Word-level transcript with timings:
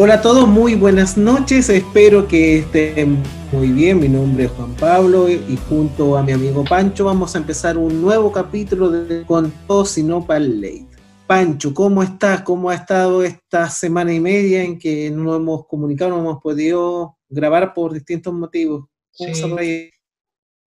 Hola 0.00 0.14
a 0.14 0.22
todos, 0.22 0.46
muy 0.46 0.76
buenas 0.76 1.18
noches. 1.18 1.68
Espero 1.68 2.28
que 2.28 2.58
estén 2.58 3.20
muy 3.50 3.72
bien. 3.72 3.98
Mi 3.98 4.08
nombre 4.08 4.44
es 4.44 4.50
Juan 4.52 4.76
Pablo 4.76 5.28
y 5.28 5.58
junto 5.68 6.16
a 6.16 6.22
mi 6.22 6.30
amigo 6.30 6.62
Pancho 6.62 7.06
vamos 7.06 7.34
a 7.34 7.38
empezar 7.38 7.76
un 7.76 8.00
nuevo 8.00 8.30
capítulo 8.30 8.90
de 8.90 9.26
Con 9.26 9.50
todo 9.66 9.84
sino 9.84 10.24
para 10.24 10.38
ley. 10.38 10.86
Pancho, 11.26 11.74
¿cómo 11.74 12.04
estás? 12.04 12.42
¿Cómo 12.42 12.70
ha 12.70 12.76
estado 12.76 13.24
esta 13.24 13.68
semana 13.70 14.14
y 14.14 14.20
media 14.20 14.62
en 14.62 14.78
que 14.78 15.10
no 15.10 15.34
hemos 15.34 15.66
comunicado, 15.66 16.12
no 16.12 16.20
hemos 16.20 16.40
podido 16.40 17.18
grabar 17.28 17.74
por 17.74 17.92
distintos 17.92 18.32
motivos? 18.32 18.84
Sí. 19.10 19.32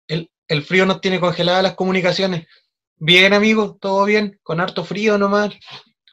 El, 0.08 0.30
el 0.48 0.62
frío 0.62 0.86
nos 0.86 1.02
tiene 1.02 1.20
congeladas 1.20 1.62
las 1.62 1.74
comunicaciones. 1.74 2.46
Bien, 2.96 3.34
amigos, 3.34 3.76
todo 3.80 4.02
bien, 4.06 4.40
con 4.42 4.60
harto 4.60 4.82
frío 4.82 5.18
nomás, 5.18 5.50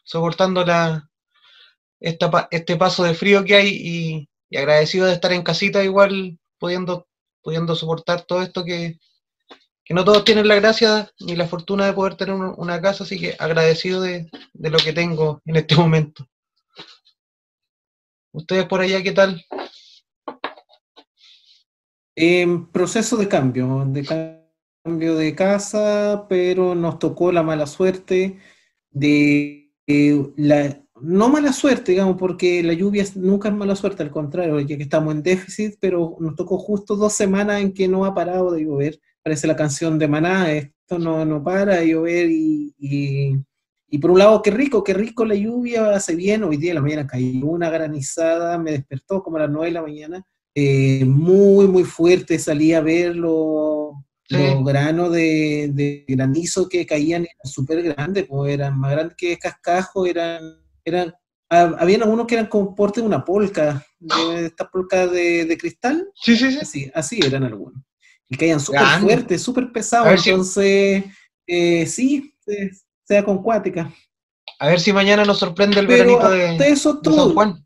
soportando 0.03 0.65
la, 0.65 1.09
este 1.99 2.75
paso 2.77 3.03
de 3.03 3.13
frío 3.13 3.43
que 3.43 3.55
hay 3.55 4.27
y, 4.49 4.57
agradecido 4.57 5.05
de 5.05 5.13
estar 5.13 5.33
en 5.33 5.43
casita 5.43 5.83
igual 5.83 6.39
pudiendo, 6.57 7.07
pudiendo 7.41 7.75
soportar 7.75 8.21
todo 8.21 8.41
esto 8.41 8.63
que, 8.63 8.97
no 9.89 10.03
todos 10.03 10.25
tienen 10.25 10.47
la 10.47 10.55
gracia 10.55 11.09
ni 11.19 11.35
la 11.35 11.47
fortuna 11.47 11.85
de 11.85 11.93
poder 11.93 12.15
tener 12.15 12.35
una 12.35 12.81
casa, 12.81 13.05
así 13.05 13.19
que 13.19 13.35
agradecido 13.39 14.01
de, 14.01 14.29
lo 14.53 14.77
que 14.79 14.93
tengo 14.93 15.41
en 15.45 15.55
este 15.55 15.75
momento. 15.75 16.27
¿Ustedes 18.33 18.65
por 18.65 18.81
allá 18.81 19.01
qué 19.01 19.13
tal? 19.13 19.43
En 22.15 22.69
proceso 22.69 23.15
de 23.15 23.27
cambio, 23.27 23.85
de 23.87 24.43
cambio 24.83 25.15
de 25.15 25.35
casa, 25.35 26.25
pero 26.27 26.75
nos 26.75 26.99
tocó 26.99 27.31
la 27.31 27.43
mala 27.43 27.65
suerte 27.65 28.39
de 28.91 29.71
eh, 29.87 30.33
la, 30.35 30.81
no 31.01 31.29
mala 31.29 31.53
suerte, 31.53 31.91
digamos, 31.91 32.17
porque 32.17 32.63
la 32.63 32.73
lluvia 32.73 33.05
nunca 33.15 33.49
es 33.49 33.55
mala 33.55 33.75
suerte, 33.75 34.03
al 34.03 34.11
contrario, 34.11 34.59
ya 34.59 34.77
que 34.77 34.83
estamos 34.83 35.13
en 35.13 35.23
déficit, 35.23 35.75
pero 35.79 36.15
nos 36.19 36.35
tocó 36.35 36.57
justo 36.57 36.95
dos 36.95 37.13
semanas 37.13 37.61
en 37.61 37.73
que 37.73 37.87
no 37.87 38.05
ha 38.05 38.13
parado 38.13 38.51
de 38.51 38.63
llover. 38.63 38.99
Parece 39.23 39.47
la 39.47 39.55
canción 39.55 39.99
de 39.99 40.07
Maná, 40.07 40.51
esto 40.51 40.99
no, 40.99 41.25
no 41.25 41.43
para 41.43 41.77
de 41.77 41.89
llover 41.89 42.29
y, 42.29 42.73
y, 42.79 43.97
por 43.99 44.11
un 44.11 44.19
lado, 44.19 44.41
qué 44.41 44.51
rico, 44.51 44.83
qué 44.83 44.93
rico 44.93 45.25
la 45.25 45.35
lluvia, 45.35 45.91
hace 45.91 46.15
bien. 46.15 46.43
Hoy 46.43 46.57
día 46.57 46.71
en 46.71 46.75
la 46.75 46.81
mañana 46.81 47.07
cayó 47.07 47.45
una 47.47 47.69
granizada, 47.69 48.57
me 48.57 48.71
despertó 48.71 49.21
como 49.23 49.37
a 49.37 49.41
las 49.41 49.49
nueve 49.49 49.67
de 49.67 49.73
la 49.73 49.81
mañana, 49.81 50.25
eh, 50.55 51.05
muy, 51.05 51.67
muy 51.67 51.83
fuerte, 51.83 52.39
salí 52.39 52.73
a 52.73 52.81
ver 52.81 53.15
los 53.15 53.93
granos 54.29 55.11
de, 55.11 56.05
granizo 56.07 56.67
que 56.67 56.85
caían, 56.85 57.23
eran 57.23 57.45
súper 57.51 57.81
grandes, 57.83 58.25
pues 58.27 58.53
eran 58.53 58.77
más 58.77 58.91
grandes 58.91 59.15
que 59.17 59.37
cascajo, 59.37 60.05
eran 60.05 60.66
eran, 60.89 61.13
habían 61.49 62.03
algunos 62.03 62.27
que 62.27 62.35
eran 62.35 62.47
como 62.47 62.75
porte 62.75 63.01
de 63.01 63.07
una 63.07 63.23
polca, 63.23 63.85
de 63.99 64.45
estas 64.45 64.67
polcas 64.69 65.11
de, 65.11 65.57
cristal. 65.59 66.09
Sí, 66.15 66.35
sí, 66.35 66.51
sí. 66.51 66.59
Así, 66.59 66.91
así 66.93 67.19
eran 67.23 67.43
algunos. 67.43 67.81
Y 68.29 68.35
caían 68.35 68.59
súper 68.59 68.87
fuertes, 68.99 69.41
súper 69.41 69.71
pesados. 69.71 70.27
Entonces, 70.27 71.05
eh, 71.45 71.85
sí, 71.85 72.33
sea 73.03 73.23
con 73.23 73.41
cuática. 73.41 73.91
A 74.59 74.67
ver 74.67 74.79
si 74.79 74.91
mañana 74.91 75.23
nos 75.23 75.39
sorprende 75.39 75.79
el 75.79 75.87
veranito 75.87 76.29
de, 76.29 76.57
eso 76.69 76.99
todo, 76.99 77.25
San 77.25 77.33
Juan. 77.33 77.63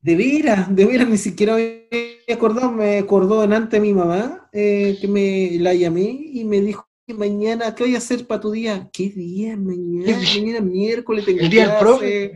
De 0.00 0.16
veras, 0.16 0.74
de 0.74 0.86
veras, 0.86 1.08
ni 1.08 1.18
siquiera 1.18 1.56
me 1.56 1.88
acordado, 2.32 2.70
me 2.70 2.98
acordó 2.98 3.40
delante 3.40 3.80
mi 3.80 3.92
mamá, 3.92 4.48
eh, 4.52 4.96
que 5.00 5.08
me 5.08 5.58
la 5.58 5.74
llamé 5.74 6.18
y 6.32 6.44
me 6.44 6.60
dijo, 6.60 6.87
mañana, 7.14 7.74
¿qué 7.74 7.84
voy 7.84 7.94
a 7.94 7.98
hacer 7.98 8.26
para 8.26 8.40
tu 8.40 8.50
día? 8.50 8.88
¿Qué 8.92 9.08
día 9.08 9.56
mañana? 9.56 10.16
Mañana 10.16 10.60
miércoles 10.60 11.24
tengo 11.24 11.40
El 11.40 11.50
día 11.50 11.68
del 11.68 11.78
profe. 11.78 12.32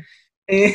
Eh, 0.47 0.75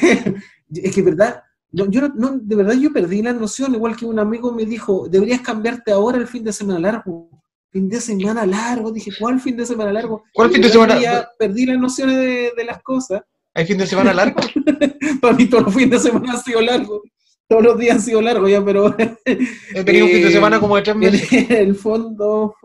es 0.74 0.96
que 0.96 1.02
verdad, 1.02 1.44
yo 1.72 1.86
no, 2.16 2.38
de 2.42 2.56
verdad 2.56 2.74
yo 2.74 2.92
perdí 2.92 3.22
la 3.22 3.34
noción, 3.34 3.76
igual 3.76 3.96
que 3.96 4.06
un 4.06 4.20
amigo 4.20 4.52
me 4.52 4.66
dijo, 4.66 5.08
deberías 5.10 5.42
cambiarte 5.42 5.92
ahora 5.92 6.18
el 6.18 6.28
fin 6.28 6.44
de 6.44 6.54
semana 6.54 6.80
largo. 6.80 7.30
Fin 7.70 7.90
de 7.90 8.00
semana 8.00 8.46
largo, 8.46 8.92
dije, 8.92 9.12
¿cuál 9.20 9.40
fin 9.42 9.58
de 9.58 9.66
semana 9.66 9.92
largo? 9.92 10.24
¿Cuál 10.34 10.52
fin 10.52 10.62
de 10.62 10.70
semana 10.70 11.00
largo? 11.00 11.28
Perdí 11.38 11.66
las 11.66 11.78
nociones 11.78 12.16
de, 12.16 12.54
de, 12.56 12.64
las 12.64 12.82
cosas. 12.82 13.22
¿Hay 13.54 13.66
fin 13.66 13.78
de 13.78 13.86
semana 13.86 14.14
largo? 14.14 14.40
para 15.22 15.34
mí 15.36 15.48
todos 15.48 15.66
los 15.66 15.74
fines 15.74 16.04
de 16.04 16.10
semana 16.10 16.34
han 16.34 16.44
sido 16.44 16.62
largos. 16.62 17.02
Todos 17.48 17.64
los 17.64 17.78
días 17.78 17.96
han 17.96 18.02
sido 18.02 18.22
largos 18.22 18.50
ya, 18.50 18.64
pero... 18.64 18.96
He 19.26 19.84
tenido 19.84 20.06
un 20.06 20.12
fin 20.12 20.24
de 20.24 20.32
semana 20.32 20.60
como 20.60 20.76
de 20.76 20.82
tres 20.82 20.96
meses. 20.96 21.32
En 21.32 21.52
el 21.58 21.76
fondo 21.76 22.56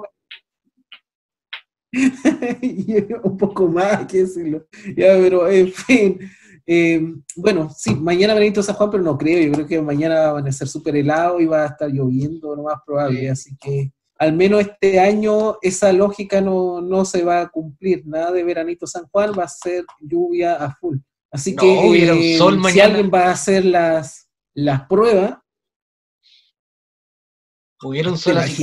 un 3.24 3.36
poco 3.36 3.68
más, 3.68 4.06
que 4.06 4.18
decirlo. 4.18 4.66
Ya, 4.96 5.14
pero 5.18 5.48
en 5.48 5.72
fin. 5.72 6.18
Eh, 6.66 7.14
bueno, 7.36 7.70
sí, 7.76 7.94
mañana 7.94 8.34
Benito 8.34 8.62
San 8.62 8.76
Juan, 8.76 8.90
pero 8.90 9.02
no 9.02 9.18
creo. 9.18 9.42
Yo 9.44 9.52
creo 9.52 9.66
que 9.66 9.82
mañana 9.82 10.32
van 10.32 10.46
a 10.46 10.52
ser 10.52 10.68
súper 10.68 10.96
helado 10.96 11.40
y 11.40 11.46
va 11.46 11.64
a 11.64 11.68
estar 11.68 11.90
lloviendo, 11.90 12.54
lo 12.54 12.62
más 12.62 12.80
probable. 12.86 13.28
Así 13.30 13.56
que 13.56 13.92
al 14.18 14.32
menos 14.32 14.60
este 14.60 15.00
año 15.00 15.58
esa 15.60 15.92
lógica 15.92 16.40
no, 16.40 16.80
no, 16.80 17.04
se 17.04 17.24
va 17.24 17.40
a 17.40 17.48
cumplir. 17.48 18.06
Nada 18.06 18.32
de 18.32 18.44
veranito 18.44 18.86
San 18.86 19.06
Juan, 19.08 19.32
va 19.38 19.44
a 19.44 19.48
ser 19.48 19.84
lluvia 20.00 20.54
a 20.54 20.74
full. 20.76 20.98
Así 21.30 21.56
que 21.56 22.36
eh, 22.36 22.38
si 22.70 22.80
alguien 22.80 23.10
va 23.12 23.26
a 23.26 23.30
hacer 23.32 23.64
las, 23.64 24.28
las 24.54 24.86
pruebas, 24.86 25.38
Hubieron. 27.82 28.16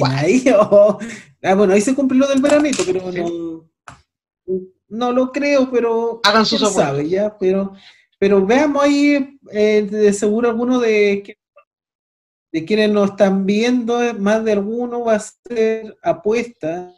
Ahí, 0.04 0.46
oh, 0.60 0.98
Ah, 1.42 1.56
bueno, 1.56 1.74
ahí 1.74 1.82
se 1.82 1.96
cumplió 1.96 2.22
lo 2.22 2.28
del 2.28 2.42
veranito, 2.42 2.84
pero 2.86 3.12
no, 3.12 3.70
no 4.90 5.12
lo 5.12 5.32
creo, 5.32 5.70
pero 5.72 6.20
hagan 6.24 6.46
su 6.46 6.58
sabe 6.58 7.08
ya, 7.08 7.38
pero, 7.38 7.74
pero 8.18 8.46
veamos 8.46 8.84
ahí, 8.84 9.40
eh, 9.52 9.88
de 9.90 10.12
seguro 10.12 10.50
alguno 10.50 10.80
de, 10.80 11.38
de 12.52 12.66
quienes 12.66 12.90
nos 12.90 13.12
están 13.12 13.46
viendo, 13.46 14.00
más 14.16 14.44
de 14.44 14.52
alguno 14.52 15.06
va 15.06 15.16
a 15.16 15.20
ser 15.20 15.98
apuesta 16.04 16.94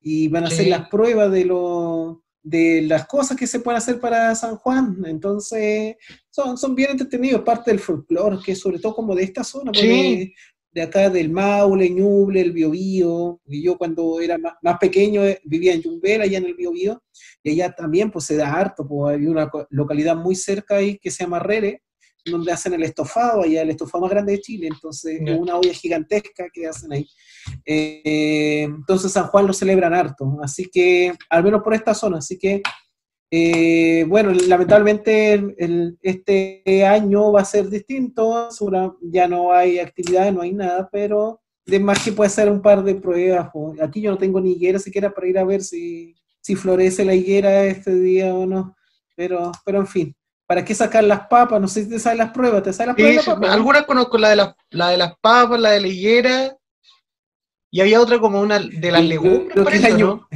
y 0.00 0.28
van 0.28 0.44
a 0.44 0.48
hacer 0.48 0.68
las 0.68 0.88
pruebas 0.88 1.32
de 1.32 1.44
lo, 1.46 2.22
de 2.42 2.82
las 2.82 3.06
cosas 3.06 3.36
que 3.36 3.48
se 3.48 3.58
pueden 3.58 3.78
hacer 3.78 3.98
para 3.98 4.34
San 4.36 4.56
Juan. 4.56 5.02
Entonces, 5.04 5.96
son, 6.30 6.56
son 6.56 6.76
bien 6.76 6.92
entretenidos, 6.92 7.42
parte 7.42 7.72
del 7.72 7.80
folclore, 7.80 8.38
que 8.44 8.54
sobre 8.54 8.78
todo 8.78 8.94
como 8.94 9.16
de 9.16 9.24
esta 9.24 9.42
zona, 9.42 9.72
porque 9.72 10.32
de 10.72 10.82
acá 10.82 11.10
del 11.10 11.30
Maule, 11.30 11.90
Ñuble, 11.90 12.40
el 12.40 12.52
Biobío, 12.52 13.40
y 13.46 13.62
yo 13.62 13.76
cuando 13.76 14.20
era 14.20 14.38
más, 14.38 14.78
pequeño 14.78 15.24
eh, 15.24 15.40
vivía 15.44 15.74
en 15.74 15.82
Yumbel, 15.82 16.22
allá 16.22 16.38
en 16.38 16.44
el 16.44 16.54
Biobío, 16.54 17.02
y 17.42 17.50
allá 17.50 17.72
también 17.72 18.10
pues 18.10 18.26
se 18.26 18.36
da 18.36 18.52
harto, 18.52 18.86
pues 18.86 19.16
hay 19.16 19.26
una 19.26 19.50
localidad 19.70 20.16
muy 20.16 20.34
cerca 20.34 20.76
ahí 20.76 20.98
que 20.98 21.10
se 21.10 21.24
llama 21.24 21.40
Rere, 21.40 21.82
donde 22.24 22.52
hacen 22.52 22.74
el 22.74 22.82
estofado, 22.82 23.42
allá 23.42 23.62
el 23.62 23.70
estofado 23.70 24.02
más 24.02 24.10
grande 24.10 24.32
de 24.32 24.40
Chile, 24.40 24.68
entonces 24.68 25.20
es 25.24 25.38
una 25.38 25.56
olla 25.56 25.72
gigantesca 25.72 26.48
que 26.52 26.66
hacen 26.66 26.92
ahí. 26.92 27.06
Eh, 27.64 28.64
entonces 28.64 29.10
San 29.12 29.26
Juan 29.28 29.46
lo 29.46 29.52
celebran 29.52 29.94
harto, 29.94 30.36
así 30.42 30.68
que, 30.70 31.14
al 31.30 31.42
menos 31.42 31.62
por 31.62 31.74
esta 31.74 31.94
zona, 31.94 32.18
así 32.18 32.38
que 32.38 32.62
eh, 33.30 34.04
bueno, 34.08 34.32
lamentablemente 34.32 35.40
este 36.02 36.84
año 36.84 37.30
va 37.30 37.42
a 37.42 37.44
ser 37.44 37.68
distinto, 37.68 38.48
ya 39.02 39.28
no 39.28 39.52
hay 39.52 39.78
actividad, 39.78 40.32
no 40.32 40.42
hay 40.42 40.52
nada, 40.52 40.88
pero 40.90 41.40
de 41.64 41.78
más 41.78 42.04
que 42.04 42.10
puede 42.10 42.30
ser 42.30 42.50
un 42.50 42.60
par 42.60 42.82
de 42.82 42.96
pruebas. 42.96 43.50
Aquí 43.80 44.00
yo 44.00 44.10
no 44.10 44.18
tengo 44.18 44.40
ni 44.40 44.52
higuera 44.52 44.80
siquiera 44.80 45.10
para 45.10 45.28
ir 45.28 45.38
a 45.38 45.44
ver 45.44 45.62
si, 45.62 46.16
si 46.40 46.56
florece 46.56 47.04
la 47.04 47.14
higuera 47.14 47.66
este 47.66 47.94
día 47.94 48.34
o 48.34 48.46
no, 48.46 48.76
pero, 49.14 49.52
pero 49.64 49.78
en 49.78 49.86
fin. 49.86 50.16
¿Para 50.46 50.64
qué 50.64 50.74
sacar 50.74 51.04
las 51.04 51.28
papas? 51.28 51.60
No 51.60 51.68
sé 51.68 51.84
si 51.84 51.90
te 51.90 52.00
salen 52.00 52.18
las 52.18 52.32
pruebas, 52.32 52.64
¿te 52.64 52.72
salen 52.72 52.96
las 52.96 53.22
pruebas? 53.24 53.52
algunas 53.52 53.84
conozco, 53.84 54.18
la 54.18 54.30
de, 54.30 54.36
la, 54.36 54.56
la 54.70 54.88
de 54.88 54.96
las 54.96 55.16
papas, 55.20 55.60
la 55.60 55.70
de 55.70 55.80
la 55.80 55.86
higuera, 55.86 56.56
y 57.70 57.80
había 57.80 58.00
otra 58.00 58.18
como 58.18 58.40
una 58.40 58.58
de 58.58 58.90
las 58.90 59.04
legumbres, 59.04 59.96
¿no? 59.96 60.26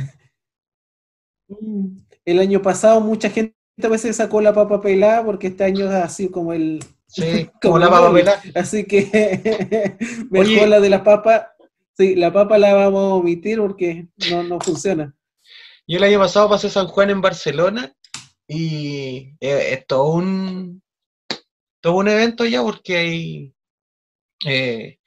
El 2.24 2.38
año 2.38 2.62
pasado 2.62 3.00
mucha 3.00 3.30
gente 3.30 3.54
a 3.82 3.88
veces 3.88 4.16
sacó 4.16 4.40
la 4.40 4.54
papa 4.54 4.80
pelada 4.80 5.24
porque 5.24 5.48
este 5.48 5.64
año 5.64 5.86
es 5.86 5.94
así 5.94 6.28
como 6.28 6.52
el... 6.52 6.84
Sí, 7.06 7.48
como, 7.62 7.78
la 7.78 7.90
papa 7.90 8.12
pelada. 8.12 8.42
Así 8.54 8.84
que 8.84 9.96
mejor 10.30 10.68
la 10.68 10.80
de 10.80 10.90
la 10.90 11.04
papa, 11.04 11.52
sí, 11.96 12.16
la 12.16 12.32
papa 12.32 12.58
la 12.58 12.74
vamos 12.74 13.00
a 13.00 13.14
omitir 13.14 13.58
porque 13.58 14.08
no, 14.30 14.42
no 14.42 14.58
funciona. 14.60 15.14
Yo 15.86 15.98
el 15.98 16.04
año 16.04 16.18
pasado 16.18 16.48
pasé 16.48 16.70
San 16.70 16.86
Juan 16.86 17.10
en 17.10 17.20
Barcelona 17.20 17.94
y 18.48 19.34
eh, 19.40 19.74
es 19.74 19.86
todo 19.86 20.14
un, 20.14 20.82
todo 21.80 21.96
un 21.96 22.08
evento 22.08 22.44
ya 22.46 22.62
porque 22.62 22.96
hay... 22.96 23.54
Eh, 24.46 24.98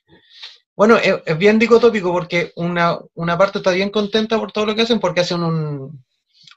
bueno, 0.75 0.97
es, 0.97 1.15
es, 1.25 1.37
bien 1.37 1.57
dicotópico 1.57 2.11
porque 2.11 2.51
una, 2.55 2.99
una 3.15 3.37
parte 3.37 3.57
está 3.57 3.71
bien 3.71 3.89
contenta 3.89 4.37
por 4.39 4.51
todo 4.51 4.67
lo 4.67 4.75
que 4.75 4.83
hacen 4.83 4.99
porque 4.99 5.21
hacen 5.21 5.41
un, 5.41 6.05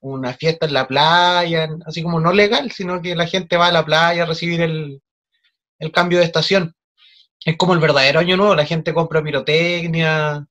una 0.01 0.35
fiesta 0.35 0.67
en 0.67 0.75
la 0.75 0.87
playa, 0.89 1.69
así 1.87 2.03
como 2.03 2.21
no 2.21 2.33
legal, 2.33 2.71
sino 2.73 3.01
que 3.03 3.15
la 3.15 3.27
gente 3.27 3.57
va 3.57 3.69
a 3.69 3.73
la 3.73 3.85
playa 3.85 4.23
a 4.25 4.27
recibir 4.27 4.61
el, 4.63 5.03
cambio 5.93 6.19
de 6.19 6.25
estación. 6.25 6.75
Es 7.45 7.57
como 7.57 7.75
el 7.75 7.81
verdadero 7.81 8.21
año 8.21 8.37
nuevo, 8.37 8.55
la 8.55 8.67
gente 8.67 8.95
compra 8.95 9.23
pirotecnia, 9.23 10.47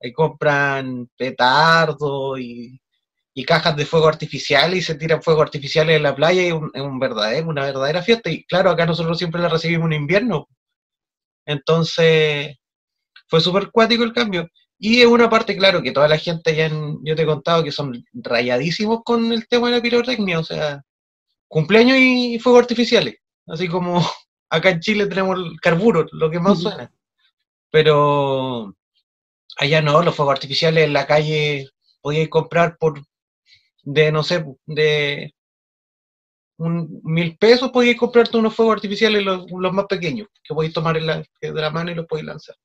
y 0.00 0.12
compran 0.12 1.08
petardo 1.16 2.38
y, 2.38 2.80
y 3.34 3.44
cajas 3.44 3.76
de 3.76 3.86
fuego 3.86 4.08
artificial 4.08 4.74
y 4.74 4.82
se 4.82 4.94
tiran 4.94 5.22
fuegos 5.22 5.42
artificiales 5.42 5.96
en 5.96 6.02
la 6.04 6.14
playa 6.14 6.42
y 6.42 6.48
es 6.48 6.82
un 6.82 6.98
verdadero, 6.98 7.48
una 7.48 7.64
verdadera 7.64 8.02
fiesta. 8.02 8.30
Y 8.30 8.44
claro, 8.44 8.70
acá 8.70 8.86
nosotros 8.86 9.18
siempre 9.18 9.40
la 9.42 9.48
recibimos 9.48 9.86
en 9.86 9.94
invierno. 9.94 10.48
Entonces, 11.46 12.56
fue 13.28 13.40
súper 13.40 13.70
cuático 13.70 14.04
el 14.04 14.12
cambio. 14.12 14.48
Y 14.78 15.00
es 15.00 15.06
una 15.06 15.30
parte, 15.30 15.56
claro, 15.56 15.82
que 15.82 15.92
toda 15.92 16.08
la 16.08 16.18
gente 16.18 16.54
ya, 16.54 16.68
yo 17.02 17.14
te 17.16 17.22
he 17.22 17.26
contado 17.26 17.62
que 17.64 17.72
son 17.72 18.04
rayadísimos 18.12 19.02
con 19.04 19.32
el 19.32 19.46
tema 19.48 19.68
de 19.70 19.76
la 19.76 19.82
pirotecnia, 19.82 20.40
o 20.40 20.44
sea, 20.44 20.82
cumpleaños 21.48 21.98
y 21.98 22.38
fuegos 22.38 22.62
artificiales. 22.62 23.16
Así 23.46 23.68
como 23.68 24.04
acá 24.50 24.70
en 24.70 24.80
Chile 24.80 25.06
tenemos 25.06 25.38
el 25.38 25.60
carburo, 25.60 26.06
lo 26.12 26.30
que 26.30 26.40
más 26.40 26.60
suena. 26.60 26.92
Pero 27.70 28.74
allá 29.58 29.82
no, 29.82 30.02
los 30.02 30.14
fuegos 30.14 30.34
artificiales 30.34 30.84
en 30.84 30.92
la 30.92 31.06
calle 31.06 31.68
podíais 32.00 32.28
comprar 32.28 32.76
por 32.78 33.02
de, 33.84 34.12
no 34.12 34.22
sé, 34.22 34.44
de 34.66 35.34
un 36.56 37.00
mil 37.02 37.36
pesos 37.36 37.70
podíais 37.70 37.98
comprarte 37.98 38.36
unos 38.36 38.54
fuegos 38.54 38.76
artificiales 38.76 39.24
los, 39.24 39.46
más 39.72 39.86
pequeños, 39.86 40.28
que 40.42 40.54
podéis 40.54 40.72
tomar 40.72 40.96
en 40.96 41.06
la, 41.06 41.24
de 41.40 41.52
la 41.52 41.70
mano 41.70 41.90
y 41.90 41.94
los 41.94 42.06
podéis 42.06 42.26
lanzar. 42.26 42.56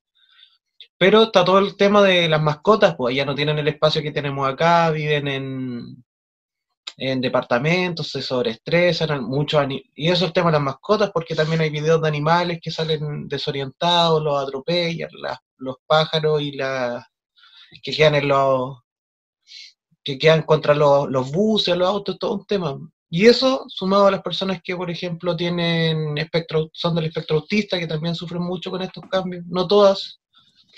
Pero 0.99 1.23
está 1.23 1.45
todo 1.45 1.59
el 1.59 1.77
tema 1.77 2.03
de 2.03 2.27
las 2.29 2.41
mascotas, 2.41 2.95
pues 2.95 3.15
ya 3.15 3.25
no 3.25 3.33
tienen 3.33 3.57
el 3.57 3.69
espacio 3.69 4.01
que 4.01 4.11
tenemos 4.11 4.47
acá, 4.47 4.91
viven 4.91 5.27
en, 5.29 6.03
en 6.97 7.21
departamentos, 7.21 8.09
se 8.09 8.21
sobreestresan, 8.21 9.23
mucho 9.23 9.61
y 9.95 10.07
eso 10.09 10.25
es 10.25 10.29
el 10.29 10.33
tema 10.33 10.47
de 10.49 10.57
las 10.57 10.61
mascotas, 10.61 11.11
porque 11.13 11.35
también 11.35 11.61
hay 11.61 11.69
videos 11.69 12.01
de 12.01 12.07
animales 12.09 12.59
que 12.61 12.71
salen 12.71 13.27
desorientados, 13.29 14.21
los 14.21 14.43
atropellan, 14.43 15.09
los 15.57 15.77
pájaros 15.87 16.41
y 16.41 16.51
las 16.53 17.05
que 17.81 17.93
quedan 17.93 18.15
en 18.15 18.27
los 18.27 18.79
que 20.03 20.17
quedan 20.17 20.43
contra 20.43 20.73
los, 20.73 21.09
los 21.09 21.31
buses, 21.31 21.77
los 21.77 21.87
autos, 21.87 22.19
todo 22.19 22.35
un 22.35 22.45
tema. 22.45 22.77
Y 23.09 23.27
eso, 23.27 23.65
sumado 23.67 24.07
a 24.07 24.11
las 24.11 24.21
personas 24.21 24.61
que, 24.63 24.75
por 24.75 24.89
ejemplo, 24.91 25.35
tienen 25.35 26.17
espectro, 26.17 26.69
son 26.73 26.95
del 26.95 27.05
espectro 27.05 27.37
autista, 27.37 27.79
que 27.79 27.87
también 27.87 28.15
sufren 28.15 28.41
mucho 28.41 28.69
con 28.71 28.81
estos 28.81 29.03
cambios, 29.09 29.45
no 29.47 29.67
todas, 29.67 30.18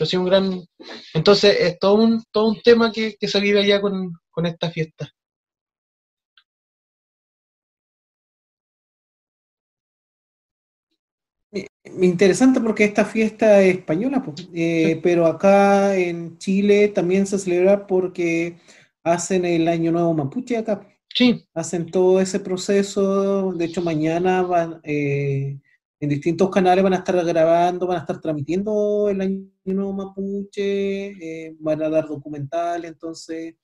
pero 0.02 0.10
sí 0.10 0.18
un 0.18 0.26
gran... 0.26 0.66
Entonces, 1.14 1.56
es 1.60 1.78
todo 1.78 1.94
un, 1.94 2.24
todo 2.32 2.50
un 2.50 2.62
tema 2.64 2.92
que, 2.92 3.18
que 3.20 3.28
se 3.28 3.40
vive 3.40 3.60
allá 3.60 3.80
con, 3.80 4.14
con 4.32 4.48
esta 4.48 4.72
fiesta. 4.72 5.12
Interesante 12.02 12.60
porque 12.62 12.86
esta 12.86 13.06
fiesta 13.06 13.62
es 13.62 13.78
española, 13.78 14.24
eh, 14.56 15.00
pero 15.04 15.28
acá 15.28 15.96
en 15.96 16.40
Chile 16.40 16.88
también 16.88 17.28
se 17.28 17.38
celebra 17.38 17.86
porque 17.86 18.58
hacen 19.04 19.46
el 19.46 19.68
Año 19.68 19.92
Nuevo 19.92 20.16
Mapuche 20.16 20.58
acá. 20.58 20.88
Sí. 21.14 21.46
Hacen 21.54 21.92
todo 21.92 22.20
ese 22.20 22.40
proceso. 22.40 23.54
De 23.54 23.66
hecho, 23.66 23.84
mañana 23.84 24.42
van, 24.42 24.80
eh, 24.84 25.60
en 26.02 26.10
distintos 26.10 26.50
canales 26.50 26.84
van 26.84 26.94
a 26.94 26.98
estar 26.98 27.24
grabando, 27.26 27.88
van 27.88 27.98
a 27.98 28.02
estar 28.02 28.20
transmitiendo 28.20 29.08
el 29.10 29.22
Año 29.22 29.48
Nuevo 29.64 29.94
Mapuche, 29.94 31.46
eh, 31.48 31.56
van 31.60 31.82
a 31.82 31.90
dar 31.90 32.08
documental. 32.08 32.84
Entonces, 32.84 33.56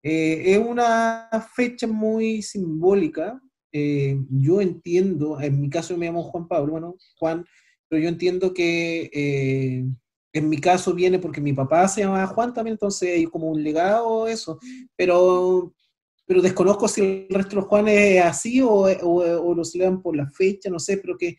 es 0.00 0.58
una 0.58 1.28
fecha 1.54 1.88
muy 1.88 2.42
simbólica 2.42 3.40
eh, 3.72 4.18
yo 4.30 4.60
entiendo, 4.60 5.40
en 5.40 5.60
mi 5.60 5.70
caso 5.70 5.96
me 5.96 6.06
llamo 6.06 6.24
Juan 6.24 6.48
Pablo, 6.48 6.72
bueno, 6.72 6.96
Juan, 7.16 7.44
pero 7.88 8.02
yo 8.02 8.08
entiendo 8.08 8.52
que 8.52 9.10
eh, 9.12 9.84
en 10.32 10.48
mi 10.48 10.58
caso 10.58 10.92
viene 10.92 11.18
porque 11.18 11.40
mi 11.40 11.52
papá 11.52 11.86
se 11.86 12.00
llama 12.00 12.26
Juan 12.26 12.52
también, 12.52 12.74
entonces 12.74 13.10
hay 13.10 13.26
como 13.26 13.48
un 13.48 13.62
legado 13.62 14.26
eso, 14.26 14.58
pero, 14.96 15.72
pero 16.26 16.42
desconozco 16.42 16.88
si 16.88 17.26
el 17.28 17.28
resto 17.30 17.50
de 17.50 17.56
los 17.56 17.66
Juanes 17.66 17.98
es 17.98 18.24
así 18.24 18.60
o, 18.60 18.86
o, 19.02 19.54
lo 19.54 19.64
celebran 19.64 20.02
por 20.02 20.16
la 20.16 20.28
fecha, 20.30 20.68
no 20.68 20.80
sé, 20.80 20.98
pero 20.98 21.16
que 21.16 21.36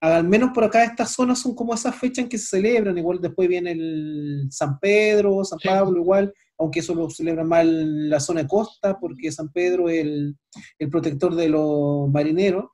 al 0.00 0.26
menos 0.26 0.50
por 0.54 0.64
acá 0.64 0.84
estas 0.84 1.12
zonas 1.12 1.38
son 1.38 1.54
como 1.54 1.74
esas 1.74 1.94
fechas 1.94 2.24
en 2.24 2.28
que 2.28 2.38
se 2.38 2.46
celebran, 2.46 2.96
igual 2.96 3.20
después 3.20 3.48
viene 3.48 3.72
el 3.72 4.48
San 4.50 4.78
Pedro, 4.78 5.44
San 5.44 5.58
Pablo, 5.62 6.00
igual, 6.00 6.32
aunque 6.58 6.80
eso 6.80 6.94
lo 6.94 7.10
celebra 7.10 7.44
más 7.44 7.66
la 7.66 8.18
zona 8.18 8.42
de 8.42 8.48
costa, 8.48 8.98
porque 8.98 9.30
San 9.30 9.50
Pedro 9.50 9.88
es 9.88 10.00
el, 10.00 10.36
el 10.78 10.88
protector 10.88 11.34
de 11.34 11.48
los 11.50 12.08
marineros, 12.10 12.66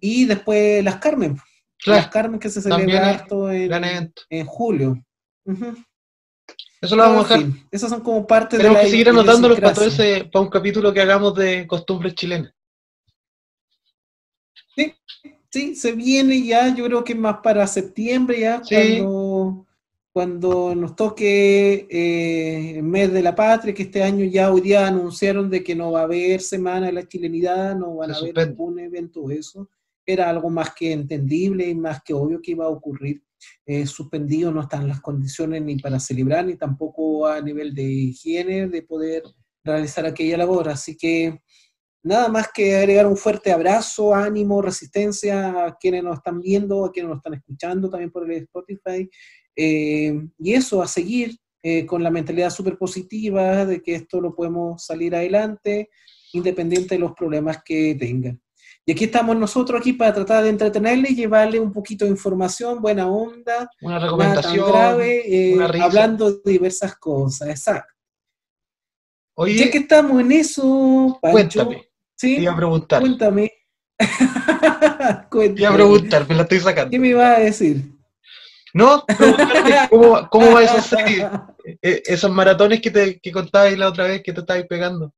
y 0.00 0.24
después 0.24 0.82
las 0.84 0.96
Carmen, 0.96 1.38
las 1.86 2.08
Carmen 2.08 2.40
que 2.40 2.50
se 2.50 2.62
celebra 2.62 3.12
esto 3.12 3.50
en, 3.50 4.12
en, 4.30 4.46
julio. 4.46 5.02
Eso 6.80 6.96
lo 6.96 7.02
vamos 7.02 7.30
a 7.30 7.36
dejar. 7.36 7.52
esas 7.70 7.90
son 7.90 8.00
como 8.00 8.26
parte 8.26 8.56
de 8.56 8.64
la 8.64 8.80
que 8.80 8.88
seguir 8.88 9.10
anotándolos 9.10 9.60
para, 9.60 9.84
ese, 9.84 10.24
para 10.32 10.42
un 10.42 10.50
capítulo 10.50 10.92
que 10.92 11.00
hagamos 11.02 11.34
de 11.34 11.66
costumbres 11.66 12.14
chilenas. 12.14 12.54
Sí, 14.74 14.94
sí, 15.50 15.74
se 15.74 15.92
viene 15.92 16.42
ya, 16.42 16.74
yo 16.74 16.84
creo 16.86 17.04
que 17.04 17.14
más 17.14 17.38
para 17.42 17.66
septiembre 17.66 18.40
ya, 18.40 18.62
cuando 18.68 19.66
cuando 20.12 20.74
nos 20.74 20.96
toque 20.96 21.86
eh, 21.88 22.78
el 22.78 22.82
mes 22.82 23.12
de 23.12 23.22
la 23.22 23.34
patria, 23.34 23.72
que 23.72 23.84
este 23.84 24.02
año 24.02 24.24
ya 24.24 24.52
hoy 24.52 24.60
día 24.60 24.86
anunciaron 24.86 25.48
de 25.48 25.62
que 25.62 25.74
no 25.74 25.92
va 25.92 26.00
a 26.00 26.04
haber 26.04 26.40
semana 26.40 26.86
de 26.86 26.92
la 26.92 27.06
chilenidad, 27.06 27.76
no 27.76 27.96
van 27.96 28.10
a 28.10 28.16
haber 28.16 28.48
ningún 28.48 28.80
evento, 28.80 29.30
eso 29.30 29.68
era 30.04 30.28
algo 30.28 30.50
más 30.50 30.74
que 30.74 30.92
entendible 30.92 31.68
y 31.68 31.74
más 31.74 32.02
que 32.02 32.12
obvio 32.12 32.40
que 32.42 32.52
iba 32.52 32.64
a 32.64 32.70
ocurrir. 32.70 33.22
Eh, 33.64 33.86
suspendido 33.86 34.50
no 34.50 34.62
están 34.62 34.88
las 34.88 35.00
condiciones 35.00 35.62
ni 35.62 35.76
para 35.76 36.00
celebrar, 36.00 36.44
ni 36.44 36.56
tampoco 36.56 37.26
a 37.26 37.40
nivel 37.40 37.72
de 37.72 37.84
higiene 37.84 38.68
de 38.68 38.82
poder 38.82 39.22
realizar 39.62 40.04
aquella 40.04 40.36
labor. 40.36 40.68
Así 40.68 40.96
que 40.96 41.40
nada 42.02 42.28
más 42.28 42.48
que 42.52 42.76
agregar 42.76 43.06
un 43.06 43.16
fuerte 43.16 43.52
abrazo, 43.52 44.14
ánimo, 44.14 44.62
resistencia 44.62 45.66
a 45.66 45.76
quienes 45.76 46.02
nos 46.02 46.18
están 46.18 46.40
viendo, 46.40 46.84
a 46.84 46.92
quienes 46.92 47.10
nos 47.10 47.18
están 47.18 47.34
escuchando 47.34 47.90
también 47.90 48.10
por 48.10 48.30
el 48.30 48.42
Spotify 48.42 49.08
eh, 49.56 50.28
y 50.38 50.52
eso, 50.54 50.82
a 50.82 50.86
seguir 50.86 51.36
eh, 51.62 51.84
con 51.84 52.02
la 52.02 52.10
mentalidad 52.10 52.50
súper 52.50 52.78
positiva 52.78 53.66
de 53.66 53.82
que 53.82 53.94
esto 53.94 54.20
lo 54.20 54.34
podemos 54.34 54.84
salir 54.84 55.14
adelante, 55.14 55.90
independiente 56.32 56.94
de 56.94 57.00
los 57.00 57.12
problemas 57.12 57.58
que 57.62 57.94
tengan. 57.98 58.40
Y 58.86 58.92
aquí 58.92 59.04
estamos 59.04 59.36
nosotros 59.36 59.78
aquí 59.78 59.92
para 59.92 60.14
tratar 60.14 60.42
de 60.42 60.48
entretenerle 60.48 61.10
y 61.10 61.14
llevarle 61.14 61.60
un 61.60 61.70
poquito 61.70 62.06
de 62.06 62.12
información, 62.12 62.80
buena 62.80 63.10
onda, 63.10 63.70
una 63.82 63.98
recomendación, 63.98 64.68
grave, 64.68 65.52
eh, 65.52 65.58
hablando 65.82 66.32
de 66.32 66.52
diversas 66.52 66.96
cosas, 66.96 67.48
exacto. 67.50 67.92
Oye, 69.34 69.56
ya 69.56 69.70
que 69.70 69.78
estamos 69.78 70.20
en 70.20 70.32
eso, 70.32 71.18
cuéntame. 71.20 71.89
¿Sí? 72.20 72.36
Te 72.36 72.42
iba 72.42 72.52
a 72.52 72.56
preguntar. 72.56 73.00
Cuéntame. 73.00 73.50
cuéntame. 75.30 75.48
Te 75.54 75.62
iba 75.62 75.70
a 75.70 75.74
preguntar, 75.74 76.28
me 76.28 76.34
la 76.34 76.42
estoy 76.42 76.60
sacando. 76.60 76.90
¿Qué 76.90 76.98
me 76.98 77.08
iba 77.08 77.36
a 77.36 77.40
decir? 77.40 77.82
No, 78.74 79.04
¿cómo, 79.90 80.28
cómo 80.30 80.52
va 80.52 80.62
esa 80.62 80.82
serie? 80.82 81.28
E, 81.82 82.02
esos 82.06 82.30
maratones 82.30 82.80
que, 82.80 82.90
te, 82.90 83.18
que 83.18 83.32
contabas 83.32 83.76
la 83.76 83.88
otra 83.88 84.04
vez 84.04 84.22
que 84.22 84.32
te 84.32 84.40
estabas 84.40 84.66
pegando. 84.66 85.12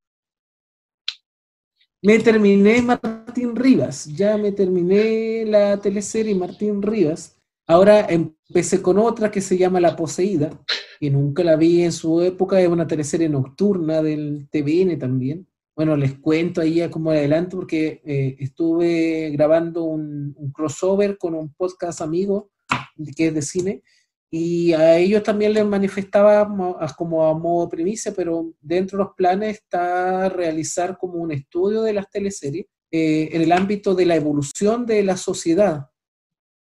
Me 2.01 2.19
terminé 2.19 2.81
Martín 2.83 3.55
Rivas, 3.55 4.07
ya 4.07 4.37
me 4.37 4.53
terminé 4.53 5.45
la 5.45 5.77
teleserie 5.79 6.35
Martín 6.35 6.83
Rivas. 6.83 7.37
Ahora 7.67 8.07
empecé 8.09 8.81
con 8.81 8.99
otra 8.99 9.31
que 9.31 9.41
se 9.41 9.59
llama 9.59 9.81
La 9.81 9.95
Poseída, 9.95 10.51
que 10.99 11.11
nunca 11.11 11.45
la 11.45 11.57
vi 11.57 11.83
en 11.83 11.93
su 11.93 12.23
época, 12.23 12.61
es 12.61 12.69
una 12.69 12.87
teleserie 12.87 13.29
nocturna 13.29 14.03
del 14.03 14.49
TVN 14.51 14.99
también. 14.99 15.47
Bueno, 15.75 15.97
les 15.97 16.19
cuento 16.19 16.61
ahí 16.61 16.87
como 16.91 17.11
adelanto 17.11 17.57
porque 17.57 18.03
eh, 18.05 18.37
estuve 18.39 19.31
grabando 19.31 19.85
un, 19.85 20.35
crossover 20.53 21.17
con 21.17 21.35
un 21.35 21.53
podcast 21.55 22.03
amigo 22.03 22.51
que 23.17 23.29
es 23.29 23.35
de 23.35 23.43
cine, 23.43 23.83
y 24.35 24.73
a 24.73 24.97
ellos 24.97 25.23
también 25.23 25.53
les 25.53 25.65
manifestaba 25.67 26.49
como 26.97 27.27
a 27.27 27.39
modo 27.39 27.69
primicia, 27.69 28.15
pero 28.17 28.55
dentro 28.61 28.97
de 28.97 29.05
los 29.05 29.15
planes 29.15 29.59
está 29.59 30.31
realizar 30.31 30.97
como 30.97 31.15
un 31.15 31.33
estudio 31.33 31.83
de 31.83 31.93
las 31.93 32.09
teleseries 32.09 32.67
eh, 32.91 33.29
en 33.33 33.43
el 33.43 33.53
ámbito 33.53 33.95
de 33.95 34.07
la 34.07 34.17
evolución 34.17 34.87
de 34.87 35.03
la 35.03 35.19
sociedad. 35.19 35.91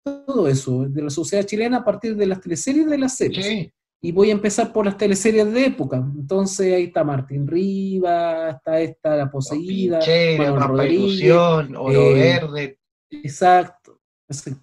Todo 0.03 0.47
eso, 0.47 0.85
de 0.89 1.03
la 1.03 1.11
sociedad 1.11 1.45
chilena 1.45 1.77
a 1.77 1.83
partir 1.83 2.15
de 2.15 2.25
las 2.25 2.41
teleseries 2.41 2.89
de 2.89 2.97
las 2.97 3.15
series. 3.15 3.71
Y 4.01 4.11
voy 4.11 4.29
a 4.29 4.33
empezar 4.33 4.71
por 4.71 4.85
las 4.85 4.97
teleseries 4.97 5.51
de 5.51 5.65
época. 5.65 5.97
Entonces 5.97 6.73
ahí 6.73 6.85
está 6.85 7.03
Martín 7.03 7.47
Rivas, 7.47 8.55
está 8.55 8.79
esta 8.79 9.15
La 9.15 9.29
Poseída, 9.29 9.99
Ilusión, 10.85 11.75
Oro 11.75 12.01
eh, 12.01 12.13
Verde. 12.13 12.79
Exacto 13.09 13.99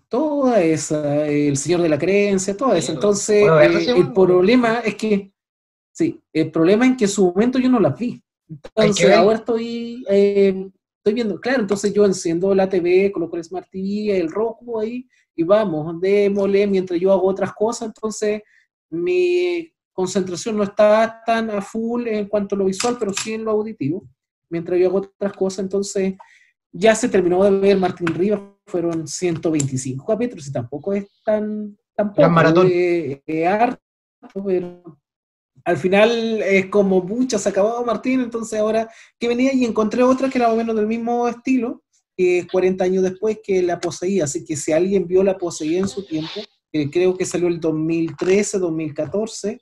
toda 0.09 0.63
esa, 0.63 1.27
el 1.27 1.57
Señor 1.57 1.83
de 1.83 1.89
la 1.89 1.99
Creencia, 1.99 2.57
toda 2.57 2.79
esa. 2.79 2.93
Entonces, 2.93 3.45
eh, 3.45 3.91
el 3.97 4.13
problema 4.13 4.81
es 4.81 4.95
que, 4.95 5.33
sí, 5.93 6.21
el 6.33 6.51
problema 6.51 6.87
es 6.87 6.97
que 6.97 7.05
en 7.05 7.11
su 7.11 7.27
momento 7.27 7.59
yo 7.59 7.69
no 7.69 7.81
las 7.81 7.99
vi. 7.99 8.23
Entonces, 8.49 9.11
ahora 9.11 9.39
estoy, 9.39 10.05
eh, 10.09 10.69
estoy 10.99 11.15
viendo, 11.15 11.41
claro, 11.41 11.63
entonces 11.63 11.93
yo 11.93 12.05
enciendo 12.05 12.55
la 12.55 12.69
TV, 12.69 13.11
coloco 13.11 13.37
el 13.37 13.45
Smart 13.45 13.69
TV, 13.69 14.17
el 14.19 14.31
rojo 14.31 14.81
ahí, 14.81 15.07
y 15.35 15.43
vamos, 15.43 16.01
démosle 16.01 16.67
mientras 16.67 17.01
yo 17.01 17.13
hago 17.13 17.27
otras 17.27 17.53
cosas. 17.53 17.89
Entonces, 17.89 18.43
mi 18.91 19.73
concentración 19.93 20.57
no 20.57 20.63
está 20.63 21.23
tan 21.25 21.51
a 21.51 21.63
full 21.63 22.07
en 22.07 22.27
cuanto 22.29 22.55
a 22.55 22.59
lo 22.59 22.67
visual, 22.67 22.97
pero 22.99 23.13
sí 23.13 23.33
en 23.33 23.45
lo 23.45 23.53
auditivo, 23.53 24.07
mientras 24.51 24.79
yo 24.79 24.89
hago 24.89 24.99
otras 24.99 25.33
cosas, 25.33 25.61
entonces 25.61 26.15
ya 26.71 26.95
se 26.95 27.09
terminó 27.09 27.43
de 27.43 27.51
ver 27.51 27.79
Martín 27.79 28.09
Rivas, 28.09 28.41
fueron 28.67 29.07
125 29.07 30.05
capítulos 30.05 30.47
y 30.47 30.53
tampoco 30.53 30.93
es 30.93 31.07
tan, 31.25 31.77
tampoco 31.95 32.29
maratón. 32.29 32.69
eh, 32.71 33.23
eh, 33.27 33.47
harto, 33.47 33.81
pero 34.45 34.83
al 35.65 35.77
final 35.79 36.43
es 36.43 36.67
como, 36.67 37.03
mucho 37.03 37.39
se 37.39 37.49
acabó 37.49 37.85
Martín, 37.85 38.21
entonces 38.21 38.59
ahora 38.59 38.89
que 39.19 39.29
venía 39.29 39.55
y 39.55 39.65
encontré 39.65 40.03
otra 40.03 40.29
que 40.29 40.39
era 40.39 40.49
más 40.49 40.55
o 40.55 40.59
menos 40.59 40.77
del 40.77 40.87
mismo 40.87 41.27
estilo, 41.27 41.83
eh, 42.19 42.47
40 42.51 42.85
años 42.85 43.03
después 43.03 43.39
que 43.43 43.63
la 43.63 43.81
poseía, 43.81 44.25
así 44.25 44.45
que 44.45 44.57
si 44.57 44.73
alguien 44.73 45.07
vio 45.07 45.23
la 45.23 45.39
poseía 45.39 45.79
en 45.79 45.89
su 45.89 46.05
tiempo, 46.05 46.41
creo 46.91 47.17
que 47.17 47.25
salió 47.25 47.49
el 47.49 47.61
2013, 47.61 48.59
2014, 48.59 49.61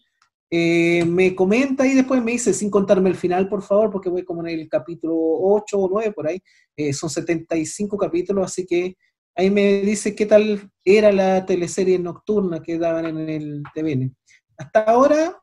eh, 0.51 1.05
me 1.07 1.35
comenta 1.35 1.87
y 1.87 1.95
después 1.95 2.23
me 2.23 2.33
dice, 2.33 2.53
sin 2.55 2.71
contarme 2.71 3.11
el 3.11 3.17
final, 3.17 3.49
por 3.49 3.63
favor, 3.63 3.91
porque 3.91 4.09
voy 4.11 4.25
como 4.25 4.47
en 4.47 4.59
el 4.61 4.69
capítulo 4.69 5.15
8 5.17 5.79
o 5.79 5.89
9 5.91 6.13
por 6.13 6.29
ahí, 6.29 6.41
eh, 6.77 6.93
son 6.93 7.11
75 7.11 7.97
capítulos, 7.99 8.45
así 8.45 8.65
que 8.67 8.97
ahí 9.37 9.51
me 9.51 9.81
dice 9.83 10.15
qué 10.15 10.27
tal 10.27 10.71
era 10.85 11.11
la 11.13 11.45
teleserie 11.45 11.99
nocturna 11.99 12.63
que 12.63 12.79
daban 12.79 13.07
en 13.07 13.29
el 13.29 13.63
TVN. 13.75 14.15
Hasta 14.57 14.85
ahora, 14.85 15.41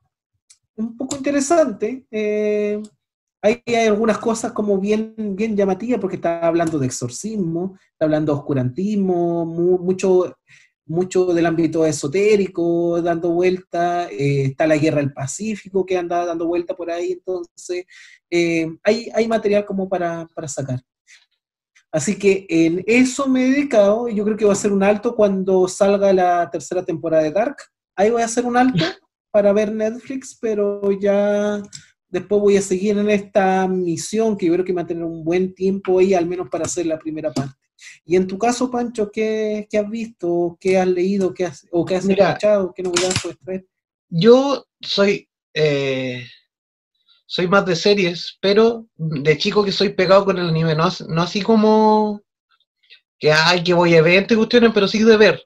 un 0.76 0.96
poco 0.98 1.16
interesante. 1.18 2.06
eh, 2.12 2.82
hay, 3.44 3.64
algunas 3.88 4.20
cosas 4.20 4.52
como 4.52 4.78
bien, 4.78 5.16
bien 5.18 5.58
llamativas 5.58 6.00
porque 6.00 6.18
está 6.18 6.46
hablando 6.46 6.78
de 6.78 6.86
exorcismo, 6.86 7.76
está 7.92 8.06
hablando 8.06 8.34
de 8.34 8.40
oscurantismo, 8.40 9.46
mu- 9.46 9.80
mucho, 9.80 10.38
mucho 10.86 11.26
del 11.28 11.46
ámbito 11.46 11.86
esotérico 11.86 13.02
dando 13.02 13.32
vuelta, 13.32 14.10
eh, 14.10 14.46
está 14.46 14.68
la 14.68 14.78
guerra 14.78 14.98
del 14.98 15.14
Pacífico 15.14 15.86
que 15.86 15.98
anda 15.98 16.26
dando 16.26 16.48
vuelta 16.48 16.76
por 16.76 16.92
ahí, 16.92 17.14
entonces 17.14 17.86
eh, 18.30 18.68
hay, 18.84 19.10
hay 19.14 19.28
material 19.28 19.66
como 19.66 19.88
para, 19.88 20.28
para 20.34 20.48
sacar. 20.48 20.82
Así 21.92 22.18
que 22.18 22.46
en 22.48 22.84
eso 22.88 23.28
me 23.28 23.46
he 23.46 23.50
dedicado, 23.50 24.08
y 24.08 24.16
yo 24.16 24.24
creo 24.24 24.38
que 24.38 24.46
voy 24.46 24.52
a 24.52 24.54
hacer 24.54 24.72
un 24.72 24.84
alto 24.84 25.14
cuando 25.16 25.68
salga 25.68 26.14
la 26.14 26.50
tercera 26.50 26.86
temporada 26.86 27.24
de 27.24 27.32
Dark. 27.32 27.58
Ahí 27.98 28.10
voy 28.10 28.22
a 28.22 28.26
hacer 28.26 28.46
un 28.46 28.56
alto 28.56 28.84
para 29.32 29.52
ver 29.52 29.74
Netflix, 29.74 30.38
pero 30.40 30.92
ya 30.94 31.62
después 32.08 32.42
voy 32.42 32.58
a 32.58 32.62
seguir 32.62 32.98
en 32.98 33.10
esta 33.10 33.68
misión 33.68 34.38
que 34.38 34.46
yo 34.46 34.54
creo 34.54 34.66
que 34.66 34.72
me 34.72 34.82
va 34.82 34.84
a 34.84 34.88
tener 34.88 35.04
un 35.04 35.24
buen 35.24 35.54
tiempo 35.54 36.00
ahí, 36.00 36.14
al 36.14 36.26
menos 36.26 36.50
para 36.50 36.64
hacer 36.64 36.86
la 36.86 36.98
primera 36.98 37.32
parte. 37.32 37.56
Y 38.06 38.16
en 38.16 38.28
tu 38.28 38.38
caso, 38.38 38.70
Pancho, 38.70 39.12
¿qué, 39.12 39.68
qué 39.70 39.78
has 39.78 39.90
visto? 39.90 40.58
¿Qué 40.60 40.78
has 40.78 40.88
leído? 40.88 41.34
¿Qué 41.34 41.46
has, 41.46 41.68
¿O 41.72 41.86
qué 41.86 41.96
has 41.96 42.06
Mira. 42.06 42.30
escuchado? 42.30 42.74
¿Qué 42.74 42.84
novedades 42.84 43.16
puedes 43.22 43.40
traer? 43.40 43.66
Yo 44.10 44.66
soy, 44.82 45.30
eh, 45.54 46.26
soy 47.26 47.48
más 47.48 47.66
de 47.66 47.76
series, 47.76 48.38
pero 48.42 48.88
de 48.96 49.38
chico 49.38 49.64
que 49.64 49.72
soy 49.72 49.90
pegado 49.90 50.26
con 50.26 50.38
el 50.38 50.50
anime, 50.50 50.76
no, 50.76 50.90
no 51.08 51.22
así 51.22 51.42
como 51.42 52.22
que 53.22 53.32
ay, 53.32 53.64
que 53.64 53.74
voy 53.74 53.94
a 53.94 54.00
eventos 54.00 54.36
y 54.36 54.38
cuestiones, 54.38 54.72
pero 54.74 54.88
sí 54.88 55.04
de 55.04 55.16
ver. 55.16 55.46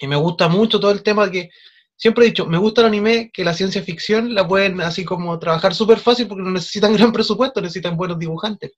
Y 0.00 0.06
me 0.06 0.16
gusta 0.16 0.48
mucho 0.48 0.78
todo 0.78 0.92
el 0.92 1.02
tema 1.02 1.30
que 1.30 1.50
siempre 1.96 2.24
he 2.24 2.28
dicho, 2.28 2.46
me 2.46 2.56
gusta 2.56 2.80
el 2.80 2.86
anime, 2.86 3.30
que 3.32 3.44
la 3.44 3.52
ciencia 3.52 3.82
ficción 3.82 4.32
la 4.32 4.46
pueden 4.46 4.80
así 4.80 5.04
como 5.04 5.38
trabajar 5.38 5.74
súper 5.74 5.98
fácil 5.98 6.28
porque 6.28 6.44
no 6.44 6.52
necesitan 6.52 6.92
gran 6.96 7.12
presupuesto, 7.12 7.60
necesitan 7.60 7.96
buenos 7.96 8.18
dibujantes. 8.18 8.72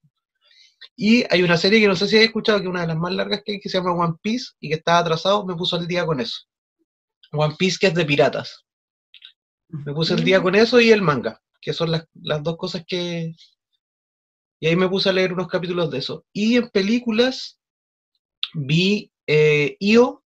Y 0.97 1.25
hay 1.31 1.43
una 1.43 1.59
serie 1.59 1.81
que 1.81 1.89
no 1.89 1.95
sé 1.95 2.09
si 2.09 2.17
habéis 2.17 2.29
escuchado, 2.29 2.59
que 2.59 2.65
es 2.65 2.71
una 2.71 2.81
de 2.81 2.87
las 2.87 2.97
más 2.97 3.13
largas 3.13 3.43
que 3.45 3.53
hay, 3.53 3.61
que 3.61 3.69
se 3.69 3.79
llama 3.79 3.93
One 3.93 4.15
Piece 4.23 4.53
y 4.61 4.69
que 4.71 4.77
estaba 4.77 4.99
atrasado, 4.99 5.45
me 5.45 5.55
puso 5.55 5.77
al 5.77 5.87
día 5.87 6.07
con 6.07 6.21
eso. 6.21 6.39
One 7.33 7.55
Piece 7.59 7.77
que 7.79 7.89
es 7.89 7.95
de 7.95 8.07
piratas. 8.07 8.65
Me 9.69 9.93
puse 9.93 10.15
el 10.15 10.25
día 10.25 10.43
con 10.43 10.55
eso 10.55 10.81
y 10.81 10.91
el 10.91 11.03
manga, 11.03 11.43
que 11.61 11.73
son 11.73 11.91
las, 11.91 12.07
las 12.15 12.43
dos 12.43 12.57
cosas 12.57 12.85
que... 12.87 13.35
Y 14.59 14.67
ahí 14.67 14.77
me 14.77 14.89
puse 14.89 15.11
a 15.11 15.13
leer 15.13 15.35
unos 15.35 15.49
capítulos 15.49 15.91
de 15.91 15.99
eso. 15.99 16.25
Y 16.33 16.57
en 16.57 16.71
películas 16.71 17.59
vi 18.55 19.13
eh, 19.27 19.77
Io, 19.81 20.25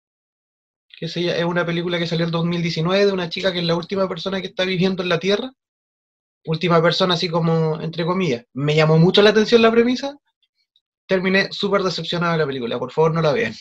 que 0.96 1.06
es 1.06 1.44
una 1.44 1.64
película 1.66 1.98
que 1.98 2.06
salió 2.06 2.26
en 2.26 2.30
2019 2.30 3.06
de 3.06 3.12
una 3.12 3.28
chica 3.28 3.52
que 3.52 3.58
es 3.58 3.64
la 3.64 3.74
última 3.74 4.08
persona 4.08 4.40
que 4.40 4.48
está 4.48 4.64
viviendo 4.64 5.02
en 5.02 5.08
la 5.08 5.18
Tierra. 5.18 5.52
Última 6.44 6.80
persona 6.80 7.14
así 7.14 7.28
como, 7.28 7.80
entre 7.80 8.04
comillas. 8.04 8.44
Me 8.52 8.76
llamó 8.76 8.98
mucho 8.98 9.22
la 9.22 9.30
atención 9.30 9.62
la 9.62 9.70
premisa. 9.70 10.18
Terminé 11.10 11.48
súper 11.50 11.82
decepcionado 11.82 12.34
de 12.34 12.38
la 12.38 12.46
película. 12.46 12.78
Por 12.78 12.92
favor, 12.92 13.12
no 13.12 13.20
la 13.20 13.32
vean. 13.32 13.52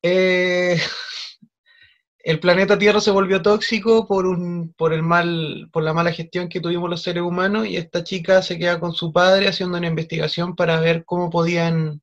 Eh, 0.00 0.80
el 2.20 2.40
planeta 2.40 2.78
Tierra 2.78 2.98
se 2.98 3.10
volvió 3.10 3.42
tóxico 3.42 4.08
por 4.08 4.24
un 4.24 4.72
por 4.78 4.94
el 4.94 5.02
mal 5.02 5.68
por 5.72 5.82
la 5.82 5.92
mala 5.92 6.10
gestión 6.10 6.48
que 6.48 6.60
tuvimos 6.60 6.88
los 6.88 7.02
seres 7.02 7.22
humanos 7.22 7.66
y 7.66 7.76
esta 7.76 8.02
chica 8.02 8.40
se 8.40 8.58
queda 8.58 8.80
con 8.80 8.94
su 8.94 9.12
padre 9.12 9.48
haciendo 9.48 9.76
una 9.76 9.88
investigación 9.88 10.56
para 10.56 10.80
ver 10.80 11.04
cómo 11.04 11.28
podían 11.28 12.00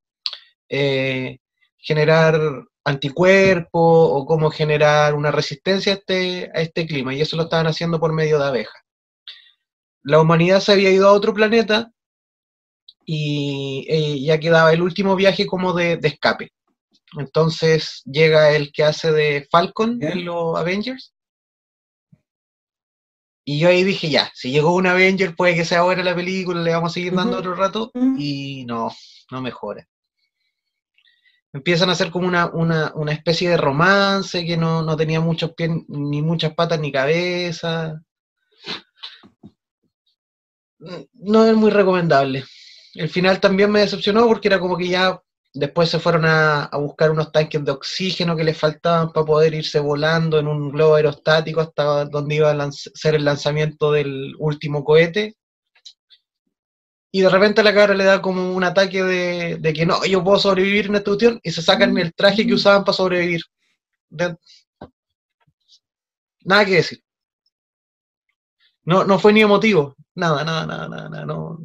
eh, 0.70 1.40
generar 1.80 2.40
anticuerpos 2.84 4.10
o 4.12 4.28
cómo 4.28 4.52
generar 4.52 5.16
una 5.16 5.32
resistencia 5.32 5.94
a 5.94 5.96
este, 5.96 6.52
a 6.54 6.62
este 6.62 6.86
clima 6.86 7.16
y 7.16 7.22
eso 7.22 7.36
lo 7.36 7.44
estaban 7.46 7.66
haciendo 7.66 8.00
por 8.00 8.14
medio 8.14 8.38
de 8.38 8.46
abejas. 8.46 8.80
La 10.04 10.22
humanidad 10.22 10.60
se 10.60 10.74
había 10.74 10.92
ido 10.92 11.08
a 11.08 11.14
otro 11.14 11.34
planeta 11.34 11.92
y 13.06 13.86
eh, 13.90 14.22
ya 14.22 14.40
quedaba 14.40 14.74
el 14.74 14.82
último 14.82 15.16
viaje 15.16 15.46
como 15.46 15.74
de, 15.74 15.98
de 15.98 16.08
escape. 16.08 16.52
Entonces 17.18 18.02
llega 18.06 18.52
el 18.52 18.72
que 18.72 18.84
hace 18.84 19.12
de 19.12 19.48
Falcon 19.50 20.00
en 20.02 20.26
los 20.26 20.58
Avengers. 20.58 21.14
Y 23.48 23.60
yo 23.60 23.70
ahí 23.70 23.84
dije, 23.84 24.10
ya, 24.10 24.32
si 24.34 24.50
llegó 24.50 24.74
un 24.74 24.88
Avenger, 24.88 25.36
puede 25.36 25.54
que 25.54 25.66
sea 25.66 25.80
ahora 25.80 26.04
la 26.04 26.16
película, 26.16 26.62
le 26.62 26.72
vamos 26.72 26.92
a 26.92 26.94
seguir 26.96 27.14
dando 27.14 27.38
otro 27.38 27.54
rato. 27.54 27.92
Y 28.18 28.66
no, 28.66 28.92
no 29.30 29.42
mejora. 29.42 29.88
Empiezan 31.54 31.90
a 31.90 31.92
hacer 31.94 32.10
como 32.10 32.28
una, 32.28 32.48
una, 32.48 32.92
una 32.96 33.14
especie 33.14 33.50
de 33.50 33.58
romance 33.58 34.46
que 34.46 34.58
no, 34.58 34.82
no 34.82 34.98
tenía 34.98 35.22
muchos 35.22 35.54
pies, 35.54 35.70
ni 35.88 36.24
muchas 36.24 36.56
patas, 36.56 36.80
ni 36.80 36.92
cabeza. 36.92 38.02
No 41.14 41.46
es 41.46 41.56
muy 41.56 41.70
recomendable. 41.70 42.44
El 42.96 43.10
final 43.10 43.40
también 43.40 43.72
me 43.72 43.82
decepcionó 43.82 44.26
porque 44.28 44.48
era 44.48 44.60
como 44.60 44.76
que 44.76 44.88
ya 44.88 45.22
después 45.54 45.88
se 45.90 46.00
fueron 46.00 46.26
a, 46.26 46.64
a 46.64 46.78
buscar 46.80 47.12
unos 47.12 47.32
tanques 47.32 47.64
de 47.64 47.72
oxígeno 47.72 48.36
que 48.36 48.44
les 48.44 48.58
faltaban 48.58 49.12
para 49.14 49.26
poder 49.26 49.54
irse 49.54 49.80
volando 49.80 50.40
en 50.40 50.48
un 50.48 50.72
globo 50.72 50.96
aerostático 50.96 51.62
hasta 51.62 52.06
donde 52.06 52.36
iba 52.36 52.50
a 52.52 52.72
ser 52.72 53.14
el 53.16 53.26
lanzamiento 53.26 53.92
del 53.92 54.34
último 54.40 54.84
cohete. 54.84 55.36
Y 57.12 57.22
de 57.22 57.30
repente 57.30 57.62
a 57.62 57.64
la 57.64 57.74
cabra 57.74 57.94
le 57.96 58.04
da 58.04 58.22
como 58.22 58.54
un 58.54 58.64
ataque 58.64 59.02
de, 59.02 59.58
de 59.58 59.74
que 59.74 59.86
no, 59.86 60.06
yo 60.06 60.24
puedo 60.24 60.38
sobrevivir 60.38 60.88
en 60.88 60.96
esta 60.96 61.06
cuestión 61.12 61.40
y 61.44 61.52
se 61.52 61.62
sacan 61.62 61.98
el 61.98 62.14
traje 62.14 62.46
que 62.46 62.54
usaban 62.54 62.84
para 62.84 62.94
sobrevivir. 62.98 63.42
De- 64.10 64.38
Nada 66.46 66.66
que 66.66 66.76
decir. 66.76 67.00
No, 68.86 69.04
no 69.04 69.20
fue 69.20 69.34
ni 69.34 69.42
emotivo. 69.42 69.96
Nada, 70.16 70.44
nada, 70.46 70.66
nada, 70.66 70.88
nada, 70.88 71.10
nada. 71.10 71.26
No, 71.26 71.60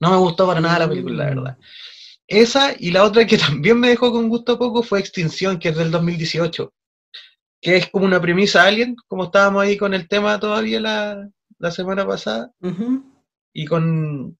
no 0.00 0.10
me 0.10 0.16
gustó 0.16 0.46
para 0.46 0.60
nada 0.60 0.80
la 0.80 0.88
película, 0.88 1.24
la 1.24 1.30
verdad. 1.34 1.58
Esa 2.26 2.74
y 2.78 2.90
la 2.90 3.04
otra 3.04 3.26
que 3.26 3.38
también 3.38 3.78
me 3.78 3.88
dejó 3.88 4.12
con 4.12 4.28
gusto 4.28 4.58
poco 4.58 4.82
fue 4.82 5.00
Extinción, 5.00 5.58
que 5.58 5.70
es 5.70 5.76
del 5.76 5.90
2018. 5.90 6.72
Que 7.62 7.76
es 7.76 7.88
como 7.90 8.06
una 8.06 8.20
premisa 8.20 8.64
alien, 8.64 8.96
como 9.06 9.24
estábamos 9.24 9.62
ahí 9.62 9.76
con 9.76 9.92
el 9.92 10.08
tema 10.08 10.40
todavía 10.40 10.80
la, 10.80 11.28
la 11.58 11.70
semana 11.70 12.06
pasada. 12.06 12.50
Y 13.52 13.66
con. 13.66 14.38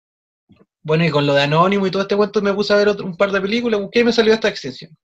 Bueno, 0.82 1.04
y 1.04 1.10
con 1.10 1.26
lo 1.26 1.34
de 1.34 1.42
Anónimo 1.42 1.86
y 1.86 1.90
todo 1.90 2.02
este 2.02 2.16
cuento 2.16 2.40
me 2.40 2.54
puse 2.54 2.72
a 2.72 2.76
ver 2.76 2.88
otro- 2.88 3.04
un 3.04 3.16
par 3.16 3.30
de 3.32 3.40
películas, 3.42 3.78
busqué 3.80 4.00
y 4.00 4.04
me 4.04 4.12
salió 4.14 4.32
esta 4.32 4.48
extinción. 4.48 4.96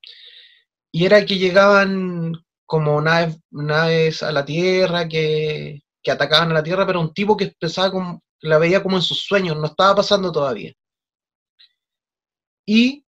Y 0.91 1.05
era 1.05 1.27
que 1.27 1.37
llegaban 1.37 2.33
como 2.65 2.99
naves, 3.03 3.39
naves 3.51 4.23
a 4.23 4.33
la 4.33 4.45
Tierra, 4.47 5.07
que, 5.07 5.83
que 6.03 6.11
atacaban 6.11 6.51
a 6.51 6.55
la 6.55 6.63
Tierra, 6.63 6.87
pero 6.87 7.01
un 7.03 7.13
tipo 7.13 7.37
que 7.37 7.53
pensaba 7.61 7.91
como, 7.91 8.23
la 8.41 8.59
veía 8.59 8.83
como 8.83 8.97
en 8.97 9.03
sus 9.03 9.23
sueños, 9.23 9.57
no 9.57 9.67
estaba 9.67 9.97
pasando 9.97 10.31
todavía. 10.33 10.73
Y 12.67 13.05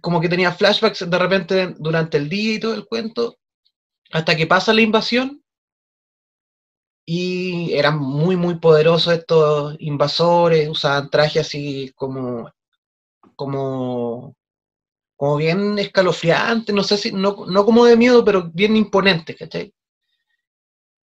como 0.00 0.20
que 0.20 0.28
tenía 0.28 0.52
flashbacks 0.52 1.08
de 1.08 1.18
repente 1.18 1.74
durante 1.78 2.18
el 2.18 2.28
día 2.28 2.54
y 2.54 2.60
todo 2.60 2.74
el 2.74 2.86
cuento, 2.86 3.38
hasta 4.12 4.36
que 4.36 4.46
pasa 4.46 4.72
la 4.72 4.82
invasión 4.82 5.42
y 7.10 7.72
eran 7.72 7.98
muy, 7.98 8.36
muy 8.36 8.56
poderosos 8.58 9.14
estos 9.14 9.76
invasores, 9.78 10.68
usaban 10.68 11.08
trajes 11.08 11.46
así 11.46 11.90
como, 11.96 12.52
como, 13.34 14.36
como 15.16 15.36
bien 15.36 15.78
escalofriantes, 15.78 16.74
no 16.74 16.82
sé 16.82 16.98
si, 16.98 17.12
no, 17.12 17.46
no 17.46 17.64
como 17.64 17.86
de 17.86 17.96
miedo, 17.96 18.22
pero 18.24 18.50
bien 18.52 18.76
imponentes, 18.76 19.36
¿cachai? 19.36 19.72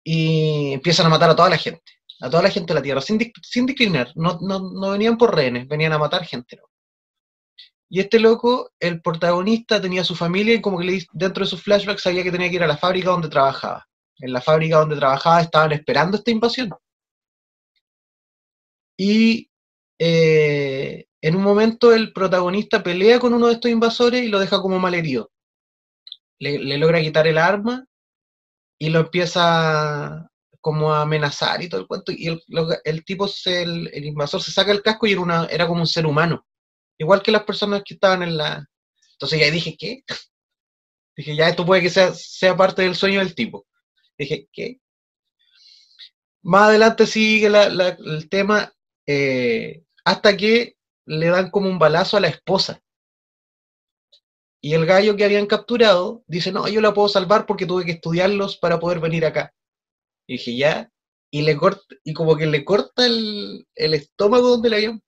Y 0.05 0.75
empiezan 0.75 1.07
a 1.07 1.09
matar 1.09 1.31
a 1.31 1.37
toda 1.37 1.49
la 1.49 1.57
gente, 1.57 1.93
a 2.21 2.31
toda 2.31 2.43
la 2.43 2.51
gente 2.51 2.73
de 2.73 2.81
la 2.81 2.83
Tierra, 2.83 3.01
sin, 3.01 3.19
sin 3.43 3.67
discriminar, 3.67 4.13
no, 4.15 4.39
no, 4.41 4.59
no 4.59 4.91
venían 4.91 5.19
por 5.19 5.35
rehenes, 5.35 5.67
venían 5.69 5.93
a 5.93 5.99
matar 5.99 6.25
gente. 6.25 6.57
¿no? 6.57 6.65
Y 7.89 8.01
este 8.01 8.19
loco, 8.19 8.73
el 8.81 9.01
protagonista, 9.01 9.81
tenía 9.81 10.05
su 10.05 10.15
familia 10.15 10.55
y 10.55 10.61
como 10.61 10.79
que 10.79 11.07
dentro 11.13 11.45
de 11.45 11.51
sus 11.51 11.63
flashbacks 11.63 12.03
sabía 12.03 12.23
que 12.23 12.33
tenía 12.33 12.49
que 12.49 12.57
ir 12.57 12.63
a 12.63 12.67
la 12.67 12.77
fábrica 12.77 13.11
donde 13.11 13.29
trabajaba. 13.29 13.87
En 14.19 14.33
la 14.33 14.41
fábrica 14.41 14.79
donde 14.79 14.97
trabajaba 14.97 15.41
estaban 15.41 15.73
esperando 15.73 16.17
esta 16.17 16.31
invasión. 16.31 16.71
Y 18.97 19.51
eh, 19.99 21.07
en 21.21 21.37
un 21.37 21.43
momento 21.43 21.93
el 21.93 22.13
protagonista 22.13 22.83
pelea 22.83 23.19
con 23.19 23.35
uno 23.35 23.49
de 23.49 23.55
estos 23.55 23.71
invasores 23.71 24.23
y 24.23 24.29
lo 24.29 24.39
deja 24.39 24.61
como 24.61 24.79
malherido. 24.79 25.31
Le, 26.39 26.59
le 26.59 26.79
logra 26.79 27.01
quitar 27.01 27.27
el 27.27 27.39
arma 27.39 27.87
y 28.79 28.91
lo 28.91 29.01
empieza 29.01 30.31
como 30.65 30.95
amenazar 30.95 31.63
y 31.63 31.69
todo 31.69 31.83
el 31.83 31.87
cuento. 31.87 32.11
Y 32.11 32.27
el, 32.29 33.05
tipo, 33.05 33.29
el, 33.45 33.91
el, 33.93 34.05
invasor, 34.07 34.41
se 34.43 34.51
saca 34.51 34.73
el 34.73 34.81
casco 34.81 35.07
y 35.07 35.13
era, 35.13 35.21
una, 35.21 35.45
era 35.45 35.69
como 35.69 35.83
un 35.83 35.87
ser 35.87 36.07
humano. 36.07 36.47
Igual 36.97 37.23
que 37.23 37.31
las 37.31 37.45
personas 37.45 37.83
que 37.85 37.93
estaban 37.93 38.23
en 38.23 38.39
la... 38.39 38.67
Entonces 39.13 39.41
ya 39.41 39.51
dije, 39.51 39.77
¿qué? 39.79 40.03
Dije, 41.17 41.37
ya 41.37 41.51
esto 41.51 41.67
puede 41.67 41.83
que 41.83 41.91
sea, 41.91 42.15
sea 42.15 42.57
parte 42.57 42.81
del 42.81 42.97
sueño 42.97 43.19
del 43.19 43.35
tipo. 43.35 43.67
Dije, 44.17 44.49
¿qué? 44.51 44.81
Más 46.43 46.71
adelante 46.71 47.07
sigue 47.07 47.51
la, 47.51 47.65
el 47.67 48.27
tema 48.31 48.73
eh, 49.07 49.85
hasta 50.03 50.35
que 50.35 50.79
le 51.05 51.27
dan 51.27 51.51
como 51.51 51.69
un 51.69 51.79
balazo 51.79 52.17
a 52.17 52.21
la 52.21 52.29
esposa. 52.29 52.81
Y 54.63 54.73
el 54.73 54.87
gallo 54.87 55.15
que 55.15 55.27
habían 55.27 55.45
capturado 55.45 56.25
dice, 56.27 56.53
no, 56.53 56.67
yo 56.69 56.81
la 56.81 56.95
puedo 56.95 57.11
salvar 57.11 57.45
porque 57.45 57.67
tuve 57.67 57.85
que 57.85 57.93
estudiarlos 57.93 58.57
para 58.57 58.81
poder 58.81 58.99
venir 58.99 59.27
acá. 59.27 59.53
Y 60.27 60.35
dije, 60.35 60.57
ya. 60.57 60.91
Y 61.31 61.43
le 61.43 61.57
corta, 61.57 61.83
y 62.05 62.13
como 62.13 62.37
que 62.37 62.47
le 62.47 62.65
corta 62.65 63.07
el, 63.07 63.67
el 63.75 63.95
estómago 63.95 64.51
donde 64.51 64.71
le 64.71 64.77
habían. 64.77 65.03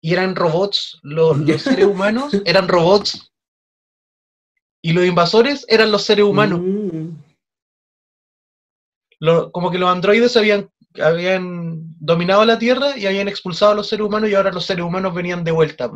Y 0.00 0.12
eran 0.12 0.36
robots. 0.36 0.98
Los, 1.02 1.38
los 1.46 1.62
seres 1.62 1.86
humanos 1.86 2.34
eran 2.44 2.68
robots. 2.68 3.30
Y 4.82 4.92
los 4.92 5.06
invasores 5.06 5.64
eran 5.68 5.90
los 5.90 6.02
seres 6.02 6.24
humanos. 6.24 6.60
Mm. 6.62 7.10
Lo, 9.20 9.50
como 9.52 9.70
que 9.70 9.78
los 9.78 9.88
androides 9.88 10.36
habían, 10.36 10.70
habían 11.00 11.94
dominado 11.98 12.44
la 12.44 12.58
Tierra 12.58 12.96
y 12.96 13.06
habían 13.06 13.28
expulsado 13.28 13.72
a 13.72 13.74
los 13.74 13.88
seres 13.88 14.04
humanos 14.04 14.28
y 14.28 14.34
ahora 14.34 14.52
los 14.52 14.66
seres 14.66 14.84
humanos 14.84 15.14
venían 15.14 15.44
de 15.44 15.52
vuelta. 15.52 15.90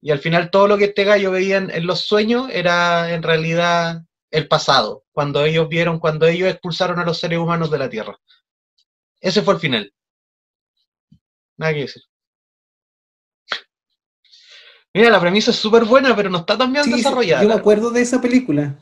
Y 0.00 0.10
al 0.10 0.18
final 0.18 0.50
todo 0.50 0.66
lo 0.66 0.78
que 0.78 0.86
este 0.86 1.04
gallo 1.04 1.30
veía 1.30 1.58
en, 1.58 1.70
en 1.70 1.86
los 1.86 2.00
sueños 2.00 2.48
era 2.50 3.12
en 3.12 3.22
realidad 3.22 4.04
el 4.30 4.48
pasado, 4.48 5.04
cuando 5.12 5.44
ellos 5.44 5.68
vieron, 5.68 5.98
cuando 5.98 6.26
ellos 6.26 6.50
expulsaron 6.50 6.98
a 6.98 7.04
los 7.04 7.18
seres 7.18 7.38
humanos 7.38 7.70
de 7.70 7.78
la 7.78 7.88
Tierra. 7.88 8.18
Ese 9.20 9.42
fue 9.42 9.54
el 9.54 9.60
final. 9.60 9.94
Nada 11.56 11.72
que 11.74 11.80
decir. 11.80 12.02
Mira, 14.94 15.10
la 15.10 15.20
premisa 15.20 15.50
es 15.50 15.56
súper 15.56 15.84
buena, 15.84 16.14
pero 16.16 16.30
no 16.30 16.38
está 16.38 16.56
tan 16.56 16.72
bien 16.72 16.84
Sí, 16.84 16.92
desarrollada. 16.92 17.42
Yo 17.42 17.48
me 17.48 17.54
acuerdo 17.54 17.90
de 17.90 18.00
esa 18.00 18.20
película. 18.20 18.78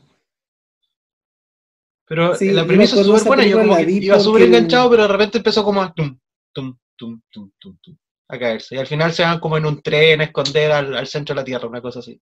Pero 2.05 2.35
Sí, 2.35 2.51
la 2.51 2.65
premisa 2.65 2.99
es 2.99 3.05
súper 3.05 3.23
buena. 3.23 3.45
Yo 3.45 3.59
como 3.59 3.75
que 3.75 3.91
iba 3.91 4.19
súper 4.19 4.43
porque 4.43 4.45
enganchado, 4.45 4.89
pero 4.89 5.03
de 5.03 5.09
repente 5.09 5.37
empezó 5.39 5.63
como 5.63 5.81
a 5.81 5.93
tum, 5.93 6.17
tum, 6.53 6.77
tum, 6.95 7.21
tum, 7.21 7.21
tum, 7.29 7.51
tum, 7.59 7.77
tum, 7.81 7.97
a 8.29 8.39
caerse. 8.39 8.75
Y 8.75 8.77
al 8.77 8.87
final 8.87 9.11
se 9.11 9.23
van 9.23 9.39
como 9.39 9.57
en 9.57 9.65
un 9.65 9.81
tren 9.81 10.21
a 10.21 10.25
esconder 10.25 10.71
al, 10.71 10.95
al 10.95 11.07
centro 11.07 11.35
de 11.35 11.41
la 11.41 11.45
Tierra, 11.45 11.67
una 11.67 11.81
cosa 11.81 11.99
así. 11.99 12.21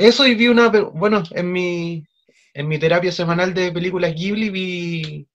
Eso 0.00 0.26
y 0.26 0.34
vi 0.34 0.48
una, 0.48 0.70
bueno, 0.70 1.22
en 1.32 1.52
mi, 1.52 2.02
en 2.54 2.68
mi 2.68 2.78
terapia 2.78 3.12
semanal 3.12 3.52
de 3.52 3.70
películas 3.70 4.14
Ghibli 4.14 4.48
vi, 4.48 5.28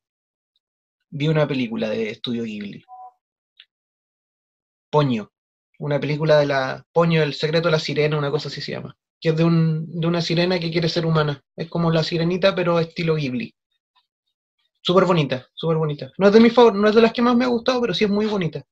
vi 1.11 1.27
una 1.27 1.47
película 1.47 1.87
de 1.87 2.09
estudio 2.09 2.43
Ghibli. 2.45 2.83
Poño, 4.89 5.31
una 5.77 5.99
película 5.99 6.39
de 6.39 6.47
la 6.47 6.83
Poño, 6.91 7.21
el 7.21 7.35
secreto 7.35 7.67
de 7.67 7.73
la 7.73 7.79
sirena, 7.79 8.17
una 8.17 8.31
cosa 8.31 8.47
así 8.47 8.59
se 8.59 8.71
llama. 8.71 8.97
Que 9.21 9.29
es 9.29 9.37
de, 9.37 9.43
un, 9.43 9.85
de 10.01 10.07
una 10.07 10.23
sirena 10.23 10.59
que 10.59 10.71
quiere 10.71 10.89
ser 10.89 11.05
humana. 11.05 11.43
Es 11.55 11.69
como 11.69 11.91
la 11.91 12.03
sirenita, 12.03 12.55
pero 12.55 12.79
estilo 12.79 13.13
Ghibli. 13.13 13.53
Súper 14.81 15.05
bonita, 15.05 15.47
súper 15.53 15.77
bonita. 15.77 16.11
No 16.17 16.25
es 16.25 16.33
de 16.33 16.39
mis 16.39 16.53
favor, 16.53 16.73
no 16.73 16.89
es 16.89 16.95
de 16.95 17.03
las 17.03 17.13
que 17.13 17.21
más 17.21 17.35
me 17.35 17.45
ha 17.45 17.49
gustado, 17.49 17.81
pero 17.81 17.93
sí 17.93 18.05
es 18.05 18.09
muy 18.09 18.25
bonita. 18.25 18.65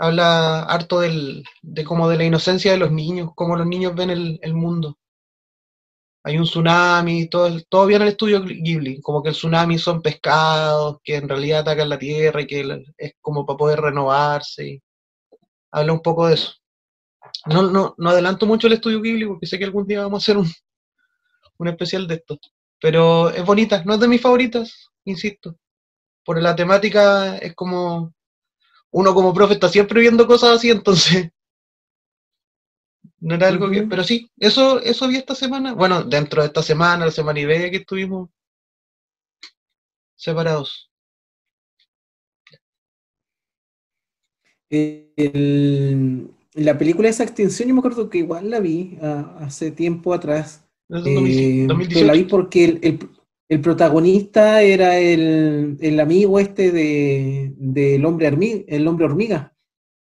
Habla 0.00 0.62
harto 0.62 1.00
del, 1.00 1.44
de 1.62 1.84
como 1.84 2.08
de 2.08 2.16
la 2.16 2.24
inocencia 2.24 2.72
de 2.72 2.78
los 2.78 2.90
niños, 2.90 3.30
cómo 3.34 3.54
los 3.56 3.66
niños 3.66 3.94
ven 3.94 4.10
el, 4.10 4.38
el 4.42 4.54
mundo. 4.54 4.98
Hay 6.24 6.38
un 6.38 6.44
tsunami, 6.44 7.28
todo, 7.28 7.50
todo 7.68 7.86
bien 7.86 8.02
en 8.02 8.08
el 8.08 8.12
estudio 8.12 8.42
Ghibli, 8.42 9.00
como 9.02 9.22
que 9.22 9.30
el 9.30 9.34
tsunami 9.34 9.78
son 9.78 10.02
pescados, 10.02 10.98
que 11.04 11.16
en 11.16 11.28
realidad 11.28 11.60
atacan 11.60 11.88
la 11.88 11.98
tierra 11.98 12.42
y 12.42 12.46
que 12.46 12.84
es 12.98 13.12
como 13.20 13.44
para 13.46 13.56
poder 13.58 13.80
renovarse. 13.80 14.82
habla 15.72 15.92
un 15.92 16.02
poco 16.02 16.26
de 16.28 16.34
eso. 16.34 16.54
No, 17.46 17.62
no, 17.62 17.94
no 17.98 18.10
adelanto 18.10 18.46
mucho 18.46 18.66
el 18.66 18.74
estudio 18.74 19.00
Ghibli 19.02 19.26
porque 19.26 19.46
sé 19.46 19.58
que 19.58 19.64
algún 19.64 19.86
día 19.86 20.02
vamos 20.02 20.22
a 20.22 20.24
hacer 20.24 20.38
un, 20.38 20.48
un 21.58 21.68
especial 21.68 22.06
de 22.06 22.14
esto. 22.16 22.38
Pero 22.80 23.30
es 23.30 23.44
bonita, 23.44 23.82
no 23.84 23.94
es 23.94 24.00
de 24.00 24.08
mis 24.08 24.22
favoritas, 24.22 24.90
insisto. 25.04 25.56
Por 26.24 26.40
la 26.42 26.56
temática 26.56 27.36
es 27.38 27.54
como. 27.54 28.14
Uno 28.92 29.14
como 29.14 29.32
profe 29.34 29.54
está 29.54 29.68
siempre 29.68 30.00
viendo 30.00 30.26
cosas 30.26 30.56
así, 30.56 30.70
entonces. 30.70 31.30
No 33.20 33.34
era 33.34 33.48
algo 33.48 33.70
que. 33.70 33.82
Pero 33.82 34.02
sí, 34.04 34.30
eso, 34.38 34.80
eso 34.80 35.08
vi 35.08 35.16
esta 35.16 35.34
semana. 35.34 35.74
Bueno, 35.74 36.02
dentro 36.02 36.42
de 36.42 36.48
esta 36.48 36.62
semana, 36.62 37.06
la 37.06 37.10
semana 37.12 37.40
y 37.40 37.46
media 37.46 37.70
que 37.70 37.78
estuvimos 37.78 38.30
separados. 40.16 40.90
El- 44.70 46.30
la 46.54 46.78
película 46.78 47.08
esa 47.08 47.22
extinción, 47.24 47.68
yo 47.68 47.74
me 47.74 47.80
acuerdo 47.80 48.10
que 48.10 48.18
igual 48.18 48.50
la 48.50 48.60
vi 48.60 48.98
ah, 49.02 49.36
hace 49.40 49.70
tiempo 49.70 50.12
atrás. 50.14 50.64
De 50.88 50.98
Eh, 50.98 51.14
2018. 51.14 51.88
pero 51.94 52.06
la 52.06 52.12
vi 52.12 52.24
porque 52.24 52.64
el, 52.64 52.78
el- 52.82 53.08
el 53.50 53.60
protagonista 53.60 54.62
era 54.62 54.96
el, 54.98 55.76
el 55.80 56.00
amigo 56.00 56.38
este 56.38 56.70
de, 56.70 57.52
del 57.58 58.04
hombre 58.06 58.28
hormiga, 58.28 58.60
el 58.68 58.86
hombre 58.88 59.06
hormiga, 59.06 59.54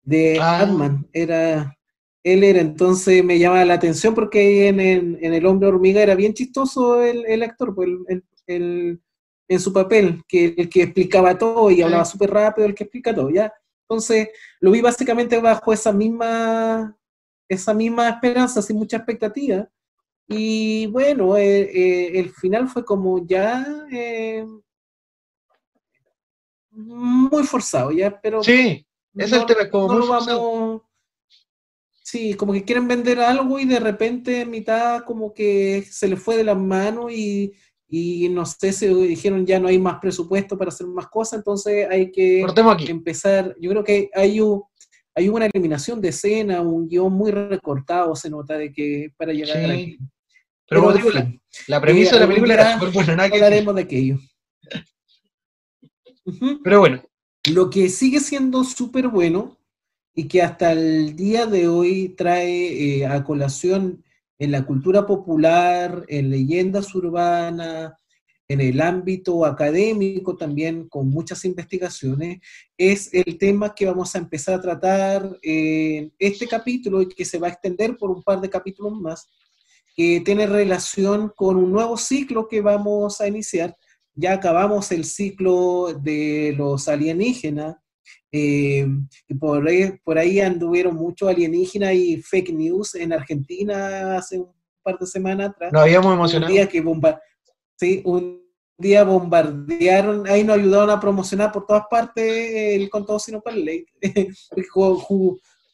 de 0.02 0.38
Ah. 0.40 0.60
Ant-Man. 0.62 1.08
Era, 1.12 1.76
él 2.22 2.44
era, 2.44 2.60
entonces 2.60 3.24
me 3.24 3.38
llama 3.38 3.64
la 3.64 3.74
atención 3.74 4.14
porque 4.14 4.68
en 4.68 4.80
el, 4.80 5.18
en 5.22 5.32
el 5.34 5.46
hombre 5.46 5.68
hormiga 5.70 6.02
era 6.02 6.14
bien 6.14 6.34
chistoso 6.34 7.02
el, 7.02 7.24
el 7.26 7.42
actor, 7.42 7.74
pues, 7.74 7.88
el, 8.46 9.00
en 9.48 9.60
su 9.60 9.72
papel, 9.72 10.22
que 10.28 10.54
el 10.58 10.68
que 10.68 10.82
explicaba 10.82 11.36
todo 11.38 11.70
y 11.70 11.76
Sí. 11.76 11.82
hablaba 11.82 12.04
súper 12.04 12.30
rápido, 12.30 12.66
el 12.66 12.74
que 12.74 12.84
explica 12.84 13.14
todo, 13.14 13.30
¿ya? 13.30 13.50
Entonces, 13.88 14.28
lo 14.60 14.70
vi 14.72 14.82
básicamente 14.82 15.38
bajo 15.40 15.72
esa 15.72 15.90
misma, 15.90 16.94
esa 17.48 17.72
misma 17.72 18.10
esperanza, 18.10 18.60
sin 18.60 18.76
mucha 18.76 18.98
expectativa. 18.98 19.66
Y 20.28 20.86
bueno, 20.88 21.36
eh, 21.38 21.60
eh, 21.62 22.18
el 22.20 22.30
final 22.30 22.68
fue 22.68 22.84
como 22.84 23.26
ya 23.26 23.66
eh, 23.90 24.44
muy 26.70 27.44
forzado, 27.44 27.90
ya, 27.92 28.20
pero 28.20 28.42
Sí, 28.42 28.86
es 29.14 29.32
el 29.32 29.46
tema, 29.46 29.70
como 29.70 29.94
no 29.94 30.00
muy 30.00 30.08
vamos. 30.08 30.82
Sí, 32.02 32.34
como 32.34 32.52
que 32.54 32.64
quieren 32.64 32.88
vender 32.88 33.20
algo 33.20 33.58
y 33.58 33.66
de 33.66 33.80
repente 33.80 34.40
en 34.42 34.50
mitad 34.50 35.04
como 35.04 35.32
que 35.34 35.82
se 35.90 36.08
les 36.08 36.20
fue 36.22 36.36
de 36.38 36.44
las 36.44 36.56
manos 36.56 37.12
y, 37.12 37.52
y 37.86 38.28
no 38.30 38.46
sé, 38.46 38.72
se 38.72 38.88
dijeron 38.94 39.44
ya 39.44 39.60
no 39.60 39.68
hay 39.68 39.78
más 39.78 39.98
presupuesto 40.00 40.56
para 40.56 40.70
hacer 40.70 40.86
más 40.86 41.08
cosas, 41.08 41.38
entonces 41.40 41.86
hay 41.90 42.10
que 42.10 42.42
empezar, 42.90 43.54
yo 43.60 43.70
creo 43.70 43.84
que 43.84 44.10
hay, 44.14 44.40
un- 44.40 44.62
hay 45.14 45.28
una 45.28 45.46
eliminación 45.46 46.00
de 46.00 46.08
escena, 46.08 46.62
un 46.62 46.88
guion 46.88 47.12
muy 47.12 47.30
recortado, 47.30 48.14
se 48.16 48.30
nota 48.30 48.56
de 48.56 48.72
que 48.72 49.12
para 49.18 49.32
llegar 49.34 49.58
Sí. 49.58 49.70
aquí. 49.70 49.98
Pero 50.68 50.82
como 50.82 50.92
en 50.92 50.98
digo, 50.98 51.10
la, 51.10 51.32
la 51.66 51.80
premisa 51.80 52.14
de 52.14 52.20
la 52.20 52.28
película 52.28 52.54
era 52.54 52.74
súper 52.74 52.92
buena, 52.92 53.16
nada 53.16 53.28
que 53.28 53.36
decir. 53.36 53.44
hablaremos 53.44 53.74
de 53.74 53.82
aquello. 53.82 54.18
Pero 56.62 56.80
bueno, 56.80 57.02
Lo 57.50 57.70
que 57.70 57.88
sigue 57.88 58.20
siendo 58.20 58.62
súper 58.64 59.08
bueno 59.08 59.56
y 60.14 60.28
que 60.28 60.42
hasta 60.42 60.72
el 60.72 61.16
día 61.16 61.46
de 61.46 61.68
hoy 61.68 62.10
trae 62.10 62.98
eh, 62.98 63.06
a 63.06 63.24
colación 63.24 64.04
en 64.38 64.52
la 64.52 64.66
cultura 64.66 65.06
popular, 65.06 66.04
en 66.08 66.30
leyendas 66.30 66.94
urbanas, 66.94 67.92
en 68.48 68.60
el 68.60 68.80
ámbito 68.80 69.44
académico 69.44 70.36
también, 70.36 70.88
con 70.88 71.08
muchas 71.08 71.44
investigaciones, 71.44 72.40
es 72.76 73.12
el 73.12 73.36
tema 73.36 73.74
que 73.74 73.86
vamos 73.86 74.14
a 74.14 74.18
empezar 74.18 74.54
a 74.54 74.60
tratar 74.60 75.38
en 75.42 76.12
este 76.18 76.46
capítulo 76.46 77.02
y 77.02 77.08
que 77.08 77.24
se 77.24 77.38
va 77.38 77.48
a 77.48 77.50
extender 77.50 77.96
por 77.96 78.10
un 78.10 78.22
par 78.22 78.40
de 78.40 78.48
capítulos 78.48 78.92
más, 78.94 79.28
que 79.98 80.20
tiene 80.20 80.46
relación 80.46 81.32
con 81.34 81.56
un 81.56 81.72
nuevo 81.72 81.96
ciclo 81.96 82.46
que 82.46 82.60
vamos 82.60 83.20
a 83.20 83.26
iniciar. 83.26 83.76
Ya 84.14 84.34
acabamos 84.34 84.92
el 84.92 85.04
ciclo 85.04 85.92
de 85.92 86.54
los 86.56 86.86
alienígenas, 86.86 87.74
eh, 88.30 88.86
y 89.26 89.34
por 89.34 89.66
ahí, 89.66 89.90
por 90.04 90.16
ahí 90.16 90.38
anduvieron 90.38 90.94
muchos 90.94 91.28
alienígenas 91.28 91.94
y 91.94 92.22
fake 92.22 92.52
news 92.52 92.94
en 92.94 93.12
Argentina 93.12 94.16
hace 94.16 94.38
un 94.38 94.52
par 94.84 95.00
de 95.00 95.06
semanas 95.06 95.50
atrás. 95.50 95.72
nos 95.72 95.82
habíamos 95.82 96.06
un 96.06 96.12
emocionado. 96.12 96.52
día 96.52 96.68
que 96.68 96.80
bomba 96.80 97.20
sí, 97.74 98.00
un 98.04 98.40
día 98.78 99.02
bombardearon, 99.02 100.28
ahí 100.28 100.44
nos 100.44 100.58
ayudaron 100.58 100.90
a 100.90 101.00
promocionar 101.00 101.50
por 101.50 101.66
todas 101.66 101.86
partes 101.90 102.24
el 102.24 102.88
contado 102.88 103.18
sino 103.18 103.40
para 103.40 103.56
ley. 103.56 103.84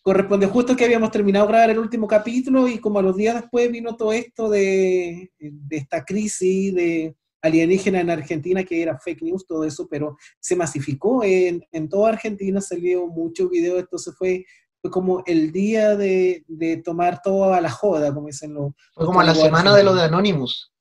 Corresponde 0.05 0.47
justo 0.47 0.77
que 0.77 0.85
habíamos 0.85 1.11
terminado 1.11 1.47
de 1.47 1.53
grabar 1.53 1.71
el 1.71 1.79
último 1.79 2.07
capítulo 2.07 2.69
y 2.69 2.79
como 2.79 2.99
a 2.99 3.03
los 3.03 3.17
días 3.17 3.37
después 3.41 3.73
vino 3.73 3.97
todo 3.97 4.13
esto 4.13 4.51
de, 4.51 5.33
de 5.39 5.77
esta 5.79 6.05
crisis 6.05 6.75
de 6.75 7.17
alienígena 7.41 8.01
en 8.01 8.11
Argentina, 8.11 8.65
que 8.65 8.83
era 8.83 8.99
fake 8.99 9.23
news, 9.23 9.47
todo 9.47 9.65
eso, 9.65 9.89
pero 9.91 10.19
se 10.41 10.57
masificó 10.57 11.25
en, 11.25 11.65
en 11.73 11.89
toda 11.89 12.11
Argentina, 12.11 12.61
salió 12.61 13.07
mucho 13.07 13.49
video, 13.49 13.79
entonces 13.79 14.15
fue, 14.15 14.45
fue 14.83 14.91
como 14.91 15.23
el 15.25 15.53
día 15.53 15.97
de, 15.97 16.45
de 16.49 16.77
tomar 16.77 17.23
todo 17.23 17.55
a 17.55 17.61
la 17.63 17.71
joda, 17.71 18.13
como 18.13 18.27
dicen 18.27 18.53
los... 18.53 18.73
Fue 18.93 19.07
como 19.07 19.23
la 19.23 19.35
semana 19.35 19.75
de 19.75 19.85
lo 19.85 19.95
de 19.95 20.03
Anonymous. 20.03 20.74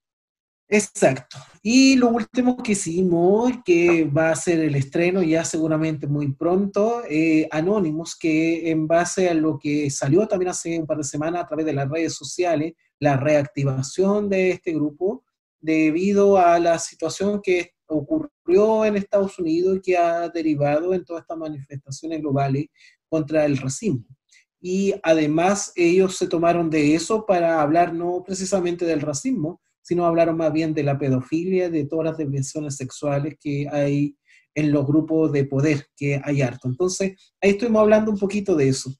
Exacto. 0.69 1.37
Y 1.61 1.95
lo 1.97 2.09
último 2.09 2.57
que 2.57 2.71
hicimos, 2.71 3.51
que 3.63 4.05
va 4.05 4.31
a 4.31 4.35
ser 4.35 4.59
el 4.59 4.75
estreno 4.75 5.21
ya 5.21 5.45
seguramente 5.45 6.07
muy 6.07 6.33
pronto, 6.33 7.03
eh, 7.09 7.47
Anonymous, 7.51 8.15
que 8.17 8.71
en 8.71 8.87
base 8.87 9.29
a 9.29 9.33
lo 9.33 9.59
que 9.59 9.89
salió 9.91 10.27
también 10.27 10.49
hace 10.49 10.79
un 10.79 10.87
par 10.87 10.97
de 10.97 11.03
semanas 11.03 11.43
a 11.43 11.47
través 11.47 11.65
de 11.65 11.73
las 11.73 11.89
redes 11.89 12.15
sociales, 12.15 12.73
la 12.99 13.17
reactivación 13.17 14.29
de 14.29 14.51
este 14.51 14.73
grupo, 14.73 15.23
debido 15.61 16.37
a 16.37 16.59
la 16.59 16.79
situación 16.79 17.41
que 17.41 17.71
ocurrió 17.85 18.85
en 18.85 18.97
Estados 18.97 19.37
Unidos 19.39 19.77
y 19.77 19.81
que 19.81 19.97
ha 19.97 20.27
derivado 20.29 20.93
en 20.93 21.05
todas 21.05 21.21
estas 21.21 21.37
manifestaciones 21.37 22.21
globales 22.21 22.65
contra 23.09 23.45
el 23.45 23.57
racismo. 23.57 24.05
Y 24.59 24.93
además 25.03 25.71
ellos 25.75 26.17
se 26.17 26.27
tomaron 26.27 26.69
de 26.69 26.95
eso 26.95 27.25
para 27.25 27.61
hablar 27.61 27.93
no 27.93 28.23
precisamente 28.25 28.85
del 28.85 29.01
racismo, 29.01 29.61
sino 29.83 30.05
hablaron 30.05 30.37
más 30.37 30.51
bien 30.51 30.73
de 30.73 30.81
la 30.81 30.97
pedofilia, 30.97 31.69
de 31.69 31.85
todas 31.85 32.05
las 32.05 32.17
desviaciones 32.17 32.75
sexuales 32.75 33.35
que 33.39 33.67
hay 33.71 34.17
en 34.55 34.71
los 34.71 34.85
grupos 34.85 35.31
de 35.31 35.45
poder, 35.45 35.85
que 35.95 36.19
hay 36.23 36.41
harto. 36.41 36.67
Entonces, 36.67 37.33
ahí 37.41 37.51
estuvimos 37.51 37.81
hablando 37.81 38.11
un 38.11 38.17
poquito 38.17 38.55
de 38.55 38.69
eso. 38.69 38.91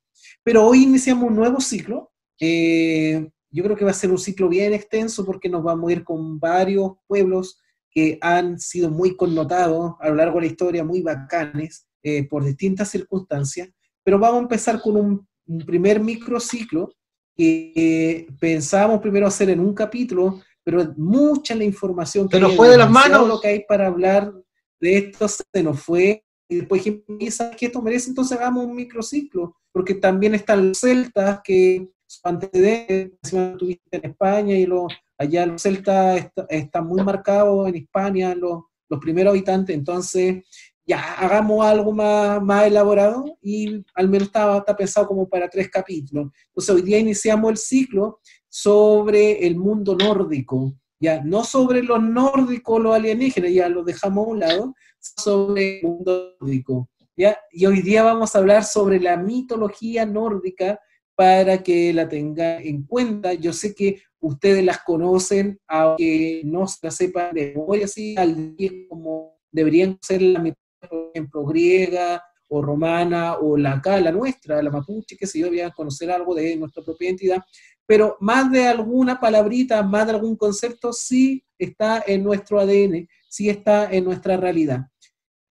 Pero 0.44 0.66
hoy 0.66 0.84
iniciamos 0.84 1.30
un 1.30 1.36
nuevo 1.36 1.60
ciclo. 1.60 2.12
Eh, 2.40 3.30
yo 3.52 3.64
creo 3.64 3.76
que 3.76 3.86
va 3.86 3.92
a 3.92 3.96
ser 3.96 4.12
un 4.12 4.18
ciclo 4.18 4.50
bien 4.50 4.74
extenso 4.74 5.26
porque 5.26 5.50
nos 5.50 5.64
vamos 5.64 5.90
a 5.90 5.94
ir 5.94 6.04
con 6.04 6.40
varios 6.40 6.94
pueblos 7.08 7.60
que 7.92 8.18
han 8.22 8.60
sido 8.60 8.90
muy 8.90 9.16
connotados 9.16 9.94
a 10.00 10.10
lo 10.10 10.16
largo 10.16 10.36
de 10.36 10.48
la 10.48 10.52
historia, 10.52 10.84
muy 10.84 11.02
bacanes, 11.02 11.88
eh, 12.02 12.28
por 12.28 12.44
distintas 12.44 12.90
circunstancias. 12.90 13.70
Pero 14.04 14.18
vamos 14.18 14.40
a 14.40 14.44
empezar 14.44 14.82
con 14.82 14.98
un, 14.98 15.28
primer 15.66 16.00
microciclo 16.00 16.94
que 17.36 18.28
pensamos 18.40 19.02
primero 19.02 19.28
hacer 19.28 19.50
en 19.50 19.60
un 19.60 19.74
capítulo, 19.74 20.42
pero 20.64 20.94
mucha 20.98 21.56
la 21.56 21.64
información 21.64 22.28
que... 22.28 22.38
Se 22.38 22.42
nos 22.42 22.56
fue 22.56 22.70
de 22.70 22.78
las 22.78 22.90
manos. 22.90 23.28
Lo 23.28 23.40
que 23.40 23.48
hay 23.50 23.66
para 23.68 23.88
hablar 23.88 24.34
de 24.80 24.98
esto 24.98 25.28
se 25.28 25.64
nos 25.64 25.80
fue. 25.80 26.24
Y 26.50 26.58
después 26.58 26.84
¿sabes 27.32 27.58
que 27.58 27.66
esto 27.68 27.82
merece? 27.82 28.10
Entonces 28.10 28.38
hagamos 28.38 28.66
un 28.66 28.76
microciclo, 28.76 29.56
porque 29.72 29.96
también 29.96 30.36
están 30.36 30.70
los 30.70 30.80
celtas 30.80 31.42
que 31.44 31.90
antes 32.24 32.52
de 32.52 33.18
tuviste 33.58 33.98
en 33.98 34.06
España 34.06 34.56
y 34.56 34.66
lo, 34.66 34.88
allá 35.18 35.46
los 35.46 35.62
celtas 35.62 36.30
están 36.50 36.86
muy 36.86 37.04
marcados 37.04 37.68
en 37.68 37.76
España, 37.76 38.36
los, 38.36 38.64
los 38.90 39.00
primeros 39.00 39.32
habitantes, 39.32 39.76
entonces 39.76 40.44
ya 40.86 41.14
hagamos 41.16 41.66
algo 41.66 41.94
más, 41.94 42.42
más 42.44 42.68
elaborado 42.68 43.24
y 43.42 43.84
al 43.96 44.10
menos 44.10 44.28
está, 44.28 44.58
está 44.58 44.76
pensado 44.76 45.08
como 45.08 45.28
para 45.28 45.50
tres 45.50 45.70
capítulos. 45.70 46.28
Entonces 46.48 46.76
hoy 46.76 46.82
día 46.82 47.00
iniciamos 47.00 47.52
el 47.52 47.58
ciclo 47.58 48.20
sobre 48.56 49.48
el 49.48 49.56
mundo 49.56 49.96
nórdico, 49.96 50.76
ya 51.00 51.24
no 51.24 51.44
sobre 51.44 51.82
los 51.82 52.04
nórdicos, 52.04 52.80
los 52.80 52.96
alienígenas, 52.96 53.52
ya 53.52 53.68
lo 53.68 53.84
dejamos 53.84 54.28
a 54.28 54.30
un 54.30 54.40
lado, 54.40 54.76
sobre 55.00 55.80
el 55.80 55.84
mundo 55.84 56.36
nórdico. 56.40 56.88
¿ya? 57.18 57.36
Y 57.52 57.66
hoy 57.66 57.82
día 57.82 58.04
vamos 58.04 58.36
a 58.36 58.38
hablar 58.38 58.64
sobre 58.64 59.00
la 59.00 59.18
mitología 59.18 60.06
nórdica 60.06 60.80
para 61.16 61.64
que 61.64 61.92
la 61.94 62.08
tenga 62.08 62.62
en 62.62 62.84
cuenta. 62.84 63.34
Yo 63.34 63.54
sé 63.54 63.74
que 63.74 64.04
ustedes 64.20 64.64
las 64.64 64.84
conocen, 64.84 65.60
aunque 65.68 66.44
no 66.46 66.68
se 66.68 66.78
la 66.84 66.92
sepan 66.92 67.34
de 67.34 67.54
memoria, 67.56 67.86
así 67.86 68.16
al 68.16 68.56
día 68.56 68.70
como 68.88 69.40
deberían 69.52 69.98
ser 70.00 70.22
la 70.22 70.40
mitología, 70.40 70.90
por 70.90 71.10
ejemplo, 71.12 71.46
griega 71.46 72.24
o 72.50 72.62
romana 72.62 73.38
o 73.40 73.58
la 73.58 73.74
acá, 73.74 74.00
la 74.00 74.12
nuestra, 74.12 74.62
la 74.62 74.70
mapuche, 74.70 75.18
que 75.18 75.26
sé 75.26 75.40
yo, 75.40 75.46
deberían 75.46 75.72
conocer 75.72 76.12
algo 76.12 76.36
de 76.36 76.56
nuestra 76.56 76.84
propia 76.84 77.10
entidad, 77.10 77.44
pero 77.86 78.18
más 78.20 78.52
de 78.52 78.68
alguna 78.68 79.20
palabrita, 79.20 79.84
más 79.84 80.08
de 80.08 80.14
algún 80.14 80.36
concepto, 80.36 80.94
sí 80.94 81.44
está 81.58 82.04
en 82.06 82.24
nuestro 82.24 82.60
ADN, 82.60 83.08
sí 83.30 83.50
está 83.50 83.92
en 83.92 84.06
nuestra 84.06 84.38
realidad. 84.38 84.88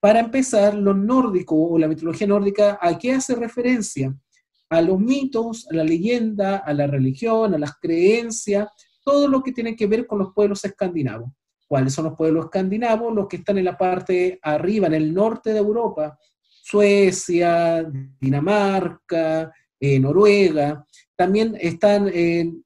Para 0.01 0.21
empezar, 0.21 0.75
lo 0.75 0.95
nórdico 0.95 1.55
o 1.55 1.79
la 1.79 1.88
mitología 1.88 2.27
nórdica, 2.27 2.79
¿a 2.81 2.99
qué 2.99 3.12
hace 3.12 3.35
referencia? 3.35 4.14
a 4.73 4.81
los 4.81 4.99
mitos, 4.99 5.68
a 5.71 5.75
la 5.75 5.85
leyenda, 5.85 6.57
a 6.57 6.73
la 6.73 6.87
religión, 6.87 7.55
a 7.55 7.59
las 7.59 7.75
creencias, 7.79 8.68
todo 9.05 9.29
lo 9.29 9.42
que 9.42 9.53
tiene 9.53 9.77
que 9.77 9.87
ver 9.87 10.07
con 10.07 10.18
los 10.18 10.33
pueblos 10.33 10.64
escandinavos. 10.64 11.31
¿Cuáles 11.68 11.92
son 11.92 12.07
los 12.07 12.16
pueblos 12.16 12.47
escandinavos? 12.47 13.14
Los 13.14 13.29
que 13.29 13.37
están 13.37 13.59
en 13.59 13.66
la 13.66 13.77
parte 13.77 14.38
arriba, 14.40 14.87
en 14.87 14.95
el 14.95 15.12
norte 15.12 15.53
de 15.53 15.59
Europa, 15.59 16.18
Suecia, 16.49 17.85
Dinamarca, 18.18 19.53
eh, 19.79 20.01
Noruega. 20.01 20.87
También 21.16 21.57
están, 21.61 22.11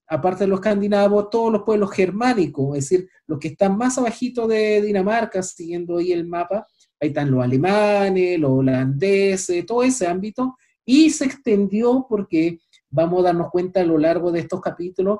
aparte 0.06 0.44
de 0.44 0.48
los 0.48 0.60
escandinavos, 0.60 1.30
todos 1.30 1.52
los 1.52 1.62
pueblos 1.62 1.90
germánicos, 1.90 2.76
es 2.78 2.88
decir, 2.88 3.08
los 3.26 3.38
que 3.38 3.48
están 3.48 3.76
más 3.76 3.98
abajito 3.98 4.46
de 4.46 4.80
Dinamarca, 4.82 5.42
siguiendo 5.42 5.98
ahí 5.98 6.12
el 6.12 6.26
mapa, 6.26 6.66
ahí 7.00 7.08
están 7.08 7.30
los 7.30 7.44
alemanes, 7.44 8.38
los 8.38 8.52
holandeses, 8.52 9.66
todo 9.66 9.82
ese 9.82 10.06
ámbito, 10.06 10.56
y 10.84 11.10
se 11.10 11.24
extendió 11.24 12.06
porque 12.08 12.60
vamos 12.88 13.20
a 13.20 13.24
darnos 13.24 13.50
cuenta 13.50 13.80
a 13.80 13.84
lo 13.84 13.98
largo 13.98 14.30
de 14.30 14.40
estos 14.40 14.60
capítulos 14.60 15.18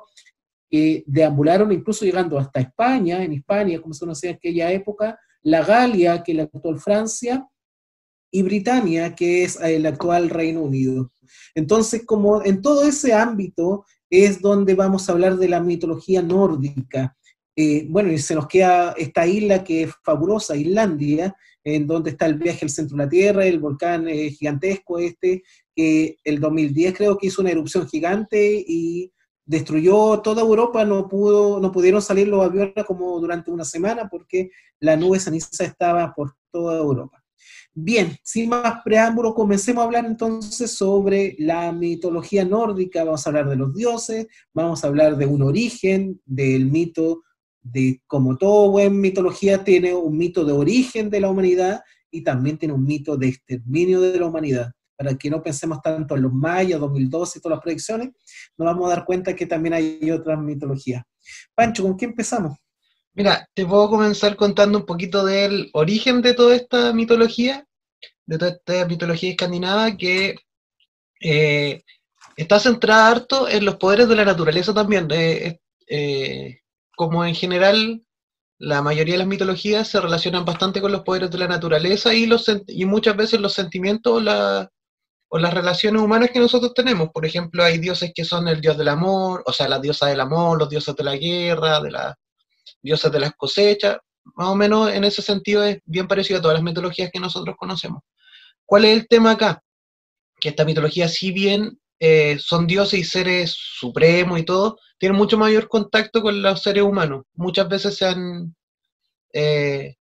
que 0.69 1.03
deambularon 1.05 1.71
incluso 1.71 2.05
llegando 2.05 2.37
hasta 2.39 2.61
España, 2.61 3.23
en 3.23 3.33
España, 3.33 3.79
como 3.81 3.93
se 3.93 3.99
conocía 3.99 4.31
en 4.31 4.35
aquella 4.37 4.71
época, 4.71 5.19
la 5.43 5.63
Galia, 5.63 6.23
que 6.23 6.31
es 6.31 6.37
la 6.37 6.43
actual 6.43 6.79
Francia, 6.79 7.47
y 8.29 8.41
Britania, 8.41 9.15
que 9.15 9.43
es 9.43 9.59
el 9.61 9.85
actual 9.85 10.29
Reino 10.29 10.61
Unido. 10.61 11.11
Entonces, 11.55 12.03
como 12.05 12.43
en 12.43 12.61
todo 12.61 12.83
ese 12.83 13.13
ámbito 13.13 13.85
es 14.09 14.41
donde 14.41 14.75
vamos 14.75 15.07
a 15.07 15.11
hablar 15.11 15.37
de 15.37 15.49
la 15.49 15.59
mitología 15.59 16.21
nórdica. 16.21 17.15
Eh, 17.55 17.87
bueno, 17.89 18.11
y 18.11 18.19
se 18.19 18.35
nos 18.35 18.47
queda 18.47 18.93
esta 18.97 19.25
isla 19.25 19.63
que 19.63 19.83
es 19.83 19.91
fabulosa, 20.03 20.55
Islandia, 20.55 21.35
en 21.63 21.87
donde 21.87 22.11
está 22.11 22.27
el 22.27 22.35
viaje 22.35 22.65
al 22.65 22.69
centro 22.69 22.95
de 22.95 23.03
la 23.03 23.09
Tierra, 23.09 23.45
el 23.45 23.59
volcán 23.59 24.07
eh, 24.07 24.29
gigantesco 24.29 24.99
este, 24.99 25.43
que 25.75 26.17
el 26.23 26.39
2010 26.39 26.95
creo 26.95 27.17
que 27.17 27.27
hizo 27.27 27.41
una 27.41 27.51
erupción 27.51 27.87
gigante 27.87 28.63
y 28.65 29.11
destruyó 29.45 30.19
toda 30.19 30.41
Europa, 30.41 30.85
no, 30.85 31.07
pudo, 31.07 31.59
no 31.59 31.71
pudieron 31.71 32.01
salir 32.01 32.27
los 32.27 32.45
aviones 32.45 32.85
como 32.85 33.19
durante 33.19 33.49
una 33.49 33.65
semana 33.65 34.07
porque 34.09 34.51
la 34.79 34.95
nube 34.95 35.19
ceniza 35.19 35.63
estaba 35.63 36.13
por 36.13 36.35
toda 36.51 36.77
Europa. 36.77 37.23
Bien, 37.79 38.17
sin 38.23 38.49
más 38.49 38.81
preámbulo, 38.83 39.35
comencemos 39.35 39.83
a 39.83 39.85
hablar 39.85 40.07
entonces 40.07 40.71
sobre 40.71 41.35
la 41.37 41.71
mitología 41.71 42.43
nórdica. 42.43 43.03
Vamos 43.03 43.23
a 43.23 43.29
hablar 43.29 43.47
de 43.47 43.55
los 43.55 43.71
dioses, 43.71 44.25
vamos 44.51 44.83
a 44.83 44.87
hablar 44.87 45.15
de 45.15 45.27
un 45.27 45.43
origen 45.43 46.19
del 46.25 46.65
mito 46.71 47.21
de 47.61 48.01
como 48.07 48.35
todo 48.35 48.71
buen 48.71 48.99
mitología 48.99 49.63
tiene 49.63 49.93
un 49.93 50.17
mito 50.17 50.43
de 50.43 50.53
origen 50.53 51.11
de 51.11 51.21
la 51.21 51.29
humanidad 51.29 51.81
y 52.09 52.23
también 52.23 52.57
tiene 52.57 52.73
un 52.73 52.83
mito 52.83 53.15
de 53.15 53.27
exterminio 53.27 54.01
de 54.01 54.19
la 54.19 54.25
humanidad. 54.25 54.71
Para 54.97 55.15
que 55.15 55.29
no 55.29 55.43
pensemos 55.43 55.79
tanto 55.83 56.15
en 56.15 56.23
los 56.23 56.33
mayas, 56.33 56.79
2012 56.79 57.37
y 57.37 57.41
todas 57.43 57.57
las 57.57 57.63
predicciones, 57.63 58.09
nos 58.57 58.65
vamos 58.65 58.87
a 58.87 58.95
dar 58.95 59.05
cuenta 59.05 59.35
que 59.35 59.45
también 59.45 59.75
hay 59.75 60.09
otras 60.09 60.39
mitologías. 60.39 61.03
Pancho, 61.53 61.83
¿con 61.83 61.95
qué 61.95 62.05
empezamos? 62.05 62.57
Mira, 63.17 63.49
te 63.55 63.65
puedo 63.65 63.89
comenzar 63.89 64.35
contando 64.35 64.77
un 64.77 64.85
poquito 64.85 65.25
del 65.25 65.71
origen 65.73 66.21
de 66.21 66.35
toda 66.35 66.55
esta 66.55 66.93
mitología, 66.93 67.65
de 68.27 68.37
toda 68.37 68.51
esta 68.51 68.85
mitología 68.85 69.31
escandinava 69.31 69.97
que 69.97 70.35
eh, 71.21 71.81
está 72.35 72.59
centrada 72.59 73.09
harto 73.09 73.49
en 73.49 73.65
los 73.65 73.77
poderes 73.77 74.07
de 74.07 74.15
la 74.17 74.25
naturaleza 74.25 74.71
también. 74.71 75.07
Eh, 75.11 75.59
eh, 75.87 76.59
como 76.95 77.25
en 77.25 77.33
general 77.33 78.03
la 78.59 78.83
mayoría 78.83 79.15
de 79.15 79.19
las 79.19 79.27
mitologías 79.27 79.87
se 79.87 79.99
relacionan 79.99 80.45
bastante 80.45 80.79
con 80.79 80.91
los 80.91 81.01
poderes 81.01 81.31
de 81.31 81.39
la 81.39 81.47
naturaleza 81.47 82.13
y, 82.13 82.27
los, 82.27 82.45
y 82.67 82.85
muchas 82.85 83.17
veces 83.17 83.41
los 83.41 83.53
sentimientos 83.53 84.13
o, 84.13 85.39
las 85.39 85.53
relaciones 85.55 86.03
humanas 86.03 86.29
que 86.31 86.39
nosotros 86.39 86.73
tenemos. 86.75 87.09
Por 87.09 87.25
ejemplo, 87.25 87.63
hay 87.63 87.79
dioses 87.79 88.11
que 88.13 88.25
son 88.25 88.47
el 88.47 88.61
dios 88.61 88.77
del 88.77 88.89
amor, 88.89 89.43
o 89.47 89.53
sea, 89.53 89.67
la 89.67 89.79
diosa 89.79 90.05
del 90.05 90.19
amor, 90.19 90.59
los 90.59 90.69
dioses 90.69 90.95
de 90.95 91.03
la 91.03 91.17
guerra, 91.17 91.81
de 91.81 91.91
las 91.91 92.15
dioses 92.81 93.11
de 93.11 93.19
las 93.19 93.33
cosechas. 93.35 93.97
Más 94.35 94.47
o 94.47 94.55
menos 94.55 94.91
en 94.91 95.03
ese 95.03 95.21
sentido 95.21 95.63
es 95.63 95.79
bien 95.85 96.07
parecido 96.07 96.39
a 96.39 96.41
todas 96.41 96.55
las 96.55 96.63
mitologías 96.63 97.09
que 97.11 97.19
nosotros 97.19 97.55
conocemos. 97.57 98.01
¿Cuál 98.65 98.85
es 98.85 98.97
el 98.97 99.07
tema 99.07 99.31
acá? 99.31 99.63
Que 100.39 100.49
esta 100.49 100.65
mitología, 100.65 101.07
si 101.07 101.31
bien 101.31 101.79
eh, 101.99 102.37
son 102.39 102.67
dioses 102.67 102.99
y 102.99 103.03
seres 103.03 103.55
supremos 103.57 104.39
y 104.39 104.43
todo, 104.43 104.77
tienen 104.99 105.17
mucho 105.17 105.37
mayor 105.37 105.67
contacto 105.67 106.21
con 106.21 106.41
los 106.41 106.61
seres 106.61 106.83
humanos. 106.83 107.23
Muchas 107.33 107.67
veces 107.69 107.95
se 107.97 108.05
han, 108.05 108.55
eh, 109.33 109.95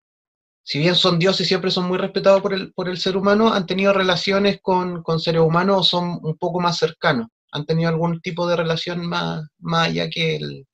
si 0.62 0.78
bien 0.78 0.94
son 0.94 1.18
dioses 1.18 1.46
y 1.46 1.48
siempre 1.48 1.70
son 1.70 1.88
muy 1.88 1.98
respetados 1.98 2.40
por 2.42 2.54
el, 2.54 2.72
por 2.72 2.88
el 2.88 2.98
ser 2.98 3.16
humano, 3.16 3.52
han 3.52 3.66
tenido 3.66 3.92
relaciones 3.92 4.60
con, 4.62 5.02
seres 5.18 5.42
humanos 5.42 5.80
o 5.80 5.82
son 5.84 6.20
un 6.22 6.36
poco 6.38 6.60
más 6.60 6.78
cercanos. 6.78 7.28
Han 7.52 7.66
tenido 7.66 7.90
algún 7.90 8.20
tipo 8.20 8.46
de 8.46 8.56
relación 8.56 9.06
más, 9.06 9.46
más 9.58 9.88
allá 9.88 10.08
que 10.08 10.36
el, 10.36 10.66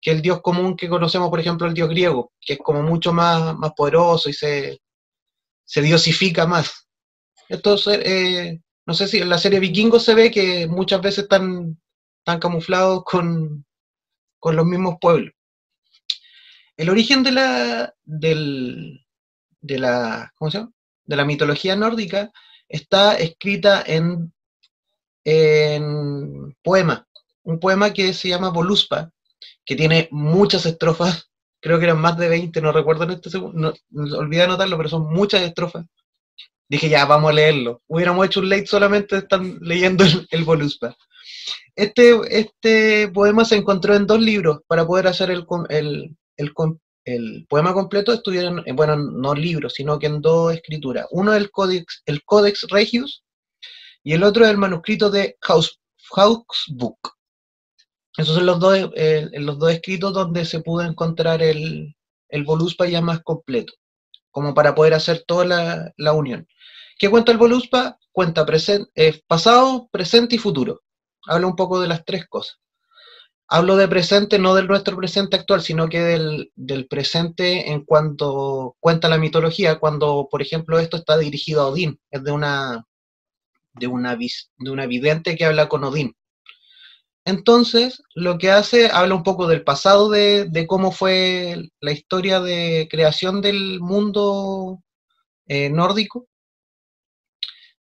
que 0.00 0.10
el 0.10 0.22
dios 0.22 0.40
común 0.42 0.76
que 0.76 0.88
conocemos, 0.88 1.30
por 1.30 1.40
ejemplo, 1.40 1.66
el 1.66 1.74
dios 1.74 1.88
griego, 1.88 2.32
que 2.40 2.54
es 2.54 2.58
como 2.58 2.82
mucho 2.82 3.12
más, 3.12 3.56
más 3.56 3.72
poderoso 3.72 4.28
y 4.28 4.32
se, 4.32 4.80
se 5.64 5.82
diosifica 5.82 6.46
más. 6.46 6.88
Esto, 7.48 7.76
eh, 7.92 8.60
no 8.86 8.94
sé 8.94 9.08
si 9.08 9.18
en 9.18 9.28
la 9.28 9.38
serie 9.38 9.60
Vikingos 9.60 10.04
se 10.04 10.14
ve 10.14 10.30
que 10.30 10.66
muchas 10.66 11.00
veces 11.00 11.24
están, 11.24 11.80
están 12.18 12.40
camuflados 12.40 13.04
con, 13.04 13.64
con 14.38 14.56
los 14.56 14.66
mismos 14.66 14.96
pueblos. 15.00 15.32
El 16.76 16.90
origen 16.90 17.22
de 17.22 17.32
la, 17.32 17.94
del, 18.02 19.06
de 19.60 19.78
la, 19.78 20.32
¿cómo 20.36 20.50
se 20.50 20.58
llama? 20.58 20.72
de 21.04 21.16
la 21.16 21.24
mitología 21.24 21.76
nórdica 21.76 22.32
está 22.68 23.16
escrita 23.16 23.82
en, 23.86 24.32
en 25.24 26.56
poema, 26.62 27.06
un 27.42 27.60
poema 27.60 27.92
que 27.92 28.12
se 28.14 28.28
llama 28.28 28.50
Voluspa, 28.50 29.10
que 29.64 29.76
tiene 29.76 30.08
muchas 30.10 30.66
estrofas, 30.66 31.30
creo 31.60 31.78
que 31.78 31.84
eran 31.84 32.00
más 32.00 32.18
de 32.18 32.28
20, 32.28 32.60
no 32.60 32.72
recuerdo 32.72 33.04
en 33.04 33.12
este 33.12 33.30
segundo, 33.30 33.74
no, 33.90 34.18
olvidé 34.18 34.42
anotarlo, 34.42 34.76
pero 34.76 34.88
son 34.88 35.12
muchas 35.12 35.42
estrofas. 35.42 35.86
Dije, 36.68 36.88
ya, 36.88 37.04
vamos 37.04 37.30
a 37.30 37.34
leerlo. 37.34 37.82
Hubiéramos 37.86 38.26
hecho 38.26 38.40
un 38.40 38.48
late 38.48 38.66
solamente 38.66 39.16
están 39.16 39.58
leyendo 39.60 40.04
el, 40.30 40.44
Voluspa. 40.44 40.96
Este, 41.76 42.18
este 42.30 43.08
poema 43.08 43.44
se 43.44 43.56
encontró 43.56 43.94
en 43.94 44.06
dos 44.06 44.20
libros 44.20 44.60
para 44.66 44.86
poder 44.86 45.06
hacer 45.06 45.30
el, 45.30 45.46
el, 45.68 46.16
el 47.04 47.46
poema 47.48 47.74
completo 47.74 48.12
estuvieron, 48.12 48.62
eh, 48.66 48.72
bueno, 48.72 48.96
no 48.96 49.34
libros, 49.34 49.74
sino 49.74 49.98
que 49.98 50.06
en 50.06 50.20
dos 50.20 50.54
escrituras. 50.54 51.06
Uno 51.10 51.32
es 51.32 51.40
el 51.40 51.50
Codex, 51.50 52.02
el 52.06 52.24
Codex 52.24 52.66
Regius 52.70 53.24
y 54.02 54.14
el 54.14 54.22
otro 54.22 54.44
es 54.44 54.50
el 54.50 54.58
manuscrito 54.58 55.10
de 55.10 55.36
Hauksbook. 55.40 57.14
Esos 58.16 58.36
son 58.36 58.46
los 58.46 58.60
dos, 58.60 58.90
eh, 58.94 59.28
los 59.34 59.58
dos 59.58 59.72
escritos 59.72 60.12
donde 60.12 60.44
se 60.44 60.60
pudo 60.60 60.82
encontrar 60.82 61.42
el, 61.42 61.96
el 62.28 62.44
Voluspa 62.44 62.86
ya 62.86 63.00
más 63.00 63.22
completo, 63.22 63.72
como 64.30 64.54
para 64.54 64.74
poder 64.74 64.94
hacer 64.94 65.24
toda 65.26 65.44
la, 65.44 65.92
la 65.96 66.12
unión. 66.12 66.46
¿Qué 66.98 67.10
cuenta 67.10 67.32
el 67.32 67.38
Voluspa? 67.38 67.98
Cuenta 68.12 68.46
eh, 68.94 69.20
pasado, 69.26 69.88
presente 69.90 70.36
y 70.36 70.38
futuro. 70.38 70.82
Habla 71.26 71.48
un 71.48 71.56
poco 71.56 71.80
de 71.80 71.88
las 71.88 72.04
tres 72.04 72.26
cosas. 72.28 72.58
Hablo 73.48 73.76
de 73.76 73.88
presente, 73.88 74.38
no 74.38 74.54
del 74.54 74.68
nuestro 74.68 74.96
presente 74.96 75.36
actual, 75.36 75.60
sino 75.60 75.88
que 75.88 76.00
del, 76.00 76.52
del, 76.54 76.86
presente 76.86 77.72
en 77.72 77.84
cuanto 77.84 78.76
cuenta 78.80 79.08
la 79.08 79.18
mitología, 79.18 79.78
cuando, 79.78 80.28
por 80.30 80.40
ejemplo, 80.40 80.78
esto 80.78 80.96
está 80.96 81.18
dirigido 81.18 81.62
a 81.62 81.68
Odín, 81.68 82.00
es 82.10 82.24
de 82.24 82.32
una, 82.32 82.86
de 83.74 83.86
una, 83.86 84.16
de 84.16 84.70
una 84.70 84.86
vidente 84.86 85.36
que 85.36 85.44
habla 85.44 85.68
con 85.68 85.84
Odín. 85.84 86.16
Entonces, 87.26 88.02
lo 88.14 88.36
que 88.38 88.50
hace, 88.50 88.90
habla 88.90 89.14
un 89.14 89.22
poco 89.22 89.46
del 89.46 89.64
pasado, 89.64 90.10
de, 90.10 90.66
cómo 90.68 90.92
fue 90.92 91.56
la 91.80 91.92
historia 91.92 92.40
de 92.40 92.86
creación 92.90 93.40
del 93.40 93.80
mundo 93.80 94.82
eh, 95.46 95.70
nórdico, 95.70 96.26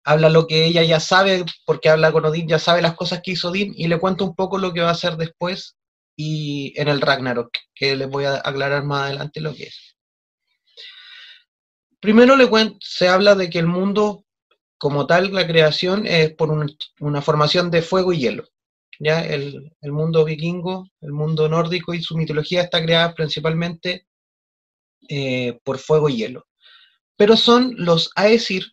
habla 0.04 0.30
lo 0.30 0.46
que 0.48 0.64
ella 0.64 0.82
ya 0.82 0.98
sabe, 0.98 1.44
porque 1.64 1.88
habla 1.88 2.10
con 2.10 2.24
Odín, 2.24 2.48
ya 2.48 2.58
sabe 2.58 2.82
las 2.82 2.96
cosas 2.96 3.20
que 3.22 3.32
hizo 3.32 3.50
Odín, 3.50 3.72
y 3.76 3.86
le 3.86 4.00
cuenta 4.00 4.24
un 4.24 4.34
poco 4.34 4.58
lo 4.58 4.72
que 4.72 4.80
va 4.80 4.88
a 4.88 4.92
hacer 4.92 5.16
después 5.16 5.76
y 6.16 6.74
en 6.76 6.88
el 6.88 7.00
Ragnarok, 7.00 7.50
que 7.74 7.96
les 7.96 8.08
voy 8.08 8.24
a 8.24 8.36
aclarar 8.44 8.84
más 8.84 9.04
adelante 9.04 9.40
lo 9.40 9.54
que 9.54 9.64
es. 9.64 9.96
Primero 12.00 12.36
se 12.80 13.08
habla 13.08 13.34
de 13.36 13.48
que 13.48 13.58
el 13.60 13.66
mundo, 13.66 14.24
como 14.76 15.06
tal, 15.06 15.32
la 15.32 15.46
creación 15.46 16.06
es 16.06 16.32
por 16.34 16.50
una 17.00 17.22
formación 17.22 17.70
de 17.70 17.82
fuego 17.82 18.12
y 18.12 18.18
hielo. 18.18 18.48
¿Ya? 19.00 19.24
El, 19.24 19.72
mundo 19.82 20.24
vikingo, 20.24 20.86
el 21.00 21.12
mundo 21.12 21.48
nórdico 21.48 21.94
y 21.94 22.02
su 22.02 22.16
mitología 22.16 22.62
está 22.62 22.82
creada 22.82 23.14
principalmente 23.14 24.06
eh, 25.08 25.58
por 25.64 25.78
fuego 25.78 26.08
y 26.08 26.18
hielo. 26.18 26.46
Pero 27.16 27.36
son 27.36 27.74
los 27.78 28.12
Aesir, 28.16 28.64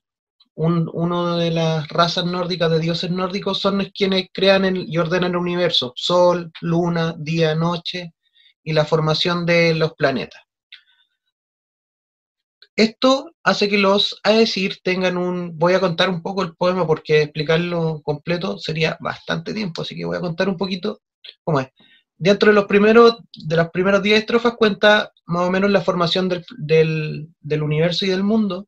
un, 0.55 0.89
uno 0.93 1.37
de 1.37 1.51
las 1.51 1.87
razas 1.87 2.25
nórdicas 2.25 2.69
de 2.71 2.79
dioses 2.79 3.09
nórdicos 3.09 3.59
son 3.59 3.83
quienes 3.95 4.27
crean 4.33 4.75
y 4.75 4.97
ordenan 4.97 5.31
el 5.31 5.37
universo, 5.37 5.93
sol, 5.95 6.51
luna, 6.61 7.15
día, 7.17 7.55
noche 7.55 8.13
y 8.63 8.73
la 8.73 8.85
formación 8.85 9.45
de 9.45 9.73
los 9.75 9.93
planetas. 9.93 10.46
Esto 12.77 13.33
hace 13.43 13.67
que 13.67 13.79
los 13.79 14.19
Aesir 14.23 14.77
tengan 14.83 15.17
un... 15.17 15.57
Voy 15.57 15.73
a 15.73 15.79
contar 15.79 16.09
un 16.09 16.21
poco 16.21 16.43
el 16.43 16.55
poema 16.55 16.85
porque 16.85 17.23
explicarlo 17.23 18.01
completo 18.03 18.59
sería 18.59 18.95
bastante 18.99 19.51
tiempo, 19.51 19.81
así 19.81 19.95
que 19.95 20.05
voy 20.05 20.17
a 20.17 20.21
contar 20.21 20.47
un 20.47 20.57
poquito 20.57 21.01
cómo 21.43 21.59
es. 21.59 21.69
Dentro 22.19 22.49
de 22.49 22.55
los 22.55 22.65
primeros, 22.65 23.17
de 23.33 23.55
las 23.55 23.71
primeras 23.71 24.03
10 24.03 24.19
estrofas 24.19 24.53
cuenta 24.57 25.11
más 25.25 25.47
o 25.47 25.51
menos 25.51 25.71
la 25.71 25.81
formación 25.81 26.29
del, 26.29 27.29
del 27.39 27.63
universo 27.63 28.05
y 28.05 28.09
del 28.09 28.23
mundo, 28.23 28.67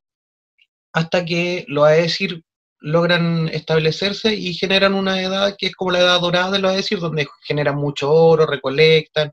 hasta 0.92 1.24
que 1.24 1.66
los 1.68 1.88
Aesir 1.88 2.44
logran 2.80 3.48
establecerse 3.50 4.34
y 4.34 4.56
generan 4.56 4.96
una 4.96 5.22
edad 5.22 5.56
que 5.56 5.68
es 5.68 5.76
como 5.76 5.92
la 5.92 6.00
edad 6.00 6.20
dorada 6.20 6.50
de 6.50 6.60
los 6.60 6.74
Aesir, 6.74 7.00
donde 7.00 7.28
generan 7.44 7.76
mucho 7.76 8.12
oro, 8.12 8.48
recolectan, 8.48 9.32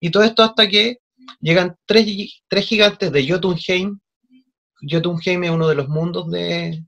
y 0.00 0.10
todo 0.10 0.22
esto 0.22 0.42
hasta 0.42 0.68
que 0.68 0.98
llegan 1.40 1.76
tres, 1.86 2.42
tres 2.48 2.66
gigantes 2.66 3.12
de 3.12 3.28
Jotunheim. 3.28 3.98
Jotunheim 4.80 5.44
es 5.44 5.50
uno 5.50 5.68
de 5.68 5.74
los 5.74 5.88
mundos 5.88 6.30
de, 6.30 6.84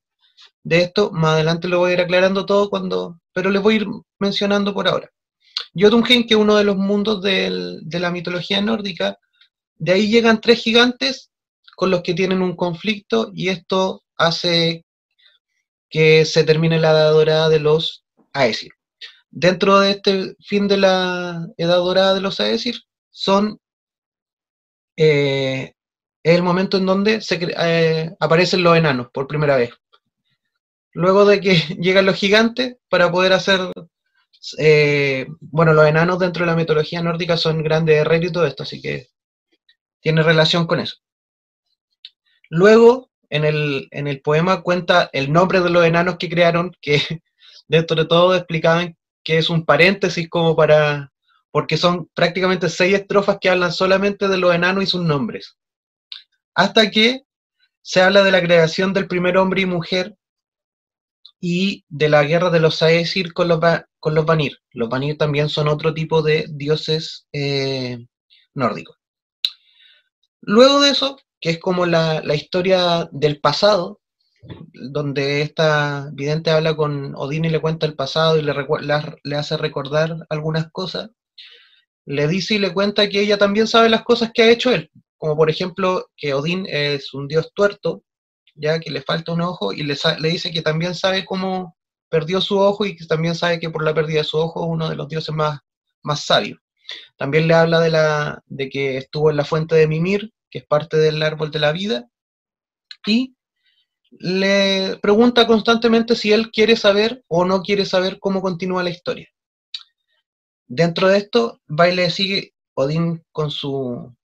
de 0.63 0.83
esto, 0.83 1.11
más 1.13 1.35
adelante 1.35 1.69
lo 1.69 1.79
voy 1.79 1.91
a 1.91 1.95
ir 1.95 2.01
aclarando 2.01 2.45
todo 2.45 2.69
cuando, 2.69 3.21
pero 3.33 3.51
les 3.51 3.63
voy 3.63 3.75
a 3.75 3.77
ir 3.79 3.87
mencionando 4.19 4.75
por 4.75 4.89
ahora. 4.89 5.11
Jotunheim, 5.75 6.27
que 6.27 6.35
es 6.35 6.41
uno 6.41 6.57
de 6.57 6.65
los 6.65 6.77
mundos 6.77 7.23
de 7.23 8.01
la 8.01 8.11
mitología 8.11 8.61
nórdica, 8.61 9.19
de 9.77 9.93
ahí 9.93 10.09
llegan 10.09 10.41
tres 10.41 10.61
gigantes 10.63 11.31
con 11.77 11.91
los 11.91 12.03
que 12.03 12.15
tienen 12.15 12.43
un 12.43 12.57
conflicto 12.57 13.31
y 13.35 13.49
esto 13.51 14.03
hace 14.17 14.85
que 15.91 16.25
se 16.25 16.45
termine 16.45 16.81
la 16.81 16.91
edad 16.91 17.13
dorada 17.13 17.49
de 17.49 17.61
los 17.61 18.05
Aesir. 18.33 18.73
Dentro 19.31 19.79
de 19.81 19.91
este 19.91 20.37
fin 20.41 20.67
de 20.67 20.79
la 20.79 21.47
edad 21.59 21.77
dorada 21.77 22.15
de 22.15 22.21
los 22.23 22.41
Aesir 22.41 22.77
son 23.11 23.61
eh, 24.97 25.75
el 26.23 26.43
momento 26.43 26.79
en 26.79 26.87
donde 26.87 27.21
se, 27.21 27.39
eh, 27.41 28.11
aparecen 28.19 28.63
los 28.63 28.77
enanos 28.77 29.09
por 29.13 29.27
primera 29.27 29.57
vez. 29.57 29.71
Luego 30.93 31.25
de 31.25 31.41
que 31.41 31.55
llegan 31.81 32.07
los 32.07 32.17
gigantes 32.17 32.77
para 32.89 33.11
poder 33.13 33.33
hacer, 33.33 33.61
eh, 34.59 35.27
bueno, 35.41 35.73
los 35.73 35.87
enanos 35.87 36.19
dentro 36.19 36.45
de 36.45 36.51
la 36.51 36.57
mitología 36.57 37.03
nórdica 37.03 37.37
son 37.37 37.63
grandes 37.63 37.99
herreros 38.01 38.31
y 38.31 38.33
todo 38.33 38.47
esto, 38.47 38.63
así 38.63 38.81
que 38.81 39.09
tiene 40.01 40.23
relación 40.23 40.67
con 40.67 40.81
eso. 40.81 40.97
Luego, 42.49 43.11
en 43.29 43.45
el, 43.45 43.89
en 43.91 44.07
el 44.07 44.21
poema 44.21 44.63
cuenta 44.63 45.11
el 45.13 45.33
nombre 45.33 45.61
de 45.61 45.71
los 45.71 45.85
enanos 45.85 46.17
que 46.17 46.29
crearon, 46.29 46.73
que 46.81 47.01
dentro 47.69 47.97
de 47.97 48.07
todo 48.07 48.35
explicaban 48.35 48.97
que 49.23 49.39
es 49.39 49.51
un 49.51 49.65
paréntesis 49.65 50.29
como 50.29 50.55
para, 50.55 51.13
porque 51.51 51.77
son 51.77 52.09
prácticamente 52.15 52.69
seis 52.69 52.95
estrofas 52.95 53.39
que 53.41 53.51
hablan 53.51 53.73
solamente 53.73 54.29
de 54.29 54.39
los 54.39 54.55
enanos 54.55 54.85
y 54.85 54.87
sus 54.87 55.03
nombres. 55.03 55.57
Hasta 56.55 56.91
que 56.91 57.23
se 57.83 58.03
habla 58.03 58.23
de 58.23 58.33
la 58.33 58.43
creación 58.43 58.93
del 58.93 59.07
primer 59.07 59.37
hombre 59.37 59.63
y 59.63 59.67
mujer 59.67 60.17
y 61.41 61.85
de 61.89 62.09
la 62.09 62.25
guerra 62.25 62.51
de 62.51 62.61
los 62.61 62.83
Aesir 62.83 63.33
con 63.33 63.49
los, 63.49 63.61
con 63.99 64.15
los 64.15 64.25
Vanir. 64.25 64.59
Los 64.73 64.89
Vanir 64.89 65.17
también 65.19 65.49
son 65.49 65.69
otro 65.69 65.95
tipo 65.95 66.23
de 66.23 66.47
dioses 66.51 67.27
eh, 67.33 67.99
nórdicos. 68.55 68.97
Luego 70.41 70.81
de 70.81 70.91
eso 70.91 71.17
que 71.41 71.51
es 71.51 71.59
como 71.59 71.87
la, 71.87 72.23
historia 72.35 73.09
del 73.13 73.41
pasado, 73.41 74.01
donde 74.73 75.43
esta 75.43 76.11
vidente 76.13 76.51
habla 76.51 76.77
con 76.77 77.15
Odín 77.15 77.45
y 77.45 77.51
le 77.51 77.61
cuenta 77.61 77.87
el 77.87 77.95
pasado 77.95 78.37
y 78.37 78.43
le, 78.43 78.55
le, 79.23 79.37
hace 79.37 79.57
recordar 79.57 80.27
algunas 80.29 80.71
cosas, 80.71 81.11
le 82.07 82.29
dice 82.29 82.55
y 82.55 82.59
le 82.59 82.73
cuenta 82.73 83.09
que 83.09 83.21
ella 83.21 83.37
también 83.37 83.67
sabe 83.67 83.89
las 83.89 84.05
cosas 84.05 84.31
que 84.33 84.43
ha 84.43 84.51
hecho 84.51 84.73
él, 84.73 84.91
como 85.19 85.37
por 85.37 85.51
ejemplo 85.51 86.09
que 86.17 86.35
Odín 86.35 86.67
es 86.69 87.13
un 87.13 87.29
dios 87.29 87.53
tuerto, 87.53 88.03
ya 88.55 88.81
que 88.81 88.91
le 88.91 89.03
falta 89.03 89.33
un 89.33 89.43
ojo, 89.43 89.73
y 89.73 89.83
le, 89.83 89.97
le 90.21 90.29
dice 90.29 90.51
que 90.51 90.63
también 90.63 90.95
sabe 90.95 91.25
cómo 91.25 91.77
perdió 92.09 92.41
su 92.41 92.59
ojo 92.59 92.87
y 92.87 92.97
que 92.97 93.05
también 93.07 93.35
sabe 93.35 93.59
que 93.59 93.71
por 93.71 93.85
la 93.85 93.93
pérdida 93.93 94.19
de 94.19 94.25
su 94.25 94.39
ojo 94.39 94.65
es 94.65 94.71
uno 94.71 94.89
de 94.89 94.97
los 94.97 95.09
dioses 95.09 95.35
más, 95.35 95.61
más 96.03 96.25
sabios. 96.25 96.59
También 97.17 97.49
le 97.49 97.55
habla 97.55 97.81
de, 97.81 97.91
la, 97.91 98.43
de 98.47 98.69
que 98.69 98.97
estuvo 98.97 99.31
en 99.31 99.37
la 99.37 99.45
fuente 99.45 99.75
de 99.75 99.89
Mimir, 99.89 100.33
que 100.49 100.59
es 100.59 100.67
parte 100.67 100.97
del 100.97 101.21
árbol 101.23 101.51
de 101.51 101.59
la 101.59 101.73
vida, 101.73 102.09
y 103.05 103.35
le 104.13 104.99
pregunta 105.03 105.47
constantemente 105.47 106.15
si 106.15 106.33
él 106.33 106.51
quiere 106.51 106.77
saber 106.77 107.25
o 107.27 107.45
no 107.45 107.63
quiere 107.63 107.85
saber 107.85 108.19
cómo 108.21 108.41
continúa 108.41 108.85
la 108.85 108.91
historia. 108.91 109.29
Dentro 110.67 111.09
de 111.09 111.19
esto, 111.19 111.61
Baile 111.67 112.11
sigue 112.11 112.53
Odín 112.75 113.23
con 113.33 113.51
su 113.51 114.15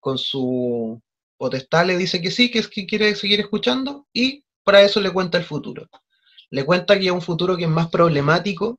con, 0.00 0.18
su 0.18 1.02
potestad 1.36 1.84
le 1.86 1.98
dice 1.98 2.22
que 2.22 2.30
sí, 2.30 2.48
que 2.48 2.60
es 2.60 2.68
que 2.68 2.86
quiere 2.86 3.16
seguir 3.16 3.40
escuchando, 3.40 4.06
y 4.12 4.44
para 4.62 4.82
eso 4.82 5.00
le 5.00 5.10
cuenta 5.10 5.36
el 5.36 5.44
futuro. 5.44 5.88
Le 6.50 6.64
cuenta 6.64 6.96
que 6.96 7.06
es 7.06 7.12
un 7.12 7.22
futuro 7.22 7.56
que 7.56 7.64
es 7.64 7.68
más 7.68 7.88
problemático, 7.88 8.78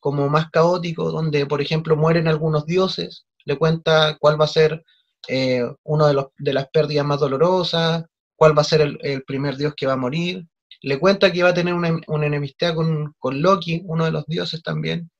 como 0.00 0.30
más 0.30 0.50
caótico, 0.50 1.10
donde, 1.12 1.44
por 1.44 1.60
ejemplo, 1.60 1.94
mueren 1.94 2.26
algunos 2.26 2.64
dioses, 2.64 3.26
le 3.44 3.58
cuenta 3.58 4.16
cuál 4.18 4.40
va 4.40 4.46
a 4.46 4.48
ser 4.48 4.82
eh, 5.28 5.62
una 5.84 6.08
de, 6.08 6.24
de, 6.38 6.52
las 6.54 6.68
pérdidas 6.70 7.04
más 7.04 7.20
dolorosas, 7.20 8.04
cuál 8.42 8.58
va 8.58 8.62
a 8.62 8.64
ser 8.64 8.80
el, 8.80 9.22
primer 9.22 9.56
dios 9.56 9.72
que 9.76 9.86
va 9.86 9.92
a 9.92 9.96
morir. 9.96 10.44
Le 10.80 10.98
cuenta 10.98 11.30
que 11.30 11.44
va 11.44 11.50
a 11.50 11.54
tener 11.54 11.74
una, 11.74 12.00
enemistad 12.26 12.74
con, 12.74 13.14
Loki, 13.40 13.82
uno 13.84 14.04
de 14.04 14.10
los 14.10 14.26
dioses 14.26 14.64
también. 14.64 15.11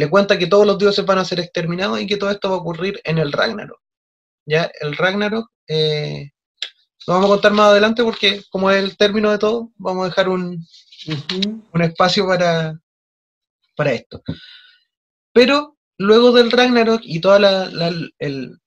Le 0.00 0.08
cuenta 0.08 0.38
que 0.38 0.46
todos 0.46 0.66
los 0.66 0.78
dioses 0.78 1.04
van 1.04 1.18
a 1.18 1.24
ser 1.24 1.40
exterminados 1.40 2.00
y 2.00 2.06
que 2.06 2.16
todo 2.16 2.30
esto 2.30 2.48
va 2.48 2.56
a 2.56 2.58
ocurrir 2.58 3.00
en 3.04 3.18
el 3.18 3.32
Ragnarok. 3.32 3.80
Ya, 4.46 4.70
el 4.80 4.96
Ragnarok 4.96 5.50
eh, 5.68 6.30
lo 7.06 7.14
vamos 7.14 7.26
a 7.28 7.34
contar 7.34 7.52
más 7.52 7.68
adelante 7.68 8.02
porque, 8.02 8.42
como 8.50 8.70
es 8.70 8.82
el 8.82 8.96
término 8.96 9.30
de 9.30 9.38
todo, 9.38 9.70
vamos 9.76 10.04
a 10.04 10.08
dejar 10.08 10.28
un, 10.28 10.66
un 11.72 11.82
espacio 11.82 12.26
para, 12.26 12.80
para 13.76 13.92
esto. 13.92 14.22
Pero 15.32 15.76
luego 15.98 16.32
del 16.32 16.50
Ragnarok 16.50 17.02
y 17.04 17.20
todo 17.20 17.36
el, 17.36 18.58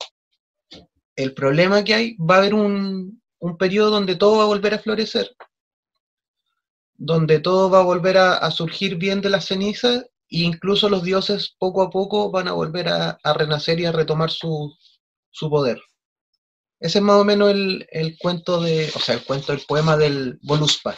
el 1.15 1.33
problema 1.33 1.83
que 1.83 1.93
hay, 1.93 2.15
va 2.17 2.35
a 2.35 2.37
haber 2.39 2.53
un, 2.53 3.21
un 3.43 3.57
periodo 3.57 3.89
donde 3.89 4.15
todo 4.15 4.37
va 4.37 4.43
a 4.43 4.47
volver 4.47 4.73
a 4.73 4.79
florecer, 4.79 5.35
donde 6.93 7.39
todo 7.39 7.69
va 7.69 7.79
a 7.79 7.83
volver 7.83 8.17
a, 8.17 8.49
surgir 8.51 8.95
bien 8.95 9.19
de 9.19 9.29
las 9.29 9.45
cenizas 9.47 10.05
incluso 10.41 10.89
los 10.89 11.03
dioses 11.03 11.55
poco 11.59 11.83
a 11.83 11.89
poco 11.91 12.31
van 12.31 12.47
a 12.47 12.53
volver 12.53 12.89
a, 12.89 13.19
renacer 13.35 13.79
y 13.79 13.85
a 13.85 13.91
retomar 13.91 14.31
su, 14.31 14.75
poder. 15.41 15.79
Ese 16.79 16.97
es 16.97 17.03
más 17.03 17.17
o 17.17 17.23
menos 17.23 17.51
el, 17.51 18.17
cuento 18.19 18.61
de, 18.61 18.91
o 18.95 18.99
sea, 18.99 19.15
el 19.15 19.23
cuento, 19.23 19.53
el 19.53 19.61
poema 19.67 19.95
del 19.95 20.39
Voluspa. 20.41 20.97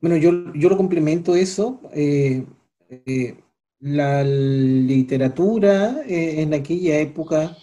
Bueno, 0.00 0.16
yo, 0.16 0.52
yo 0.54 0.68
lo 0.68 0.76
complemento 0.76 1.36
eso. 1.36 1.80
Eh, 1.92 2.44
eh, 2.90 3.42
la 3.78 4.24
literatura 4.24 6.02
eh, 6.06 6.42
en 6.42 6.52
aquella 6.54 6.98
época 6.98 7.56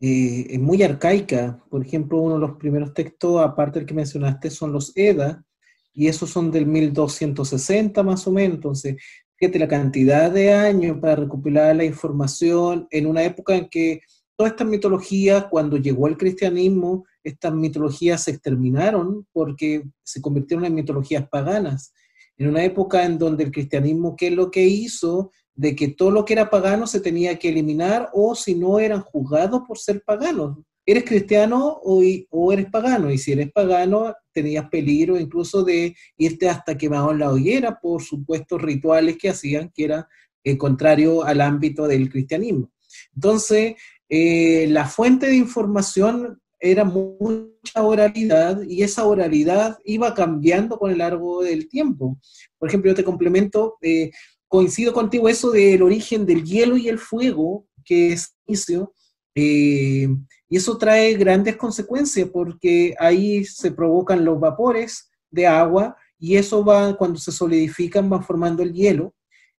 es 0.00 0.58
muy 0.58 0.82
arcaica. 0.82 1.62
Por 1.70 1.84
ejemplo, 1.84 2.18
uno 2.18 2.34
de 2.34 2.40
los 2.40 2.56
primeros 2.56 2.94
textos, 2.94 3.40
aparte 3.42 3.78
del 3.78 3.86
que 3.86 3.94
mencionaste, 3.94 4.50
son 4.50 4.72
los 4.72 4.96
Eda, 4.96 5.44
y 5.92 6.08
esos 6.08 6.30
son 6.30 6.50
del 6.50 6.66
1260 6.66 8.02
más 8.02 8.26
o 8.26 8.32
menos. 8.32 8.56
Entonces, 8.56 8.96
fíjate 9.36 9.58
la 9.58 9.68
cantidad 9.68 10.30
de 10.30 10.52
años 10.52 10.98
para 11.00 11.16
recopilar 11.16 11.74
la 11.76 11.84
información 11.84 12.86
en 12.90 13.06
una 13.06 13.22
época 13.22 13.56
en 13.56 13.68
que 13.68 14.00
todas 14.36 14.52
estas 14.52 14.68
mitologías, 14.68 15.46
cuando 15.50 15.76
llegó 15.76 16.06
el 16.06 16.16
cristianismo, 16.16 17.04
estas 17.22 17.52
mitologías 17.52 18.24
se 18.24 18.30
exterminaron 18.30 19.26
porque 19.32 19.84
se 20.02 20.20
convirtieron 20.20 20.64
en 20.64 20.74
mitologías 20.74 21.28
paganas. 21.28 21.92
En 22.38 22.48
una 22.48 22.64
época 22.64 23.04
en 23.04 23.18
donde 23.18 23.44
el 23.44 23.52
cristianismo, 23.52 24.16
¿qué 24.16 24.28
es 24.28 24.34
lo 24.34 24.50
que 24.50 24.66
hizo? 24.66 25.30
de 25.60 25.76
que 25.76 25.88
todo 25.88 26.10
lo 26.10 26.24
que 26.24 26.32
era 26.32 26.48
pagano 26.48 26.86
se 26.86 27.00
tenía 27.00 27.38
que 27.38 27.50
eliminar 27.50 28.08
o 28.14 28.34
si 28.34 28.54
no 28.54 28.78
eran 28.78 29.02
juzgados 29.02 29.60
por 29.68 29.76
ser 29.76 30.02
paganos. 30.02 30.56
Eres 30.86 31.04
cristiano 31.04 31.78
o, 31.84 32.52
eres 32.52 32.70
pagano, 32.70 33.10
y 33.10 33.18
si 33.18 33.32
eres 33.32 33.52
pagano 33.52 34.14
tenías 34.32 34.68
peligro 34.68 35.18
incluso 35.18 35.64
de 35.64 35.94
irte 36.16 36.48
hasta 36.48 36.76
quemado 36.76 37.12
en 37.12 37.18
la 37.18 37.30
hoguera 37.30 37.78
por 37.80 38.02
supuestos 38.02 38.60
rituales 38.60 39.16
que 39.18 39.30
hacían 39.30 39.70
que 39.74 39.84
era 39.84 40.08
eh, 40.44 40.56
contrario 40.56 41.24
al 41.24 41.40
ámbito 41.40 41.86
del 41.86 42.10
cristianismo. 42.10 42.70
Entonces, 43.14 43.74
eh, 44.08 44.66
la 44.70 44.86
fuente 44.86 45.26
de 45.26 45.36
información 45.36 46.40
era 46.60 46.84
mucha 46.84 47.82
oralidad 47.82 48.62
y 48.62 48.82
esa 48.82 49.06
oralidad 49.06 49.78
iba 49.84 50.14
cambiando 50.14 50.78
con 50.78 50.90
el 50.90 50.98
largo 50.98 51.42
del 51.42 51.68
tiempo. 51.68 52.18
Por 52.58 52.68
ejemplo, 52.68 52.90
yo 52.90 52.94
te 52.94 53.04
complemento, 53.04 53.78
eh, 53.80 54.10
coincido 54.46 54.92
contigo 54.92 55.28
eso 55.28 55.50
del 55.50 55.82
origen 55.82 56.26
del 56.26 56.44
hielo 56.44 56.76
y 56.76 56.88
el 56.88 56.98
fuego, 56.98 57.66
que 57.84 58.12
es 58.12 58.34
inicio, 58.46 58.92
eh, 59.34 60.08
y 60.52 60.56
eso 60.56 60.76
trae 60.76 61.14
grandes 61.14 61.56
consecuencias 61.56 62.28
porque 62.28 62.96
ahí 62.98 63.44
se 63.44 63.70
provocan 63.70 64.24
los 64.24 64.40
vapores 64.40 65.08
de 65.30 65.46
agua 65.46 65.96
y 66.18 66.34
eso 66.36 66.64
va, 66.64 66.96
cuando 66.96 67.20
se 67.20 67.30
solidifican, 67.30 68.10
van 68.10 68.24
formando 68.24 68.64
el 68.64 68.72
hielo. 68.74 69.14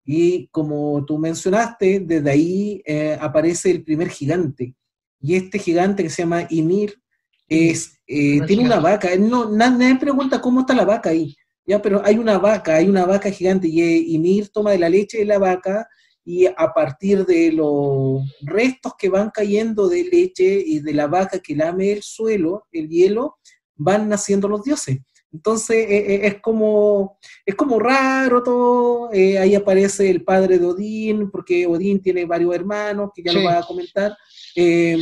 Y 0.05 0.49
como 0.49 1.05
tú 1.07 1.17
mencionaste, 1.17 2.01
desde 2.01 2.29
ahí 2.29 2.83
eh, 2.85 3.17
aparece 3.21 3.71
el 3.71 3.85
primer 3.85 4.09
gigante. 4.09 4.75
Y 5.21 5.37
este 5.37 5.61
gigante 5.61 6.03
que 6.03 6.11
se 6.11 6.23
llama 6.23 6.49
Ymir 6.51 7.01
es, 7.49 7.97
eh, 8.09 8.41
tiene 8.49 8.65
una 8.65 8.81
vaca. 8.81 9.17
No, 9.17 9.49
nadie 9.49 9.95
pregunta 9.95 10.41
cómo 10.41 10.61
está 10.61 10.75
la 10.75 10.85
vaca 10.85 11.11
ahí. 11.11 11.37
Ya, 11.65 11.81
pero 11.81 12.05
hay 12.05 12.19
una 12.19 12.37
vaca, 12.37 12.75
hay 12.75 12.89
una 12.89 13.07
vaca 13.07 13.31
gigante 13.31 13.69
y 13.69 14.13
Ymir 14.17 14.49
toma 14.49 14.73
de 14.73 14.79
la 14.81 14.89
leche 14.89 15.19
de 15.19 15.25
la 15.25 15.39
vaca 15.39 15.87
y 16.25 16.47
a 16.47 16.73
partir 16.75 17.25
de 17.25 17.53
los 17.53 18.23
restos 18.43 18.93
que 18.99 19.09
van 19.09 19.31
cayendo 19.31 19.89
de 19.89 20.05
leche 20.05 20.63
y 20.65 20.81
de 20.81 20.95
la 20.95 21.07
vaca 21.07 21.41
que 21.41 21.57
lame 21.57 21.93
el 21.93 22.03
suelo, 22.03 22.67
el 22.73 22.89
hielo, 22.89 23.39
van 23.77 24.09
naciendo 24.09 24.49
los 24.49 24.63
dioses. 24.63 24.99
Entonces 25.33 25.77
e, 25.89 26.15
e, 26.15 26.27
es, 26.27 26.41
como, 26.41 27.19
es 27.47 27.55
como 27.55 27.79
raro 27.79 28.43
todo, 28.43 29.13
eh, 29.13 29.39
ahí 29.39 29.55
aparece 29.55 30.11
el 30.11 30.25
padre 30.25 30.59
de 30.59 30.67
Odín, 30.67 31.31
porque 31.31 31.67
Odín 31.67 32.01
tiene 32.03 32.25
varios 32.25 32.55
hermanos, 32.55 33.11
que 33.15 33.23
ya 33.23 33.33
lo 33.33 33.45
va 33.45 33.59
a 33.59 33.67
comentar, 33.67 34.17
eh, 34.57 34.99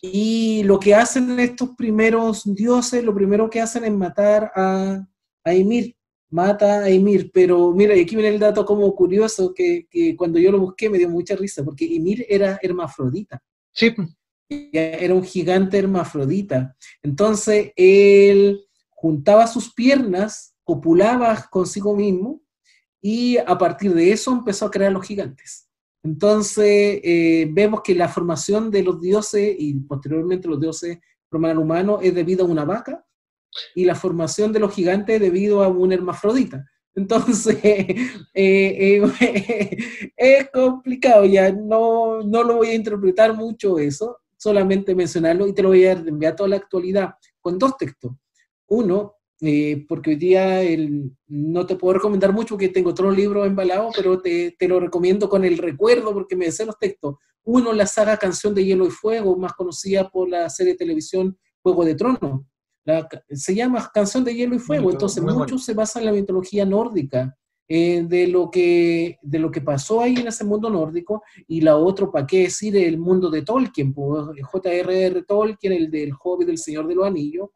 y 0.00 0.62
lo 0.64 0.78
que 0.78 0.94
hacen 0.94 1.38
estos 1.40 1.70
primeros 1.76 2.42
dioses, 2.54 3.04
lo 3.04 3.14
primero 3.14 3.50
que 3.50 3.60
hacen 3.60 3.84
es 3.84 3.92
matar 3.92 4.50
a, 4.54 5.06
a 5.44 5.54
Ymir, 5.54 5.95
mata 6.30 6.84
a 6.84 6.90
Ymir, 6.90 7.30
pero 7.32 7.72
mira, 7.72 7.94
y 7.94 8.00
aquí 8.00 8.16
viene 8.16 8.34
el 8.34 8.40
dato 8.40 8.64
como 8.64 8.94
curioso, 8.94 9.54
que, 9.54 9.86
cuando 10.16 10.38
yo 10.38 10.50
lo 10.52 10.60
busqué 10.60 10.90
me 10.90 10.98
dio 10.98 11.08
mucha 11.08 11.36
risa, 11.36 11.64
porque 11.64 11.84
Ymir 11.84 12.26
era 12.28 12.58
hermafrodita. 12.62 13.42
Sí. 13.72 13.94
Era 14.48 15.14
un 15.14 15.24
gigante 15.24 15.78
hermafrodita. 15.78 16.76
Entonces, 17.02 17.72
él 17.76 18.64
juntaba 18.90 19.46
sus 19.46 19.72
piernas, 19.72 20.54
copulaba 20.64 21.48
consigo 21.50 21.94
mismo, 21.94 22.42
y 23.00 23.36
a 23.38 23.56
partir 23.56 23.94
de 23.94 24.10
eso 24.10 24.32
empezó 24.32 24.66
a 24.66 24.70
crear 24.70 24.92
los 24.92 25.06
gigantes. 25.06 25.68
Entonces, 26.02 27.00
eh, 27.02 27.48
vemos 27.52 27.82
que 27.82 27.94
la 27.94 28.08
formación 28.08 28.70
de 28.70 28.82
los 28.82 29.00
dioses 29.00 29.54
y 29.58 29.74
posteriormente 29.74 30.48
los 30.48 30.60
dioses 30.60 30.98
romanos 31.30 31.64
humanos 31.64 32.00
es 32.02 32.14
debido 32.14 32.44
a 32.44 32.48
una 32.48 32.64
vaca 32.64 33.05
y 33.74 33.84
la 33.84 33.94
formación 33.94 34.52
de 34.52 34.60
los 34.60 34.74
gigantes 34.74 35.20
debido 35.20 35.62
a 35.62 35.68
un 35.68 35.92
hermafrodita. 35.92 36.64
Entonces, 36.96 37.58
eh, 38.34 39.00
eh, 39.04 40.12
es 40.16 40.50
complicado, 40.50 41.26
ya 41.26 41.52
no, 41.52 42.22
no 42.22 42.42
lo 42.42 42.56
voy 42.56 42.68
a 42.68 42.74
interpretar 42.74 43.34
mucho 43.34 43.78
eso, 43.78 44.18
solamente 44.36 44.94
mencionarlo 44.94 45.46
y 45.46 45.52
te 45.52 45.62
lo 45.62 45.68
voy 45.68 45.84
a 45.84 45.92
enviar 45.92 46.34
toda 46.34 46.48
la 46.48 46.56
actualidad 46.56 47.14
con 47.40 47.58
dos 47.58 47.76
textos. 47.76 48.12
Uno, 48.68 49.16
eh, 49.40 49.84
porque 49.86 50.10
hoy 50.10 50.16
día 50.16 50.62
el, 50.62 51.12
no 51.26 51.66
te 51.66 51.76
puedo 51.76 51.94
recomendar 51.94 52.32
mucho 52.32 52.54
porque 52.54 52.70
tengo 52.70 52.90
otro 52.90 53.10
libro 53.10 53.44
embalado, 53.44 53.90
pero 53.94 54.20
te, 54.20 54.56
te, 54.58 54.66
lo 54.66 54.80
recomiendo 54.80 55.28
con 55.28 55.44
el 55.44 55.58
recuerdo 55.58 56.14
porque 56.14 56.34
me 56.34 56.50
sé 56.50 56.64
los 56.64 56.78
textos. 56.78 57.16
Uno, 57.44 57.72
la 57.74 57.86
saga 57.86 58.16
Canción 58.16 58.54
de 58.54 58.64
Hielo 58.64 58.86
y 58.86 58.90
Fuego, 58.90 59.36
más 59.36 59.52
conocida 59.52 60.08
por 60.08 60.28
la 60.28 60.48
serie 60.48 60.72
de 60.72 60.78
televisión 60.78 61.38
Juego 61.62 61.84
de 61.84 61.94
Se 63.30 63.54
llama 63.54 63.90
Canción 63.92 64.24
de 64.24 64.34
Hielo 64.34 64.54
y 64.54 64.58
Fuego, 64.58 64.90
entonces 64.90 65.22
mucho 65.22 65.58
se 65.58 65.74
basa 65.74 65.98
en 65.98 66.06
la 66.06 66.12
mitología 66.12 66.64
nórdica, 66.64 67.36
eh, 67.68 68.04
de, 68.06 68.28
lo 68.28 68.48
que, 68.48 69.18
de 69.22 69.38
lo 69.40 69.50
que 69.50 69.60
pasó 69.60 70.00
ahí 70.00 70.14
en 70.14 70.28
ese 70.28 70.44
mundo 70.44 70.70
nórdico, 70.70 71.22
y 71.48 71.60
la 71.60 71.76
otra, 71.76 72.08
¿para 72.10 72.26
qué 72.26 72.42
decir? 72.42 72.76
El 72.76 72.98
mundo 72.98 73.28
de 73.28 73.42
Tolkien, 73.42 73.92
J.R.R. 73.92 75.22
Tolkien, 75.22 75.72
el 75.72 75.90
del 75.90 76.12
Hobbit 76.22 76.46
del 76.46 76.58
Señor 76.58 76.86
de 76.86 76.94
los 76.94 77.06
Anillos, 77.06 77.50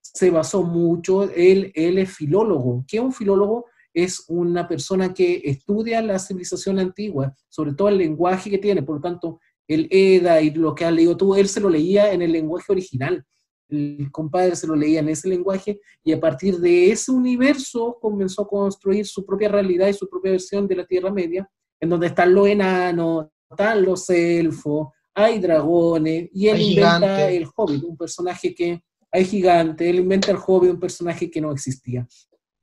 se 0.00 0.30
basó 0.30 0.62
mucho, 0.62 1.24
él, 1.24 1.72
él 1.74 1.98
es 1.98 2.14
filólogo. 2.14 2.84
¿Qué 2.86 2.98
es 2.98 3.02
un 3.02 3.12
filólogo? 3.12 3.66
Es 3.92 4.24
una 4.28 4.68
persona 4.68 5.12
que 5.12 5.42
estudia 5.44 6.00
la 6.00 6.20
civilización 6.20 6.78
antigua, 6.78 7.34
sobre 7.48 7.74
todo 7.74 7.88
el 7.88 7.98
lenguaje 7.98 8.48
que 8.48 8.58
tiene, 8.58 8.84
por 8.84 8.96
lo 8.96 9.02
tanto, 9.02 9.40
el 9.66 9.88
Eda 9.90 10.40
y 10.40 10.50
lo 10.50 10.76
que 10.76 10.84
ha 10.84 10.92
leído 10.92 11.16
tú, 11.16 11.34
él 11.34 11.48
se 11.48 11.60
lo 11.60 11.68
leía 11.68 12.12
en 12.12 12.22
el 12.22 12.30
lenguaje 12.30 12.70
original 12.70 13.26
el 13.68 14.08
compadre 14.10 14.56
se 14.56 14.66
lo 14.66 14.76
leía 14.76 15.00
en 15.00 15.08
ese 15.08 15.28
lenguaje 15.28 15.80
y 16.04 16.12
a 16.12 16.20
partir 16.20 16.58
de 16.58 16.90
ese 16.90 17.10
universo 17.10 17.98
comenzó 18.00 18.42
a 18.42 18.48
construir 18.48 19.06
su 19.06 19.24
propia 19.24 19.48
realidad 19.48 19.88
y 19.88 19.94
su 19.94 20.08
propia 20.08 20.32
versión 20.32 20.68
de 20.68 20.76
la 20.76 20.86
Tierra 20.86 21.10
Media, 21.10 21.48
en 21.80 21.88
donde 21.88 22.08
están 22.08 22.32
los 22.32 22.46
enanos, 22.46 23.26
están 23.50 23.82
los 23.82 24.08
elfos, 24.10 24.88
hay 25.14 25.38
dragones, 25.38 26.28
y 26.32 26.48
él 26.48 26.60
inventa 26.60 27.30
el 27.30 27.48
Hobbit, 27.54 27.84
un 27.84 27.96
personaje 27.96 28.54
que 28.54 28.82
hay 29.10 29.24
gigante, 29.24 29.88
él 29.88 29.96
inventa 29.96 30.30
el 30.30 30.38
Hobbit, 30.44 30.72
un 30.72 30.80
personaje 30.80 31.30
que 31.30 31.40
no 31.40 31.52
existía. 31.52 32.06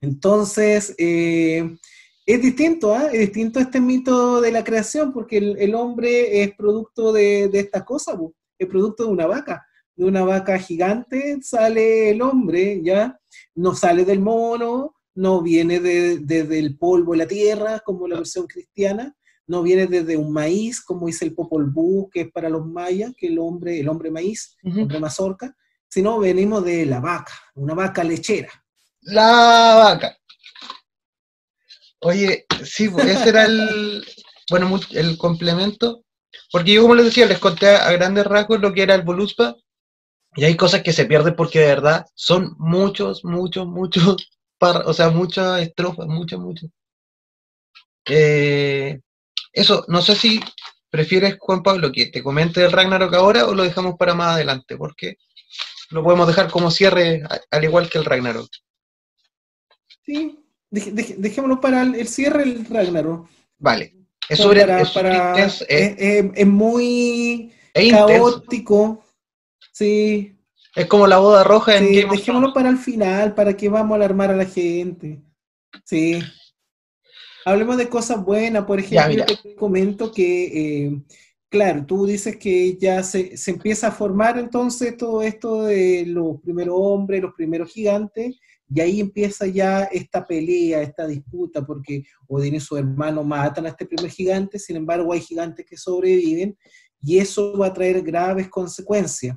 Entonces, 0.00 0.94
eh, 0.98 1.76
Es 2.26 2.40
distinto, 2.40 2.94
¿ah? 2.94 3.08
Es 3.12 3.20
distinto 3.20 3.60
este 3.60 3.80
mito 3.80 4.40
de 4.40 4.50
la 4.50 4.64
creación, 4.64 5.12
porque 5.12 5.36
el, 5.36 5.74
hombre 5.74 6.42
es 6.42 6.54
producto 6.56 7.12
de, 7.12 7.48
de 7.48 7.60
estas 7.60 7.84
cosas, 7.84 8.16
es 8.58 8.66
producto 8.66 9.04
de 9.04 9.10
una 9.10 9.26
vaca. 9.26 9.66
De 9.96 10.04
una 10.04 10.24
vaca 10.24 10.58
gigante 10.58 11.38
sale 11.42 12.10
el 12.10 12.22
hombre, 12.22 12.80
¿ya? 12.82 13.18
No 13.54 13.74
sale 13.74 14.04
del 14.04 14.20
mono, 14.20 14.96
no 15.14 15.42
viene 15.42 15.80
desde 15.80 16.44
de, 16.44 16.58
el 16.58 16.76
polvo 16.76 17.12
de 17.12 17.18
la 17.18 17.28
tierra, 17.28 17.80
como 17.80 18.08
la 18.08 18.16
versión 18.16 18.46
cristiana, 18.46 19.14
no 19.46 19.62
viene 19.62 19.86
desde 19.86 20.16
un 20.16 20.32
maíz, 20.32 20.80
como 20.80 21.06
dice 21.06 21.24
el 21.24 21.34
Popol 21.34 21.70
Vuh, 21.70 22.08
que 22.10 22.22
es 22.22 22.32
para 22.32 22.48
los 22.48 22.66
mayas, 22.66 23.12
que 23.16 23.28
el 23.28 23.38
hombre, 23.38 23.78
el 23.78 23.88
hombre 23.88 24.10
maíz, 24.10 24.56
el 24.62 24.80
hombre 24.80 24.98
mazorca, 24.98 25.54
sino 25.88 26.18
venimos 26.18 26.64
de 26.64 26.86
la 26.86 27.00
vaca, 27.00 27.32
una 27.54 27.74
vaca 27.74 28.02
lechera. 28.02 28.50
La 29.02 29.74
vaca. 29.76 30.16
Oye, 32.00 32.46
sí, 32.64 32.88
pues, 32.88 33.06
ese 33.06 33.28
era 33.28 33.44
el, 33.44 34.04
bueno, 34.50 34.78
el 34.90 35.16
complemento, 35.16 36.04
porque 36.50 36.72
yo 36.72 36.82
como 36.82 36.94
les 36.94 37.06
decía, 37.06 37.26
les 37.26 37.38
conté 37.38 37.68
a 37.68 37.92
grandes 37.92 38.26
rasgos 38.26 38.60
lo 38.60 38.72
que 38.72 38.82
era 38.82 38.94
el 38.94 39.02
Voluspa, 39.02 39.54
y 40.36 40.44
hay 40.44 40.56
cosas 40.56 40.82
que 40.82 40.92
se 40.92 41.06
pierden 41.06 41.36
porque 41.36 41.60
de 41.60 41.66
verdad 41.66 42.06
son 42.14 42.54
muchos, 42.58 43.24
muchos, 43.24 43.66
muchos, 43.66 44.28
o 44.60 44.92
sea, 44.92 45.10
muchas 45.10 45.62
estrofas, 45.62 46.06
muchas, 46.06 46.38
muchas. 46.38 46.70
Eh, 48.06 49.00
eso, 49.52 49.84
no 49.88 50.02
sé 50.02 50.14
si 50.16 50.40
prefieres, 50.90 51.36
Juan 51.38 51.62
Pablo, 51.62 51.90
que 51.92 52.06
te 52.06 52.22
comente 52.22 52.64
el 52.64 52.72
Ragnarok 52.72 53.14
ahora 53.14 53.46
o 53.46 53.54
lo 53.54 53.62
dejamos 53.62 53.96
para 53.98 54.14
más 54.14 54.34
adelante, 54.34 54.76
porque 54.76 55.16
lo 55.90 56.02
podemos 56.02 56.26
dejar 56.26 56.50
como 56.50 56.70
cierre, 56.70 57.22
al 57.50 57.64
igual 57.64 57.88
que 57.88 57.98
el 57.98 58.04
Ragnarok. 58.04 58.48
Sí, 60.04 60.38
dejémoslo 60.70 61.60
para 61.60 61.82
el, 61.82 62.06
cierre 62.08 62.42
el 62.42 62.66
Ragnarok. 62.66 63.28
Vale. 63.58 63.94
Es 64.28 64.38
sobre 64.38 64.64
es, 65.36 66.46
muy 66.46 67.52
caótico. 67.90 69.03
Sí. 69.74 70.38
Es 70.76 70.86
como 70.86 71.06
la 71.06 71.18
boda 71.18 71.44
roja 71.44 71.76
en 71.76 71.88
sí, 71.88 72.02
dejémoslo 72.08 72.52
para 72.52 72.68
el 72.68 72.78
final, 72.78 73.34
para 73.34 73.56
que 73.56 73.68
vamos 73.68 73.92
a 73.92 73.96
alarmar 73.96 74.30
a 74.30 74.36
la 74.36 74.44
gente. 74.44 75.20
Sí. 75.84 76.20
Hablemos 77.44 77.76
de 77.76 77.88
cosas 77.88 78.24
buenas, 78.24 78.64
por 78.64 78.78
ejemplo, 78.78 79.24
te 79.26 79.54
comento 79.54 80.10
que, 80.10 80.86
eh, 80.86 81.02
claro, 81.48 81.84
tú 81.84 82.06
dices 82.06 82.36
que 82.36 82.76
ya 82.78 83.02
se, 83.02 83.36
se, 83.36 83.50
empieza 83.50 83.88
a 83.88 83.92
formar 83.92 84.38
entonces 84.38 84.96
todo 84.96 85.22
esto 85.22 85.64
de 85.64 86.04
los 86.06 86.40
primeros 86.40 86.74
hombres, 86.78 87.20
los 87.20 87.34
primeros 87.34 87.70
gigantes, 87.70 88.36
y 88.72 88.80
ahí 88.80 89.00
empieza 89.00 89.46
ya 89.46 89.84
esta 89.84 90.26
pelea, 90.26 90.82
esta 90.82 91.06
disputa, 91.06 91.64
porque 91.66 92.04
Odín 92.28 92.54
y 92.54 92.60
su 92.60 92.76
hermano 92.76 93.22
matan 93.22 93.66
a 93.66 93.70
este 93.70 93.86
primer 93.86 94.10
gigante, 94.10 94.58
sin 94.58 94.76
embargo 94.76 95.12
hay 95.12 95.20
gigantes 95.20 95.66
que 95.66 95.76
sobreviven, 95.76 96.56
y 97.00 97.18
eso 97.18 97.56
va 97.58 97.66
a 97.66 97.74
traer 97.74 98.02
graves 98.02 98.48
consecuencias. 98.48 99.36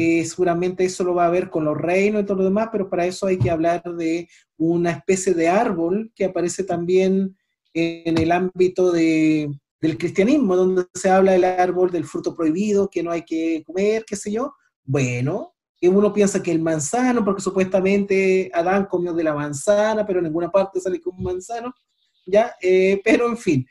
Que 0.00 0.24
seguramente 0.24 0.86
eso 0.86 1.04
lo 1.04 1.14
va 1.14 1.26
a 1.26 1.30
ver 1.30 1.50
con 1.50 1.66
los 1.66 1.76
reinos 1.76 2.22
y 2.22 2.24
todo 2.24 2.38
lo 2.38 2.44
demás, 2.44 2.70
pero 2.72 2.88
para 2.88 3.04
eso 3.04 3.26
hay 3.26 3.38
que 3.38 3.50
hablar 3.50 3.82
de 3.82 4.26
una 4.56 4.92
especie 4.92 5.34
de 5.34 5.46
árbol 5.46 6.10
que 6.14 6.24
aparece 6.24 6.64
también 6.64 7.36
en 7.74 8.16
el 8.16 8.32
ámbito 8.32 8.92
de, 8.92 9.50
del 9.78 9.98
cristianismo, 9.98 10.56
donde 10.56 10.86
se 10.94 11.10
habla 11.10 11.32
del 11.32 11.44
árbol 11.44 11.90
del 11.90 12.06
fruto 12.06 12.34
prohibido, 12.34 12.88
que 12.88 13.02
no 13.02 13.10
hay 13.10 13.26
que 13.26 13.62
comer, 13.66 14.06
qué 14.06 14.16
sé 14.16 14.32
yo. 14.32 14.54
Bueno, 14.84 15.52
uno 15.82 16.14
piensa 16.14 16.42
que 16.42 16.50
el 16.50 16.62
manzano, 16.62 17.22
porque 17.22 17.42
supuestamente 17.42 18.50
Adán 18.54 18.86
comió 18.86 19.12
de 19.12 19.24
la 19.24 19.34
manzana, 19.34 20.06
pero 20.06 20.20
en 20.20 20.24
ninguna 20.24 20.50
parte 20.50 20.80
sale 20.80 20.98
como 20.98 21.18
un 21.18 21.24
manzano, 21.24 21.74
¿ya? 22.24 22.54
Eh, 22.62 23.02
pero 23.04 23.26
en 23.26 23.36
fin. 23.36 23.66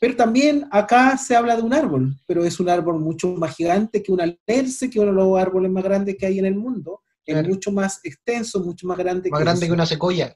Pero 0.00 0.14
también 0.14 0.68
acá 0.70 1.16
se 1.16 1.34
habla 1.34 1.56
de 1.56 1.62
un 1.62 1.74
árbol, 1.74 2.14
pero 2.26 2.44
es 2.44 2.60
un 2.60 2.68
árbol 2.68 3.00
mucho 3.00 3.28
más 3.32 3.56
gigante 3.56 4.02
que 4.02 4.12
un 4.12 4.20
alerce, 4.20 4.88
que 4.88 5.00
uno 5.00 5.10
de 5.10 5.16
los 5.16 5.38
árboles 5.38 5.70
más 5.70 5.82
grandes 5.82 6.16
que 6.16 6.26
hay 6.26 6.38
en 6.38 6.46
el 6.46 6.54
mundo. 6.54 7.02
Es 7.26 7.46
mucho 7.46 7.70
más 7.72 8.00
extenso, 8.04 8.60
mucho 8.60 8.86
más 8.86 8.96
grande. 8.96 9.28
Más 9.30 9.40
grande 9.40 9.66
que 9.66 9.72
una 9.72 9.86
secoya. 9.86 10.34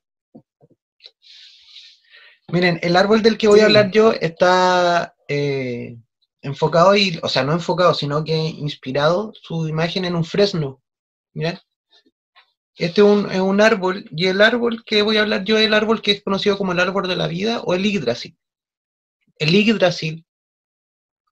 Miren, 2.49 2.79
el 2.83 2.97
árbol 2.97 3.23
del 3.23 3.39
que 3.39 3.49
voy 3.49 3.61
a 3.61 3.65
hablar 3.65 3.91
yo 3.91 4.13
está 4.13 5.15
eh, 5.27 5.97
enfocado, 6.43 6.95
y, 6.95 7.19
o 7.23 7.29
sea, 7.29 7.45
no 7.45 7.53
enfocado, 7.53 7.95
sino 7.95 8.23
que 8.25 8.37
inspirado 8.37 9.33
su 9.41 9.69
imagen 9.69 10.05
en 10.05 10.17
un 10.17 10.25
fresno. 10.25 10.83
Miren. 11.33 11.59
Este 12.77 13.03
es 13.03 13.07
un, 13.07 13.61
árbol, 13.61 14.07
y 14.11 14.27
el 14.27 14.41
árbol 14.41 14.83
que 14.85 15.03
voy 15.03 15.17
a 15.17 15.23
hablar 15.23 15.45
yo 15.45 15.57
es 15.59 15.67
el 15.67 15.75
árbol 15.75 16.03
que 16.03 16.11
es 16.11 16.23
conocido 16.23 16.59
como 16.59 16.73
el 16.73 16.81
árbol 16.81 17.07
de 17.07 17.17
la 17.17 17.29
vida 17.29 17.61
o 17.61 17.75
el 17.75 17.85
Yggdrasil. 17.85 18.37
El 19.37 19.55
Yggdrasil, 19.55 20.25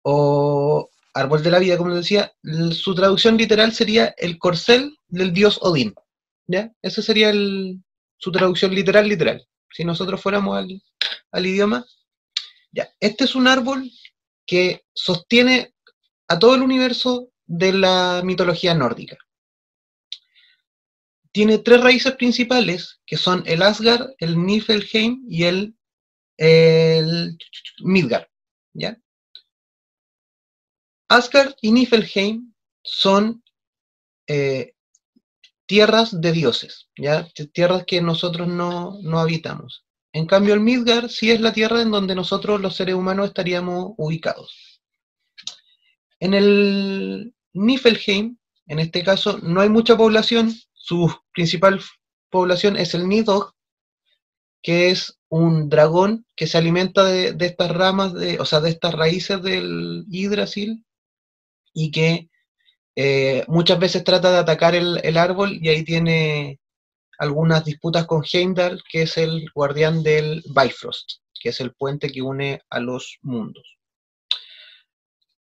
o 0.03 0.91
árbol 1.15 1.43
de 1.43 1.51
la 1.51 1.59
vida, 1.59 1.77
como 1.77 1.95
decía, 1.95 2.33
su 2.73 2.95
traducción 2.95 3.37
literal 3.37 3.73
sería 3.73 4.15
el 4.17 4.39
corcel 4.39 4.97
del 5.09 5.33
dios 5.33 5.59
Odín. 5.63 5.95
¿Ya? 6.47 6.73
Esa 6.83 7.03
sería 7.03 7.33
su 7.33 8.33
traducción 8.33 8.75
literal, 8.75 9.09
literal. 9.09 9.47
Si 9.73 9.85
nosotros 9.85 10.21
fuéramos 10.21 10.57
al, 10.57 10.83
al 11.33 11.47
idioma. 11.47 11.87
Ya, 12.73 12.89
este 13.01 13.25
es 13.25 13.35
un 13.35 13.49
árbol 13.49 13.91
que 14.47 14.85
sostiene 14.93 15.75
a 16.29 16.39
todo 16.39 16.55
el 16.55 16.63
universo 16.63 17.31
de 17.47 17.73
la 17.73 18.23
mitología 18.25 18.75
nórdica. 18.75 19.17
Tiene 21.33 21.59
tres 21.59 21.81
raíces 21.81 22.13
principales, 22.15 23.01
que 23.07 23.17
son 23.17 23.43
el 23.47 23.63
Asgard, 23.63 24.11
el 24.19 24.45
Niflheim 24.45 25.25
y 25.29 25.45
el, 25.45 25.77
el 26.41 27.37
Midgard. 27.81 28.27
¿ya? 28.73 28.99
Asgard 31.09 31.55
y 31.61 31.71
Niflheim 31.71 32.53
son 32.83 33.43
eh, 34.27 34.73
tierras 35.67 36.19
de 36.21 36.33
dioses, 36.33 36.89
¿ya? 36.97 37.29
tierras 37.53 37.85
que 37.85 38.01
nosotros 38.01 38.49
no, 38.49 38.99
no 39.03 39.21
habitamos. 39.21 39.85
En 40.13 40.27
cambio, 40.27 40.55
el 40.55 40.61
Midgard 40.61 41.09
sí 41.09 41.31
es 41.31 41.41
la 41.41 41.53
tierra 41.53 41.83
en 41.83 41.91
donde 41.91 42.15
nosotros 42.15 42.61
los 42.61 42.75
seres 42.75 42.95
humanos 42.95 43.29
estaríamos 43.29 43.93
ubicados. 43.97 44.81
En 46.19 46.35
el 46.35 47.35
Niflheim, 47.53 48.37
en 48.67 48.79
este 48.79 49.05
caso, 49.05 49.39
no 49.43 49.61
hay 49.61 49.69
mucha 49.69 49.97
población. 49.97 50.55
Su 50.73 51.15
principal 51.33 51.81
población 52.31 52.77
es 52.77 52.95
el 52.95 53.09
Nidhogg, 53.09 53.55
que 54.63 54.91
es 54.91 55.19
un 55.29 55.69
dragón 55.69 56.27
que 56.37 56.47
se 56.47 56.59
alimenta 56.59 57.05
de, 57.05 57.35
estas 57.41 57.71
ramas, 57.71 58.13
de, 58.15 58.39
o 58.41 58.45
sea, 58.45 58.61
de 58.61 58.71
estas 58.71 58.95
raíces 58.95 59.43
del 59.43 60.05
Yggdrasil 60.09 60.85
y 61.73 61.91
que 61.91 62.29
eh, 62.97 63.45
muchas 63.49 63.79
veces 63.79 64.05
trata 64.05 64.31
de 64.31 64.39
atacar 64.39 64.75
el, 64.75 65.17
árbol 65.17 65.59
y 65.61 65.69
ahí 65.69 65.85
tiene 65.85 66.59
algunas 67.19 67.65
disputas 67.65 68.07
con 68.07 68.25
Heimdall, 68.31 68.83
que 68.91 69.03
es 69.03 69.17
el 69.17 69.47
guardián 69.55 70.03
del 70.03 70.43
Bifrost, 70.47 71.21
que 71.41 71.51
es 71.51 71.61
el 71.61 71.73
puente 71.75 72.11
que 72.11 72.23
une 72.23 72.61
a 72.69 72.81
los 72.81 73.19
mundos. 73.23 73.79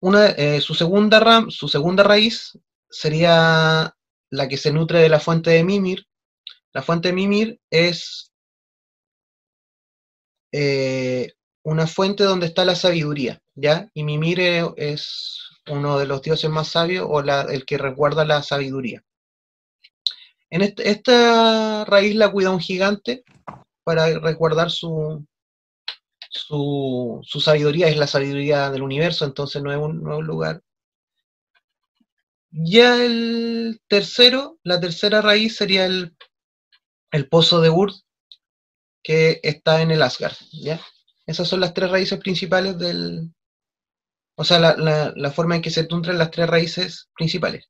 Una, 0.01 0.27
eh, 0.27 0.61
su, 0.61 0.75
segunda 0.75 1.19
ram, 1.19 1.49
su 1.49 1.67
segunda 1.67 2.03
raíz 2.03 2.57
sería 2.89 3.93
la 4.29 4.47
que 4.47 4.57
se 4.57 4.71
nutre 4.71 4.99
de 4.99 5.09
la 5.09 5.19
fuente 5.19 5.49
de 5.49 5.63
Mimir. 5.63 6.05
La 6.71 6.81
fuente 6.81 7.09
de 7.09 7.13
Mimir 7.13 7.59
es 7.69 8.28
eh, 10.51 11.33
una 11.63 11.87
fuente 11.87 12.23
donde 12.23 12.47
está 12.47 12.65
la 12.65 12.75
sabiduría, 12.75 13.41
¿ya? 13.55 13.89
Y 13.93 14.03
Mimir 14.03 14.39
es 14.77 15.39
uno 15.67 15.99
de 15.99 16.07
los 16.07 16.21
dioses 16.21 16.49
más 16.49 16.69
sabios 16.69 17.05
o 17.07 17.19
el 17.19 17.65
que 17.65 17.77
resguarda 17.77 18.25
la 18.25 18.41
sabiduría. 18.43 19.03
En 20.49 20.61
esta 20.61 21.85
raíz 21.85 22.15
la 22.15 22.31
cuida 22.31 22.49
un 22.49 22.59
gigante 22.59 23.23
para 23.83 24.17
resguardar 24.19 24.71
su, 24.71 25.25
su, 26.29 27.41
sabiduría, 27.41 27.87
es 27.87 27.97
la 27.97 28.07
sabiduría 28.07 28.69
del 28.71 28.83
universo, 28.83 29.25
entonces 29.25 29.61
no 29.61 29.71
es 29.71 29.77
un, 29.77 30.01
lugar. 30.25 30.61
Ya 32.51 33.03
el 33.03 33.79
tercero, 33.87 34.59
la 34.63 34.79
tercera 34.79 35.21
raíz 35.21 35.55
sería 35.55 35.85
el, 35.85 36.15
pozo 37.29 37.61
de 37.61 37.69
Urd, 37.69 37.93
que 39.03 39.39
está 39.43 39.81
en 39.81 39.91
el 39.91 40.01
Asgard, 40.01 40.35
¿ya? 40.51 40.79
Esas 41.25 41.47
son 41.47 41.59
las 41.59 41.73
tres 41.73 41.89
raíces 41.89 42.19
principales 42.19 42.77
del... 42.77 43.31
O 44.35 44.43
sea, 44.43 44.59
la, 44.59 45.13
la 45.15 45.31
forma 45.31 45.55
en 45.55 45.61
que 45.61 45.69
se 45.69 45.85
nutren 45.87 46.17
las 46.17 46.31
tres 46.31 46.47
raíces 46.47 47.09
principales. 47.13 47.69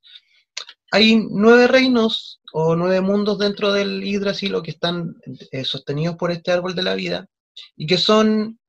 Hay 0.91 1.25
nueve 1.29 1.67
reinos 1.67 2.41
o 2.53 2.75
nueve 2.75 3.01
mundos 3.01 3.37
dentro 3.39 3.73
del 3.73 4.03
Yggdrasil 4.03 4.55
que 4.63 4.71
están 4.71 5.15
eh, 5.51 5.63
sostenidos 5.63 6.15
por 6.15 6.31
este 6.31 6.51
árbol 6.51 6.75
de 6.75 6.83
la 6.83 6.95
vida 6.95 7.27
y 7.75 7.87
que 7.87 7.97
son 7.97 8.59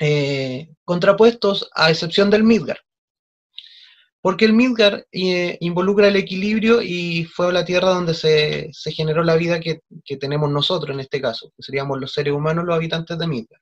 eh, 0.00 0.68
contrapuestos 0.84 1.68
a 1.74 1.90
excepción 1.90 2.30
del 2.30 2.44
Midgard. 2.44 2.83
Porque 4.24 4.46
el 4.46 4.54
Midgard 4.54 5.02
eh, 5.12 5.58
involucra 5.60 6.08
el 6.08 6.16
equilibrio 6.16 6.80
y 6.80 7.26
fue 7.26 7.52
la 7.52 7.62
tierra 7.62 7.90
donde 7.90 8.14
se, 8.14 8.72
generó 8.90 9.22
la 9.22 9.36
vida 9.36 9.60
que, 9.60 9.82
tenemos 10.16 10.50
nosotros 10.50 10.94
en 10.94 11.00
este 11.00 11.20
caso, 11.20 11.52
que 11.54 11.62
seríamos 11.62 12.00
los 12.00 12.14
seres 12.14 12.32
humanos 12.32 12.64
los 12.64 12.74
habitantes 12.74 13.18
de 13.18 13.26
Midgard. 13.26 13.60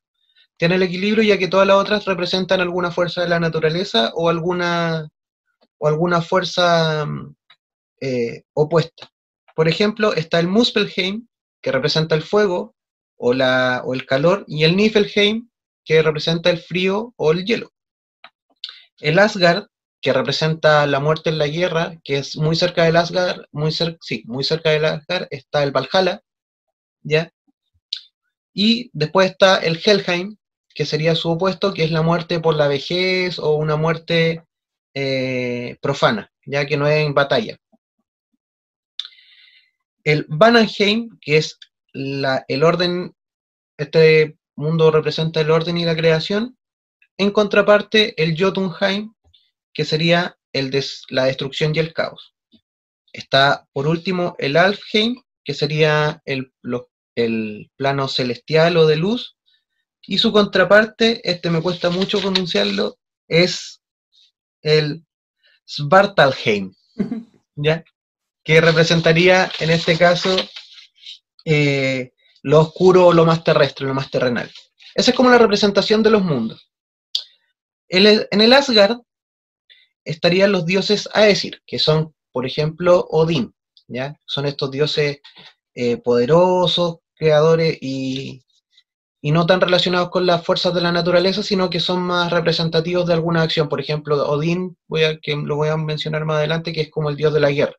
tiene 0.57 0.77
el 0.77 0.85
equilibrio 0.85 1.25
ya 1.25 1.37
que 1.37 1.49
todas 1.49 1.67
las 1.67 1.79
otras 1.79 2.05
representan 2.05 2.61
alguna 2.61 2.93
fuerza 2.93 3.23
de 3.23 3.29
la 3.29 3.41
naturaleza 3.41 4.13
o 4.15 4.29
alguna, 4.29 5.09
o 5.79 5.89
alguna 5.89 6.23
fuerza 6.23 7.07
mm, 7.07 7.35
eh, 8.01 8.45
opuesta. 8.53 9.11
Por 9.57 9.67
ejemplo, 9.67 10.15
está 10.15 10.39
el 10.39 10.47
Muspelheim, 10.47 11.27
que 11.61 11.73
representa 11.73 12.15
el 12.15 12.23
fuego 12.23 12.77
o 13.17 13.33
el 13.33 14.07
calor, 14.07 14.45
y 14.47 14.63
el 14.63 14.77
Niflheim, 14.77 15.49
que 15.85 16.03
representa 16.03 16.51
el 16.51 16.59
frío 16.59 17.15
o 17.17 17.33
el 17.33 17.45
hielo. 17.45 17.73
El 19.01 19.19
Asgard, 19.19 19.67
que 20.03 20.13
representa 20.13 20.87
la 20.87 21.01
muerte 21.01 21.31
en 21.31 21.39
la 21.39 21.47
guerra, 21.47 21.97
que 22.03 22.19
es 22.19 22.37
muy 22.37 22.57
cerca 22.57 22.85
del 22.85 22.97
Asgard, 22.97 23.43
muy, 23.53 23.71
sí, 23.73 24.25
muy 24.27 24.43
cerca 24.43 24.71
del 24.71 24.85
Asgard, 24.85 25.29
está 25.31 25.63
el 25.63 25.71
Valhalla, 25.71 26.23
¿ya? 27.03 27.33
Y 28.53 28.91
después 28.93 29.31
está 29.31 29.59
el 29.59 29.81
Helheim, 29.83 30.37
que 30.75 30.87
sería 30.87 31.15
su 31.15 31.31
opuesto, 31.31 31.73
que 31.73 31.85
es 31.85 31.93
la 31.93 32.03
muerte 32.03 32.41
por 32.41 32.57
la 32.57 32.67
vejez 32.67 33.39
o 33.39 33.55
una 33.55 33.77
muerte 33.77 34.45
eh, 34.93 35.77
profana, 35.81 36.33
ya 36.47 36.67
que 36.67 36.77
no 36.77 36.89
es 36.89 37.07
en 37.07 37.15
batalla. 37.15 37.57
El 40.03 40.27
Vanheim, 40.29 41.17
que 41.21 41.37
es 41.37 41.59
el 41.93 42.65
orden, 42.65 43.15
este 43.77 44.37
mundo 44.57 44.91
representa 44.91 45.41
el 45.41 45.51
orden 45.53 45.79
y 45.79 45.85
la 45.85 45.95
creación, 45.95 46.59
en 47.19 47.31
contraparte 47.31 48.21
el 48.21 48.37
Jotunheim, 48.37 49.13
que 49.73 49.85
sería 49.85 50.39
el 50.53 50.85
la 51.09 51.25
destrucción 51.25 51.75
y 51.75 51.79
el 51.79 51.93
caos. 51.93 52.35
Está 53.13 53.69
por 53.73 53.87
último 53.87 54.37
el 54.39 54.57
Alfheim, 54.57 55.23
que 55.45 55.55
sería 55.55 56.23
el, 56.25 56.53
el 57.15 57.71
plano 57.77 58.09
celestial 58.09 58.77
o 58.77 58.87
de 58.87 58.97
luz, 58.97 59.37
y 60.03 60.19
su 60.19 60.33
contraparte, 60.33 61.21
este 61.29 61.51
me 61.51 61.63
cuesta 61.63 61.91
mucho 61.91 62.21
pronunciarlo, 62.21 62.99
es 63.29 63.81
el 64.63 65.05
Svartalheim, 65.69 66.75
¿ya? 67.55 67.85
que 68.45 68.61
representaría 68.61 69.51
en 69.61 69.71
este 69.71 69.97
caso 69.97 70.35
eh, 71.45 72.13
lo 72.43 72.61
oscuro, 72.61 73.13
lo 73.13 73.25
más 73.25 73.45
terrestre, 73.45 73.87
lo 73.87 73.95
más 73.95 74.11
terrenal. 74.11 74.51
Esa 74.95 75.11
es 75.13 75.17
como 75.17 75.31
la 75.31 75.39
representación 75.39 76.03
de 76.03 76.11
los 76.11 76.23
mundos. 76.23 76.69
en 77.89 78.41
el 78.41 78.53
Asgard 78.53 78.99
estarían 80.05 80.53
los 80.53 80.67
dioses 80.67 81.09
Aesir, 81.15 81.63
que 81.67 81.79
son, 81.79 82.15
por 82.33 82.47
ejemplo, 82.47 83.07
Odín, 83.11 83.55
¿ya? 83.89 84.19
Son 84.27 84.47
estos 84.47 84.71
dioses 84.71 85.21
eh, 85.75 85.97
poderosos, 85.99 86.99
creadores 87.15 87.79
y, 87.81 88.43
y 89.21 89.31
no 89.31 89.47
tan 89.47 89.61
relacionados 89.61 90.11
con 90.11 90.27
las 90.27 90.45
fuerzas 90.45 90.75
de 90.75 90.81
la 90.81 90.93
naturaleza, 90.93 91.43
sino 91.43 91.71
que 91.71 91.81
son 91.81 92.03
más 92.03 92.33
representativos 92.33 93.07
de 93.07 93.15
alguna 93.15 93.43
acción. 93.43 93.69
Por 93.69 93.81
ejemplo, 93.81 94.17
Odín, 94.29 94.77
voy 94.89 95.05
a, 95.05 95.19
que 95.19 95.37
lo 95.37 95.57
voy 95.57 95.69
a 95.69 95.77
mencionar 95.77 96.25
más 96.25 96.39
adelante, 96.39 96.73
que 96.73 96.83
es 96.83 96.91
como 96.91 97.09
el 97.09 97.17
dios 97.17 97.33
de 97.33 97.41
la 97.41 97.51
guerra. 97.51 97.77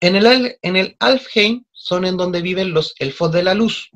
En 0.00 0.14
el, 0.14 0.56
en 0.62 0.76
el 0.76 0.96
Alfheim 1.00 1.64
son 1.72 2.04
en 2.04 2.16
donde 2.16 2.40
viven 2.40 2.72
los 2.72 2.94
elfos 3.00 3.32
de 3.32 3.42
la 3.42 3.54
luz. 3.54 3.90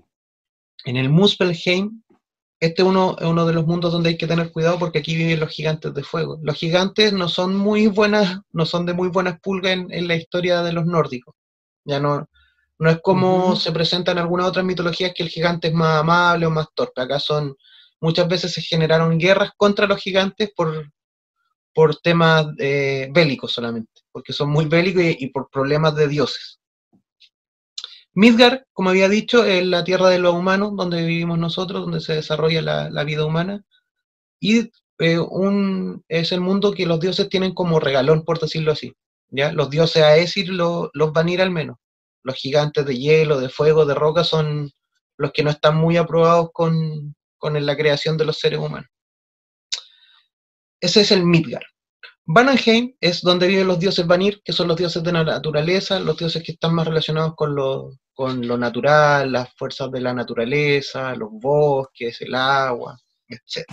En 0.84 0.96
el 0.96 1.08
Muspelheim, 1.08 2.02
este 2.62 2.84
uno, 2.84 3.16
es 3.18 3.26
uno 3.26 3.44
de 3.44 3.52
los 3.52 3.66
mundos 3.66 3.92
donde 3.92 4.10
hay 4.10 4.16
que 4.16 4.28
tener 4.28 4.52
cuidado 4.52 4.78
porque 4.78 5.00
aquí 5.00 5.16
viven 5.16 5.40
los 5.40 5.50
gigantes 5.50 5.92
de 5.94 6.04
fuego. 6.04 6.38
Los 6.42 6.56
gigantes 6.56 7.12
no 7.12 7.28
son 7.28 7.56
muy 7.56 7.88
buenas, 7.88 8.40
no 8.52 8.64
son 8.66 8.86
de 8.86 8.94
muy 8.94 9.08
buenas 9.08 9.40
pulgas 9.40 9.72
en, 9.72 9.92
en 9.92 10.06
la 10.06 10.14
historia 10.14 10.62
de 10.62 10.72
los 10.72 10.86
nórdicos. 10.86 11.34
Ya 11.84 11.98
no, 11.98 12.28
no 12.78 12.90
es 12.90 13.00
como 13.02 13.56
se 13.56 13.72
presenta 13.72 14.12
en 14.12 14.18
algunas 14.18 14.46
otras 14.46 14.64
mitologías 14.64 15.12
que 15.12 15.24
el 15.24 15.28
gigante 15.28 15.68
es 15.68 15.74
más 15.74 16.00
amable 16.00 16.46
o 16.46 16.50
más 16.50 16.68
torpe. 16.72 17.02
Acá 17.02 17.18
son, 17.18 17.56
muchas 18.00 18.28
veces 18.28 18.52
se 18.52 18.62
generaron 18.62 19.18
guerras 19.18 19.50
contra 19.56 19.86
los 19.88 20.00
gigantes 20.00 20.52
por, 20.54 20.88
por 21.74 21.96
temas 21.96 22.46
eh, 22.58 23.08
bélicos 23.10 23.52
solamente, 23.52 24.02
porque 24.12 24.32
son 24.32 24.50
muy 24.50 24.66
bélicos 24.66 25.02
y, 25.04 25.26
por 25.28 25.50
problemas 25.50 25.96
de 25.96 26.06
dioses. 26.06 26.60
Midgard, 28.14 28.62
como 28.72 28.90
había 28.90 29.08
dicho, 29.08 29.44
es 29.44 29.64
la 29.66 29.84
tierra 29.84 30.08
de 30.08 30.18
los 30.18 30.34
humanos, 30.34 30.72
donde 30.76 31.04
vivimos 31.04 31.38
nosotros, 31.38 31.82
donde 31.82 32.00
se 32.00 32.14
desarrolla 32.14 32.90
la, 32.90 33.04
vida 33.04 33.24
humana. 33.24 33.64
Y 34.40 34.70
eh, 34.98 35.18
un, 35.18 36.04
es 36.08 36.32
el 36.32 36.40
mundo 36.40 36.72
que 36.72 36.86
los 36.86 37.00
dioses 37.00 37.28
tienen 37.28 37.54
como 37.54 37.80
regalón, 37.80 38.24
por 38.24 38.38
decirlo 38.38 38.72
así. 38.72 38.92
¿ya? 39.30 39.52
Los 39.52 39.70
dioses 39.70 40.02
Aesir 40.02 40.50
los 40.50 40.90
van 41.12 41.28
a 41.28 41.30
ir 41.30 41.42
al 41.42 41.50
menos 41.50 41.76
los 42.22 42.36
gigantes 42.36 42.86
de 42.86 42.96
hielo, 42.96 43.40
de 43.40 43.48
fuego, 43.48 43.84
de 43.84 43.94
roca, 43.94 44.24
son 44.24 44.72
los 45.16 45.32
que 45.32 45.42
no 45.42 45.50
están 45.50 45.76
muy 45.76 45.96
aprobados 45.96 46.50
con, 46.52 47.14
la 47.40 47.76
creación 47.76 48.16
de 48.16 48.24
los 48.24 48.38
seres 48.38 48.60
humanos. 48.60 48.88
Ese 50.80 51.00
es 51.00 51.10
el 51.10 51.24
Midgard. 51.24 51.64
Vanheim 52.24 52.94
es 53.00 53.20
donde 53.22 53.48
viven 53.48 53.66
los 53.66 53.78
dioses 53.78 54.06
Vanir, 54.06 54.40
que 54.44 54.52
son 54.52 54.68
los 54.68 54.76
dioses 54.76 55.02
de 55.02 55.12
la 55.12 55.24
naturaleza, 55.24 55.98
los 55.98 56.16
dioses 56.16 56.42
que 56.42 56.52
están 56.52 56.74
más 56.74 56.86
relacionados 56.86 57.34
con 57.34 57.54
lo, 57.54 57.98
con 58.14 58.46
lo 58.46 58.56
natural, 58.56 59.32
las 59.32 59.52
fuerzas 59.54 59.90
de 59.90 60.00
la 60.00 60.14
naturaleza, 60.14 61.14
los 61.14 61.30
bosques, 61.32 62.20
el 62.20 62.34
agua, 62.34 62.98
etc. 63.28 63.64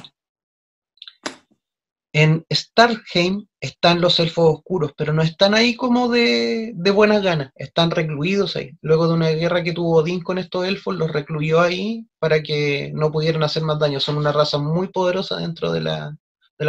En 2.11 2.43
Starheim 2.51 3.45
están 3.59 4.01
los 4.01 4.19
elfos 4.19 4.55
oscuros, 4.55 4.93
pero 4.97 5.13
no 5.13 5.21
están 5.21 5.53
ahí 5.53 5.75
como 5.75 6.09
de, 6.09 6.73
buenas 6.91 7.21
ganas, 7.21 7.51
están 7.55 7.91
recluidos 7.91 8.55
ahí. 8.55 8.71
Luego 8.81 9.07
de 9.07 9.13
una 9.13 9.29
guerra 9.29 9.61
que 9.63 9.73
tuvo 9.73 9.97
Odín 9.97 10.21
con 10.21 10.39
estos 10.39 10.65
elfos, 10.65 10.95
los 10.95 11.11
recluyó 11.11 11.61
ahí 11.61 12.07
para 12.17 12.41
que 12.41 12.91
no 12.95 13.11
pudieran 13.11 13.43
hacer 13.43 13.61
más 13.63 13.77
daño. 13.77 13.99
Son 13.99 14.17
una 14.17 14.31
raza 14.31 14.57
muy 14.57 14.87
poderosa 14.87 15.37
dentro 15.37 15.71
de 15.71 15.81
la, 15.81 16.17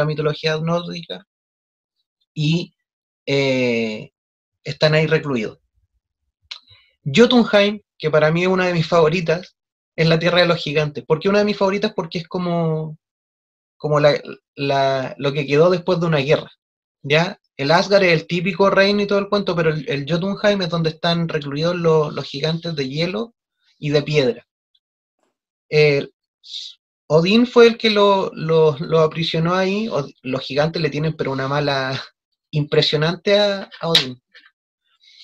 mitología 0.06 0.58
nórdica 0.58 1.26
y 2.34 2.74
eh, 3.26 4.12
están 4.64 4.94
ahí 4.94 5.06
recluidos. 5.06 5.58
Jotunheim, 7.04 7.80
que 7.98 8.10
para 8.10 8.30
mí 8.30 8.42
es 8.42 8.48
una 8.48 8.66
de 8.66 8.74
mis 8.74 8.86
favoritas, 8.86 9.56
es 9.96 10.08
la 10.08 10.18
tierra 10.18 10.40
de 10.40 10.46
los 10.46 10.58
gigantes. 10.58 11.04
¿Por 11.04 11.18
qué 11.20 11.28
una 11.28 11.40
de 11.40 11.44
mis 11.44 11.56
favoritas? 11.56 11.92
Porque 11.94 12.18
es 12.18 12.28
como 12.28 12.98
como 13.80 13.98
lo 13.98 15.32
que 15.32 15.46
quedó 15.46 15.70
después 15.70 15.98
de 16.00 16.06
una 16.06 16.18
guerra. 16.18 16.52
¿ya? 17.02 17.40
El 17.56 17.70
Asgard 17.70 18.02
es 18.04 18.12
el 18.12 18.26
típico 18.26 18.68
reino 18.68 19.00
y 19.00 19.06
todo 19.06 19.18
el 19.18 19.30
cuento, 19.30 19.56
pero 19.56 19.70
el, 19.70 20.06
Jotunheim 20.06 20.60
es 20.60 20.68
donde 20.68 20.90
están 20.90 21.28
recluidos 21.28 21.76
los, 21.76 22.24
gigantes 22.26 22.76
de 22.76 22.86
hielo 22.86 23.34
y 23.78 23.88
de 23.88 24.02
piedra. 24.02 24.46
Odín 27.06 27.46
fue 27.46 27.68
el 27.68 27.78
que 27.78 27.88
lo, 27.88 28.32
aprisionó 29.00 29.54
ahí. 29.54 29.88
los 30.22 30.42
gigantes 30.42 30.82
le 30.82 30.90
tienen 30.90 31.16
pero 31.16 31.32
una 31.32 31.48
mala 31.48 31.98
impresionante 32.50 33.38
a, 33.38 33.70
Odín. 33.82 34.20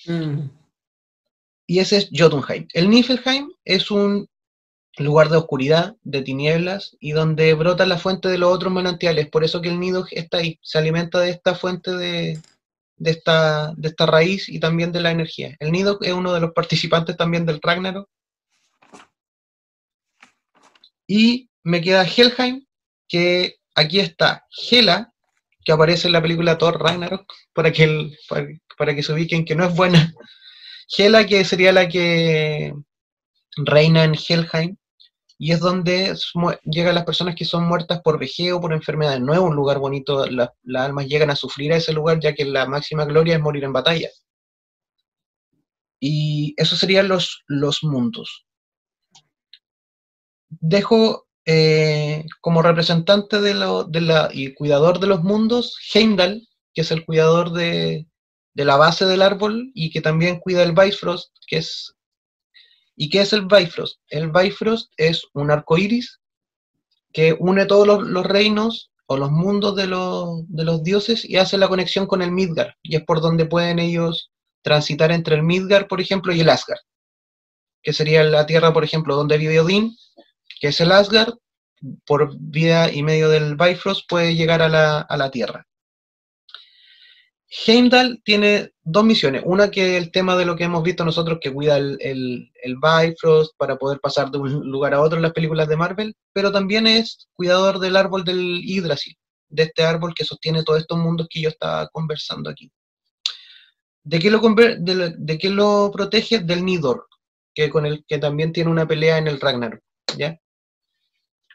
Mm. 0.07 0.49
Y 1.67 1.81
ese 1.81 1.97
es 1.97 2.11
Jotunheim. 2.13 2.69
El 2.73 2.91
Niflheim 2.91 3.53
es 3.65 3.91
un 3.91 4.29
lugar 4.99 5.29
de 5.29 5.37
oscuridad, 5.37 5.97
de 6.03 6.23
tinieblas, 6.23 6.97
y 7.01 7.13
donde 7.13 7.53
brota 7.55 7.85
la 7.87 7.99
fuente 7.99 8.29
de 8.29 8.39
los 8.39 8.53
otros 8.53 8.73
manantiales. 8.73 9.29
Por 9.29 9.45
eso 9.45 9.61
que 9.61 9.69
el 9.69 9.81
nido 9.81 10.07
está 10.11 10.39
ahí, 10.39 10.59
se 10.63 10.79
alimenta 10.79 11.21
de 11.21 11.31
esta 11.31 11.55
fuente 11.55 11.91
de, 11.93 12.41
esta, 13.05 13.73
de 13.77 13.89
esta 13.89 14.07
raíz 14.07 14.49
y 14.49 14.61
también 14.61 14.93
de 14.93 15.01
la 15.01 15.11
energía. 15.11 15.57
El 15.59 15.73
nido 15.73 15.99
es 16.01 16.13
uno 16.13 16.33
de 16.33 16.41
los 16.41 16.53
participantes 16.53 17.17
también 17.17 17.45
del 17.45 17.61
Ragnarok. 17.61 18.09
Y 21.07 21.51
me 21.63 21.81
queda 21.81 22.05
Helheim, 22.05 22.65
que 23.09 23.57
aquí 23.75 24.01
está 24.01 24.47
Hela, 24.71 25.13
que 25.67 25.73
aparece 25.73 26.07
en 26.07 26.13
la 26.13 26.23
película 26.23 26.57
Thor 26.57 26.81
Ragnarok, 26.81 27.27
para 27.53 27.73
que, 27.73 28.13
para 28.79 28.95
que 28.95 29.03
se 29.03 29.13
ubiquen 29.13 29.45
que 29.45 29.57
no 29.57 29.65
es 29.65 29.75
buena. 29.75 30.15
Hela, 30.97 31.27
que 31.27 31.45
sería 31.45 31.73
la 31.73 31.89
que 31.89 32.73
reina 33.57 34.05
en 34.05 34.15
Helheim, 34.15 34.77
y 35.39 35.51
es 35.51 35.59
donde 35.59 36.17
llegan 36.63 36.95
las 36.95 37.05
personas 37.05 37.35
que 37.35 37.45
son 37.45 37.67
muertas 37.67 38.01
por 38.01 38.17
vejez 38.17 38.53
o 38.53 38.61
por 38.61 38.73
enfermedad. 38.73 39.19
No 39.19 39.35
es 39.35 39.41
un 39.41 39.57
lugar 39.57 39.81
bonito, 39.81 40.25
las 40.27 40.51
almas 40.73 41.09
llegan 41.09 41.31
a 41.31 41.37
sufrir 41.37 41.73
a 41.73 41.77
ese 41.77 41.93
lugar 41.93 42.21
ya 42.21 42.33
que 42.33 42.45
la 42.45 42.67
máxima 42.67 43.05
gloria 43.05 43.35
es 43.35 43.43
morir 43.43 43.65
en 43.65 43.73
batalla. 43.73 44.09
Y 45.99 46.55
eso 46.57 46.77
serían 46.77 47.09
los, 47.09 47.43
los 47.49 47.83
mundos. 47.83 48.47
Dejo 50.49 51.26
eh, 51.47 52.25
como 52.41 52.61
representante 52.61 53.41
de, 53.41 53.55
la, 53.55 54.29
y 54.33 54.53
cuidador 54.55 55.01
de 55.01 55.07
los 55.07 55.23
mundos 55.23 55.79
Heimdall, 55.95 56.47
que 56.75 56.83
es 56.83 56.91
el 56.91 57.05
cuidador 57.05 57.53
de, 57.53 58.07
de 58.55 58.65
la 58.65 58.77
base 58.77 59.07
del 59.07 59.23
árbol 59.23 59.71
y 59.75 59.91
que 59.91 60.01
también 60.01 60.41
cuida 60.41 60.63
el 60.63 60.73
Bifrost, 60.73 61.35
que 61.47 61.59
es 61.59 61.97
¿Y 62.97 63.11
qué 63.11 63.21
es 63.21 63.33
el 63.35 63.47
Bifrost? 63.47 64.01
El 64.09 64.33
Bifrost 64.33 64.91
es 64.97 65.27
un 65.35 65.51
arco 65.51 65.77
iris 65.77 66.19
que 67.13 67.37
une 67.39 67.67
todos 67.67 67.87
los, 67.87 68.27
reinos 68.27 68.91
o 69.07 69.19
los 69.19 69.31
mundos 69.31 69.77
de 69.77 69.87
los, 69.87 70.83
dioses 70.83 71.25
y 71.25 71.37
hace 71.37 71.59
la 71.59 71.69
conexión 71.69 72.07
con 72.07 72.23
el 72.23 72.33
Midgard. 72.33 72.73
Y 72.83 72.97
es 72.97 73.05
por 73.05 73.21
donde 73.21 73.45
pueden 73.45 73.79
ellos 73.79 74.31
transitar 74.63 75.13
entre 75.13 75.37
el 75.37 75.43
Midgard, 75.43 75.89
por 75.89 76.01
ejemplo, 76.01 76.33
y 76.33 76.41
el 76.41 76.49
Asgard, 76.49 76.81
que 77.83 77.93
sería 77.93 78.25
la 78.25 78.47
tierra, 78.47 78.73
por 78.73 78.83
ejemplo, 78.83 79.15
donde 79.15 79.39
vive 79.39 79.61
Odín, 79.61 79.95
que 80.61 80.69
es 80.69 80.81
el 80.81 80.93
Asgard, 80.93 81.35
por 82.07 82.35
vía 82.39 82.93
y 82.93 83.03
medio 83.03 83.29
del 83.29 83.57
Bifrost 83.57 84.09
puede 84.09 84.35
llegar 84.35 84.63
a 84.63 84.69
la, 84.69 85.01
a 85.01 85.17
la 85.17 85.31
Tierra. 85.31 85.67
Heimdall 87.49 88.21
tiene 88.25 88.73
dos 88.83 89.05
misiones. 89.05 89.43
Una 89.45 89.71
que 89.71 89.97
es 89.97 90.03
el 90.03 90.11
tema 90.11 90.37
de 90.37 90.45
lo 90.45 90.57
que 90.57 90.65
hemos 90.65 90.83
visto 90.83 91.05
nosotros, 91.05 91.39
que 91.41 91.53
cuida 91.53 91.77
el, 91.77 91.97
el, 92.01 92.77
Bifrost 92.77 93.55
para 93.57 93.77
poder 93.77 94.01
pasar 94.01 94.31
de 94.31 94.39
un 94.39 94.69
lugar 94.69 94.95
a 94.95 95.01
otro 95.01 95.17
en 95.17 95.23
las 95.23 95.33
películas 95.33 95.69
de 95.69 95.77
Marvel, 95.77 96.15
pero 96.33 96.51
también 96.51 96.87
es 96.87 97.29
cuidador 97.35 97.79
del 97.79 97.97
árbol 97.97 98.25
del 98.25 98.63
Yggdrasil, 98.63 99.17
de 99.49 99.63
este 99.65 99.85
árbol 99.85 100.13
que 100.15 100.25
sostiene 100.25 100.65
todos 100.65 100.81
estos 100.81 100.99
mundos 100.99 101.29
que 101.31 101.41
yo 101.41 101.49
estaba 101.49 101.89
conversando 101.89 102.51
aquí. 102.51 102.71
¿De 104.03 104.19
qué 104.19 104.31
lo, 105.51 105.91
protege? 105.93 106.39
Del 106.41 106.65
Nidor, 106.65 107.07
que 107.55 107.71
con 107.71 107.87
el 107.87 108.05
que 108.07 108.19
también 108.19 108.53
tiene 108.53 108.71
una 108.71 108.87
pelea 108.87 109.19
en 109.19 109.29
el 109.29 109.41
Ragnarok. 109.41 109.81
¿ya? 110.17 110.39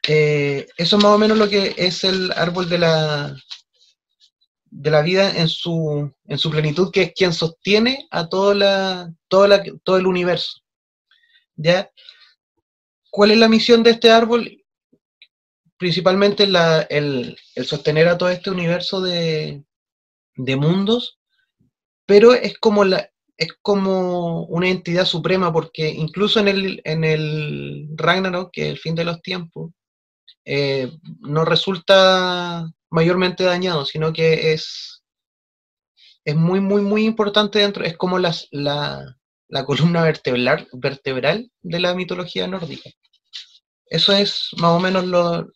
Eh, 0.07 0.67
eso 0.77 0.97
es 0.97 1.03
más 1.03 1.13
o 1.13 1.17
menos 1.17 1.37
lo 1.37 1.47
que 1.47 1.75
es 1.77 2.03
el 2.03 2.31
árbol 2.31 2.67
de 2.67 2.79
la, 2.79 3.35
de 4.71 4.89
la 4.89 5.01
vida 5.01 5.37
en 5.37 5.47
su, 5.47 6.11
en 6.25 6.37
su 6.37 6.49
plenitud, 6.49 6.91
que 6.91 7.03
es 7.03 7.13
quien 7.13 7.33
sostiene 7.33 8.07
a 8.09 8.27
todo, 8.27 8.53
la, 8.53 9.13
toda 9.27 9.61
todo 9.83 9.97
el 9.97 10.07
universo. 10.07 10.61
¿Ya? 11.55 11.91
¿Cuál 13.11 13.31
es 13.31 13.37
la 13.37 13.49
misión 13.49 13.83
de 13.83 13.91
este 13.91 14.09
árbol? 14.09 14.63
Principalmente 15.77 16.43
el, 16.89 17.37
sostener 17.65 18.07
a 18.07 18.17
todo 18.17 18.29
este 18.29 18.49
universo 18.49 19.01
de, 19.01 19.63
mundos, 20.37 21.19
pero 22.05 22.33
es 22.33 22.57
como, 22.57 22.85
la, 22.85 23.11
es 23.37 23.49
como 23.61 24.45
una 24.45 24.69
entidad 24.69 25.05
suprema, 25.05 25.51
porque 25.51 25.89
incluso 25.89 26.39
en 26.39 26.47
el, 26.47 26.81
en 26.85 27.03
el 27.03 27.87
Ragnarok, 27.95 28.51
que 28.51 28.63
es 28.63 28.69
el 28.69 28.79
fin 28.79 28.95
de 28.95 29.03
los 29.03 29.21
tiempos, 29.21 29.71
eh, 30.53 30.91
no 31.21 31.45
resulta 31.45 32.69
mayormente 32.89 33.45
dañado, 33.45 33.85
sino 33.85 34.11
que 34.11 34.51
es, 34.51 35.01
es 36.25 36.35
muy, 36.35 36.59
muy, 36.59 36.81
muy 36.81 37.05
importante 37.05 37.59
dentro, 37.59 37.85
es 37.85 37.95
como 37.95 38.19
la, 38.19 38.35
la 38.51 39.15
columna 39.65 40.03
vertebral, 40.03 40.67
vertebral 40.73 41.49
de 41.61 41.79
la 41.79 41.95
mitología 41.95 42.47
nórdica. 42.47 42.89
Eso 43.85 44.11
es 44.11 44.49
más 44.57 44.71
o 44.71 44.79
menos 44.81 45.05
lo, 45.05 45.47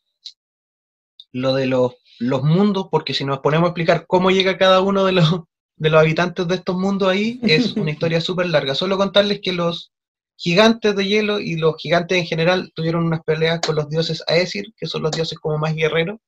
lo 1.34 1.54
de 1.54 1.66
los, 1.66 1.96
los 2.20 2.44
mundos, 2.44 2.88
porque 2.90 3.14
si 3.14 3.26
nos 3.26 3.40
ponemos 3.40 3.68
a 3.68 3.72
explicar 3.72 4.06
cómo 4.08 4.32
llega 4.32 4.58
cada 4.58 4.80
uno 4.80 5.04
de 5.04 5.12
los, 5.12 5.42
de 5.76 5.90
los 5.90 6.00
habitantes 6.00 6.48
de 6.48 6.56
estos 6.56 6.78
mundos 6.78 7.10
ahí, 7.10 7.38
es 7.44 7.74
una 7.74 7.92
historia 7.96 8.22
súper 8.22 8.48
larga. 8.48 8.76
Solo 8.76 8.98
contarles 8.98 9.42
que 9.42 9.52
los 9.52 9.92
gigantes 10.38 10.96
de 10.96 11.06
hielo 11.06 11.40
y 11.40 11.56
los 11.56 11.76
gigantes 11.78 12.18
en 12.18 12.26
general 12.26 12.72
tuvieron 12.76 13.06
unas 13.06 13.22
peleas 13.24 13.62
con 13.62 13.76
los 13.76 13.90
dioses 13.90 14.24
Aesir, 14.28 14.66
que 14.78 14.88
son 14.88 15.04
los 15.04 15.12
dioses 15.12 15.40
como 15.40 15.58
más 15.58 15.76
guerreros, 15.76 16.20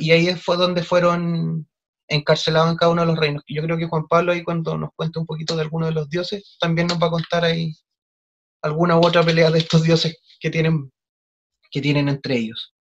y 0.00 0.10
ahí 0.10 0.34
fue 0.34 0.56
donde 0.56 0.82
fueron 0.82 1.68
encarcelados 2.08 2.70
en 2.70 2.76
cada 2.76 2.92
uno 2.92 3.02
de 3.02 3.06
los 3.06 3.18
reinos. 3.18 3.42
Yo 3.46 3.62
creo 3.62 3.78
que 3.78 3.86
Juan 3.86 4.06
Pablo 4.08 4.32
ahí 4.32 4.42
cuando 4.42 4.76
nos 4.76 4.90
cuente 4.96 5.18
un 5.18 5.26
poquito 5.26 5.56
de 5.56 5.62
alguno 5.62 5.86
de 5.86 5.92
los 5.92 6.08
dioses, 6.08 6.56
también 6.60 6.88
nos 6.88 7.00
va 7.00 7.06
a 7.06 7.10
contar 7.10 7.44
ahí 7.44 7.72
alguna 8.62 8.96
u 8.96 9.06
otra 9.06 9.22
pelea 9.22 9.50
de 9.50 9.58
estos 9.58 9.82
dioses 9.82 10.18
que 10.40 10.50
tienen, 10.50 10.92
que 11.70 11.80
tienen 11.80 12.08
entre 12.08 12.36
ellos. 12.36 12.74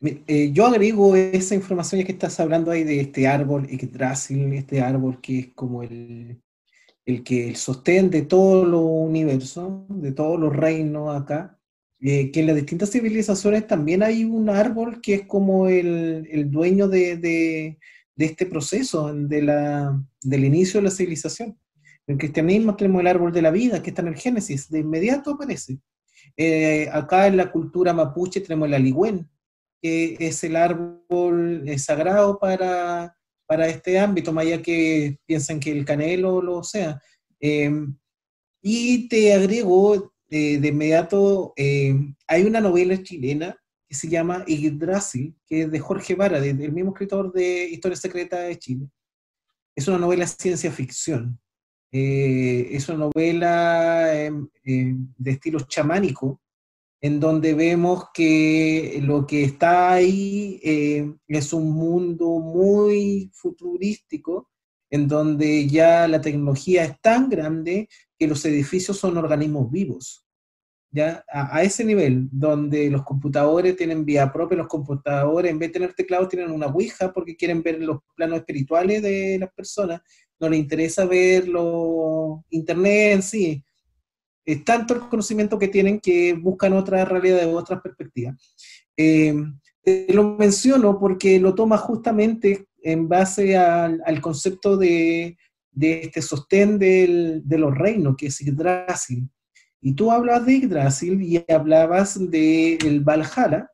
Eh, 0.00 0.52
yo 0.52 0.66
agrego 0.66 1.16
esa 1.16 1.54
información 1.54 2.00
ya 2.00 2.06
que 2.06 2.12
estás 2.12 2.38
hablando 2.38 2.70
ahí 2.70 2.84
de 2.84 3.00
este 3.00 3.26
árbol, 3.26 3.66
Yggdrasil, 3.66 4.52
este 4.52 4.80
árbol 4.80 5.20
que 5.20 5.38
es 5.40 5.46
como 5.54 5.82
el, 5.82 6.40
el 7.08 7.24
que 7.24 7.54
sostén 7.56 8.10
de 8.10 8.22
todo 8.22 8.64
el 8.64 8.74
universo, 8.74 9.86
de 9.88 10.12
todos 10.12 10.38
los 10.38 10.54
reinos 10.54 11.20
acá, 11.20 11.58
eh, 12.00 12.30
que 12.30 12.40
en 12.40 12.46
las 12.46 12.56
distintas 12.56 12.90
civilizaciones 12.90 13.66
también 13.66 14.02
hay 14.02 14.24
un 14.24 14.50
árbol 14.50 15.00
que 15.00 15.14
es 15.14 15.22
como 15.22 15.68
el, 15.68 16.50
dueño 16.50 16.86
de, 16.86 17.78
este 18.16 18.46
proceso, 18.46 19.12
de 19.12 19.42
la, 19.42 20.00
del 20.22 20.44
inicio 20.44 20.80
de 20.80 20.84
la 20.84 20.90
civilización. 20.90 21.58
En 22.06 22.12
el 22.14 22.18
cristianismo 22.18 22.76
tenemos 22.76 23.00
el 23.00 23.06
árbol 23.08 23.32
de 23.32 23.42
la 23.42 23.50
vida, 23.50 23.82
que 23.82 23.90
está 23.90 24.02
en 24.02 24.08
el 24.08 24.16
Génesis, 24.16 24.68
de 24.70 24.80
inmediato 24.80 25.30
aparece. 25.30 25.78
Eh, 26.36 26.88
acá 26.92 27.26
en 27.26 27.38
la 27.38 27.50
cultura 27.50 27.94
mapuche 27.94 28.42
tenemos 28.42 28.68
el 28.68 28.74
aligüen, 28.74 29.28
que 29.80 30.16
es 30.18 30.42
el 30.44 30.56
árbol 30.56 31.64
sagrado 31.78 32.38
para, 32.38 33.16
para 33.46 33.68
este 33.68 33.98
ámbito, 33.98 34.32
más 34.32 34.46
allá 34.46 34.62
que 34.62 35.18
piensan 35.26 35.60
que 35.60 35.72
el 35.72 35.84
canelo 35.84 36.42
lo 36.42 36.62
sea. 36.62 37.00
Eh, 37.40 37.70
y 38.60 39.08
te 39.08 39.32
agrego 39.32 40.12
eh, 40.30 40.58
de 40.58 40.68
inmediato, 40.68 41.54
eh, 41.56 41.94
hay 42.26 42.44
una 42.44 42.60
novela 42.60 43.02
chilena 43.02 43.56
que 43.88 43.94
se 43.94 44.08
llama 44.08 44.44
Yggdrasil, 44.46 45.34
que 45.46 45.62
es 45.62 45.70
de 45.70 45.78
Jorge 45.80 46.14
Vara, 46.14 46.40
del 46.40 46.72
mismo 46.72 46.90
escritor 46.90 47.32
de 47.32 47.68
Historia 47.70 47.96
Secreta 47.96 48.40
de 48.40 48.58
Chile. 48.58 48.90
Es 49.74 49.88
una 49.88 49.98
novela 49.98 50.26
ciencia 50.26 50.70
ficción. 50.70 51.40
Eh, 51.90 52.68
es 52.70 52.86
una 52.90 52.98
novela 52.98 54.22
em, 54.22 54.46
em, 54.64 55.08
de 55.16 55.30
estilo 55.30 55.60
chamánico, 55.60 56.42
en 57.00 57.20
donde 57.20 57.54
vemos 57.54 58.06
que 58.12 59.00
lo 59.02 59.26
que 59.26 59.44
está 59.44 59.92
ahí 59.92 60.60
es 61.28 61.52
un 61.52 61.70
mundo 61.72 62.40
muy 62.40 63.30
futurístico, 63.34 64.50
en 64.90 65.06
donde 65.06 65.68
ya 65.68 66.08
la 66.08 66.20
tecnología 66.20 66.84
es 66.84 67.00
tan 67.00 67.28
grande 67.28 67.88
que 68.18 68.26
los 68.26 68.44
edificios 68.44 68.98
son 68.98 69.16
organismos 69.16 69.70
vivos. 69.70 70.26
¿ya? 70.90 71.24
A, 71.30 71.62
ese 71.62 71.84
nivel, 71.84 72.28
donde 72.32 72.90
los 72.90 73.04
computadores 73.04 73.76
tienen 73.76 74.04
vía 74.04 74.32
propia, 74.32 74.58
los 74.58 74.68
computadores 74.68 75.50
en 75.50 75.58
vez 75.58 75.68
de 75.68 75.72
tener 75.74 75.94
teclados 75.94 76.28
tienen 76.28 76.50
una 76.50 76.66
Ouija 76.66 77.12
porque 77.12 77.36
quieren 77.36 77.62
ver 77.62 77.80
los 77.80 77.98
planos 78.16 78.38
espirituales 78.38 79.02
de 79.02 79.38
las 79.38 79.52
personas, 79.52 80.00
no 80.40 80.48
les 80.48 80.60
interesa 80.60 81.04
ver 81.04 81.48
lo, 81.48 82.44
internet 82.50 83.14
en 83.14 83.22
sí. 83.22 83.64
Es 84.48 84.64
tanto 84.64 84.94
el 84.94 85.00
conocimiento 85.00 85.58
que 85.58 85.68
tienen 85.68 86.00
que 86.00 86.32
buscan 86.32 86.72
otra 86.72 87.04
realidad 87.04 87.40
de 87.40 87.44
otras 87.44 87.82
perspectivas. 87.82 88.34
Eh, 88.96 89.34
lo 90.08 90.36
menciono 90.38 90.98
porque 90.98 91.38
lo 91.38 91.54
toma 91.54 91.76
justamente 91.76 92.66
en 92.82 93.08
base 93.10 93.58
al, 93.58 94.20
concepto 94.22 94.78
de, 94.78 95.36
este 95.78 96.22
sostén 96.22 96.78
de 96.78 97.58
los 97.58 97.76
reinos, 97.76 98.16
que 98.16 98.28
es 98.28 98.38
Yggdrasil. 98.38 99.28
Y 99.82 99.92
tú 99.92 100.10
hablas 100.10 100.46
de 100.46 100.60
Yggdrasil 100.60 101.20
y 101.20 101.44
hablabas 101.52 102.18
del 102.18 102.78
el 102.86 103.00
Valhalla, 103.00 103.70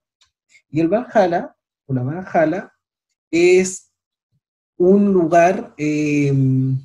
y 0.68 0.80
el 0.80 0.88
Valhalla, 0.88 1.54
o 1.86 1.94
la 1.94 2.02
Valhalla, 2.02 2.72
es 3.30 3.92
un 4.76 5.12
lugar 5.12 5.72
em, 5.76 6.76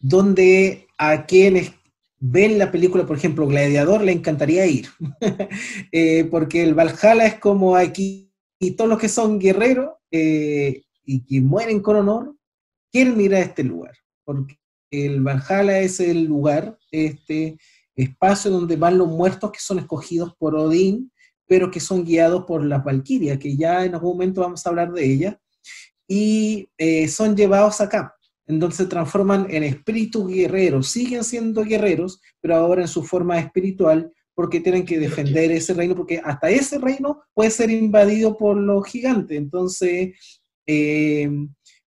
donde 0.00 0.86
a 0.98 1.24
quienes 1.24 1.72
ven 2.24 2.56
la 2.56 2.70
película, 2.70 3.04
por 3.04 3.16
ejemplo, 3.16 3.48
Gladiador, 3.48 4.00
le 4.00 4.12
encantaría 4.12 4.64
ir, 4.64 4.86
eh, 5.92 6.24
porque 6.30 6.62
el 6.62 6.72
Valhalla 6.72 7.26
es 7.26 7.40
como 7.40 7.74
aquí, 7.74 8.32
y 8.60 8.70
todos 8.72 8.88
los 8.88 9.00
que 9.00 9.08
son 9.08 9.40
guerreros 9.40 9.90
eh, 10.12 10.84
y 11.04 11.24
que 11.24 11.40
mueren 11.40 11.80
con 11.80 11.96
honor, 11.96 12.36
quieren 12.92 13.20
ir 13.20 13.34
a 13.34 13.40
este 13.40 13.64
lugar, 13.64 13.94
porque 14.24 14.56
el 14.92 15.20
Valhalla 15.20 15.80
es 15.80 15.98
el 15.98 16.24
lugar, 16.24 16.78
este 16.92 17.58
espacio 17.96 18.52
donde 18.52 18.76
van 18.76 18.98
los 18.98 19.08
muertos 19.08 19.50
que 19.50 19.58
son 19.58 19.80
escogidos 19.80 20.32
por 20.38 20.54
Odín, 20.54 21.10
pero 21.48 21.72
que 21.72 21.80
son 21.80 22.04
guiados 22.04 22.44
por 22.44 22.64
la 22.64 22.78
Valquiria, 22.78 23.36
que 23.36 23.56
ya 23.56 23.84
en 23.84 23.94
algún 23.94 24.12
momento 24.12 24.42
vamos 24.42 24.64
a 24.64 24.68
hablar 24.68 24.92
de 24.92 25.04
ella, 25.04 25.40
y 26.06 26.68
eh, 26.78 27.08
son 27.08 27.34
llevados 27.34 27.80
acá. 27.80 28.14
Entonces 28.46 28.78
se 28.78 28.86
transforman 28.86 29.46
en 29.50 29.62
espíritus 29.62 30.28
guerreros, 30.28 30.88
siguen 30.88 31.24
siendo 31.24 31.64
guerreros, 31.64 32.20
pero 32.40 32.56
ahora 32.56 32.82
en 32.82 32.88
su 32.88 33.02
forma 33.02 33.38
espiritual, 33.38 34.12
porque 34.34 34.60
tienen 34.60 34.84
que 34.84 34.98
defender 34.98 35.50
ese 35.52 35.74
reino, 35.74 35.94
porque 35.94 36.20
hasta 36.24 36.50
ese 36.50 36.78
reino 36.78 37.22
puede 37.34 37.50
ser 37.50 37.70
invadido 37.70 38.36
por 38.36 38.56
los 38.56 38.86
gigantes. 38.86 39.36
Entonces, 39.36 40.14
eh, 40.66 41.30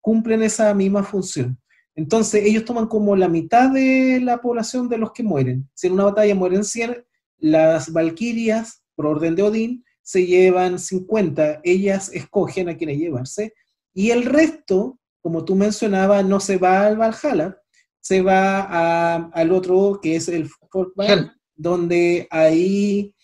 cumplen 0.00 0.42
esa 0.42 0.72
misma 0.74 1.02
función. 1.02 1.58
Entonces, 1.94 2.44
ellos 2.44 2.64
toman 2.64 2.86
como 2.86 3.16
la 3.16 3.28
mitad 3.28 3.70
de 3.70 4.20
la 4.22 4.40
población 4.40 4.88
de 4.88 4.98
los 4.98 5.12
que 5.12 5.22
mueren. 5.22 5.68
Si 5.74 5.86
en 5.86 5.94
una 5.94 6.04
batalla 6.04 6.34
mueren 6.34 6.64
100, 6.64 7.04
las 7.38 7.92
valquirias, 7.92 8.82
por 8.94 9.06
orden 9.06 9.34
de 9.34 9.42
Odín, 9.42 9.84
se 10.02 10.26
llevan 10.26 10.78
50. 10.78 11.60
Ellas 11.64 12.10
escogen 12.12 12.68
a 12.68 12.76
quienes 12.76 12.98
llevarse. 12.98 13.54
Y 13.92 14.10
el 14.10 14.24
resto, 14.24 14.99
como 15.22 15.44
tú 15.44 15.54
mencionabas, 15.54 16.24
no 16.24 16.40
se 16.40 16.56
va 16.56 16.86
al 16.86 16.96
Valhalla, 16.96 17.60
se 18.00 18.22
va 18.22 19.16
al 19.16 19.52
otro 19.52 20.00
que 20.02 20.16
es 20.16 20.28
el 20.28 20.48
Folkvale, 20.48 21.30
donde 21.54 22.26
ahí, 22.30 23.14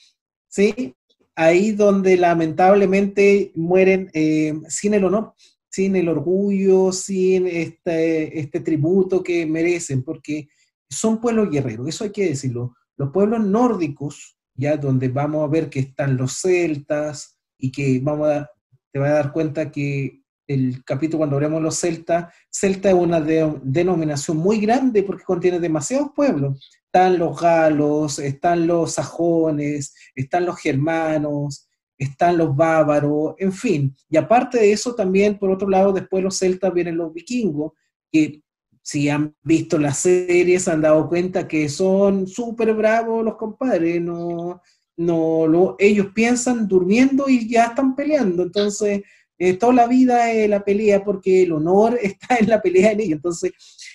sí, 0.48 0.94
ahí 1.34 1.72
donde 1.72 2.16
lamentablemente 2.16 3.52
mueren 3.54 4.10
eh, 4.12 4.54
sin 4.68 4.94
el 4.94 5.04
honor, 5.04 5.32
sin 5.70 5.96
el 5.96 6.08
orgullo, 6.08 6.92
sin 6.92 7.46
este, 7.46 8.38
este 8.38 8.60
tributo 8.60 9.22
que 9.22 9.46
merecen, 9.46 10.02
porque 10.02 10.48
son 10.88 11.20
pueblos 11.20 11.50
guerreros, 11.50 11.88
eso 11.88 12.04
hay 12.04 12.10
que 12.10 12.28
decirlo. 12.28 12.74
Los 12.96 13.10
pueblos 13.10 13.44
nórdicos, 13.44 14.38
ya 14.54 14.76
donde 14.76 15.08
vamos 15.08 15.44
a 15.44 15.50
ver 15.50 15.68
que 15.68 15.80
están 15.80 16.16
los 16.16 16.40
celtas 16.40 17.38
y 17.58 17.70
que 17.70 18.00
vamos 18.02 18.28
a, 18.28 18.50
te 18.92 18.98
vas 18.98 19.10
a 19.10 19.14
dar 19.14 19.32
cuenta 19.32 19.70
que 19.70 20.22
el 20.46 20.84
capítulo 20.84 21.18
cuando 21.18 21.36
hablemos 21.36 21.58
de 21.58 21.64
los 21.64 21.78
celtas, 21.78 22.32
celta 22.50 22.88
es 22.88 22.94
una 22.94 23.20
denominación 23.20 24.36
muy 24.36 24.60
grande 24.60 25.02
porque 25.02 25.24
contiene 25.24 25.58
demasiados 25.58 26.10
pueblos. 26.14 26.70
Están 26.84 27.18
los 27.18 27.40
galos, 27.40 28.18
están 28.18 28.66
los 28.66 28.92
sajones, 28.92 29.94
están 30.14 30.46
los 30.46 30.58
germanos, 30.58 31.68
están 31.98 32.38
los 32.38 32.54
bávaros, 32.54 33.34
en 33.38 33.52
fin. 33.52 33.96
Y 34.08 34.16
aparte 34.16 34.58
de 34.58 34.72
eso, 34.72 34.94
también, 34.94 35.38
por 35.38 35.50
otro 35.50 35.68
lado, 35.68 35.92
después 35.92 36.22
los 36.22 36.38
celtas 36.38 36.72
vienen 36.72 36.96
los 36.96 37.12
vikingos, 37.12 37.72
que 38.10 38.42
si 38.82 39.08
han 39.08 39.34
visto 39.42 39.78
las 39.78 39.98
series, 39.98 40.62
se 40.62 40.70
han 40.70 40.80
dado 40.80 41.08
cuenta 41.08 41.48
que 41.48 41.68
son 41.68 42.26
súper 42.26 42.72
bravos 42.74 43.24
los 43.24 43.36
compadres, 43.36 44.00
no, 44.00 44.62
no, 44.96 45.46
lo, 45.46 45.74
ellos 45.78 46.08
piensan 46.14 46.68
durmiendo 46.68 47.28
y 47.28 47.48
ya 47.48 47.66
están 47.66 47.96
peleando, 47.96 48.44
entonces 48.44 49.02
eh, 49.38 49.54
toda 49.54 49.72
la 49.72 49.86
vida 49.86 50.32
es 50.32 50.48
la 50.48 50.64
pelea 50.64 51.04
porque 51.04 51.42
el 51.42 51.52
honor 51.52 51.98
está 52.02 52.36
en 52.36 52.48
la 52.48 52.60
pelea 52.60 52.92
en 52.92 53.00
ellos, 53.00 53.12
entonces 53.16 53.52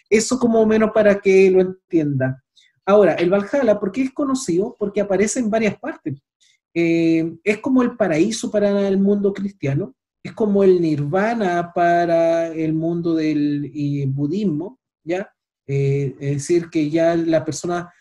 eso 0.10 0.38
como 0.40 0.66
menos 0.66 0.92
para 0.94 1.20
que 1.20 1.50
lo 1.52 1.62
entienda. 1.62 2.44
Ahora, 2.86 3.14
el 3.14 3.30
Valhalla, 3.30 3.80
¿por 3.80 3.92
qué 3.92 4.04
es 4.04 4.12
conocido? 4.12 4.76
Porque 4.78 5.02
aparece 5.02 5.40
en 5.40 5.50
varias 5.50 5.80
partes. 5.80 6.16
Eh, 6.74 7.36
es 7.44 7.60
como 7.60 7.84
el 7.84 7.96
paraíso 7.96 8.50
para 8.50 8.88
el 8.88 8.98
mundo 8.98 9.34
cristiano, 9.34 9.96
es 10.24 10.34
como 10.34 10.64
el 10.64 10.82
nirvana 10.82 11.72
para 11.74 12.48
el 12.48 12.74
mundo 12.74 13.14
del 13.16 13.72
budismo, 14.08 14.80
¿ya? 15.04 15.32
Eh, 15.68 16.16
es 16.20 16.32
decir, 16.34 16.70
que 16.70 16.90
ya 16.90 17.16
la 17.16 17.46
persona, 17.46 17.92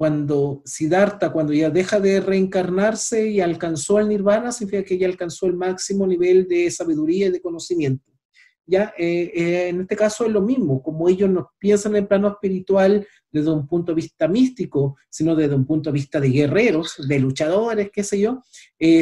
cuando 0.00 0.62
Siddhartha, 0.64 1.30
cuando 1.30 1.52
ya 1.52 1.68
deja 1.68 2.00
de 2.00 2.20
reencarnarse 2.20 3.28
y 3.28 3.42
alcanzó 3.42 3.98
el 3.98 4.08
nirvana, 4.08 4.50
significa 4.50 4.82
que 4.82 4.96
ya 4.96 5.06
alcanzó 5.06 5.44
el 5.44 5.52
máximo 5.52 6.06
nivel 6.06 6.48
de 6.48 6.70
sabiduría 6.70 7.26
y 7.26 7.30
de 7.30 7.42
conocimiento. 7.42 8.10
¿ya? 8.64 8.94
Eh, 8.96 9.30
eh, 9.34 9.68
en 9.68 9.82
este 9.82 9.96
caso 9.96 10.24
es 10.24 10.32
lo 10.32 10.40
mismo, 10.40 10.82
como 10.82 11.06
ellos 11.06 11.28
no 11.28 11.50
piensan 11.58 11.92
en 11.92 12.04
el 12.04 12.08
plano 12.08 12.28
espiritual 12.28 13.06
desde 13.30 13.50
un 13.50 13.66
punto 13.66 13.92
de 13.92 13.96
vista 13.96 14.26
místico, 14.26 14.96
sino 15.10 15.36
desde 15.36 15.54
un 15.54 15.66
punto 15.66 15.90
de 15.90 15.94
vista 15.94 16.18
de 16.18 16.30
guerreros, 16.30 17.06
de 17.06 17.18
luchadores, 17.18 17.90
qué 17.92 18.02
sé 18.02 18.20
yo, 18.20 18.42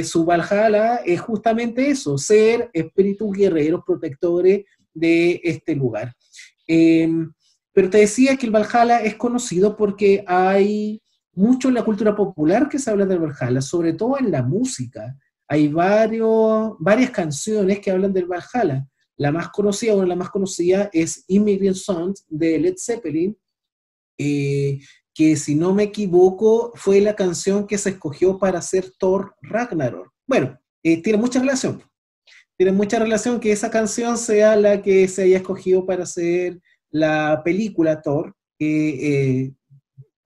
su 0.03 0.25
Valhalla 0.25 0.97
es 1.07 1.21
justamente 1.21 1.91
eso, 1.91 2.19
ser 2.19 2.71
espíritus 2.73 3.31
guerreros, 3.31 3.83
protectores 3.87 4.65
de 4.93 5.41
este 5.45 5.77
lugar. 5.77 6.13
Em, 6.67 7.33
pero 7.79 7.91
te 7.91 7.99
decía 7.99 8.37
que 8.37 8.45
el 8.45 8.51
Valhalla 8.51 8.99
es 9.03 9.15
conocido 9.15 9.77
porque 9.77 10.25
hay 10.27 11.01
mucho 11.33 11.69
en 11.69 11.75
la 11.75 11.85
cultura 11.85 12.17
popular 12.17 12.69
que 12.69 12.77
se 12.77 12.91
habla 12.91 13.07
del 13.07 13.21
Valhalla, 13.21 13.63
sobre 13.63 13.93
todo 13.93 14.19
en 14.19 14.33
la 14.33 14.43
música. 14.43 15.17
Hay 15.47 15.69
varios, 15.69 16.73
varias 16.81 17.13
canciones 17.13 17.79
que 17.79 17.93
hablan 17.93 18.13
del 18.13 18.27
Valhalla. 18.27 18.85
La 19.17 19.31
más 19.31 19.51
conocida, 19.51 19.95
de 19.95 20.09
las 20.09 20.19
más 20.19 20.31
conocidas, 20.31 20.91
es 20.93 21.23
Immigrant 21.29 21.77
Songs 21.77 22.25
de 22.29 22.59
Led 22.59 22.75
Zeppelin, 22.77 23.39
eh, 24.19 24.81
que 25.15 25.37
si 25.37 25.55
no 25.55 25.73
me 25.73 25.85
equivoco 25.85 26.73
fue 26.75 27.01
la 27.01 27.15
canción 27.15 27.65
que 27.65 27.79
se 27.79 27.91
escogió 27.91 28.41
para 28.41 28.59
hacer 28.59 28.91
Thor 28.99 29.37
Ragnarok. 29.41 30.13
Bueno, 30.27 30.59
eh, 30.83 31.01
tiene 31.01 31.21
mucha 31.21 31.39
relación. 31.39 31.81
Tiene 32.57 32.73
mucha 32.73 32.99
relación 32.99 33.39
que 33.39 33.53
esa 33.53 33.71
canción 33.71 34.19
sea 34.19 34.57
la 34.57 34.83
que 34.83 35.07
se 35.07 35.23
haya 35.23 35.37
escogido 35.37 35.87
para 35.87 36.03
hacer 36.03 36.61
la 36.91 37.43
película 37.45 38.01
Thor, 38.01 38.35
que 38.59 39.43
eh, 39.43 39.55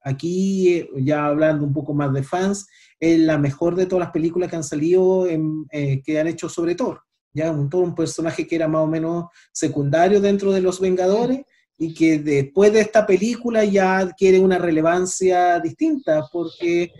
aquí, 0.03 0.75
eh, 0.75 0.89
ya 0.97 1.25
hablando 1.25 1.65
un 1.65 1.73
poco 1.73 1.93
más 1.93 2.13
de 2.13 2.23
fans, 2.23 2.67
es 2.99 3.19
la 3.19 3.37
mejor 3.37 3.75
de 3.75 3.85
todas 3.85 4.05
las 4.05 4.11
películas 4.11 4.49
que 4.49 4.55
han 4.55 4.63
salido, 4.63 5.27
eh, 5.27 6.01
que 6.03 6.19
han 6.19 6.27
hecho 6.27 6.49
sobre 6.49 6.75
Thor. 6.75 7.01
Ya 7.33 7.51
un 7.51 7.95
personaje 7.95 8.45
que 8.45 8.55
era 8.55 8.67
más 8.67 8.83
o 8.83 8.87
menos 8.87 9.25
secundario 9.51 10.21
dentro 10.21 10.51
de 10.51 10.61
los 10.61 10.79
Vengadores 10.79 11.41
y 11.77 11.93
que 11.93 12.19
después 12.19 12.71
de 12.71 12.81
esta 12.81 13.07
película 13.07 13.65
ya 13.65 13.97
adquiere 13.97 14.39
una 14.39 14.59
relevancia 14.59 15.59
distinta 15.59 16.27
porque 16.31 16.91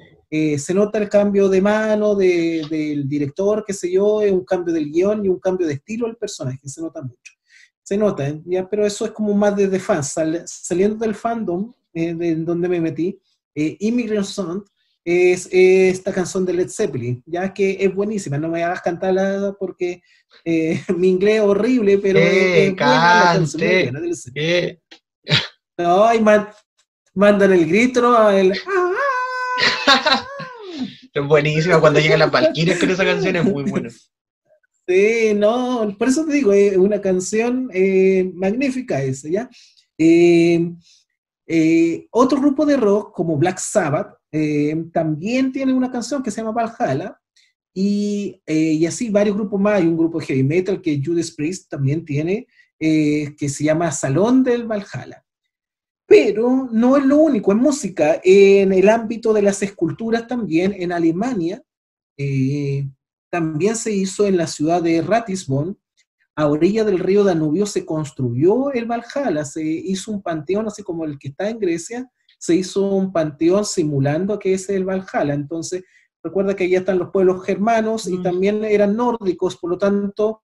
se 0.57 0.73
nota 0.73 0.97
el 0.97 1.07
cambio 1.07 1.47
de 1.47 1.61
mano 1.61 2.15
del 2.15 3.07
director, 3.07 3.63
qué 3.63 3.73
sé 3.73 3.91
yo, 3.91 4.15
un 4.17 4.43
cambio 4.43 4.73
del 4.73 4.91
guion 4.91 5.23
y 5.23 5.29
un 5.29 5.37
cambio 5.39 5.67
de 5.67 5.73
estilo 5.73 6.07
del 6.07 6.17
personaje, 6.17 6.57
se 6.67 6.81
nota 6.81 7.03
mucho 7.03 7.33
se 7.83 7.97
nota, 7.97 8.27
¿eh? 8.27 8.41
¿ya? 8.45 8.67
pero 8.67 8.85
eso 8.85 9.05
es 9.05 9.11
como 9.11 9.33
más 9.33 9.55
desde 9.55 9.79
fans. 9.79 10.15
saliendo 10.45 10.95
del 10.97 11.15
fandom, 11.15 11.73
eh, 11.93 12.13
de 12.13 12.35
donde 12.35 12.69
me 12.69 12.79
metí, 12.79 13.19
eh, 13.53 13.75
Immigrant 13.81 14.25
Song 14.25 14.63
es, 15.03 15.49
esta 15.51 16.13
canción 16.13 16.45
de 16.45 16.53
Led 16.53 16.69
Zeppelin, 16.69 17.21
ya 17.25 17.53
que 17.53 17.77
es 17.79 17.93
buenísima. 17.93 18.37
No 18.37 18.47
me 18.47 18.63
hagas 18.63 18.81
cantarla 18.81 19.53
porque 19.59 20.01
mi 20.97 21.09
inglés 21.09 21.35
es 21.35 21.41
horrible, 21.41 21.97
pero 21.97 22.19
es, 22.19 22.73
cante, 22.75 23.91
No, 25.77 26.13
y 26.13 26.23
mandan 27.15 27.51
el 27.51 27.65
grito, 27.67 28.29
el... 28.29 28.53
es 31.13 31.27
buenísima 31.27 31.79
cuando 31.79 31.99
llegan 31.99 32.19
las 32.19 32.31
Valkyrias 32.31 32.79
con 32.79 32.91
esa 32.91 33.03
canción, 33.03 33.35
es 33.35 33.43
muy 33.43 33.63
buena. 33.63 33.89
Sí, 34.85 35.33
no, 35.33 35.95
por 35.97 36.09
eso 36.09 36.25
te 36.25 36.33
digo, 36.33 36.51
es 36.51 36.75
una 36.75 36.99
canción 36.99 37.69
eh, 37.73 38.29
magnífica 38.35 39.01
esa, 39.01 39.29
¿ya? 39.29 39.49
Eh, 39.97 40.73
eh, 41.47 42.07
otro 42.11 42.41
grupo 42.41 42.65
de 42.65 42.75
rock, 42.75 43.13
como 43.13 43.37
Black 43.37 43.59
Sabbath, 43.59 44.17
también 44.91 45.51
tiene 45.51 45.73
una 45.73 45.91
canción 45.91 46.21
que 46.23 46.31
se 46.31 46.41
llama 46.41 46.51
Valhalla, 46.51 47.17
y, 47.73 48.41
y, 48.45 48.85
así 48.85 49.09
varios 49.09 49.35
grupos 49.35 49.59
más. 49.59 49.75
Hay 49.75 49.87
un 49.87 49.97
grupo 49.97 50.19
de 50.19 50.25
heavy 50.25 50.43
metal 50.43 50.81
que 50.81 51.01
Judas 51.03 51.31
Priest 51.31 51.69
también 51.69 52.03
tiene, 52.03 52.47
que 52.79 53.49
se 53.49 53.63
llama 53.63 53.91
Salón 53.91 54.43
del 54.43 54.65
Valhalla. 54.65 55.23
Pero 56.05 56.67
no 56.71 56.97
es 56.97 57.05
lo 57.05 57.17
único, 57.17 57.51
en 57.51 57.59
música, 57.59 58.19
en 58.23 58.73
el 58.73 58.89
ámbito 58.89 59.33
de 59.33 59.43
las 59.43 59.61
esculturas 59.61 60.27
también, 60.27 60.75
en 60.77 60.91
Alemania, 60.91 61.63
también 63.33 63.75
se 63.75 63.91
hizo 63.91 64.27
en 64.27 64.37
la 64.37 64.45
ciudad 64.45 64.83
de 64.83 65.01
Ratisbon, 65.01 65.75
a 66.35 66.45
orilla 66.45 66.83
del 66.83 66.99
río 66.99 67.23
Danubio 67.23 67.65
se 67.65 67.83
construyó 67.83 68.71
el 68.71 68.85
Valhalla, 68.85 69.43
se 69.43 69.63
hizo 69.63 70.11
un 70.11 70.21
panteón 70.21 70.67
así 70.67 70.83
como 70.83 71.03
el 71.03 71.17
que 71.17 71.29
está 71.29 71.49
en 71.49 71.57
Grecia, 71.57 72.07
se 72.37 72.53
hizo 72.53 72.87
un 72.91 73.11
panteón 73.11 73.65
simulando 73.65 74.37
que 74.37 74.53
es 74.53 74.69
el 74.69 74.85
Valhalla. 74.85 75.33
Entonces, 75.33 75.81
recuerda 76.21 76.55
que 76.55 76.65
allá 76.65 76.77
están 76.77 76.99
los 76.99 77.09
pueblos 77.09 77.43
germanos 77.43 78.07
y 78.07 78.21
también 78.21 78.63
eran 78.63 78.95
nórdicos, 78.95 79.57
por 79.57 79.71
lo 79.71 79.79
tanto, 79.79 80.43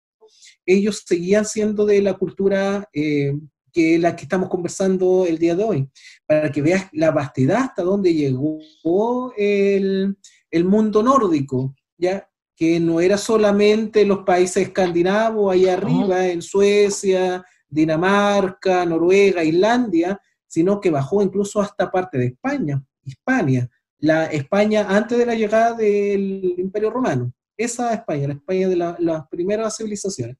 ellos 0.65 1.03
seguían 1.05 1.43
siendo 1.43 1.85
de 1.85 2.01
la 2.01 2.13
cultura 2.13 2.87
eh, 2.93 3.33
que 3.73 3.99
la 3.99 4.15
que 4.15 4.23
estamos 4.23 4.47
conversando 4.47 5.25
el 5.27 5.37
día 5.37 5.57
de 5.57 5.63
hoy, 5.65 5.89
para 6.25 6.53
que 6.53 6.61
veas 6.61 6.87
la 6.93 7.11
vastedad 7.11 7.63
hasta 7.63 7.83
donde 7.83 8.13
llegó 8.13 9.33
el, 9.35 10.17
el 10.49 10.63
mundo 10.63 11.03
nórdico, 11.03 11.75
¿ya? 11.97 12.29
Que 12.57 12.79
no 12.79 12.99
era 12.99 13.19
solamente 13.19 14.03
los 14.03 14.23
países 14.23 14.63
escandinavos 14.63 15.53
ahí 15.53 15.67
arriba, 15.67 16.25
en 16.25 16.41
Suecia, 16.41 17.45
Dinamarca, 17.69 18.83
Noruega, 18.83 19.43
Islandia, 19.43 20.19
sino 20.47 20.81
que 20.81 20.89
bajó 20.89 21.21
incluso 21.21 21.61
hasta 21.61 21.91
parte 21.91 22.17
de 22.17 22.25
España, 22.25 22.83
Hispania, 23.03 23.69
la 23.99 24.25
España 24.25 24.87
antes 24.89 25.19
de 25.19 25.25
la 25.27 25.35
llegada 25.35 25.73
del 25.73 26.55
Imperio 26.57 26.89
Romano. 26.89 27.31
Esa 27.55 27.93
España, 27.93 28.27
la 28.27 28.33
España 28.33 28.67
de 28.67 28.75
las 28.75 29.27
primeras 29.29 29.77
civilizaciones. 29.77 30.37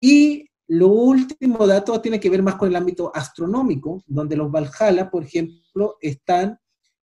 Y 0.00 0.46
lo 0.68 0.88
último 0.88 1.66
dato 1.66 1.98
tiene 2.02 2.20
que 2.20 2.28
ver 2.28 2.42
más 2.42 2.56
con 2.56 2.68
el 2.68 2.76
ámbito 2.76 3.10
astronómico, 3.14 4.02
donde 4.06 4.36
los 4.36 4.50
Valhalla, 4.50 5.10
por 5.10 5.24
ejemplo, 5.24 5.96
están 5.98 6.58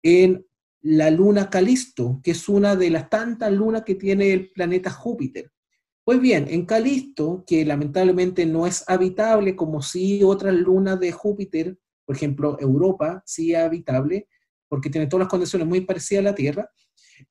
en 0.01 0.43
la 0.85 1.09
luna 1.09 1.49
Calisto, 1.49 2.21
que 2.23 2.31
es 2.31 2.47
una 2.47 2.75
de 2.75 2.91
las 2.91 3.09
tantas 3.09 3.51
lunas 3.51 3.81
que 3.83 3.95
tiene 3.95 4.31
el 4.31 4.51
planeta 4.51 4.91
Júpiter. 4.91 5.51
Pues 6.03 6.21
bien, 6.21 6.45
en 6.47 6.67
Calisto, 6.67 7.43
que 7.47 7.65
lamentablemente 7.65 8.45
no 8.45 8.67
es 8.67 8.87
habitable 8.87 9.55
como 9.55 9.81
si 9.81 10.21
otras 10.21 10.53
lunas 10.53 10.99
de 10.99 11.11
Júpiter, 11.11 11.75
por 12.05 12.15
ejemplo, 12.15 12.55
Europa, 12.59 13.23
sí 13.25 13.53
es 13.53 13.57
habitable, 13.57 14.27
porque 14.67 14.91
tiene 14.91 15.07
todas 15.07 15.23
las 15.23 15.29
condiciones 15.29 15.67
muy 15.67 15.81
parecidas 15.81 16.21
a 16.21 16.29
la 16.29 16.35
Tierra, 16.35 16.69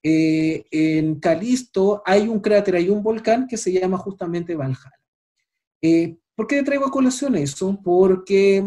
eh, 0.02 0.64
en 0.72 1.20
Calisto 1.20 2.02
hay 2.04 2.26
un 2.26 2.40
cráter, 2.40 2.74
hay 2.74 2.88
un 2.88 3.04
volcán 3.04 3.46
que 3.46 3.56
se 3.56 3.70
llama 3.70 3.98
justamente 3.98 4.56
Valhalla. 4.56 5.00
Eh, 5.80 6.16
¿Por 6.34 6.48
qué 6.48 6.60
traigo 6.64 6.86
a 6.86 6.90
colación 6.90 7.36
eso? 7.36 7.78
Porque 7.84 8.64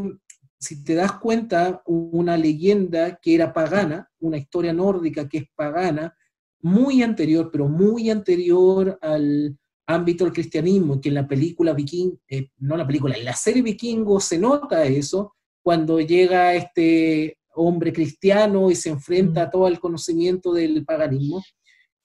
si 0.59 0.83
te 0.83 0.95
das 0.95 1.13
cuenta, 1.13 1.81
una 1.85 2.35
leyenda 2.37 3.17
que 3.21 3.35
era 3.35 3.53
pagana, 3.53 4.09
una 4.19 4.37
historia 4.37 4.73
nórdica 4.73 5.27
que 5.27 5.39
es 5.39 5.45
pagana, 5.55 6.15
muy 6.61 7.03
anterior, 7.03 7.49
pero 7.51 7.67
muy 7.67 8.09
anterior 8.09 8.97
al 9.01 9.57
ámbito 9.85 10.25
del 10.25 10.33
cristianismo, 10.33 10.99
que 10.99 11.09
en 11.09 11.15
la 11.15 11.27
película 11.27 11.73
Viking, 11.73 12.17
eh, 12.27 12.49
no 12.57 12.75
la 12.75 12.85
película, 12.85 13.15
en 13.15 13.25
la 13.25 13.33
serie 13.33 13.61
Vikingo 13.61 14.19
se 14.19 14.37
nota 14.37 14.83
eso, 14.83 15.35
cuando 15.61 15.99
llega 15.99 16.53
este 16.55 17.37
hombre 17.55 17.93
cristiano 17.93 18.69
y 18.69 18.75
se 18.75 18.89
enfrenta 18.89 19.43
a 19.43 19.49
todo 19.49 19.67
el 19.67 19.79
conocimiento 19.79 20.53
del 20.53 20.85
paganismo, 20.85 21.43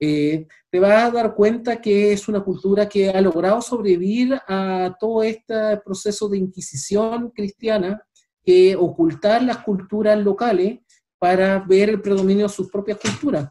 eh, 0.00 0.48
te 0.68 0.80
vas 0.80 1.04
a 1.04 1.10
dar 1.12 1.34
cuenta 1.34 1.80
que 1.80 2.12
es 2.12 2.26
una 2.26 2.40
cultura 2.40 2.88
que 2.88 3.10
ha 3.10 3.20
logrado 3.20 3.62
sobrevivir 3.62 4.34
a 4.48 4.96
todo 4.98 5.22
este 5.22 5.76
proceso 5.84 6.28
de 6.28 6.38
inquisición 6.38 7.30
cristiana, 7.30 8.02
que 8.44 8.76
ocultar 8.76 9.42
las 9.42 9.58
culturas 9.58 10.18
locales 10.18 10.80
para 11.18 11.60
ver 11.60 11.88
el 11.88 12.02
predominio 12.02 12.48
de 12.48 12.52
sus 12.52 12.68
propias 12.70 12.98
culturas. 12.98 13.48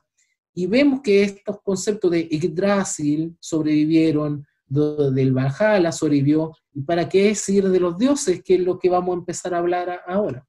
Y 0.53 0.67
vemos 0.67 0.99
que 1.01 1.23
estos 1.23 1.61
conceptos 1.63 2.11
de 2.11 2.27
Yggdrasil 2.27 3.37
sobrevivieron, 3.39 4.45
del 4.67 5.33
Valhalla 5.33 5.91
sobrevivió, 5.91 6.53
y 6.73 6.81
para 6.81 7.07
qué 7.07 7.27
decir 7.27 7.67
de 7.69 7.79
los 7.79 7.97
dioses, 7.97 8.41
que 8.43 8.55
es 8.55 8.61
lo 8.61 8.77
que 8.77 8.89
vamos 8.89 9.15
a 9.15 9.19
empezar 9.19 9.53
a 9.53 9.59
hablar 9.59 10.01
ahora. 10.07 10.45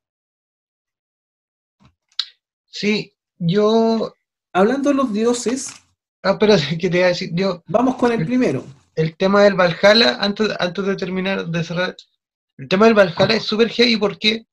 Sí, 2.67 3.13
yo... 3.39 4.13
Hablando 4.53 4.91
de 4.91 4.97
los 4.97 5.13
dioses... 5.13 5.73
Ah, 6.23 6.39
pero 6.39 6.55
¿qué 6.81 6.91
te 6.91 6.99
iba 6.99 7.07
a 7.07 7.11
decir? 7.11 7.31
Yo, 7.35 7.63
vamos 7.67 7.97
con 7.97 8.13
el, 8.13 8.25
primero. 8.27 8.65
El 8.95 9.17
tema 9.17 9.45
del 9.45 9.55
Valhalla, 9.55 10.17
antes, 10.21 10.49
antes 10.59 10.85
de 10.85 10.97
terminar, 10.97 11.47
de 11.47 11.65
cerrar, 11.65 11.97
el 12.59 12.69
tema 12.69 12.87
del 12.87 12.95
Valhalla 12.95 13.35
es 13.35 13.45
súper 13.45 13.69
heavy 13.71 13.97
porque 13.97 14.45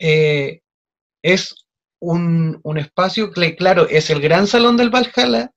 eh, 0.00 0.60
es 1.22 1.54
un, 2.00 2.60
espacio 2.76 3.30
que, 3.32 3.56
claro, 3.56 3.88
es 3.88 4.10
el 4.10 4.20
gran 4.20 4.46
salón 4.46 4.76
del 4.76 4.90
Valhalla, 4.90 5.50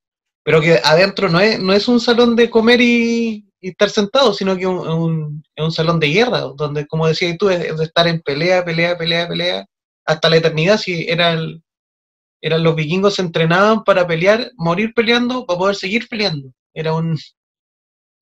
pero 0.44 0.60
que 0.62 0.80
adentro 0.84 1.30
no 1.30 1.40
es, 1.40 1.60
no 1.60 1.74
es 1.74 1.88
un 1.88 2.00
salón 2.00 2.36
de 2.36 2.50
comer 2.50 2.82
y, 2.82 3.46
estar 3.62 3.92
sentado, 3.92 4.34
sino 4.34 4.56
que 4.56 4.64
es 4.64 4.68
un, 4.68 5.44
salón 5.70 6.00
de 6.00 6.08
guerra, 6.08 6.40
donde, 6.56 6.88
como 6.88 7.08
decías 7.08 7.38
tú, 7.38 7.50
es, 7.50 7.78
de 7.78 7.84
estar 7.84 8.08
en 8.08 8.20
pelea, 8.22 8.66
pelea, 8.66 8.98
pelea, 8.98 9.28
pelea, 9.28 9.66
hasta 10.06 10.30
la 10.30 10.38
eternidad, 10.38 10.78
si 10.78 11.06
era 11.08 11.38
eran 12.42 12.64
los 12.64 12.76
vikingos 12.76 13.16
se 13.16 13.22
entrenaban 13.22 13.84
para 13.84 14.08
pelear, 14.08 14.52
morir 14.58 14.94
peleando, 14.96 15.46
para 15.46 15.60
poder 15.60 15.76
seguir 15.76 16.08
peleando. 16.10 16.52
Era 16.74 16.94
un, 16.94 17.16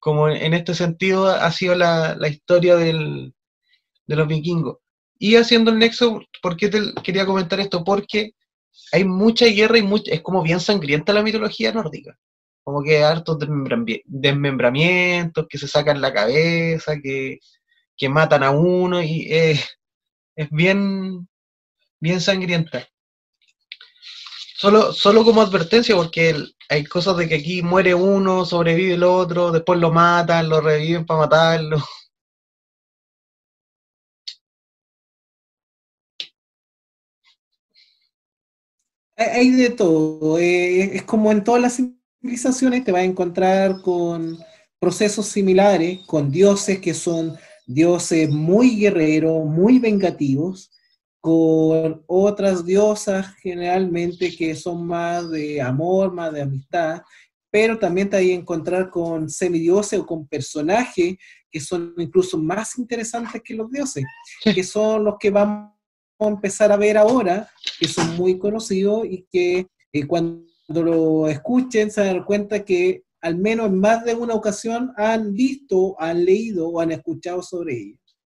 como 0.01 0.29
en 0.29 0.55
este 0.55 0.75
sentido 0.75 1.29
ha 1.29 1.53
sido 1.53 1.75
la, 1.77 2.17
historia 2.29 2.77
del, 2.77 3.35
de 4.07 4.17
los 4.17 4.27
vikingos. 4.27 4.79
Y 5.19 5.37
haciendo 5.37 5.71
el 5.71 5.79
nexo, 5.79 6.23
¿por 6.43 6.57
qué 6.57 6.69
te 6.71 6.95
quería 7.03 7.27
comentar 7.27 7.61
esto? 7.61 7.85
Porque 7.85 8.33
hay 8.93 9.05
mucha 9.05 9.47
guerra 9.47 9.79
y 9.79 9.83
mucha, 9.83 10.13
es 10.13 10.23
como 10.23 10.43
bien 10.43 10.61
sangrienta 10.61 11.13
la 11.13 11.23
mitología 11.23 11.73
nórdica. 11.73 12.19
Como 12.65 12.83
que 12.83 13.03
hartos 13.03 13.39
desmembramientos, 14.07 15.47
que 15.49 15.59
se 15.59 15.69
sacan 15.69 16.01
la 16.01 16.13
cabeza, 16.13 16.99
que, 17.01 17.39
matan 18.09 18.43
a 18.43 18.51
uno, 18.51 19.03
y 19.03 19.27
es 19.31 20.51
bien, 20.51 21.29
bien 22.01 22.21
sangrienta. 22.21 22.89
Solo, 24.61 24.93
solo 24.93 25.25
como 25.25 25.41
advertencia, 25.41 25.97
porque 25.97 26.35
hay 26.69 26.85
cosas 26.85 27.17
de 27.17 27.27
que 27.27 27.37
aquí 27.37 27.63
muere 27.63 27.95
uno, 27.95 28.45
sobrevive 28.45 28.93
el 28.93 29.05
otro, 29.05 29.51
después 29.53 29.81
lo 29.81 29.91
matan, 29.91 30.51
lo 30.51 30.61
reviven 30.61 31.07
para 31.07 31.21
matarlo. 31.21 31.79
hay 39.17 39.51
de 39.53 39.71
todo. 39.71 40.39
Eh, 40.39 40.95
es 40.97 41.03
como 41.05 41.33
en 41.33 41.43
todas 41.43 41.63
las 41.63 41.77
civilizaciones 42.21 42.85
te 42.85 42.93
vas 42.93 43.01
a 43.01 43.05
encontrar 43.05 43.81
con 43.81 44.39
procesos 44.79 45.25
similares, 45.27 46.01
con 46.07 46.31
dioses 46.31 46.81
que 46.81 46.93
son 46.93 47.35
dioses 47.67 48.29
muy 48.29 48.77
guerreros, 48.79 49.47
muy 49.47 49.79
vengativos, 49.79 50.71
con 51.21 52.03
otras 52.07 52.65
diosas 52.65 53.35
generalmente 53.37 54.35
que 54.35 54.55
son 54.55 54.87
más 54.87 55.31
de 55.31 55.61
amor, 55.61 56.13
más 56.13 56.33
de 56.33 56.43
amistad, 56.43 57.03
pero 57.51 57.79
también 57.79 58.09
te 58.09 58.17
a 58.17 58.21
encontrar 58.21 58.91
con 58.91 59.29
semidioses 59.29 60.01
o 60.01 60.07
con 60.07 60.27
personajes 60.27 61.17
que 61.51 61.61
son 61.61 61.95
incluso 61.99 62.39
más 62.39 62.79
interesantes 62.79 63.43
que 63.45 63.55
los 63.55 63.71
dioses, 63.71 64.05
que 64.43 64.63
son 64.63 65.05
los 65.05 65.17
que 65.19 65.31
vamos 65.31 65.73
a 66.21 66.29
empezar 66.29 66.71
a 66.71 66.77
ver 66.77 66.97
ahora, 66.97 67.51
que 67.79 67.89
son 67.89 68.17
muy 68.17 68.39
conocidos 68.39 69.05
y 69.05 69.27
que 69.31 69.67
eh, 69.93 70.07
cuando 70.07 70.47
lo 70.69 71.29
escuchen 71.29 71.91
se 71.91 72.05
dan 72.05 72.25
cuenta 72.25 72.65
que 72.65 73.03
al 73.21 73.37
menos 73.37 73.67
en 73.67 73.81
más 73.81 74.05
de 74.05 74.15
una 74.15 74.35
ocasión 74.35 74.93
han 74.97 75.35
visto, 75.35 75.97
han 76.01 76.25
leído 76.25 76.69
o 76.69 76.81
han 76.81 76.93
escuchado 76.93 77.43
sobre 77.43 77.77
ellos. 77.77 78.17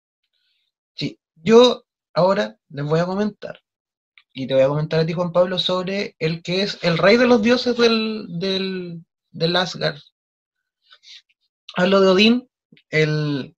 Sí, 0.94 1.18
yo 1.42 1.82
ahora 2.14 2.56
les 2.70 2.84
voy 2.84 3.00
a 3.00 3.06
comentar, 3.06 3.60
y 4.32 4.46
te 4.46 4.54
voy 4.54 4.62
a 4.62 4.68
comentar 4.68 5.00
a 5.00 5.06
ti, 5.06 5.12
Juan 5.12 5.32
Pablo, 5.32 5.58
sobre 5.58 6.16
el 6.18 6.42
que 6.42 6.62
es 6.62 6.78
el 6.82 6.98
rey 6.98 7.16
de 7.16 7.26
los 7.26 7.42
dioses 7.42 7.76
del, 7.76 8.26
del, 8.28 9.04
del 9.30 9.56
Asgard. 9.56 9.98
Hablo 11.76 12.00
de 12.00 12.08
Odín, 12.08 12.50
el, 12.90 13.56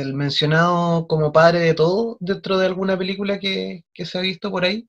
el 0.00 0.14
mencionado 0.14 1.06
como 1.06 1.32
padre 1.32 1.60
de 1.60 1.74
todo 1.74 2.16
dentro 2.20 2.58
de 2.58 2.66
alguna 2.66 2.98
película 2.98 3.38
que, 3.38 3.84
se 3.94 4.18
ha 4.18 4.20
visto 4.20 4.50
por 4.50 4.64
ahí, 4.64 4.88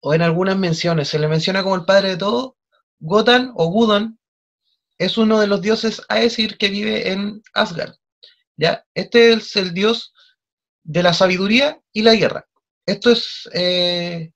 o 0.00 0.14
en 0.14 0.22
algunas 0.22 0.56
menciones, 0.56 1.08
se 1.08 1.18
le 1.18 1.28
menciona 1.28 1.62
como 1.62 1.74
el 1.74 1.84
padre 1.84 2.10
de 2.10 2.16
todo, 2.16 2.56
Gotan 3.00 3.52
o 3.56 3.66
Gudan 3.66 4.18
es 4.96 5.18
uno 5.18 5.40
de 5.40 5.48
los 5.48 5.60
dioses 5.60 6.02
Aesir 6.08 6.56
que 6.56 6.68
vive 6.68 7.10
en 7.10 7.42
Asgard. 7.52 7.94
¿ya? 8.56 8.84
Este 8.94 9.32
es 9.32 9.56
el 9.56 9.74
dios 9.74 10.13
de 10.84 11.02
la 11.02 11.12
sabiduría 11.12 11.80
y 11.92 12.02
la 12.02 12.14
guerra. 12.14 12.46
Esto 12.86 13.10
es, 13.10 13.48
eh, 13.52 14.30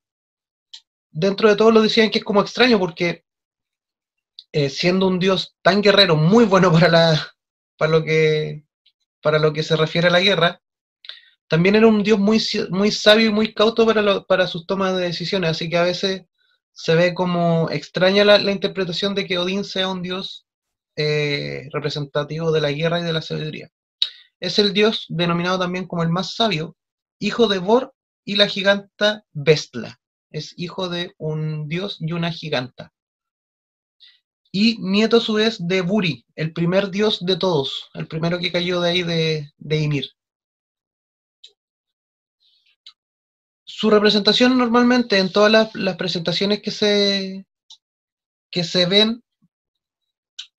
dentro 1.10 1.48
de 1.48 1.56
todo 1.56 1.70
lo 1.70 1.82
decían 1.82 2.10
que 2.10 2.18
es 2.18 2.24
como 2.24 2.40
extraño 2.40 2.78
porque 2.78 3.24
eh, 4.52 4.70
siendo 4.70 5.06
un 5.06 5.18
dios 5.18 5.56
tan 5.62 5.82
guerrero, 5.82 6.16
muy 6.16 6.44
bueno 6.44 6.72
para, 6.72 6.88
la, 6.88 7.32
para 7.76 7.92
lo 7.92 8.04
que 8.04 8.64
para 9.20 9.38
lo 9.38 9.52
que 9.52 9.62
se 9.62 9.76
refiere 9.76 10.08
a 10.08 10.10
la 10.10 10.20
guerra, 10.20 10.62
también 11.48 11.74
era 11.76 11.86
un 11.86 12.02
dios 12.02 12.18
muy, 12.18 12.40
muy 12.70 12.90
sabio 12.92 13.26
y 13.26 13.32
muy 13.32 13.52
cauto 13.54 13.86
para, 13.86 14.22
para 14.24 14.46
sus 14.46 14.66
tomas 14.66 14.96
de 14.96 15.02
decisiones, 15.02 15.50
así 15.50 15.68
que 15.68 15.76
a 15.76 15.82
veces 15.82 16.22
se 16.72 16.94
ve 16.94 17.14
como 17.14 17.68
extraña 17.70 18.24
la, 18.24 18.52
interpretación 18.52 19.14
de 19.14 19.26
que 19.26 19.38
Odín 19.38 19.64
sea 19.64 19.88
un 19.88 20.02
dios 20.02 20.46
eh, 20.96 21.68
representativo 21.72 22.52
de 22.52 22.60
la 22.60 22.70
guerra 22.70 23.00
y 23.00 23.04
de 23.04 23.12
la 23.12 23.22
sabiduría. 23.22 23.70
Es 24.40 24.58
el 24.58 24.72
dios 24.72 25.06
denominado 25.08 25.58
también 25.58 25.86
como 25.86 26.02
el 26.02 26.08
más 26.08 26.34
sabio, 26.34 26.76
hijo 27.18 27.48
de 27.48 27.58
Bor 27.58 27.94
y 28.24 28.36
la 28.36 28.46
giganta 28.46 29.24
Vestla. 29.32 30.00
Es 30.30 30.54
hijo 30.56 30.88
de 30.88 31.14
un 31.18 31.68
dios 31.68 31.96
y 32.00 32.12
una 32.12 32.30
giganta 32.30 32.92
y 34.52 34.78
nieto 34.78 35.18
a 35.18 35.20
su 35.20 35.34
vez 35.34 35.58
de 35.60 35.82
Buri, 35.82 36.24
el 36.34 36.52
primer 36.52 36.90
dios 36.90 37.24
de 37.24 37.36
todos, 37.36 37.90
el 37.94 38.06
primero 38.06 38.38
que 38.38 38.52
cayó 38.52 38.80
de 38.80 38.90
ahí 38.90 39.02
de, 39.02 39.52
Ymir. 39.58 40.10
Su 43.64 43.90
representación 43.90 44.58
normalmente 44.58 45.18
en 45.18 45.30
todas 45.30 45.70
las, 45.74 45.96
presentaciones 45.96 46.62
que 46.62 46.70
se, 46.70 47.46
que 48.50 48.64
se 48.64 48.86
ven 48.86 49.22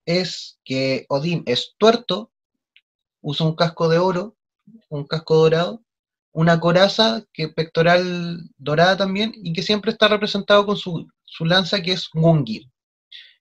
es 0.05 0.59
que 0.63 1.05
Odín 1.09 1.43
es 1.45 1.75
tuerto, 1.77 2.32
usa 3.22 3.45
un 3.45 3.55
casco 3.55 3.89
de 3.89 3.97
oro, 3.97 4.36
un 4.89 5.05
casco 5.05 5.36
dorado, 5.36 5.84
una 6.32 6.59
coraza 6.59 7.24
que 7.34 7.49
pectoral 7.49 8.49
dorada 8.57 8.97
también 8.97 9.34
y 9.36 9.53
que 9.53 9.63
siempre 9.63 9.91
está 9.91 10.07
representado 10.07 10.65
con 10.65 10.78
su, 10.78 11.07
su 11.26 11.45
lanza 11.45 11.82
que 11.82 11.93
es 11.93 12.09
Gungir. 12.13 12.63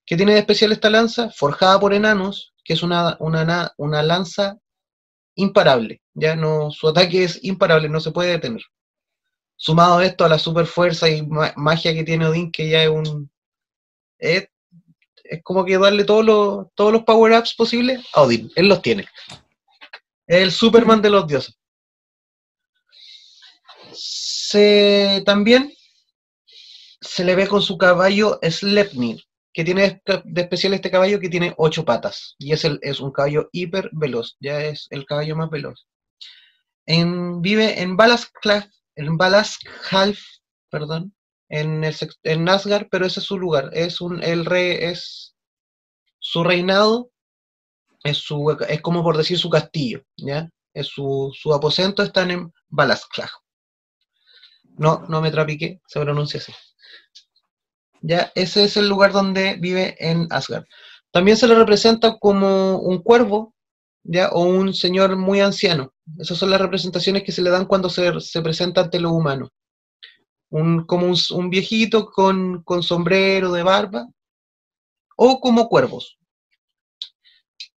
¿Qué 0.08 0.16
tiene 0.16 0.32
de 0.32 0.38
especial 0.38 0.72
esta 0.72 0.88
lanza? 0.88 1.30
Forjada 1.30 1.78
por 1.78 1.92
enanos, 1.92 2.54
que 2.64 2.72
es 2.72 2.82
una, 2.82 3.18
una, 3.20 4.02
lanza 4.02 4.58
imparable. 5.34 6.00
Ya 6.14 6.34
no, 6.34 6.70
su 6.70 6.88
ataque 6.88 7.24
es 7.24 7.44
imparable, 7.44 7.90
no 7.90 8.00
se 8.00 8.10
puede 8.10 8.30
detener. 8.30 8.62
Sumado 9.56 10.00
esto 10.00 10.24
a 10.24 10.28
la 10.30 10.38
super 10.38 10.64
fuerza 10.64 11.10
y 11.10 11.26
magia 11.56 11.92
que 11.92 12.04
tiene 12.04 12.26
Odín, 12.26 12.50
que 12.50 12.70
ya 12.70 12.84
es 12.84 12.88
un. 12.88 13.30
Es, 14.18 14.48
como 15.42 15.64
que 15.66 15.76
darle 15.76 16.04
todos 16.04 16.24
los, 16.24 16.66
todos 16.74 16.90
los 16.90 17.02
power-ups 17.02 17.54
posibles 17.54 18.06
a 18.14 18.22
Odín. 18.22 18.50
Él 18.56 18.66
los 18.66 18.80
tiene. 18.80 19.04
El 20.28 20.52
Superman 20.52 21.00
de 21.00 21.08
los 21.08 21.26
dioses. 21.26 21.58
Se, 23.92 25.22
también 25.24 25.72
se 27.00 27.24
le 27.24 27.34
ve 27.34 27.48
con 27.48 27.62
su 27.62 27.78
caballo 27.78 28.38
Slepnir, 28.42 29.22
que 29.54 29.64
tiene 29.64 30.02
de 30.24 30.40
especial 30.42 30.74
este 30.74 30.90
caballo 30.90 31.18
que 31.18 31.30
tiene 31.30 31.54
ocho 31.56 31.84
patas 31.84 32.36
y 32.38 32.52
es, 32.52 32.64
es 32.82 33.00
un 33.00 33.10
caballo 33.10 33.48
hiper 33.52 33.88
veloz, 33.92 34.36
ya 34.38 34.60
es 34.60 34.86
el 34.90 35.06
caballo 35.06 35.34
más 35.34 35.48
veloz. 35.48 35.86
En, 36.84 37.40
vive 37.40 37.80
en 37.80 37.96
Balaskhalf, 37.96 38.66
en 38.96 39.16
perdón, 40.70 41.14
en, 41.48 41.84
en 42.22 42.48
Asgard, 42.50 42.88
pero 42.90 43.06
ese 43.06 43.20
es 43.20 43.26
su 43.26 43.38
lugar, 43.38 43.70
es 43.72 44.02
un, 44.02 44.22
el 44.22 44.44
rey, 44.44 44.76
es 44.78 45.34
su 46.18 46.44
reinado, 46.44 47.10
es, 48.04 48.18
su, 48.18 48.56
es 48.68 48.80
como 48.80 49.02
por 49.02 49.16
decir 49.16 49.38
su 49.38 49.50
castillo, 49.50 50.02
¿ya? 50.16 50.48
Es 50.72 50.86
su, 50.88 51.32
su 51.34 51.52
aposento 51.52 52.02
está 52.02 52.22
en 52.22 52.52
Balaskhalf, 52.68 53.32
No, 54.76 55.04
no 55.08 55.20
me 55.20 55.30
trapiqué, 55.30 55.80
se 55.86 56.00
pronuncia 56.00 56.38
así. 56.40 56.52
Ya, 58.00 58.30
ese 58.34 58.64
es 58.64 58.76
el 58.76 58.88
lugar 58.88 59.12
donde 59.12 59.56
vive 59.56 59.96
en 59.98 60.28
Asgard. 60.30 60.64
También 61.10 61.36
se 61.36 61.48
le 61.48 61.54
representa 61.54 62.18
como 62.18 62.78
un 62.78 63.02
cuervo, 63.02 63.54
ya, 64.04 64.28
o 64.28 64.44
un 64.44 64.72
señor 64.72 65.16
muy 65.16 65.40
anciano. 65.40 65.92
Esas 66.18 66.38
son 66.38 66.50
las 66.50 66.60
representaciones 66.60 67.24
que 67.24 67.32
se 67.32 67.42
le 67.42 67.50
dan 67.50 67.66
cuando 67.66 67.90
se, 67.90 68.12
presenta 68.42 68.82
ante 68.82 69.00
lo 69.00 69.12
humano. 69.12 69.50
Un, 70.50 70.86
como 70.86 71.06
un, 71.06 71.50
viejito 71.50 72.06
con, 72.06 72.62
con 72.62 72.82
sombrero 72.82 73.52
de 73.52 73.62
barba, 73.62 74.06
o 75.16 75.40
como 75.40 75.68
cuervos. 75.68 76.17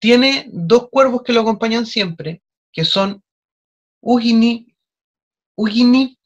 Tiene 0.01 0.49
dos 0.51 0.89
cuervos 0.91 1.23
que 1.23 1.33
lo 1.33 1.43
acompañan 1.43 1.87
siempre, 1.87 2.43
que 2.73 2.85
son 2.85 3.23
Ugini, 4.01 4.75
Ugini 5.57 6.19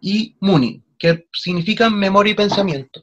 y 0.00 0.36
Muni, 0.40 0.82
que 0.98 1.26
significan 1.32 1.94
memoria 1.98 2.32
y 2.32 2.36
pensamiento. 2.36 3.02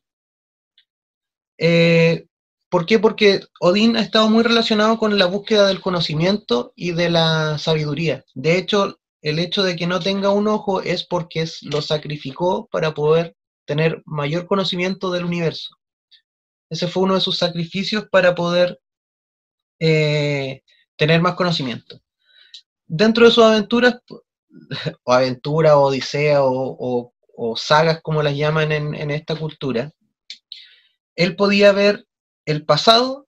Eh, 1.57 2.25
¿Por 2.69 2.87
qué? 2.87 2.97
Porque 2.97 3.41
Odín 3.59 3.97
ha 3.97 4.01
estado 4.01 4.29
muy 4.29 4.43
relacionado 4.43 4.97
con 4.97 5.15
la 5.19 5.27
búsqueda 5.27 5.67
del 5.67 5.79
conocimiento 5.79 6.73
y 6.75 6.91
de 6.91 7.11
la 7.11 7.59
sabiduría. 7.59 8.25
De 8.33 8.57
hecho, 8.57 8.99
el 9.21 9.37
hecho 9.37 9.61
de 9.61 9.75
que 9.75 9.85
no 9.85 9.99
tenga 9.99 10.31
un 10.31 10.47
ojo 10.47 10.81
es 10.81 11.05
porque 11.05 11.45
lo 11.61 11.83
sacrificó 11.83 12.67
para 12.71 12.93
poder 12.93 13.35
tener 13.65 14.01
mayor 14.05 14.47
conocimiento 14.47 15.11
del 15.11 15.25
universo. 15.25 15.75
Ese 16.69 16.87
fue 16.87 17.03
uno 17.03 17.13
de 17.13 17.21
sus 17.21 17.37
sacrificios 17.37 18.07
para 18.11 18.33
poder 18.33 18.79
eh, 19.85 20.61
tener 20.95 21.21
más 21.21 21.35
conocimiento. 21.35 21.99
Dentro 22.85 23.25
de 23.25 23.31
sus 23.31 23.43
aventuras, 23.43 23.99
o 25.03 25.11
aventura, 25.11 25.77
o 25.77 25.87
odisea, 25.87 26.39
o, 26.41 27.11
sagas 27.57 27.99
como 28.01 28.23
las 28.23 28.33
llaman 28.33 28.71
en, 28.71 29.11
esta 29.11 29.35
cultura, 29.35 29.91
él 31.17 31.35
podía 31.35 31.73
ver 31.73 32.05
el 32.45 32.63
pasado, 32.63 33.27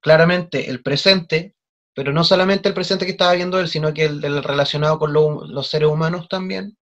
claramente 0.00 0.70
el 0.70 0.82
presente, 0.82 1.54
pero 1.92 2.12
no 2.12 2.24
solamente 2.24 2.70
el 2.70 2.74
presente 2.74 3.04
que 3.04 3.12
estaba 3.12 3.34
viendo 3.34 3.60
él, 3.60 3.68
sino 3.68 3.92
que 3.92 4.06
el, 4.06 4.42
relacionado 4.42 4.98
con 4.98 5.12
los 5.12 5.68
seres 5.68 5.90
humanos 5.90 6.28
también. 6.30 6.78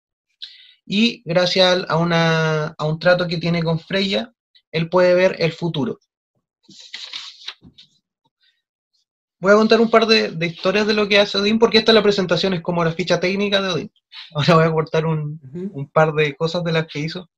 Y 0.87 1.23
gracias 1.25 1.85
a, 1.89 2.75
a 2.79 2.85
un 2.85 2.99
trato 3.01 3.27
que 3.27 3.39
tiene 3.39 3.65
con 3.65 3.81
Freya, 3.81 4.33
él 4.71 4.89
puede 4.89 5.15
ver 5.15 5.35
el 5.41 5.53
futuro. 5.53 5.99
Voy 9.43 9.51
a 9.51 9.57
contar 9.57 9.81
un 9.81 9.91
par 9.91 10.07
de, 10.07 10.47
historias 10.47 10.87
de 10.87 10.95
lo 10.95 11.09
que 11.09 11.19
hace 11.19 11.37
Odín, 11.37 11.59
porque 11.59 11.79
esta 11.79 11.93
la 11.93 12.01
presentación 12.01 12.55
es 12.55 12.63
como 12.63 12.85
la 12.85 12.93
ficha 12.93 13.19
técnica 13.19 13.61
de 13.61 13.71
Odín. 13.71 13.93
Ahora 14.37 14.55
voy 14.55 14.65
a 14.67 14.71
cortar 14.71 15.05
un, 15.05 15.41
un, 15.73 15.91
par 15.91 16.13
de 16.13 16.37
cosas 16.37 16.63
de 16.63 16.71
las 16.71 16.87
que 16.87 17.01
hizo. 17.01 17.29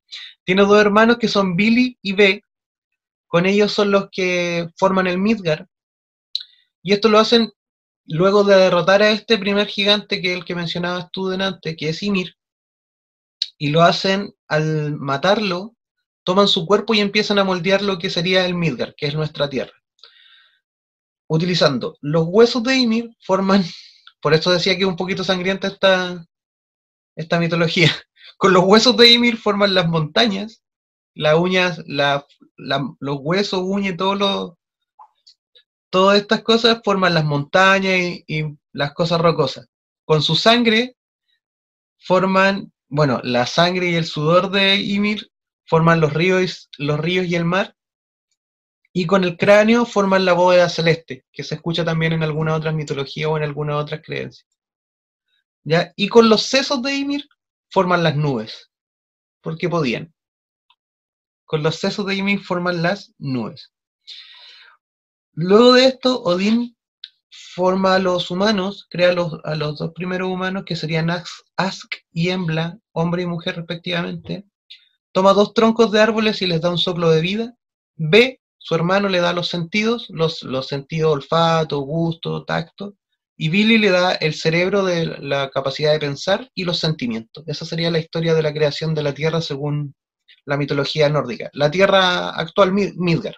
Tiene 0.44 0.66
dos 0.66 0.78
hermanos 0.78 1.16
que 1.16 1.28
son 1.28 1.57
Billy 1.57 1.98
y 2.02 2.12
B. 2.12 2.42
Con 3.26 3.46
ellos 3.46 3.72
son 3.72 3.90
los 3.90 4.11
que 4.12 4.68
forman 4.76 5.07
el 5.07 5.16
Midgar. 5.16 5.66
Y 6.82 6.92
esto 6.92 7.09
lo 7.09 7.18
hacen 7.18 7.50
luego 8.05 8.44
de 8.44 8.55
derrotar 8.55 9.00
a 9.00 9.09
este 9.09 9.38
primer 9.38 9.66
gigante 9.66 10.20
que 10.20 10.32
es 10.32 10.36
el 10.36 10.44
que 10.44 10.55
mencionabas 10.55 11.11
tú 11.11 11.28
delante, 11.28 11.74
que 11.74 11.88
es 11.88 12.02
Ymir. 12.02 12.34
Y 13.57 13.70
lo 13.70 13.80
hacen 13.80 14.34
al 14.46 14.94
matarlo, 14.96 15.74
toman 16.22 16.48
su 16.48 16.66
cuerpo 16.66 16.92
y 16.92 17.00
empiezan 17.00 17.38
a 17.38 17.44
moldear 17.44 17.80
lo 17.80 17.98
que 17.98 18.11
sería 18.11 18.44
el 18.44 18.55
Midgar, 18.55 18.94
que 18.94 19.07
es 19.07 19.14
nuestra 19.14 19.48
tierra. 19.48 19.72
Utilizando 21.28 21.96
los 22.00 22.24
huesos 22.26 22.62
de 22.62 22.76
Ymir, 22.76 23.10
forman, 23.20 23.64
por 24.20 24.34
eso 24.34 24.50
decía 24.50 24.76
que 24.76 24.82
es 24.82 24.88
un 24.88 24.96
poquito 24.96 25.24
sangrienta 25.24 25.68
esta, 25.68 26.24
esta 27.16 27.38
mitología, 27.38 27.90
con 28.36 28.52
los 28.52 28.64
huesos 28.64 28.96
de 28.96 29.12
Ymir 29.12 29.36
forman 29.36 29.74
las 29.74 29.88
montañas, 29.88 30.62
las 31.14 31.36
uñas, 31.36 31.82
los 31.86 33.18
huesos, 33.20 33.60
uñas 33.62 33.94
y 33.94 33.96
todo 33.96 34.58
todas 35.94 36.20
estas 36.20 36.42
cosas 36.42 36.80
forman 36.82 37.14
las 37.14 37.24
montañas 37.24 37.94
y, 38.00 38.24
y 38.26 38.58
las 38.72 38.92
cosas 38.94 39.20
rocosas. 39.20 39.68
Con 40.04 40.22
su 40.22 40.34
sangre 40.34 40.96
forman, 41.98 42.72
bueno, 42.88 43.20
la 43.22 43.46
sangre 43.46 43.90
y 43.90 43.94
el 43.94 44.04
sudor 44.04 44.50
de 44.50 44.74
Ymir 44.74 45.30
forman 45.66 46.00
los 46.00 46.12
ríos, 46.12 46.68
los 46.78 46.98
ríos 46.98 47.26
y 47.26 47.36
el 47.36 47.44
mar, 47.44 47.76
y 48.97 49.07
con 49.07 49.24
el 49.24 49.36
cráneo 49.36 49.84
forman 49.86 50.24
la 50.24 50.34
bóveda 50.34 50.68
celeste, 50.68 51.26
que 51.32 51.42
se 51.42 51.57
escucha 51.57 51.84
también 51.84 52.12
en 52.12 52.22
alguna 52.22 52.55
otra 52.55 52.70
mitología 52.70 53.28
o 53.28 53.36
en 53.36 53.42
alguna 53.42 53.76
otras 53.76 54.03
creencias. 54.05 54.49
¿Ya? 55.64 55.92
Y 55.97 56.09
con 56.09 56.28
los 56.28 56.42
sesos 56.42 56.80
de 56.80 56.95
Ymir 56.95 57.28
forman 57.70 58.05
las 58.05 58.14
nubes, 58.14 58.70
porque 59.40 59.68
podían. 59.68 60.14
Con 61.45 61.64
los 61.64 61.74
sesos 61.74 62.07
de 62.07 62.14
Ymir 62.14 62.45
forman 62.45 62.82
las 62.82 63.12
nubes. 63.18 63.72
Luego 65.32 65.72
de 65.72 65.86
esto, 65.86 66.22
Odín 66.22 66.76
forma 67.30 67.97
a 67.97 67.99
los 67.99 68.30
humanos, 68.30 68.86
crea 68.88 69.11
a 69.11 69.14
los, 69.14 69.40
a 69.42 69.57
los 69.57 69.76
dos 69.76 69.90
primeros 69.92 70.28
humanos, 70.28 70.62
que 70.64 70.76
serían 70.76 71.11
Ask 71.11 71.95
y 72.12 72.28
Embla, 72.28 72.78
hombre 72.92 73.22
y 73.22 73.26
mujer 73.26 73.57
respectivamente, 73.57 74.45
toma 75.11 75.32
dos 75.32 75.53
troncos 75.53 75.90
de 75.90 76.01
árboles 76.01 76.40
y 76.42 76.47
les 76.47 76.61
da 76.61 76.70
un 76.70 76.78
soplo 76.78 77.11
de 77.11 77.20
vida. 77.20 77.55
B, 77.97 78.40
su 78.64 78.74
hermano 78.74 79.10
le 79.10 79.20
da 79.20 79.34
los 79.34 79.48
sentidos, 79.48 80.06
los, 80.08 80.38
sentidos 80.66 81.12
olfato, 81.12 81.80
gusto, 81.80 82.46
tacto. 82.46 82.96
Y 83.36 83.50
Billy 83.50 83.76
le 83.76 83.90
da 83.90 84.14
el 84.14 84.32
cerebro 84.32 84.82
de 84.86 85.04
la 85.18 85.50
capacidad 85.50 85.92
de 85.92 85.98
pensar 85.98 86.50
y 86.54 86.64
los 86.64 86.78
sentimientos. 86.78 87.44
Esa 87.46 87.66
sería 87.66 87.90
la 87.90 87.98
historia 87.98 88.32
de 88.32 88.42
la 88.42 88.54
creación 88.54 88.94
de 88.94 89.02
la 89.02 89.12
Tierra 89.12 89.42
según 89.42 89.94
la 90.46 90.56
mitología 90.56 91.10
nórdica. 91.10 91.50
La 91.52 91.70
Tierra 91.70 92.30
actual, 92.30 92.72
Midgard. 92.72 93.34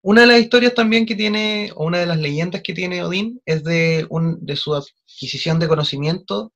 Una 0.00 0.22
de 0.22 0.28
las 0.28 0.40
historias 0.40 0.72
también 0.72 1.04
que 1.04 1.14
tiene, 1.14 1.70
o 1.76 1.84
una 1.84 1.98
de 1.98 2.06
las 2.06 2.18
leyendas 2.18 2.62
que 2.62 2.72
tiene 2.72 3.02
Odín, 3.02 3.42
es 3.44 3.64
de, 3.64 4.08
su 4.56 4.74
adquisición 4.74 5.58
de 5.58 5.68
conocimiento 5.68 6.54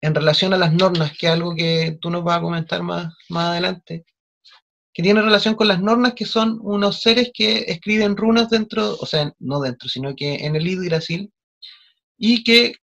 en 0.00 0.14
relación 0.14 0.54
a 0.54 0.58
las 0.58 0.72
normas, 0.72 1.12
que 1.18 1.26
es 1.26 1.32
algo 1.32 1.54
que 1.54 1.98
tú 2.00 2.08
nos 2.08 2.24
vas 2.24 2.38
a 2.38 2.40
comentar 2.40 2.82
más 2.82 3.12
adelante, 3.28 4.06
que 4.94 5.02
tiene 5.02 5.20
relación 5.20 5.56
con 5.56 5.66
las 5.66 5.82
normas, 5.82 6.14
que 6.14 6.24
son 6.24 6.60
unos 6.62 7.02
seres 7.02 7.32
que 7.34 7.64
escriben 7.66 8.16
runas 8.16 8.48
dentro, 8.48 8.96
o 8.98 9.06
sea, 9.06 9.34
no 9.40 9.60
dentro, 9.60 9.88
sino 9.88 10.14
que 10.14 10.46
en 10.46 10.54
el 10.54 10.64
Yggdrasil, 10.64 11.32
y 12.16 12.44
que 12.44 12.76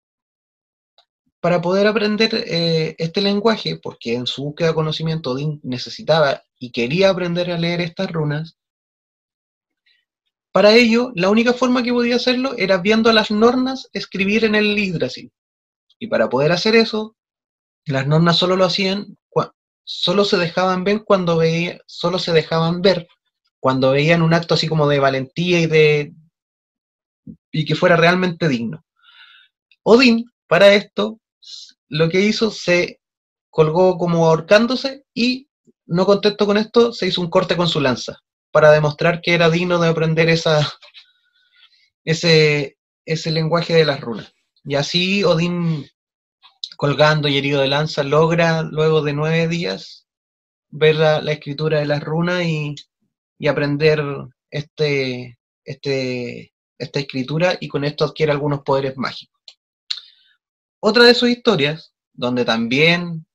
para 1.40 1.62
poder 1.62 1.86
aprender 1.86 2.44
eh, 2.46 2.94
este 2.98 3.22
lenguaje, 3.22 3.78
porque 3.82 4.14
en 4.14 4.26
su 4.26 4.44
búsqueda 4.44 4.68
de 4.68 4.74
conocimiento 4.74 5.30
Odín 5.32 5.58
necesitaba 5.64 6.42
y 6.58 6.70
quería 6.70 7.08
aprender 7.10 7.50
a 7.50 7.58
leer 7.58 7.80
estas 7.80 8.12
runas, 8.12 8.58
para 10.52 10.74
ello, 10.74 11.12
la 11.14 11.30
única 11.30 11.54
forma 11.54 11.82
que 11.82 11.94
podía 11.94 12.16
hacerlo 12.16 12.54
era 12.58 12.76
viendo 12.76 13.10
las 13.10 13.30
nornas 13.30 13.88
escribir 13.94 14.44
en 14.44 14.54
el 14.54 14.76
Yggdrasil. 14.76 15.32
Y 15.98 16.08
para 16.08 16.28
poder 16.28 16.52
hacer 16.52 16.76
eso, 16.76 17.16
las 17.86 18.06
nornas 18.06 18.36
solo 18.36 18.54
lo 18.56 18.66
hacían, 18.66 19.16
solo 19.84 20.24
se 20.24 20.36
dejaban 20.36 20.84
ver 20.84 21.02
cuando 21.04 21.36
veían, 21.36 21.78
solo 21.86 22.18
se 22.18 22.32
dejaban 22.32 22.82
ver 22.82 23.06
cuando 23.60 23.92
veían 23.92 24.22
un 24.22 24.34
acto 24.34 24.54
así 24.54 24.66
como 24.68 24.88
de 24.88 24.98
valentía 24.98 25.60
y 25.60 25.66
de 25.66 26.12
y 27.52 27.64
que 27.64 27.74
fuera 27.74 27.96
realmente 27.96 28.48
digno. 28.48 28.84
Odín, 29.84 30.24
para 30.48 30.72
esto, 30.74 31.20
lo 31.88 32.08
que 32.08 32.20
hizo, 32.20 32.50
se 32.50 33.00
colgó 33.50 33.98
como 33.98 34.26
ahorcándose 34.26 35.04
y, 35.14 35.48
no 35.86 36.06
contento 36.06 36.46
con 36.46 36.56
esto, 36.56 36.92
se 36.92 37.06
hizo 37.06 37.20
un 37.20 37.30
corte 37.30 37.56
con 37.56 37.68
su 37.68 37.80
lanza, 37.80 38.18
para 38.50 38.72
demostrar 38.72 39.20
que 39.20 39.34
era 39.34 39.50
digno 39.50 39.78
de 39.78 39.88
aprender 39.88 40.28
esa, 40.28 40.66
ese, 42.04 42.78
ese 43.04 43.30
lenguaje 43.30 43.74
de 43.74 43.84
las 43.84 44.00
runas. 44.00 44.32
Y 44.64 44.76
así 44.76 45.24
Odín, 45.24 45.86
colgando 46.82 47.28
y 47.28 47.36
herido 47.36 47.60
de 47.60 47.68
lanza, 47.68 48.02
logra 48.02 48.64
luego 48.64 49.02
de 49.02 49.12
nueve 49.12 49.46
días 49.46 50.08
ver 50.68 50.96
la, 50.96 51.18
escritura 51.30 51.78
de 51.78 51.86
las 51.86 52.02
runas 52.02 52.44
y, 52.44 52.74
aprender 53.48 54.02
este, 54.50 55.38
este, 55.64 56.52
esta 56.76 56.98
escritura 56.98 57.56
y 57.60 57.68
con 57.68 57.84
esto 57.84 58.04
adquiere 58.04 58.32
algunos 58.32 58.62
poderes 58.62 58.96
mágicos. 58.96 59.40
Otra 60.80 61.04
de 61.04 61.14
sus 61.14 61.28
historias, 61.28 61.94
donde 62.12 62.44
también 62.44 63.26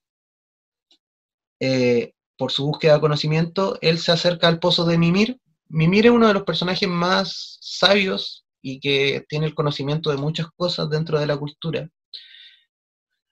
eh, 1.61 2.11
por 2.37 2.51
su 2.51 2.65
búsqueda 2.65 2.95
de 2.95 2.99
conocimiento, 2.99 3.77
él 3.79 3.97
se 3.99 4.11
acerca 4.11 4.49
al 4.49 4.59
pozo 4.59 4.83
de 4.83 4.97
Mimir. 4.97 5.39
Mimir 5.69 6.07
es 6.07 6.11
uno 6.11 6.27
de 6.27 6.33
los 6.33 6.43
personajes 6.43 6.89
más 6.89 7.59
sabios 7.61 8.45
y 8.61 8.81
que 8.81 9.25
tiene 9.29 9.45
el 9.45 9.55
conocimiento 9.55 10.09
de 10.09 10.17
muchas 10.17 10.47
cosas 10.57 10.89
dentro 10.89 11.17
de 11.17 11.27
la 11.27 11.37
cultura, 11.37 11.89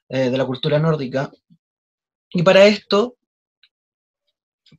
eh, 0.09 0.29
de 0.29 0.37
la 0.37 0.45
cultura 0.45 0.79
nórdica. 0.79 1.31
Y 2.31 2.43
para 2.43 2.65
esto, 2.65 3.15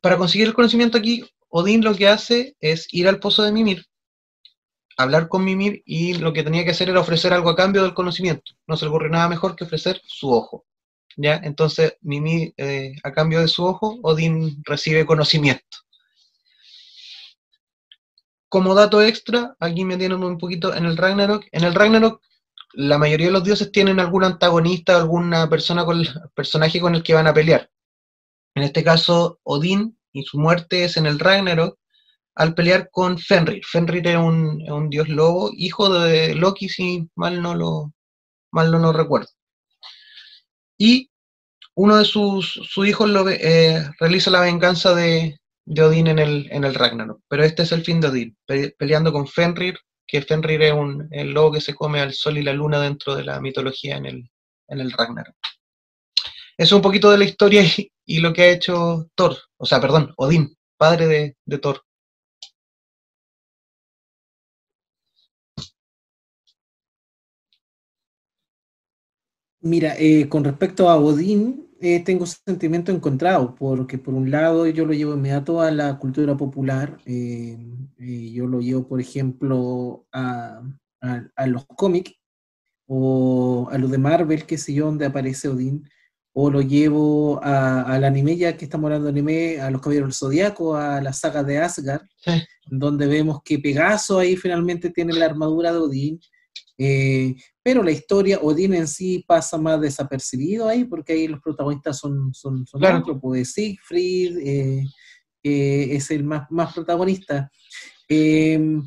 para 0.01 0.17
conseguir 0.17 0.49
el 0.49 0.55
conocimiento 0.55 0.99
aquí, 0.99 1.25
Odín 1.49 1.83
lo 1.83 1.95
que 1.95 2.09
hace 2.09 2.57
es 2.61 2.93
ir 2.93 3.09
al 3.09 3.19
pozo 3.19 3.43
de 3.43 3.53
Mimir, 3.53 3.87
hablar 4.97 5.29
con 5.29 5.45
Mimir 5.45 5.83
y 5.85 6.15
lo 6.15 6.33
que 6.33 6.43
tenía 6.43 6.65
que 6.65 6.71
hacer 6.71 6.89
era 6.89 7.01
ofrecer 7.01 7.33
algo 7.33 7.51
a 7.51 7.57
cambio 7.57 7.83
del 7.83 7.95
conocimiento. 7.95 8.53
No 8.67 8.77
se 8.77 8.85
le 8.85 8.91
ocurre 8.91 9.11
nada 9.11 9.29
mejor 9.29 9.57
que 9.57 9.65
ofrecer 9.65 10.01
su 10.07 10.33
ojo. 10.33 10.67
¿ya? 11.17 11.41
Entonces, 11.43 11.97
Mimi, 12.03 12.53
eh, 12.57 12.95
a 13.03 13.13
cambio 13.13 13.41
de 13.41 13.49
su 13.49 13.65
ojo, 13.65 13.99
Odín 14.03 14.63
recibe 14.65 15.07
conocimiento. 15.07 15.79
Como 18.49 18.75
dato 18.75 19.03
extra, 19.03 19.57
aquí 19.59 19.85
me 19.85 19.97
tienen 19.97 20.23
un 20.23 20.39
poquito 20.39 20.75
en 20.75 20.87
el 20.87 20.97
Ragnarok. 20.97 21.47
En 21.53 21.65
el 21.65 21.75
Ragnarok, 21.75 22.23
la 22.77 22.99
mayoría 22.99 23.29
de 23.29 23.33
los 23.33 23.45
dioses 23.45 23.73
tienen 23.73 23.99
algún 24.01 24.23
antagonista, 24.23 24.97
alguna 24.97 25.49
persona 25.49 25.87
con 25.87 26.05
personaje 26.35 26.79
con 26.79 26.95
el 26.95 27.03
que 27.03 27.15
van 27.15 27.27
a 27.27 27.33
pelear. 27.33 27.71
En 28.55 28.63
este 28.63 28.85
caso, 28.85 29.41
Odín 29.45 29.99
y 30.13 30.25
su 30.25 30.39
muerte 30.39 30.85
es 30.85 30.99
en 30.99 31.07
el 31.07 31.19
Ragnarok 31.19 31.79
al 32.35 32.55
pelear 32.55 32.91
con 32.91 33.19
Fenrir. 33.19 33.65
Fenrir 33.65 34.07
es 34.07 34.17
un, 34.19 34.91
dios 34.91 35.09
lobo, 35.09 35.51
hijo 35.57 35.89
de 35.89 36.35
Loki, 36.35 36.69
si 36.69 37.09
mal 37.15 37.41
no 37.41 37.55
lo, 37.55 37.95
mal 38.53 38.71
no 38.71 38.79
lo 38.79 38.93
recuerdo. 38.93 39.31
Y 40.77 41.11
uno 41.75 41.97
de 41.97 42.05
sus, 42.05 42.61
hijos 42.77 43.11
eh, 43.31 43.89
realiza 43.99 44.31
la 44.31 44.41
venganza 44.41 44.95
de, 44.95 45.41
Odín 45.67 46.09
en 46.09 46.19
el, 46.19 46.47
en 46.51 46.65
el 46.65 46.75
Ragnarok. 46.75 47.23
Pero 47.27 47.43
este 47.43 47.63
es 47.63 47.73
el 47.73 47.83
fin 47.83 48.03
de 48.03 48.09
Odín, 48.09 48.37
peleando 48.79 49.15
con 49.15 49.27
Fenrir, 49.27 49.79
que 50.07 50.23
Fenrir 50.23 50.63
es 50.63 50.73
un, 50.73 51.09
el 51.11 51.33
lobo 51.33 51.53
que 51.53 51.61
se 51.61 51.75
come 51.75 52.01
al 52.01 52.13
sol 52.15 52.39
y 52.39 52.43
la 52.43 52.53
luna 52.53 52.81
dentro 52.81 53.15
de 53.15 53.25
la 53.25 53.41
mitología 53.41 53.97
en 53.97 54.07
el, 54.07 54.31
en 54.69 54.81
el 54.81 54.93
Ragnarok. 54.93 55.35
Eso 56.59 56.75
es 56.75 56.79
un 56.79 56.83
poquito 56.83 57.11
de 57.11 57.19
la 57.19 57.25
historia 57.25 57.63
y, 58.07 58.19
lo 58.21 58.33
que 58.33 58.43
ha 58.43 58.51
hecho 58.51 59.11
Thor, 59.15 59.37
o 59.59 59.67
sea, 59.67 59.81
perdón, 59.81 60.13
Odín, 60.17 60.57
padre 60.79 61.37
de, 61.45 61.59
Thor. 61.59 61.83
Mira, 69.61 69.95
eh, 69.99 70.29
con 70.29 70.45
respecto 70.45 70.89
a 70.89 70.97
Odín, 70.97 71.66
eh, 71.81 72.03
tengo 72.03 72.25
sentimiento 72.27 72.91
encontrado, 72.91 73.55
porque 73.55 73.99
por 73.99 74.15
un 74.15 74.31
lado 74.31 74.67
yo 74.67 74.87
lo 74.87 74.95
llevo 74.95 75.15
inmediato 75.15 75.61
a 75.61 75.71
la 75.71 75.99
cultura 75.99 76.37
popular, 76.37 76.99
eh, 77.05 77.59
yo 77.99 78.47
lo 78.47 78.61
llevo, 78.61 78.89
por 78.89 79.01
ejemplo, 79.01 80.07
a, 80.13 80.63
los 81.47 81.67
cómics 81.67 82.15
o 82.87 83.69
a 83.71 83.79
lo 83.79 83.89
de 83.89 83.99
Marvel, 83.99 84.47
que 84.47 84.59
sé 84.59 84.73
yo, 84.73 84.87
donde 84.87 85.07
aparece 85.07 85.49
Odín, 85.49 85.89
o 86.33 86.51
lo 86.51 86.63
llevo 86.63 87.41
al 87.43 88.05
anime, 88.05 88.37
ya 88.37 88.57
que 88.57 88.65
estamos 88.65 88.87
hablando 88.87 89.07
de 89.07 89.11
anime, 89.11 89.61
a 89.61 89.71
los 89.71 89.81
Caballeros 89.81 90.09
del 90.09 90.15
Zodíaco, 90.15 90.77
a 90.77 91.01
la 91.01 91.13
saga 91.13 91.43
de 91.43 91.59
Asgard, 91.59 92.03
donde 92.67 93.07
vemos 93.07 93.43
que 93.43 93.59
Pegaso 93.59 94.19
ahí 94.19 94.37
finalmente 94.37 94.91
tiene 94.91 95.13
la 95.13 95.27
armadura 95.27 95.73
de 95.73 95.79
Odín, 95.79 96.21
eh, 96.79 97.35
pero 97.63 97.83
la 97.83 97.91
historia, 97.91 98.39
Odín 98.41 98.75
en 98.75 98.87
sí 98.87 99.25
pasa 99.27 99.59
más 99.59 99.81
desapercibido 99.81 100.69
ahí, 100.69 100.85
porque 100.85 101.15
ahí 101.15 101.29
los 101.29 101.41
protagonistas 101.41 101.99
son, 101.99 102.33
son, 102.35 102.67
son 102.67 102.81
claro. 102.81 103.19
pues 103.21 103.53
Siegfried 103.53 104.39
eh, 104.39 104.85
es 105.43 106.11
el 106.11 106.25
más, 106.25 106.51
más 106.51 106.75
protagonista. 106.75 107.51
Em, 108.09 108.83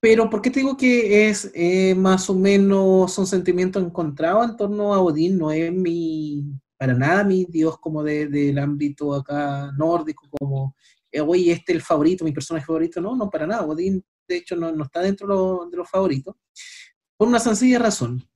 pero 0.00 0.30
¿por 0.30 0.40
qué 0.40 0.50
te 0.50 0.60
digo 0.60 0.76
que 0.76 1.28
es 1.28 1.50
eh, 1.54 1.94
más 1.94 2.28
o 2.30 2.34
menos 2.34 3.12
son 3.12 3.26
sentimientos 3.26 3.82
encontrados 3.82 4.48
en 4.48 4.56
torno 4.56 4.94
a 4.94 5.00
Odín? 5.00 5.38
No 5.38 5.50
es 5.50 5.72
mi, 5.72 6.44
para 6.76 6.94
nada 6.94 7.24
mi 7.24 7.44
dios 7.46 7.78
como 7.78 8.02
del 8.02 8.58
ámbito 8.58 9.14
acá 9.14 9.72
nórdico, 9.76 10.28
como, 10.30 10.76
oye, 11.26 11.52
este 11.52 11.72
es 11.72 11.76
el 11.76 11.82
favorito, 11.82 12.24
mi 12.24 12.32
personaje 12.32 12.66
favorito. 12.66 13.00
No, 13.00 13.16
no, 13.16 13.28
para 13.30 13.46
nada. 13.46 13.66
Odín, 13.66 14.04
de 14.28 14.36
hecho, 14.36 14.54
no, 14.54 14.70
no 14.70 14.84
está 14.84 15.00
dentro 15.00 15.66
de 15.70 15.76
los 15.76 15.88
favoritos. 15.90 16.36
Por 17.16 17.28
una 17.28 17.38
sencilla 17.38 17.78
razón, 17.78 18.28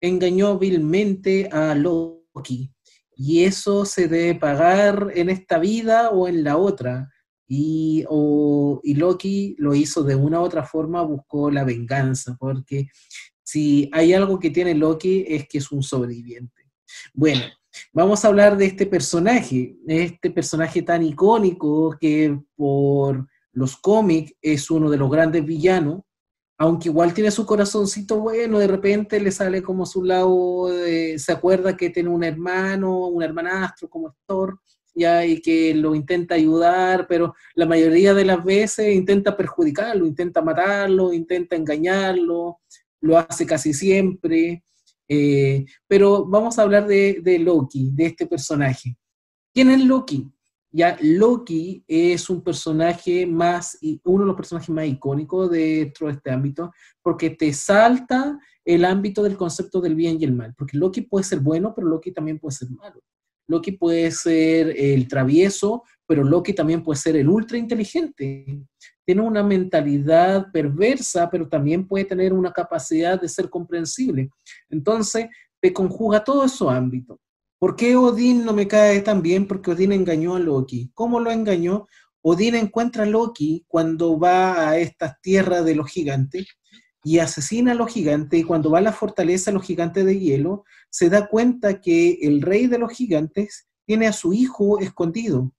engañó 0.00 0.58
vilmente 0.58 1.48
a 1.50 1.74
Loki 1.74 2.70
y 3.16 3.44
eso 3.44 3.86
se 3.86 4.08
debe 4.08 4.38
pagar 4.38 5.10
en 5.14 5.30
esta 5.30 5.58
vida 5.58 6.10
o 6.10 6.28
en 6.28 6.44
la 6.44 6.58
otra. 6.58 7.10
Y, 7.48 8.04
y 8.82 8.94
Loki 8.94 9.56
lo 9.58 9.74
hizo 9.74 10.02
de 10.02 10.16
una 10.16 10.40
u 10.40 10.44
otra 10.44 10.64
forma, 10.64 11.02
buscó 11.02 11.50
la 11.50 11.64
venganza, 11.64 12.36
porque 12.38 12.88
si 13.42 13.88
hay 13.92 14.12
algo 14.12 14.38
que 14.38 14.50
tiene 14.50 14.74
Loki 14.74 15.24
es 15.26 15.48
que 15.48 15.58
es 15.58 15.72
un 15.72 15.82
sobreviviente. 15.82 16.64
Bueno, 17.14 17.42
vamos 17.92 18.24
a 18.24 18.28
hablar 18.28 18.58
de 18.58 18.66
este 18.66 18.84
personaje, 18.84 19.76
este 19.86 20.30
personaje 20.30 20.82
tan 20.82 21.02
icónico 21.02 21.96
que 21.98 22.38
por 22.54 23.26
los 23.52 23.76
cómics 23.76 24.34
es 24.42 24.70
uno 24.70 24.90
de 24.90 24.98
los 24.98 25.10
grandes 25.10 25.44
villanos, 25.44 26.02
aunque 26.58 26.88
igual 26.88 27.12
tiene 27.12 27.30
su 27.30 27.44
corazoncito 27.44 28.18
bueno, 28.18 28.58
de 28.58 28.66
repente 28.66 29.20
le 29.20 29.30
sale 29.30 29.62
como 29.62 29.84
su 29.86 30.02
lado, 30.02 30.68
se 31.16 31.32
acuerda 31.32 31.76
que 31.76 31.90
tiene 31.90 32.08
un 32.08 32.24
hermano, 32.24 33.08
un 33.08 33.22
hermanastro 33.22 33.88
como 33.88 34.16
Thor, 34.26 34.58
ya, 34.96 35.24
y 35.26 35.40
que 35.40 35.74
lo 35.74 35.94
intenta 35.94 36.34
ayudar, 36.34 37.06
pero 37.06 37.34
la 37.54 37.66
mayoría 37.66 38.14
de 38.14 38.24
las 38.24 38.42
veces 38.42 38.94
intenta 38.94 39.36
perjudicarlo, 39.36 40.06
intenta 40.06 40.40
matarlo, 40.40 41.12
intenta 41.12 41.54
engañarlo, 41.54 42.60
lo 43.02 43.18
hace 43.18 43.44
casi 43.46 43.74
siempre. 43.74 44.64
Eh, 45.06 45.64
pero 45.86 46.24
vamos 46.24 46.58
a 46.58 46.62
hablar 46.62 46.86
de, 46.86 47.20
de 47.22 47.38
Loki, 47.38 47.90
de 47.92 48.06
este 48.06 48.26
personaje. 48.26 48.96
¿Quién 49.52 49.70
es 49.70 49.84
Loki? 49.84 50.30
Ya 50.76 50.94
Loki 51.00 51.82
es 51.88 52.28
un 52.28 52.42
personaje 52.42 53.24
más, 53.26 53.78
uno 54.04 54.24
de 54.24 54.26
los 54.26 54.36
personajes 54.36 54.68
más 54.68 54.86
icónicos 54.86 55.50
dentro 55.50 56.06
de 56.06 56.12
este 56.12 56.30
ámbito, 56.30 56.70
porque 57.00 57.30
te 57.30 57.50
salta 57.54 58.38
el 58.62 58.84
ámbito 58.84 59.22
del 59.22 59.38
concepto 59.38 59.80
del 59.80 59.94
bien 59.94 60.18
y 60.20 60.24
el 60.24 60.34
mal, 60.34 60.54
porque 60.54 60.76
Loki 60.76 61.00
puede 61.00 61.24
ser 61.24 61.40
bueno, 61.40 61.72
pero 61.74 61.88
Loki 61.88 62.12
también 62.12 62.38
puede 62.38 62.56
ser 62.56 62.68
malo. 62.68 63.00
Loki 63.48 63.72
puede 63.72 64.10
ser 64.10 64.74
el 64.76 65.08
travieso, 65.08 65.82
pero 66.06 66.22
Loki 66.22 66.52
también 66.52 66.82
puede 66.82 66.98
ser 66.98 67.16
el 67.16 67.30
ultra 67.30 67.56
inteligente. 67.56 68.66
Tiene 69.06 69.22
una 69.22 69.42
mentalidad 69.42 70.52
perversa, 70.52 71.30
pero 71.30 71.48
también 71.48 71.88
puede 71.88 72.04
tener 72.04 72.34
una 72.34 72.52
capacidad 72.52 73.18
de 73.18 73.30
ser 73.30 73.48
comprensible. 73.48 74.28
Entonces, 74.68 75.28
te 75.58 75.72
conjuga 75.72 76.22
todos 76.22 76.52
esos 76.52 76.70
ámbitos. 76.70 77.18
¿Por 77.58 77.76
qué 77.76 77.96
Odín 77.96 78.44
no 78.44 78.52
me 78.52 78.68
cae 78.68 79.00
tan 79.00 79.22
bien? 79.22 79.46
Porque 79.46 79.70
Odín 79.70 79.92
engañó 79.92 80.36
a 80.36 80.38
Loki. 80.38 80.90
¿Cómo 80.94 81.20
lo 81.20 81.30
engañó? 81.30 81.86
Odín 82.22 82.54
encuentra 82.54 83.04
a 83.04 83.06
Loki 83.06 83.64
cuando 83.68 84.18
va 84.18 84.68
a 84.68 84.78
estas 84.78 85.20
tierras 85.20 85.64
de 85.64 85.74
los 85.74 85.88
gigantes 85.88 86.46
y 87.04 87.20
asesina 87.20 87.72
a 87.72 87.76
los 87.76 87.92
gigantes 87.92 88.40
y 88.40 88.42
cuando 88.42 88.68
va 88.68 88.78
a 88.78 88.82
la 88.82 88.92
fortaleza 88.92 89.50
de 89.50 89.54
los 89.54 89.64
gigantes 89.64 90.04
de 90.04 90.18
hielo, 90.18 90.64
se 90.90 91.08
da 91.08 91.28
cuenta 91.28 91.80
que 91.80 92.18
el 92.22 92.42
rey 92.42 92.66
de 92.66 92.78
los 92.78 92.90
gigantes 92.90 93.68
tiene 93.86 94.08
a 94.08 94.12
su 94.12 94.32
hijo 94.32 94.80
escondido, 94.80 95.52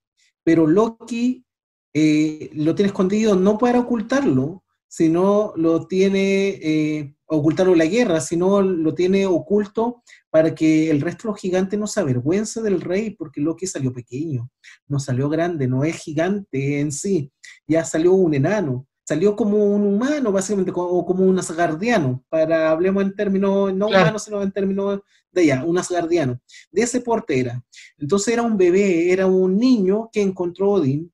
pero 0.43 0.67
Loki 0.67 1.45
eh, 1.93 2.49
lo 2.53 2.75
tiene 2.75 2.87
escondido 2.87 3.35
no 3.35 3.57
para 3.57 3.79
ocultarlo, 3.79 4.65
sino 4.89 5.53
lo 5.55 5.87
tiene, 5.87 6.49
eh, 6.61 7.15
ocultarlo 7.27 7.71
en 7.71 7.79
la 7.79 7.85
guerra, 7.85 8.19
sino 8.19 8.61
lo 8.61 8.93
tiene 8.93 9.25
oculto 9.25 10.03
para 10.37 10.53
que 10.53 10.91
el 10.91 11.01
resto 11.01 11.23
de 11.23 11.31
los 11.31 11.41
gigantes 11.41 11.79
no 11.79 11.87
se 11.87 11.99
avergüence 11.99 12.61
del 12.61 12.79
rey, 12.79 13.09
porque 13.09 13.41
Loki 13.41 13.65
salió 13.65 13.91
pequeño, 13.91 14.51
no 14.87 14.99
salió 14.99 15.29
grande, 15.29 15.67
no 15.67 15.83
es 15.83 15.95
gigante 15.95 16.79
en 16.79 16.91
sí, 16.91 17.31
ya 17.67 17.83
salió 17.83 18.13
un 18.13 18.35
enano, 18.35 18.85
salió 19.03 19.35
como 19.35 19.57
un 19.65 19.81
humano, 19.81 20.31
básicamente, 20.31 20.71
o 20.75 21.03
como 21.07 21.23
un 21.23 21.39
asgardiano, 21.39 22.23
para, 22.29 22.69
hablemos 22.69 23.01
en 23.01 23.15
términos, 23.15 23.73
no 23.73 23.87
humano, 23.87 24.19
sino 24.19 24.43
en 24.43 24.51
términos 24.51 24.99
de 25.31 25.41
allá, 25.41 25.65
un 25.65 25.79
asgardiano, 25.79 26.39
de 26.69 26.83
ese 26.83 27.01
porte 27.01 27.39
era. 27.39 27.65
Entonces 27.97 28.31
era 28.31 28.43
un 28.43 28.57
bebé, 28.57 29.11
era 29.11 29.25
un 29.25 29.57
niño 29.57 30.07
que 30.13 30.21
encontró 30.21 30.73
Odín, 30.73 31.11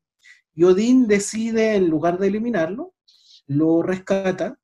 y 0.54 0.64
Odín 0.64 1.06
decide, 1.06 1.76
en 1.76 1.88
lugar 1.88 2.18
de 2.18 2.26
eliminarlo, 2.26 2.92
lo 3.46 3.82
rescata 3.82 4.58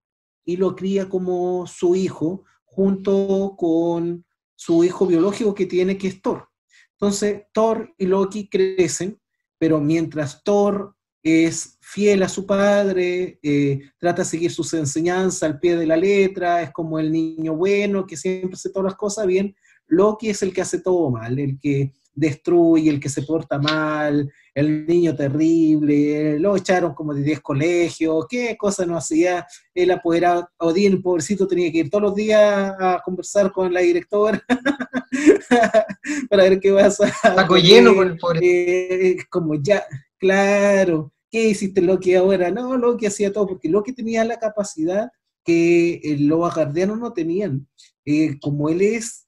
y 0.44 0.58
lo 0.58 0.76
cría 0.76 1.08
como 1.08 1.66
su 1.66 1.96
hijo, 1.96 2.44
junto 2.66 3.54
con 3.56 4.26
su 4.60 4.84
hijo 4.84 5.06
biológico 5.06 5.54
que 5.54 5.64
tiene, 5.64 5.96
que 5.96 6.08
es 6.08 6.20
Thor. 6.20 6.46
Entonces, 6.92 7.44
Thor 7.54 7.94
y 7.96 8.04
Loki 8.04 8.46
crecen, 8.46 9.18
pero 9.56 9.80
mientras 9.80 10.44
Thor 10.44 10.94
es 11.22 11.78
fiel 11.80 12.22
a 12.22 12.28
su 12.28 12.44
padre, 12.44 13.38
eh, 13.42 13.80
trata 13.98 14.20
de 14.20 14.28
seguir 14.28 14.50
sus 14.52 14.74
enseñanzas 14.74 15.44
al 15.44 15.58
pie 15.58 15.76
de 15.76 15.86
la 15.86 15.96
letra, 15.96 16.60
es 16.60 16.72
como 16.72 16.98
el 16.98 17.10
niño 17.10 17.56
bueno 17.56 18.06
que 18.06 18.18
siempre 18.18 18.52
hace 18.52 18.68
todas 18.68 18.90
las 18.90 18.96
cosas 18.96 19.26
bien, 19.26 19.56
Loki 19.86 20.28
es 20.28 20.42
el 20.42 20.52
que 20.52 20.60
hace 20.60 20.82
todo 20.82 21.10
mal, 21.10 21.38
el 21.38 21.58
que 21.58 21.94
destruye, 22.12 22.90
el 22.90 23.00
que 23.00 23.08
se 23.08 23.22
porta 23.22 23.58
mal, 23.58 24.30
el 24.54 24.86
niño 24.86 25.14
terrible, 25.14 26.38
lo 26.38 26.56
echaron 26.56 26.94
como 26.94 27.14
de 27.14 27.22
10 27.22 27.40
colegios, 27.40 28.26
qué 28.28 28.56
cosa 28.56 28.84
no 28.84 28.96
hacía, 28.96 29.46
él 29.74 29.90
apoderado, 29.90 30.48
Odín, 30.58 30.92
el 30.92 31.02
pobrecito, 31.02 31.46
tenía 31.46 31.70
que 31.70 31.78
ir 31.78 31.90
todos 31.90 32.02
los 32.02 32.14
días 32.14 32.74
a 32.78 33.00
conversar 33.04 33.52
con 33.52 33.72
la 33.72 33.80
directora 33.80 34.42
para 36.30 36.42
ver 36.44 36.60
qué 36.60 36.72
pasa. 36.72 37.12
Saco 37.22 37.56
lleno 37.56 37.94
con 37.94 38.08
el 38.08 38.18
pobre. 38.18 38.40
Eh, 38.42 39.16
como 39.28 39.54
ya, 39.54 39.84
claro, 40.18 41.12
¿qué 41.30 41.48
hiciste 41.48 41.80
Loki 41.80 42.14
ahora? 42.14 42.50
No, 42.50 42.76
Loki 42.76 43.06
hacía 43.06 43.32
todo, 43.32 43.46
porque 43.46 43.68
Loki 43.68 43.92
tenía 43.92 44.24
la 44.24 44.38
capacidad 44.38 45.10
que 45.44 46.16
los 46.20 46.38
guardianos 46.38 46.98
no 46.98 47.12
tenían. 47.12 47.66
Eh, 48.04 48.38
como 48.40 48.68
él 48.68 48.80
es 48.80 49.26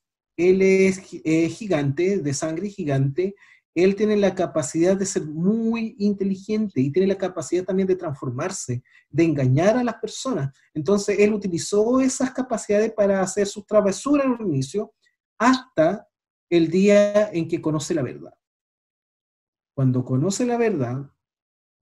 él 0.50 0.62
es 0.62 0.98
gigante, 0.98 2.18
de 2.18 2.34
sangre 2.34 2.68
gigante, 2.68 3.34
él 3.74 3.96
tiene 3.96 4.16
la 4.16 4.34
capacidad 4.34 4.96
de 4.96 5.06
ser 5.06 5.24
muy 5.24 5.96
inteligente 5.98 6.80
y 6.80 6.90
tiene 6.90 7.08
la 7.08 7.16
capacidad 7.16 7.64
también 7.64 7.88
de 7.88 7.96
transformarse, 7.96 8.82
de 9.08 9.24
engañar 9.24 9.76
a 9.76 9.84
las 9.84 9.94
personas. 9.94 10.54
Entonces, 10.74 11.18
él 11.18 11.32
utilizó 11.32 12.00
esas 12.00 12.32
capacidades 12.32 12.92
para 12.92 13.22
hacer 13.22 13.46
sus 13.46 13.66
travesuras 13.66 14.26
al 14.26 14.46
inicio 14.46 14.92
hasta 15.38 16.06
el 16.50 16.68
día 16.68 17.30
en 17.32 17.48
que 17.48 17.62
conoce 17.62 17.94
la 17.94 18.02
verdad. 18.02 18.34
Cuando 19.74 20.04
conoce 20.04 20.44
la 20.44 20.58
verdad 20.58 21.10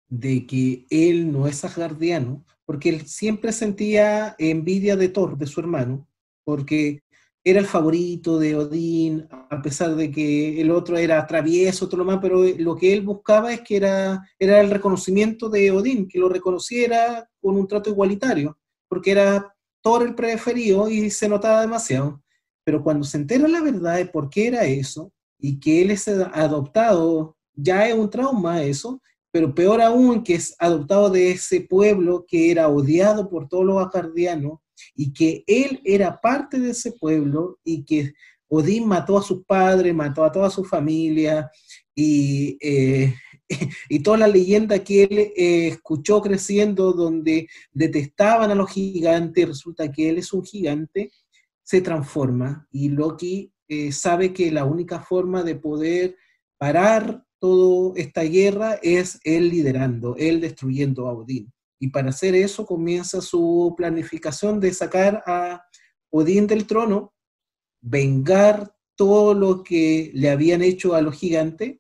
de 0.09 0.45
que 0.45 0.87
él 0.91 1.31
no 1.31 1.47
es 1.47 1.65
asgardiano, 1.65 2.45
porque 2.65 2.89
él 2.89 3.07
siempre 3.07 3.53
sentía 3.53 4.35
envidia 4.39 4.97
de 4.97 5.09
Thor, 5.09 5.39
de 5.39 5.47
su 5.47 5.61
hermano, 5.61 6.09
porque 6.43 7.05
era 7.49 7.61
el 7.61 7.67
favorito 7.67 8.41
de 8.41 8.57
Odín, 8.57 9.29
a 9.31 9.63
pesar 9.63 9.95
de 9.95 10.11
que 10.11 10.61
el 10.61 10.69
otro 10.73 10.99
era 10.99 11.25
travieso, 11.29 11.89
todo 11.89 11.99
lo 11.99 12.05
más, 12.05 12.19
pero 12.21 12.43
lo 12.43 12.75
que 12.75 12.93
él 12.93 13.03
buscaba 13.03 13.53
es 13.53 13.61
que 13.61 13.77
era, 13.77 14.21
era 14.37 14.61
el 14.61 14.69
reconocimiento 14.69 15.49
de 15.49 15.71
Odín, 15.71 16.09
que 16.09 16.19
lo 16.19 16.29
reconociera 16.29 17.31
con 17.41 17.57
un 17.57 17.69
trato 17.69 17.89
igualitario, 17.89 18.59
porque 18.89 19.13
era 19.13 19.55
Thor 19.81 20.03
el 20.03 20.17
preferido 20.17 20.91
y 20.91 21.09
se 21.09 21.29
notaba 21.29 21.61
demasiado. 21.61 22.21
Pero 22.65 22.83
cuando 22.83 23.05
se 23.05 23.19
entera 23.19 23.47
la 23.47 23.61
verdad 23.61 23.95
de 23.95 24.07
por 24.07 24.29
qué 24.29 24.49
era 24.49 24.65
eso 24.65 25.13
y 25.39 25.61
que 25.61 25.83
él 25.83 25.93
es 25.93 26.09
adoptado, 26.09 27.37
ya 27.55 27.87
es 27.87 27.95
un 27.95 28.11
trauma 28.11 28.65
eso, 28.65 29.01
pero 29.31 29.55
peor 29.55 29.81
aún 29.83 30.25
que 30.25 30.35
es 30.35 30.57
adoptado 30.59 31.11
de 31.11 31.31
ese 31.31 31.61
pueblo 31.61 32.25
que 32.27 32.51
era 32.51 32.67
odiado 32.67 33.31
por 33.31 33.47
todos 33.47 33.65
los 33.65 33.87
acardianos 33.87 34.59
y 34.95 35.13
que 35.13 35.45
él 35.47 35.81
era 35.85 36.21
parte 36.21 36.59
de 36.59 36.71
ese 36.71 36.93
pueblo 36.93 37.59
y 37.65 37.85
que 37.85 38.15
Odín 38.49 38.87
mató 38.87 39.19
a 39.19 39.23
sus 39.23 39.45
padres, 39.45 39.95
mató 39.95 40.25
a 40.25 40.33
toda 40.33 40.51
su 40.51 40.65
familia 40.65 41.51
y, 41.95 42.57
eh, 42.61 43.15
y 43.89 44.01
toda 44.01 44.19
la 44.19 44.29
leyenda 44.29 44.79
que 44.85 45.05
él 45.05 45.19
eh, 45.19 45.69
escuchó 45.69 46.21
creciendo 46.21 46.93
donde 46.93 47.49
detestaban 47.73 48.51
a 48.51 48.55
los 48.55 48.71
gigantes, 48.71 49.49
resulta 49.49 49.91
que 49.91 50.11
él 50.11 50.19
es 50.19 50.33
un 50.33 50.45
gigante, 50.45 51.11
se 51.63 51.81
transforma 51.81 52.69
y 52.71 52.89
Loki 52.89 53.53
eh, 53.69 53.91
sabe 53.91 54.33
que 54.33 54.53
la 54.53 54.65
única 54.65 55.01
forma 55.01 55.43
de 55.43 55.57
poder 55.57 56.17
parar 56.59 57.25
toda 57.41 57.99
esta 57.99 58.23
guerra 58.23 58.79
es 58.83 59.19
él 59.25 59.49
liderando, 59.49 60.15
él 60.17 60.41
destruyendo 60.41 61.09
a 61.09 61.15
Odín. 61.15 61.53
Y 61.79 61.89
para 61.89 62.11
hacer 62.11 62.35
eso 62.35 62.65
comienza 62.65 63.21
su 63.21 63.75
planificación 63.77 64.61
de 64.61 64.73
sacar 64.73 65.23
a 65.27 65.63
Odín 66.11 66.47
del 66.47 66.67
trono, 66.67 67.15
vengar 67.81 68.75
todo 68.97 69.35
lo 69.35 69.63
que 69.63 70.11
le 70.15 70.31
habían 70.31 70.63
hecho 70.63 70.95
a 70.95 71.03
los 71.03 71.15
gigantes 71.15 71.79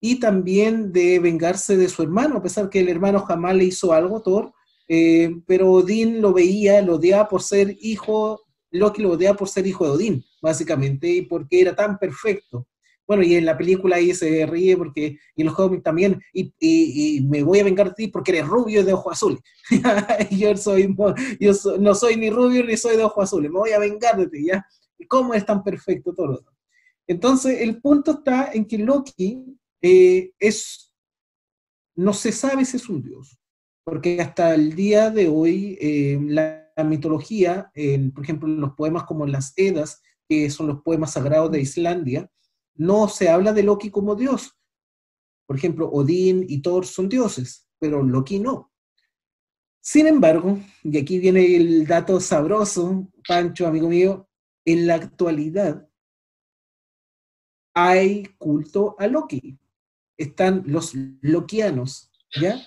y 0.00 0.20
también 0.20 0.92
de 0.92 1.18
vengarse 1.20 1.76
de 1.76 1.88
su 1.88 2.02
hermano, 2.02 2.38
a 2.38 2.42
pesar 2.42 2.68
que 2.68 2.80
el 2.80 2.88
hermano 2.88 3.20
jamás 3.20 3.56
le 3.56 3.64
hizo 3.64 3.92
algo, 3.92 4.20
Thor, 4.20 4.52
eh, 4.88 5.30
pero 5.46 5.72
Odín 5.72 6.20
lo 6.20 6.32
veía, 6.32 6.82
lo 6.82 6.96
odiaba 6.96 7.28
por 7.28 7.42
ser 7.42 7.76
hijo, 7.80 8.42
Loki 8.70 9.02
lo 9.02 9.12
odiaba 9.12 9.36
por 9.36 9.48
ser 9.48 9.66
hijo 9.66 9.84
de 9.84 9.90
Odín, 9.90 10.24
básicamente, 10.42 11.08
y 11.08 11.22
porque 11.22 11.60
era 11.60 11.74
tan 11.74 11.98
perfecto. 11.98 12.66
Bueno, 13.06 13.22
y 13.22 13.36
en 13.36 13.44
la 13.44 13.56
película 13.56 13.96
ahí 13.96 14.12
se 14.14 14.46
ríe 14.46 14.76
porque, 14.76 15.18
y 15.36 15.44
los 15.44 15.54
cómics 15.54 15.84
también, 15.84 16.20
y, 16.32 17.20
me 17.28 17.42
voy 17.42 17.60
a 17.60 17.64
vengar 17.64 17.88
de 17.88 17.94
ti 17.94 18.08
porque 18.08 18.32
eres 18.32 18.46
rubio 18.46 18.80
y 18.80 18.84
de 18.84 18.92
ojos 18.92 19.12
azules. 19.12 19.40
yo 20.30 20.56
soy, 20.56 20.94
yo 21.38 21.52
no 21.78 21.94
soy 21.94 22.16
ni 22.16 22.30
rubio 22.30 22.64
ni 22.64 22.76
soy 22.76 22.96
de 22.96 23.04
ojos 23.04 23.24
azules, 23.24 23.50
me 23.50 23.58
voy 23.58 23.70
a 23.70 23.78
vengar 23.78 24.16
de 24.16 24.28
ti, 24.28 24.46
¿ya? 24.46 24.66
¿Cómo 25.08 25.34
es 25.34 25.46
tan 25.46 25.62
perfecto 25.62 26.14
todo? 26.14 26.44
Entonces, 27.06 27.60
el 27.60 27.80
punto 27.80 28.12
está 28.12 28.50
en 28.52 28.64
que 28.64 28.78
Loki 28.78 29.44
eh, 29.82 30.32
es, 30.40 30.92
no 31.94 32.12
se 32.12 32.32
sabe 32.32 32.64
si 32.64 32.76
es 32.76 32.88
un 32.88 33.02
dios, 33.02 33.38
porque 33.84 34.20
hasta 34.20 34.52
el 34.54 34.74
día 34.74 35.10
de 35.10 35.28
hoy 35.28 35.78
eh, 35.80 36.18
la, 36.22 36.64
mitología, 36.84 37.70
por 38.14 38.22
ejemplo, 38.22 38.46
los 38.46 38.74
poemas 38.74 39.04
como 39.04 39.24
las 39.26 39.54
Edas, 39.56 40.02
que 40.28 40.50
son 40.50 40.66
los 40.66 40.82
poemas 40.82 41.14
sagrados 41.14 41.50
de 41.50 41.60
Islandia, 41.60 42.30
no 42.76 43.08
se 43.08 43.28
habla 43.28 43.52
de 43.52 43.62
Loki 43.62 43.90
como 43.90 44.14
dios. 44.14 44.56
Por 45.46 45.56
ejemplo, 45.56 45.88
Odín 45.90 46.44
y 46.48 46.60
Thor 46.60 46.86
son 46.86 47.08
dioses, 47.08 47.68
pero 47.78 48.02
Loki 48.02 48.38
no. 48.38 48.72
Sin 49.80 50.06
embargo, 50.06 50.58
y 50.82 50.98
aquí 50.98 51.18
viene 51.18 51.56
el 51.56 51.86
dato 51.86 52.20
sabroso, 52.20 53.08
Pancho, 53.26 53.66
amigo 53.66 53.88
mío, 53.88 54.28
en 54.64 54.86
la 54.86 54.96
actualidad 54.96 55.88
hay 57.76 58.24
culto 58.38 58.96
a 58.98 59.06
Loki. 59.06 59.58
Están 60.16 60.64
los 60.66 60.94
loquianos, 61.20 62.10
¿ya? 62.40 62.64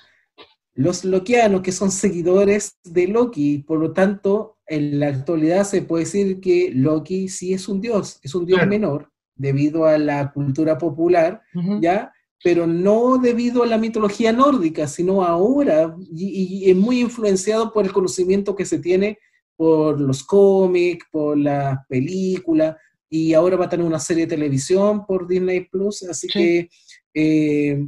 Los 0.76 1.04
loquianos 1.04 1.62
que 1.64 1.72
son 1.72 1.90
seguidores 1.90 2.78
de 2.84 3.08
Loki, 3.08 3.58
por 3.58 3.80
lo 3.80 3.92
tanto, 3.92 4.60
en 4.68 5.00
la 5.00 5.08
actualidad 5.08 5.64
se 5.64 5.82
puede 5.82 6.04
decir 6.06 6.40
que 6.40 6.72
Loki 6.76 7.28
sí 7.28 7.54
es 7.54 7.68
un 7.68 7.82
dios, 7.82 8.20
es 8.22 8.36
un 8.36 8.46
dios 8.46 8.66
menor, 8.68 9.12
debido 9.40 9.86
a 9.86 9.98
la 9.98 10.32
cultura 10.32 10.78
popular, 10.78 11.42
¿ya? 11.82 12.12
Pero 12.44 12.68
no 12.68 13.18
debido 13.18 13.64
a 13.64 13.68
la 13.68 13.78
mitología 13.78 14.32
nórdica, 14.34 14.86
sino 14.88 15.24
ahora, 15.24 15.96
y, 16.14 16.70
es 16.70 16.76
muy 16.76 17.00
influenciado 17.00 17.74
por 17.74 17.86
el 17.86 17.94
conocimiento 17.94 18.56
que 18.56 18.66
se 18.66 18.80
tiene 18.80 19.18
por 19.56 20.00
los 20.00 20.24
cómics, 20.24 21.06
por 21.10 21.38
las 21.38 21.80
películas, 21.88 22.76
y 23.10 23.34
ahora 23.34 23.56
va 23.58 23.66
a 23.66 23.70
tener 23.70 23.86
una 23.86 24.00
serie 24.00 24.26
de 24.26 24.36
televisión 24.36 25.06
por 25.06 25.28
Disney 25.28 25.68
Plus, 25.70 26.04
así 26.04 26.28
que 26.28 26.70
eh, 27.14 27.86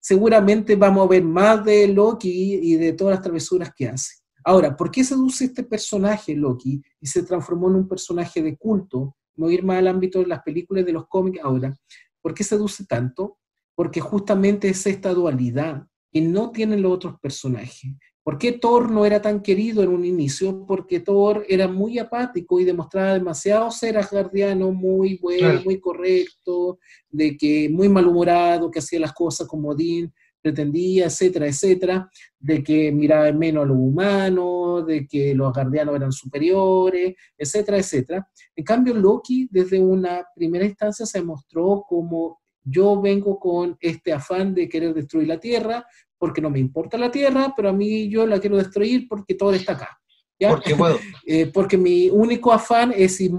seguramente 0.00 0.74
vamos 0.74 1.04
a 1.04 1.10
ver 1.10 1.22
más 1.22 1.64
de 1.64 1.86
Loki 1.86 2.60
y 2.62 2.76
de 2.76 2.94
todas 2.94 3.16
las 3.16 3.22
travesuras 3.22 3.72
que 3.76 3.88
hace. 3.88 4.14
Ahora, 4.42 4.74
¿por 4.74 4.90
qué 4.90 5.04
seduce 5.04 5.44
este 5.44 5.64
personaje 5.64 6.34
Loki 6.34 6.82
y 7.00 7.06
se 7.06 7.22
transformó 7.22 7.68
en 7.68 7.76
un 7.76 7.88
personaje 7.88 8.42
de 8.42 8.56
culto 8.56 9.16
no 9.36 9.50
ir 9.50 9.64
más 9.64 9.78
al 9.78 9.88
ámbito 9.88 10.20
de 10.20 10.26
las 10.26 10.42
películas 10.42 10.84
de 10.84 10.92
los 10.92 11.06
cómics 11.08 11.40
ahora. 11.42 11.76
¿Por 12.20 12.34
qué 12.34 12.44
seduce 12.44 12.86
tanto? 12.86 13.38
Porque 13.74 14.00
justamente 14.00 14.68
es 14.68 14.86
esta 14.86 15.12
dualidad 15.12 15.86
que 16.10 16.20
no 16.20 16.50
tienen 16.50 16.82
los 16.82 16.92
otros 16.92 17.18
personajes. 17.20 17.92
¿Por 18.22 18.38
qué 18.38 18.52
Thor 18.52 18.90
no 18.90 19.04
era 19.04 19.20
tan 19.20 19.42
querido 19.42 19.82
en 19.82 19.90
un 19.90 20.02
inicio? 20.02 20.64
Porque 20.66 21.00
Thor 21.00 21.44
era 21.46 21.68
muy 21.68 21.98
apático 21.98 22.58
y 22.58 22.64
demostraba 22.64 23.12
demasiado 23.12 23.70
ser 23.70 23.98
asgardiano, 23.98 24.72
muy 24.72 25.18
bueno, 25.18 25.60
muy 25.62 25.78
correcto, 25.78 26.78
de 27.10 27.36
que 27.36 27.68
muy 27.68 27.90
malhumorado, 27.90 28.70
que 28.70 28.78
hacía 28.78 28.98
las 28.98 29.12
cosas 29.12 29.46
como 29.46 29.68
Odín 29.68 30.10
pretendía, 30.44 31.06
etcétera, 31.06 31.46
etcétera, 31.46 32.10
de 32.38 32.62
que 32.62 32.92
miraba 32.92 33.32
menos 33.32 33.64
a 33.64 33.68
los 33.68 33.78
humanos, 33.78 34.86
de 34.86 35.06
que 35.06 35.34
los 35.34 35.54
guardianos 35.54 35.96
eran 35.96 36.12
superiores, 36.12 37.14
etcétera, 37.38 37.78
etcétera. 37.78 38.28
En 38.54 38.62
cambio, 38.62 38.92
Loki 38.92 39.48
desde 39.50 39.80
una 39.80 40.22
primera 40.36 40.66
instancia 40.66 41.06
se 41.06 41.22
mostró 41.22 41.86
como 41.88 42.42
yo 42.62 43.00
vengo 43.00 43.38
con 43.38 43.78
este 43.80 44.12
afán 44.12 44.54
de 44.54 44.68
querer 44.68 44.92
destruir 44.92 45.28
la 45.28 45.40
Tierra, 45.40 45.86
porque 46.18 46.42
no 46.42 46.50
me 46.50 46.58
importa 46.58 46.98
la 46.98 47.10
Tierra, 47.10 47.54
pero 47.56 47.70
a 47.70 47.72
mí 47.72 48.10
yo 48.10 48.26
la 48.26 48.38
quiero 48.38 48.58
destruir 48.58 49.08
porque 49.08 49.34
todo 49.34 49.54
está 49.54 49.72
acá. 49.72 49.98
¿ya? 50.38 50.50
Porque 50.50 50.76
puedo. 50.76 50.98
Eh, 51.26 51.46
porque 51.46 51.78
mi 51.78 52.10
único 52.10 52.52
afán 52.52 52.92
es 52.94 53.16
si 53.16 53.30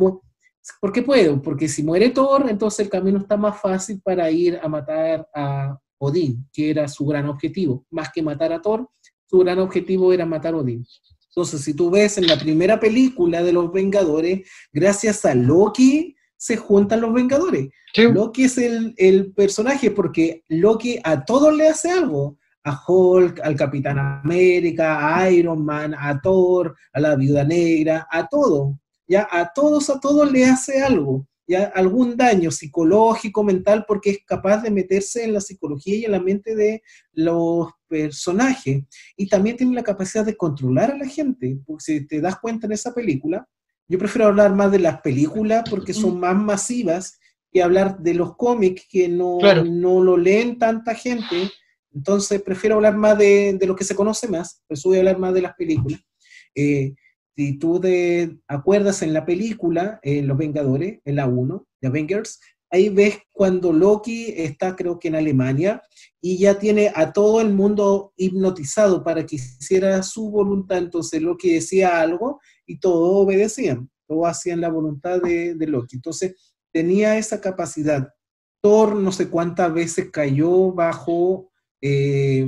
¿Por 0.81 0.91
qué 0.91 1.03
puedo? 1.03 1.39
Porque 1.39 1.67
si 1.67 1.83
muere 1.83 2.09
Thor, 2.09 2.49
entonces 2.49 2.79
el 2.79 2.89
camino 2.89 3.19
está 3.19 3.37
más 3.37 3.61
fácil 3.61 4.01
para 4.01 4.31
ir 4.31 4.59
a 4.59 4.67
matar 4.67 5.27
a 5.35 5.77
Odín, 6.05 6.47
que 6.51 6.69
era 6.69 6.87
su 6.87 7.05
gran 7.05 7.27
objetivo. 7.27 7.85
Más 7.91 8.09
que 8.13 8.21
matar 8.21 8.53
a 8.53 8.61
Thor, 8.61 8.89
su 9.25 9.39
gran 9.39 9.59
objetivo 9.59 10.13
era 10.13 10.25
matar 10.25 10.53
a 10.53 10.57
Odín. 10.57 10.85
Entonces, 11.29 11.61
si 11.61 11.73
tú 11.73 11.89
ves 11.89 12.17
en 12.17 12.27
la 12.27 12.39
primera 12.39 12.79
película 12.79 13.43
de 13.43 13.51
los 13.51 13.71
Vengadores, 13.71 14.47
gracias 14.71 15.25
a 15.25 15.35
Loki 15.35 16.15
se 16.37 16.57
juntan 16.57 17.01
los 17.01 17.13
Vengadores. 17.13 17.69
Loki 17.95 18.43
es 18.43 18.57
el, 18.57 18.93
el, 18.97 19.33
personaje 19.33 19.91
porque 19.91 20.43
Loki 20.47 20.99
a 21.03 21.25
todos 21.25 21.55
le 21.55 21.67
hace 21.67 21.91
algo. 21.91 22.37
A 22.63 22.81
Hulk, 22.87 23.41
al 23.43 23.55
Capitán 23.55 23.99
América, 23.99 25.17
a 25.17 25.29
Iron 25.29 25.63
Man, 25.63 25.93
a 25.93 26.19
Thor, 26.19 26.75
a 26.93 26.99
la 26.99 27.15
Viuda 27.15 27.43
Negra, 27.43 28.07
a 28.09 28.27
todo. 28.27 28.79
Ya 29.07 29.27
a 29.29 29.51
todos, 29.53 29.89
a 29.89 29.99
todos 29.99 30.31
le 30.31 30.45
hace 30.45 30.81
algo 30.81 31.27
ya 31.47 31.65
algún 31.75 32.17
daño 32.17 32.51
psicológico, 32.51 33.43
mental, 33.43 33.85
porque 33.87 34.09
es 34.11 34.19
capaz 34.25 34.63
de 34.63 34.71
meterse 34.71 35.23
en 35.23 35.33
la 35.33 35.41
psicología 35.41 35.95
y 35.95 36.05
en 36.05 36.11
la 36.11 36.19
mente 36.19 36.55
de 36.55 36.81
los 37.13 37.69
personajes. 37.87 38.83
Y 39.15 39.27
también 39.27 39.57
tiene 39.57 39.75
la 39.75 39.83
capacidad 39.83 40.25
de 40.25 40.37
controlar 40.37 40.91
a 40.91 40.97
la 40.97 41.07
gente, 41.07 41.59
porque 41.65 41.83
si 41.83 42.07
te 42.07 42.21
das 42.21 42.39
cuenta 42.39 42.65
en 42.67 42.73
esa 42.73 42.93
película, 42.93 43.47
yo 43.87 43.99
prefiero 43.99 44.27
hablar 44.27 44.55
más 44.55 44.71
de 44.71 44.79
las 44.79 45.01
películas 45.01 45.63
porque 45.69 45.93
son 45.93 46.19
más 46.19 46.35
masivas 46.35 47.19
que 47.51 47.61
hablar 47.61 47.99
de 47.99 48.15
los 48.15 48.35
cómics 48.35 48.87
que 48.89 49.07
no, 49.07 49.37
no 49.63 50.03
lo 50.03 50.17
leen 50.17 50.57
tanta 50.57 50.95
gente. 50.95 51.51
Entonces 51.93 52.41
prefiero 52.41 52.75
hablar 52.75 52.97
más 52.97 53.17
de, 53.17 53.55
de, 53.59 53.67
lo 53.67 53.75
que 53.75 53.83
se 53.83 53.95
conoce 53.95 54.27
más, 54.27 54.63
pues 54.67 54.81
voy 54.83 54.97
a 54.97 54.99
hablar 54.99 55.19
más 55.19 55.33
de 55.33 55.41
las 55.41 55.53
películas. 55.53 56.01
Eh, 56.55 56.95
si 57.35 57.57
tú 57.57 57.79
te 57.79 58.37
acuerdas 58.47 59.01
en 59.01 59.13
la 59.13 59.25
película, 59.25 59.99
Los 60.03 60.37
Vengadores, 60.37 60.99
en 61.03 61.15
la 61.15 61.27
1, 61.27 61.67
de 61.81 61.87
Avengers, 61.87 62.39
ahí 62.71 62.89
ves 62.89 63.19
cuando 63.31 63.71
Loki 63.71 64.33
está 64.35 64.75
creo 64.75 64.99
que 64.99 65.07
en 65.07 65.15
Alemania 65.15 65.81
y 66.21 66.37
ya 66.37 66.57
tiene 66.57 66.91
a 66.93 67.13
todo 67.13 67.41
el 67.41 67.53
mundo 67.53 68.13
hipnotizado 68.17 69.03
para 69.03 69.25
que 69.25 69.35
hiciera 69.37 70.01
su 70.03 70.29
voluntad, 70.29 70.79
entonces 70.79 71.21
Loki 71.21 71.53
decía 71.53 72.01
algo 72.01 72.39
y 72.65 72.79
todos 72.79 73.25
obedecían, 73.25 73.89
todos 74.07 74.27
hacían 74.27 74.61
la 74.61 74.69
voluntad 74.69 75.21
de, 75.21 75.55
Loki. 75.67 75.97
Entonces 75.97 76.35
tenía 76.71 77.17
esa 77.17 77.39
capacidad. 77.39 78.09
Thor 78.61 78.95
no 78.95 79.11
sé 79.11 79.29
cuántas 79.29 79.73
veces 79.73 80.09
cayó 80.11 80.71
bajo 80.71 81.51
eh, 81.81 82.47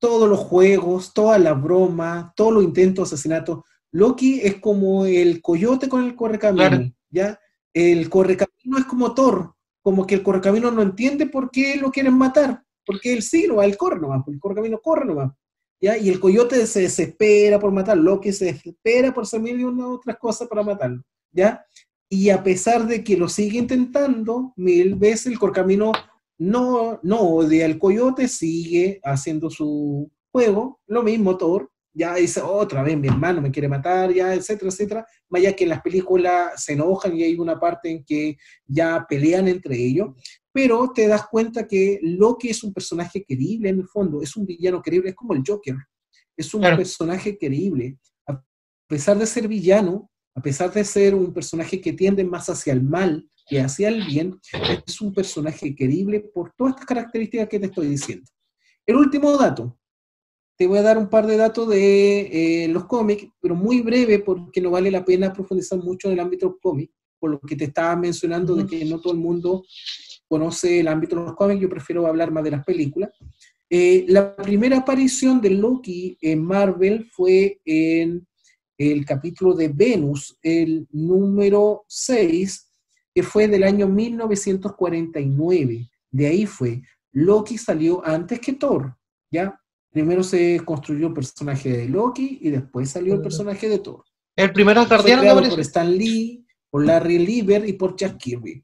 todos 0.00 0.28
los 0.28 0.38
juegos, 0.38 1.12
toda 1.12 1.38
la 1.38 1.52
broma, 1.52 2.32
todos 2.34 2.54
los 2.54 2.64
intentos 2.64 3.10
de 3.10 3.14
asesinato. 3.14 3.64
Loki 3.92 4.40
es 4.42 4.56
como 4.56 5.06
el 5.06 5.40
coyote 5.40 5.88
con 5.88 6.04
el 6.04 6.14
correcamino, 6.14 6.92
¿ya? 7.10 7.38
El 7.72 8.08
correcamino 8.10 8.78
es 8.78 8.84
como 8.84 9.14
Thor, 9.14 9.54
como 9.82 10.06
que 10.06 10.14
el 10.16 10.22
correcamino 10.22 10.70
no 10.70 10.82
entiende 10.82 11.26
por 11.26 11.50
qué 11.50 11.76
lo 11.76 11.90
quieren 11.90 12.14
matar, 12.14 12.62
porque 12.84 13.12
él 13.12 13.22
sí, 13.22 13.46
no 13.46 13.56
va, 13.56 13.64
él 13.64 13.76
corre 13.76 14.00
nomás, 14.00 14.26
el 14.28 14.38
correcamino 14.38 14.80
corre 14.80 15.06
nomás, 15.06 15.32
¿ya? 15.80 15.96
Y 15.96 16.08
el 16.08 16.20
coyote 16.20 16.66
se 16.66 16.82
desespera 16.82 17.58
por 17.58 17.72
matarlo, 17.72 18.02
Loki 18.02 18.32
se 18.32 18.46
desespera 18.46 19.12
por 19.12 19.24
hacer 19.24 19.40
mil 19.40 19.58
y 19.58 19.64
una 19.64 19.88
otras 19.88 20.18
cosas 20.18 20.48
para 20.48 20.62
matarlo, 20.62 21.02
¿ya? 21.32 21.64
Y 22.10 22.30
a 22.30 22.42
pesar 22.42 22.86
de 22.86 23.04
que 23.04 23.16
lo 23.16 23.28
sigue 23.28 23.58
intentando 23.58 24.52
mil 24.56 24.94
veces, 24.94 25.26
el 25.26 25.38
correcamino 25.38 25.92
no, 26.38 27.00
no 27.02 27.20
odia 27.20 27.66
al 27.66 27.78
coyote, 27.78 28.28
sigue 28.28 29.00
haciendo 29.02 29.50
su 29.50 30.10
juego, 30.30 30.80
lo 30.86 31.02
mismo 31.02 31.36
Thor, 31.36 31.70
ya 31.98 32.14
dice 32.14 32.40
otra 32.40 32.82
vez 32.82 32.96
mi 32.96 33.08
hermano 33.08 33.42
me 33.42 33.50
quiere 33.50 33.68
matar, 33.68 34.12
ya, 34.14 34.32
etcétera, 34.32 34.70
etcétera. 34.70 35.06
Vaya 35.28 35.54
que 35.54 35.64
en 35.64 35.70
las 35.70 35.82
películas 35.82 36.62
se 36.62 36.74
enojan 36.74 37.16
y 37.16 37.24
hay 37.24 37.34
una 37.34 37.58
parte 37.58 37.90
en 37.90 38.04
que 38.04 38.36
ya 38.66 39.04
pelean 39.08 39.48
entre 39.48 39.76
ellos, 39.76 40.10
pero 40.52 40.92
te 40.94 41.08
das 41.08 41.26
cuenta 41.26 41.66
que 41.66 41.98
Loki 42.02 42.50
es 42.50 42.62
un 42.62 42.72
personaje 42.72 43.24
querible 43.24 43.70
en 43.70 43.80
el 43.80 43.88
fondo, 43.88 44.22
es 44.22 44.36
un 44.36 44.46
villano 44.46 44.80
querible, 44.80 45.10
es 45.10 45.16
como 45.16 45.34
el 45.34 45.42
Joker, 45.44 45.74
es 46.36 46.54
un 46.54 46.62
personaje 46.62 47.36
querible. 47.36 47.98
A 48.28 48.40
pesar 48.86 49.18
de 49.18 49.26
ser 49.26 49.48
villano, 49.48 50.08
a 50.36 50.40
pesar 50.40 50.72
de 50.72 50.84
ser 50.84 51.16
un 51.16 51.34
personaje 51.34 51.80
que 51.80 51.92
tiende 51.92 52.22
más 52.22 52.48
hacia 52.48 52.72
el 52.72 52.82
mal 52.82 53.28
que 53.48 53.60
hacia 53.60 53.88
el 53.88 54.04
bien, 54.04 54.38
es 54.86 55.00
un 55.00 55.12
personaje 55.12 55.74
querible 55.74 56.20
por 56.20 56.52
todas 56.56 56.74
estas 56.74 56.86
características 56.86 57.48
que 57.48 57.58
te 57.58 57.66
estoy 57.66 57.88
diciendo. 57.88 58.30
El 58.86 58.96
último 58.96 59.36
dato, 59.36 59.78
te 60.58 60.66
voy 60.66 60.78
a 60.78 60.82
dar 60.82 60.98
un 60.98 61.08
par 61.08 61.26
de 61.26 61.36
datos 61.36 61.68
de 61.68 62.64
eh, 62.64 62.68
los 62.68 62.86
cómics, 62.86 63.28
pero 63.40 63.54
muy 63.54 63.80
breve 63.80 64.18
porque 64.18 64.60
no 64.60 64.72
vale 64.72 64.90
la 64.90 65.04
pena 65.04 65.32
profundizar 65.32 65.78
mucho 65.78 66.08
en 66.08 66.14
el 66.14 66.20
ámbito 66.20 66.58
cómic, 66.60 66.90
por 67.20 67.30
lo 67.30 67.38
que 67.38 67.54
te 67.54 67.66
estaba 67.66 67.94
mencionando 67.94 68.56
de 68.56 68.66
que 68.66 68.84
no 68.84 69.00
todo 69.00 69.12
el 69.12 69.20
mundo 69.20 69.64
conoce 70.26 70.80
el 70.80 70.88
ámbito 70.88 71.14
de 71.14 71.22
los 71.22 71.36
cómics, 71.36 71.60
yo 71.60 71.68
prefiero 71.68 72.08
hablar 72.08 72.32
más 72.32 72.42
de 72.42 72.50
las 72.50 72.64
películas. 72.64 73.10
Eh, 73.70 74.04
la 74.08 74.34
primera 74.34 74.78
aparición 74.78 75.40
de 75.40 75.50
Loki 75.50 76.18
en 76.20 76.42
Marvel 76.42 77.08
fue 77.08 77.60
en 77.64 78.26
el 78.76 79.06
capítulo 79.06 79.54
de 79.54 79.68
Venus, 79.68 80.36
el 80.42 80.88
número 80.90 81.84
6, 81.86 82.68
que 83.14 83.22
fue 83.22 83.46
del 83.46 83.62
año 83.62 83.86
1949. 83.86 85.88
De 86.10 86.26
ahí 86.26 86.46
fue. 86.46 86.82
Loki 87.12 87.58
salió 87.58 88.04
antes 88.04 88.40
que 88.40 88.54
Thor, 88.54 88.96
¿ya? 89.30 89.56
Primero 89.90 90.22
se 90.22 90.60
construyó 90.64 91.08
el 91.08 91.14
personaje 91.14 91.70
de 91.70 91.88
Loki 91.88 92.38
y 92.42 92.50
después 92.50 92.90
salió 92.90 93.14
el 93.14 93.22
personaje 93.22 93.68
de 93.68 93.78
Thor. 93.78 94.04
El 94.36 94.52
primer 94.52 94.78
Asgardiano 94.78 95.22
creado 95.22 95.48
por 95.48 95.60
Stan 95.60 95.90
Lee, 95.90 96.46
por 96.70 96.84
Larry 96.84 97.18
Lieber 97.18 97.68
y 97.68 97.72
por 97.72 97.96
Jack 97.96 98.18
Kirby. 98.18 98.62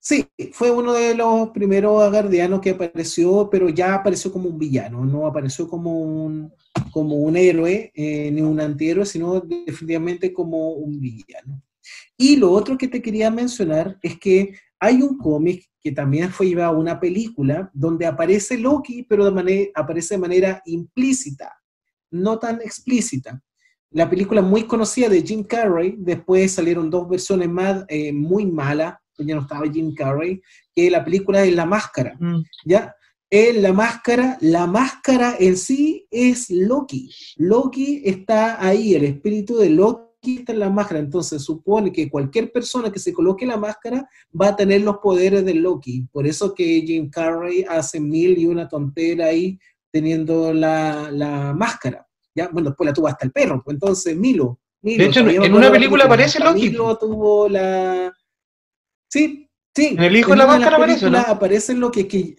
Sí, 0.00 0.24
fue 0.52 0.70
uno 0.70 0.92
de 0.92 1.14
los 1.14 1.50
primeros 1.50 2.02
Asgardianos 2.02 2.60
que 2.60 2.70
apareció, 2.70 3.48
pero 3.50 3.68
ya 3.68 3.94
apareció 3.94 4.32
como 4.32 4.48
un 4.48 4.58
villano, 4.58 5.04
no 5.04 5.26
apareció 5.26 5.68
como 5.68 6.00
un, 6.00 6.52
como 6.92 7.16
un 7.16 7.36
héroe, 7.36 7.90
eh, 7.94 8.30
ni 8.30 8.40
un 8.40 8.60
antihéroe, 8.60 9.04
sino 9.04 9.40
definitivamente 9.40 10.32
como 10.32 10.70
un 10.74 11.00
villano. 11.00 11.60
Y 12.16 12.36
lo 12.36 12.52
otro 12.52 12.78
que 12.78 12.88
te 12.88 13.02
quería 13.02 13.30
mencionar 13.30 13.98
es 14.00 14.18
que 14.18 14.54
hay 14.80 15.02
un 15.02 15.18
cómic 15.18 15.64
que 15.82 15.92
también 15.92 16.30
fue 16.30 16.48
llevado 16.48 16.74
a 16.74 16.78
una 16.78 16.98
película 16.98 17.70
donde 17.72 18.06
aparece 18.06 18.58
Loki, 18.58 19.04
pero 19.04 19.24
de 19.24 19.30
manera, 19.30 19.70
aparece 19.74 20.14
de 20.14 20.20
manera 20.20 20.62
implícita, 20.66 21.52
no 22.10 22.38
tan 22.38 22.60
explícita. 22.60 23.40
La 23.90 24.10
película 24.10 24.42
muy 24.42 24.64
conocida 24.64 25.08
de 25.08 25.22
Jim 25.22 25.44
Carrey, 25.44 25.94
después 25.98 26.52
salieron 26.52 26.90
dos 26.90 27.08
versiones 27.08 27.48
más 27.48 27.84
eh, 27.88 28.12
muy 28.12 28.46
malas, 28.46 28.96
ya 29.18 29.34
no 29.34 29.42
estaba 29.42 29.70
Jim 29.70 29.94
Carrey, 29.94 30.42
que 30.74 30.90
la 30.90 31.04
película 31.04 31.42
es 31.44 31.54
La 31.54 31.66
Máscara, 31.66 32.16
mm. 32.18 32.42
¿ya? 32.64 32.94
En 33.30 33.62
La 33.62 33.72
Máscara, 33.72 34.38
la 34.40 34.66
máscara 34.66 35.36
en 35.38 35.56
sí 35.56 36.06
es 36.10 36.48
Loki. 36.48 37.12
Loki 37.36 38.02
está 38.04 38.64
ahí, 38.64 38.94
el 38.94 39.04
espíritu 39.04 39.56
de 39.56 39.70
Loki 39.70 40.05
está 40.34 40.52
en 40.52 40.58
la 40.58 40.68
máscara, 40.68 40.98
entonces 40.98 41.42
supone 41.42 41.92
que 41.92 42.10
cualquier 42.10 42.50
persona 42.50 42.90
que 42.90 42.98
se 42.98 43.12
coloque 43.12 43.46
la 43.46 43.56
máscara 43.56 44.08
va 44.38 44.48
a 44.48 44.56
tener 44.56 44.82
los 44.82 44.98
poderes 44.98 45.44
de 45.44 45.54
Loki. 45.54 46.06
Por 46.12 46.26
eso 46.26 46.52
que 46.52 46.82
Jim 46.86 47.08
Carrey 47.08 47.64
hace 47.68 48.00
mil 48.00 48.36
y 48.36 48.46
una 48.46 48.68
tontera 48.68 49.26
ahí 49.26 49.58
teniendo 49.92 50.52
la, 50.52 51.54
máscara. 51.56 52.06
¿ya? 52.34 52.48
Bueno, 52.48 52.70
después 52.70 52.86
la 52.86 52.92
tuvo 52.92 53.08
hasta 53.08 53.24
el 53.24 53.32
perro, 53.32 53.62
entonces 53.66 54.16
Milo. 54.16 54.58
de 54.82 55.04
hecho, 55.04 55.20
en 55.20 55.54
una 55.54 55.70
película 55.70 56.04
aparece 56.04 56.40
Loki. 56.40 56.70
Milo 56.70 56.98
tuvo 56.98 57.48
la... 57.48 58.12
Sí, 59.08 59.48
sí. 59.74 59.94
En 59.96 60.02
el 60.02 60.16
hijo 60.16 60.32
de 60.32 60.36
la 60.36 60.46
máscara 60.46 60.76
aparece, 60.76 61.08
¿no? 61.08 61.18
Aparece 61.18 61.74
lo 61.74 61.90
que, 61.90 62.08
que 62.08 62.36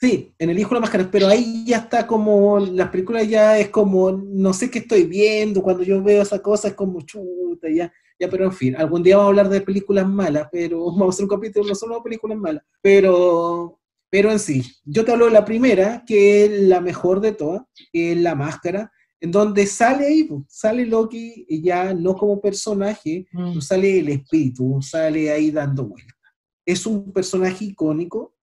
Sí, 0.00 0.32
en 0.38 0.48
El 0.48 0.58
Hijo 0.58 0.70
de 0.70 0.76
la 0.76 0.80
Máscara, 0.80 1.10
pero 1.10 1.26
ahí 1.26 1.62
ya 1.66 1.76
está 1.76 2.06
como, 2.06 2.58
las 2.58 2.88
películas 2.88 3.28
ya 3.28 3.58
es 3.58 3.68
como, 3.68 4.10
no 4.10 4.54
sé 4.54 4.70
qué 4.70 4.78
estoy 4.78 5.04
viendo, 5.04 5.62
cuando 5.62 5.82
yo 5.82 6.02
veo 6.02 6.22
esa 6.22 6.40
cosa 6.40 6.68
es 6.68 6.74
como 6.74 7.02
chuta, 7.02 7.68
ya, 7.68 7.92
ya, 8.18 8.30
pero 8.30 8.44
en 8.44 8.52
fin, 8.52 8.76
algún 8.76 9.02
día 9.02 9.18
vamos 9.18 9.26
a 9.26 9.30
hablar 9.30 9.48
de 9.50 9.60
películas 9.60 10.08
malas, 10.08 10.48
pero 10.50 10.84
vamos 10.86 11.02
a 11.02 11.08
hacer 11.10 11.24
un 11.24 11.28
capítulo 11.28 11.68
no 11.68 11.74
solo 11.74 11.96
de 11.96 12.00
películas 12.00 12.38
malas, 12.38 12.64
pero, 12.80 13.78
pero 14.08 14.32
en 14.32 14.38
sí, 14.38 14.64
yo 14.86 15.04
te 15.04 15.12
hablo 15.12 15.26
de 15.26 15.32
la 15.32 15.44
primera, 15.44 16.02
que 16.06 16.46
es 16.46 16.62
la 16.62 16.80
mejor 16.80 17.20
de 17.20 17.32
todas, 17.32 17.60
que 17.92 18.12
es 18.12 18.18
La 18.18 18.34
Máscara, 18.34 18.90
en 19.20 19.30
donde 19.30 19.66
sale 19.66 20.06
ahí, 20.06 20.26
sale 20.48 20.86
Loki, 20.86 21.44
ya 21.62 21.92
no 21.92 22.16
como 22.16 22.40
personaje, 22.40 23.26
mm. 23.32 23.60
sale 23.60 23.98
el 23.98 24.08
espíritu, 24.08 24.80
sale 24.80 25.30
ahí 25.30 25.50
dando 25.50 25.84
vueltas. 25.84 26.16
Es 26.64 26.86
un 26.86 27.12
personaje 27.12 27.66
icónico, 27.66 28.34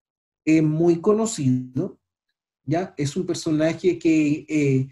es 0.48 0.64
muy 0.64 1.02
conocido, 1.02 2.00
¿ya? 2.64 2.94
Es 2.96 3.18
un 3.18 3.26
personaje 3.26 4.00
que 4.00 4.46
eh, 4.48 4.88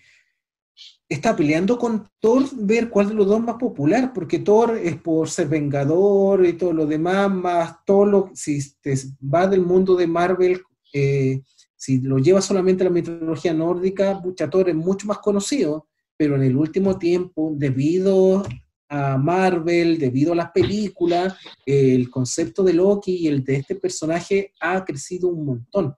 está 1.07 1.34
peleando 1.34 1.80
con 1.80 2.10
Thor, 2.19 2.44
ver 2.57 2.90
cuál 2.90 3.07
de 3.07 3.14
los 3.14 3.26
dos 3.26 3.41
más 3.41 3.56
popular, 3.56 4.11
porque 4.14 4.40
Thor 4.40 4.77
es 4.77 4.98
por 4.98 5.30
ser 5.30 5.48
vengador 5.48 6.45
y 6.45 6.53
todo 6.53 6.73
lo 6.73 6.86
demás, 6.86 7.32
más 7.32 7.77
todo 7.86 8.06
lo, 8.06 8.32
si 8.34 8.60
te 8.82 8.95
va 9.34 9.48
del 9.48 9.61
mundo 9.61 9.95
de 9.95 10.07
Marvel, 10.07 10.61
eh, 10.91 11.41
si 11.77 12.02
lo 12.02 12.18
lleva 12.18 12.41
solamente 12.41 12.84
la 12.84 12.90
mitología 12.90 13.53
nórdica, 13.53 14.22
Thor 14.52 14.68
es 14.68 14.76
mucho 14.76 15.07
más 15.07 15.19
conocido, 15.19 15.88
pero 16.18 16.36
en 16.36 16.44
el 16.44 16.57
último 16.57 16.99
tiempo, 16.99 17.53
debido 17.56 18.44
a 18.90 19.18
Marvel, 19.18 19.98
debido 19.98 20.34
a 20.34 20.36
las 20.36 20.52
películas, 20.52 21.36
el 21.66 22.10
concepto 22.10 22.64
de 22.64 22.74
Loki 22.74 23.16
y 23.16 23.28
el 23.28 23.44
de 23.44 23.56
este 23.56 23.76
personaje 23.76 24.53
ha 24.60 24.84
crecido 24.86 25.30
un 25.30 25.45
montón. 25.45 25.95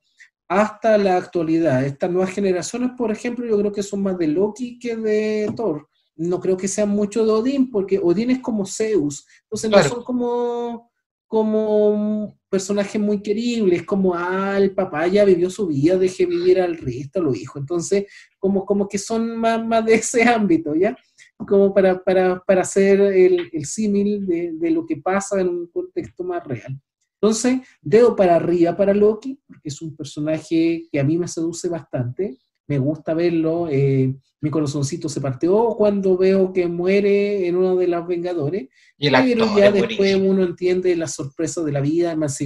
Hasta 0.48 0.98
la 0.98 1.18
actualidad, 1.18 1.86
estas 1.86 2.10
nuevas 2.10 2.32
generaciones, 2.32 2.92
por 2.98 3.12
ejemplo, 3.12 3.46
yo 3.46 3.58
creo 3.60 3.72
que 3.72 3.84
son 3.84 4.04
más 4.04 4.18
de 4.18 4.28
Loki 4.28 4.80
que 4.80 4.96
de 4.96 5.52
Thor. 5.56 5.90
No 6.16 6.40
creo 6.40 6.56
que 6.56 6.70
sean 6.70 6.90
mucho 6.90 7.26
de 7.26 7.32
Odín, 7.32 7.70
porque 7.70 8.00
Odín 8.00 8.32
es 8.32 8.40
como 8.40 8.66
Zeus. 8.66 9.28
Entonces 9.44 9.70
no 9.70 9.84
son 9.84 10.04
como, 10.04 10.90
como 11.28 12.40
personajes 12.50 13.00
muy 13.00 13.22
queribles, 13.22 13.84
como, 13.84 14.16
ah, 14.16 14.58
el 14.58 14.74
papá 14.74 15.06
ya 15.08 15.26
vivió 15.26 15.50
su 15.50 15.68
vida, 15.68 15.98
deje 15.98 16.26
vivir 16.26 16.62
al 16.62 16.78
resto, 16.78 17.22
lo 17.22 17.36
hijo. 17.36 17.60
Entonces, 17.60 18.06
como, 18.40 18.66
como 18.66 18.88
que 18.88 18.98
son 18.98 19.38
más, 19.38 19.64
más 19.64 19.86
de 19.86 19.96
ese 19.96 20.24
ámbito, 20.24 20.74
¿ya? 20.74 20.98
Como 21.38 21.74
para, 21.74 22.04
para, 22.04 22.44
para 22.46 22.62
hacer 22.62 23.00
el, 23.00 23.50
el 23.52 23.66
símil 23.66 24.26
de, 24.26 24.54
de, 24.54 24.72
lo 24.72 24.86
que 24.86 24.98
pasa 24.98 25.40
en 25.40 25.50
un 25.50 25.68
contexto 25.68 26.24
más 26.24 26.46
real. 26.46 26.80
Entonces, 27.22 27.62
dedo 27.82 28.16
para 28.16 28.36
arriba 28.36 28.76
para 28.76 28.94
Loki, 28.94 29.40
porque 29.48 29.70
es 29.70 29.82
un 29.82 29.96
personaje 29.96 30.88
que 30.92 31.00
a 31.00 31.04
mí 31.04 31.18
me 31.18 31.28
seduce 31.28 31.68
bastante, 31.68 32.38
me 32.68 32.78
gusta 32.80 33.14
verlo, 33.14 33.68
eh, 33.70 34.14
mi 34.42 34.50
corazoncito 34.50 35.10
se 35.10 35.22
partió 35.22 35.70
cuando 35.78 36.18
veo 36.18 36.54
que 36.54 36.68
muere 36.68 37.48
en 37.48 37.56
uno 37.56 37.76
de 37.76 37.88
los 37.88 38.06
Vengadores, 38.06 38.68
¿Y 38.98 39.10
pero 39.10 39.58
ya 39.58 39.72
después 39.72 40.16
uno 40.16 40.44
entiende 40.44 40.96
la 40.96 41.08
sorpresa 41.08 41.64
de 41.64 41.72
la 41.72 41.82
vida, 41.82 42.16
más 42.16 42.38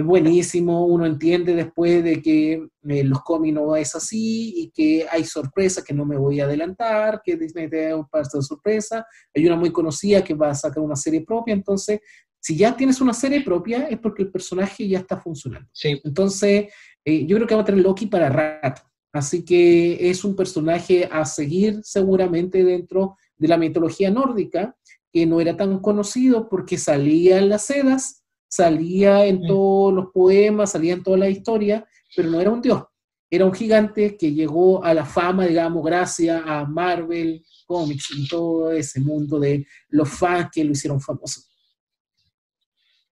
es 0.00 0.06
buenísimo, 0.06 0.86
uno 0.86 1.06
entiende 1.06 1.54
después 1.54 2.02
de 2.02 2.22
que 2.22 2.66
eh, 2.88 3.04
los 3.04 3.22
cómics 3.22 3.54
no 3.54 3.76
es 3.76 3.94
así 3.94 4.54
y 4.56 4.70
que 4.70 5.06
hay 5.10 5.24
sorpresas 5.24 5.84
que 5.84 5.94
no 5.94 6.04
me 6.04 6.16
voy 6.16 6.40
a 6.40 6.44
adelantar, 6.44 7.20
que 7.24 7.36
Disney 7.36 7.68
te 7.68 7.88
da 7.88 7.96
un 7.96 8.08
par 8.08 8.24
de 8.26 8.42
sorpresa. 8.42 9.06
Hay 9.34 9.46
una 9.46 9.56
muy 9.56 9.70
conocida 9.70 10.24
que 10.24 10.34
va 10.34 10.50
a 10.50 10.54
sacar 10.54 10.82
una 10.82 10.96
serie 10.96 11.22
propia, 11.22 11.54
entonces, 11.54 12.00
si 12.40 12.56
ya 12.56 12.74
tienes 12.74 13.00
una 13.02 13.12
serie 13.12 13.42
propia 13.42 13.88
es 13.88 13.98
porque 13.98 14.22
el 14.22 14.30
personaje 14.30 14.88
ya 14.88 15.00
está 15.00 15.20
funcionando. 15.20 15.68
Sí. 15.72 16.00
Entonces, 16.02 16.72
eh, 17.04 17.26
yo 17.26 17.36
creo 17.36 17.46
que 17.46 17.54
va 17.54 17.60
a 17.60 17.64
tener 17.64 17.82
Loki 17.82 18.06
para 18.06 18.30
rato. 18.30 18.82
Así 19.12 19.44
que 19.44 20.08
es 20.08 20.24
un 20.24 20.34
personaje 20.34 21.08
a 21.10 21.24
seguir 21.26 21.80
seguramente 21.82 22.64
dentro 22.64 23.16
de 23.36 23.48
la 23.48 23.58
mitología 23.58 24.10
nórdica, 24.10 24.76
que 25.12 25.26
no 25.26 25.40
era 25.40 25.56
tan 25.56 25.80
conocido 25.80 26.48
porque 26.48 26.78
salía 26.78 27.38
en 27.38 27.48
las 27.48 27.66
sedas 27.66 28.19
salía 28.50 29.24
en 29.26 29.46
todos 29.46 29.94
los 29.94 30.06
poemas, 30.12 30.72
salía 30.72 30.94
en 30.94 31.02
toda 31.02 31.16
la 31.16 31.28
historia, 31.28 31.86
pero 32.14 32.28
no 32.28 32.40
era 32.40 32.50
un 32.50 32.60
dios. 32.60 32.82
Era 33.30 33.44
un 33.44 33.54
gigante 33.54 34.16
que 34.16 34.32
llegó 34.32 34.84
a 34.84 34.92
la 34.92 35.06
fama, 35.06 35.46
digamos, 35.46 35.84
gracias 35.84 36.42
a 36.44 36.64
Marvel 36.64 37.44
Comics 37.64 38.10
y 38.16 38.26
todo 38.26 38.72
ese 38.72 39.00
mundo 39.00 39.38
de 39.38 39.64
los 39.90 40.10
fans 40.10 40.48
que 40.52 40.64
lo 40.64 40.72
hicieron 40.72 41.00
famoso. 41.00 41.42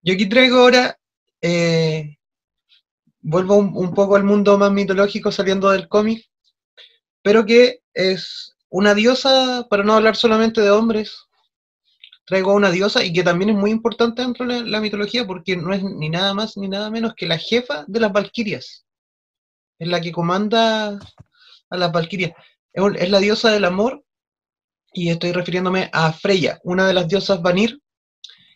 Yo 0.03 0.15
aquí 0.15 0.29
traigo 0.29 0.59
ahora, 0.59 0.99
eh, 1.41 2.17
vuelvo 3.21 3.57
un, 3.57 3.71
un, 3.77 3.95
poco 3.95 4.17
al 4.17 4.25
mundo 4.25 4.59
más 4.59 4.73
mitológico 4.73 5.31
saliendo 5.31 5.71
del 5.71 5.87
cómic, 5.87 6.27
pero 7.23 7.47
que 7.47 7.83
es 7.95 8.57
una 8.71 8.95
diosa, 8.95 9.67
para 9.71 9.85
no 9.85 9.95
hablar 9.95 10.17
solamente 10.17 10.61
de 10.61 10.71
hombres, 10.71 11.28
traigo 12.29 12.51
a 12.51 12.55
una 12.55 12.71
diosa 12.71 13.03
y 13.03 13.13
que 13.13 13.23
también 13.23 13.51
es 13.51 13.57
muy 13.57 13.71
importante 13.71 14.21
dentro 14.21 14.47
de 14.47 14.63
la, 14.63 14.81
mitología 14.81 15.27
porque 15.27 15.57
no 15.57 15.73
es 15.73 15.83
ni 15.83 16.11
nada 16.11 16.35
más 16.35 16.59
ni 16.59 16.69
nada 16.69 16.91
menos 16.91 17.15
que 17.15 17.27
la 17.27 17.39
jefa 17.39 17.85
de 17.89 18.01
las 18.01 18.13
Valquirias. 18.13 18.85
Es 19.79 19.89
la 19.89 20.01
que 20.01 20.13
comanda 20.13 20.99
a 21.71 21.77
las 21.77 21.91
Valquirias. 21.91 22.33
Es, 22.73 23.11
la 23.11 23.19
diosa 23.19 23.51
del 23.51 23.65
amor 23.65 24.05
y 24.93 25.09
estoy 25.09 25.33
refiriéndome 25.33 25.89
a 25.91 26.13
Freya, 26.13 26.61
una 26.65 26.87
de 26.87 26.93
las 26.93 27.09
diosas 27.09 27.41
Vanir, 27.41 27.81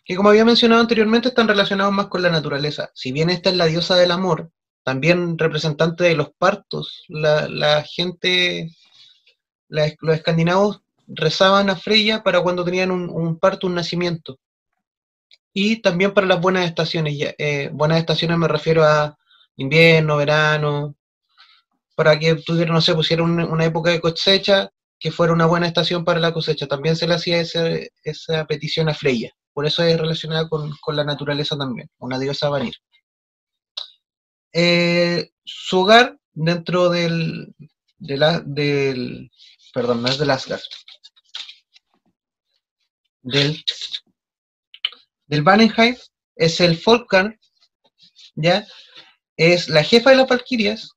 que 0.05 0.15
como 0.15 0.29
había 0.29 0.45
mencionado 0.45 0.81
anteriormente 0.81 1.29
están 1.29 1.47
relacionados 1.47 1.93
más 1.93 2.07
con 2.07 2.21
la 2.21 2.29
naturaleza. 2.29 2.91
Si 2.93 3.11
bien 3.11 3.31
esta 3.31 3.49
es 3.49 3.55
la 3.55 3.65
diosa 3.65 3.95
del 3.95 4.11
amor, 4.11 4.51
también 4.83 5.39
representante 5.39 6.03
de 6.03 6.15
los 6.15 6.29
partos, 6.37 7.05
la, 7.07 7.83
gente, 7.83 8.69
los 9.67 10.15
escandinavos 10.15 10.82
rezaban 11.07 11.69
a 11.69 11.75
Freya 11.75 12.23
para 12.23 12.41
cuando 12.41 12.63
tenían 12.63 12.91
un, 12.91 13.39
parto, 13.39 13.67
un 13.67 13.75
nacimiento. 13.75 14.39
Y 15.53 15.77
también 15.81 16.13
para 16.13 16.27
las 16.27 16.41
buenas 16.41 16.65
estaciones. 16.65 17.15
Eh, 17.37 17.69
buenas 17.73 17.99
estaciones 17.99 18.37
me 18.37 18.47
refiero 18.47 18.83
a 18.83 19.17
invierno, 19.55 20.17
verano, 20.17 20.95
para 21.95 22.17
que 22.17 22.35
tuviera, 22.35 22.73
no 22.73 22.81
sé, 22.81 22.93
pusiera 22.95 23.23
una, 23.23 23.65
época 23.65 23.91
de 23.91 24.01
cosecha 24.01 24.69
que 24.99 25.11
fuera 25.11 25.33
una 25.33 25.45
buena 25.45 25.67
estación 25.67 26.03
para 26.03 26.19
la 26.19 26.33
cosecha. 26.33 26.67
También 26.67 26.95
se 26.95 27.07
le 27.07 27.15
hacía 27.15 27.39
esa 27.39 28.45
petición 28.45 28.89
a 28.89 28.93
Freya. 28.93 29.31
Por 29.53 29.65
eso 29.67 29.83
es 29.83 29.99
relacionada 29.99 30.49
con, 30.49 30.73
la 30.95 31.03
naturaleza 31.03 31.57
también, 31.57 31.89
una 31.99 32.17
diosa 32.17 32.49
Vanir. 32.49 32.73
Eh, 34.51 35.31
su 35.43 35.81
hogar 35.81 36.17
dentro 36.33 36.89
del, 36.89 37.53
del, 37.97 39.31
perdón, 39.73 40.01
no 40.01 40.07
es 40.09 40.17
del 40.17 40.31
Asgard, 40.31 40.61
del, 43.23 43.63
del 45.27 45.43
es 46.35 46.59
el 46.59 46.77
Folkar, 46.77 47.39
¿ya? 48.35 48.67
Es 49.35 49.69
la 49.69 49.83
jefa 49.83 50.11
de 50.11 50.17
las 50.17 50.27
Valquirias, 50.27 50.91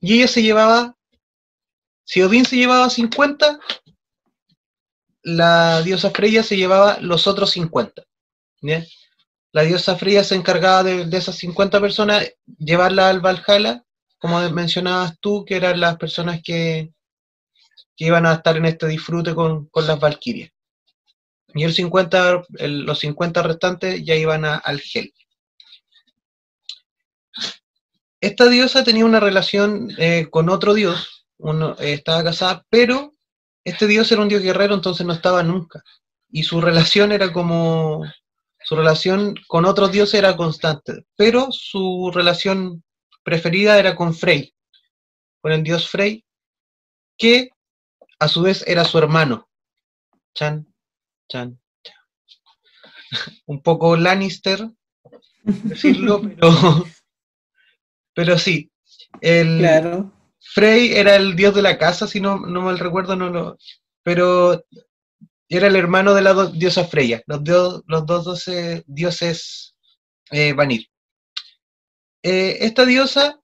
y 0.00 0.14
ella 0.14 0.28
se 0.28 0.42
llevaba, 0.42 0.96
si 2.04 2.22
Odín 2.22 2.46
se 2.46 2.56
llevaba 2.56 2.88
50, 2.88 3.58
la 5.22 5.82
diosa 5.82 6.10
Freya 6.10 6.42
se 6.42 6.56
llevaba 6.56 6.98
los 7.00 7.26
otros 7.26 7.50
50, 7.50 8.02
¿ya? 8.62 8.84
La 9.52 9.62
diosa 9.62 9.96
Freya 9.96 10.24
se 10.24 10.34
encargaba 10.34 10.82
de, 10.82 11.16
esas 11.16 11.36
50 11.36 11.80
personas, 11.80 12.32
llevarla 12.58 13.10
al 13.10 13.20
Valhalla, 13.20 13.84
como 14.18 14.40
mencionabas 14.50 15.18
tú, 15.20 15.44
que 15.44 15.56
eran 15.56 15.80
las 15.80 15.96
personas 15.96 16.40
que, 16.42 16.92
que 17.96 18.06
iban 18.06 18.24
a 18.24 18.34
estar 18.34 18.56
en 18.56 18.66
este 18.66 18.86
disfrute 18.86 19.34
con, 19.34 19.66
con 19.66 19.86
las 19.86 20.00
Valquirias 20.00 20.52
y 21.54 21.64
el 21.64 21.72
50, 21.72 22.44
los 22.60 22.98
50 22.98 23.42
restantes 23.42 24.04
ya 24.04 24.14
iban 24.14 24.44
al 24.44 24.80
gel. 24.80 25.12
Esta 28.20 28.48
diosa 28.48 28.84
tenía 28.84 29.04
una 29.04 29.20
relación 29.20 29.90
eh, 29.98 30.28
con 30.30 30.48
otro 30.48 30.74
dios, 30.74 31.26
uno, 31.38 31.76
eh, 31.80 31.94
estaba 31.94 32.22
casada, 32.22 32.64
pero 32.70 33.14
este 33.64 33.88
dios 33.88 34.10
era 34.12 34.22
un 34.22 34.28
dios 34.28 34.42
guerrero, 34.42 34.74
entonces 34.74 35.04
no 35.04 35.12
estaba 35.12 35.42
nunca. 35.42 35.82
Y 36.30 36.44
su 36.44 36.60
relación 36.60 37.10
era 37.10 37.32
como, 37.32 38.04
su 38.60 38.76
relación 38.76 39.34
con 39.48 39.64
otros 39.64 39.90
dioses 39.90 40.14
era 40.14 40.36
constante, 40.36 41.04
pero 41.16 41.48
su 41.50 42.12
relación 42.14 42.84
preferida 43.24 43.78
era 43.78 43.96
con 43.96 44.14
Frey, 44.14 44.54
con 45.40 45.52
el 45.52 45.64
dios 45.64 45.88
Frey, 45.88 46.24
que 47.18 47.50
a 48.20 48.28
su 48.28 48.42
vez 48.42 48.64
era 48.68 48.84
su 48.84 48.98
hermano. 48.98 49.48
Chan, 50.34 50.71
Un 53.46 53.62
poco 53.62 53.96
Lannister, 53.96 54.68
decirlo, 55.44 56.22
pero, 56.36 56.84
pero 58.14 58.38
sí. 58.38 58.70
El 59.20 59.58
claro. 59.58 60.12
Frey 60.40 60.92
era 60.94 61.16
el 61.16 61.36
dios 61.36 61.54
de 61.54 61.62
la 61.62 61.78
casa, 61.78 62.06
si 62.06 62.20
no, 62.20 62.38
no 62.38 62.62
mal 62.62 62.78
recuerdo, 62.78 63.16
no 63.16 63.30
lo, 63.30 63.58
pero 64.02 64.64
era 65.48 65.66
el 65.66 65.76
hermano 65.76 66.14
de 66.14 66.22
la 66.22 66.46
diosa 66.46 66.84
Freya, 66.84 67.22
los, 67.26 67.82
los 67.86 68.06
dos 68.06 68.50
dioses 68.86 69.74
eh, 70.30 70.52
Vanir. 70.54 70.88
Eh, 72.22 72.58
esta 72.60 72.86
diosa 72.86 73.41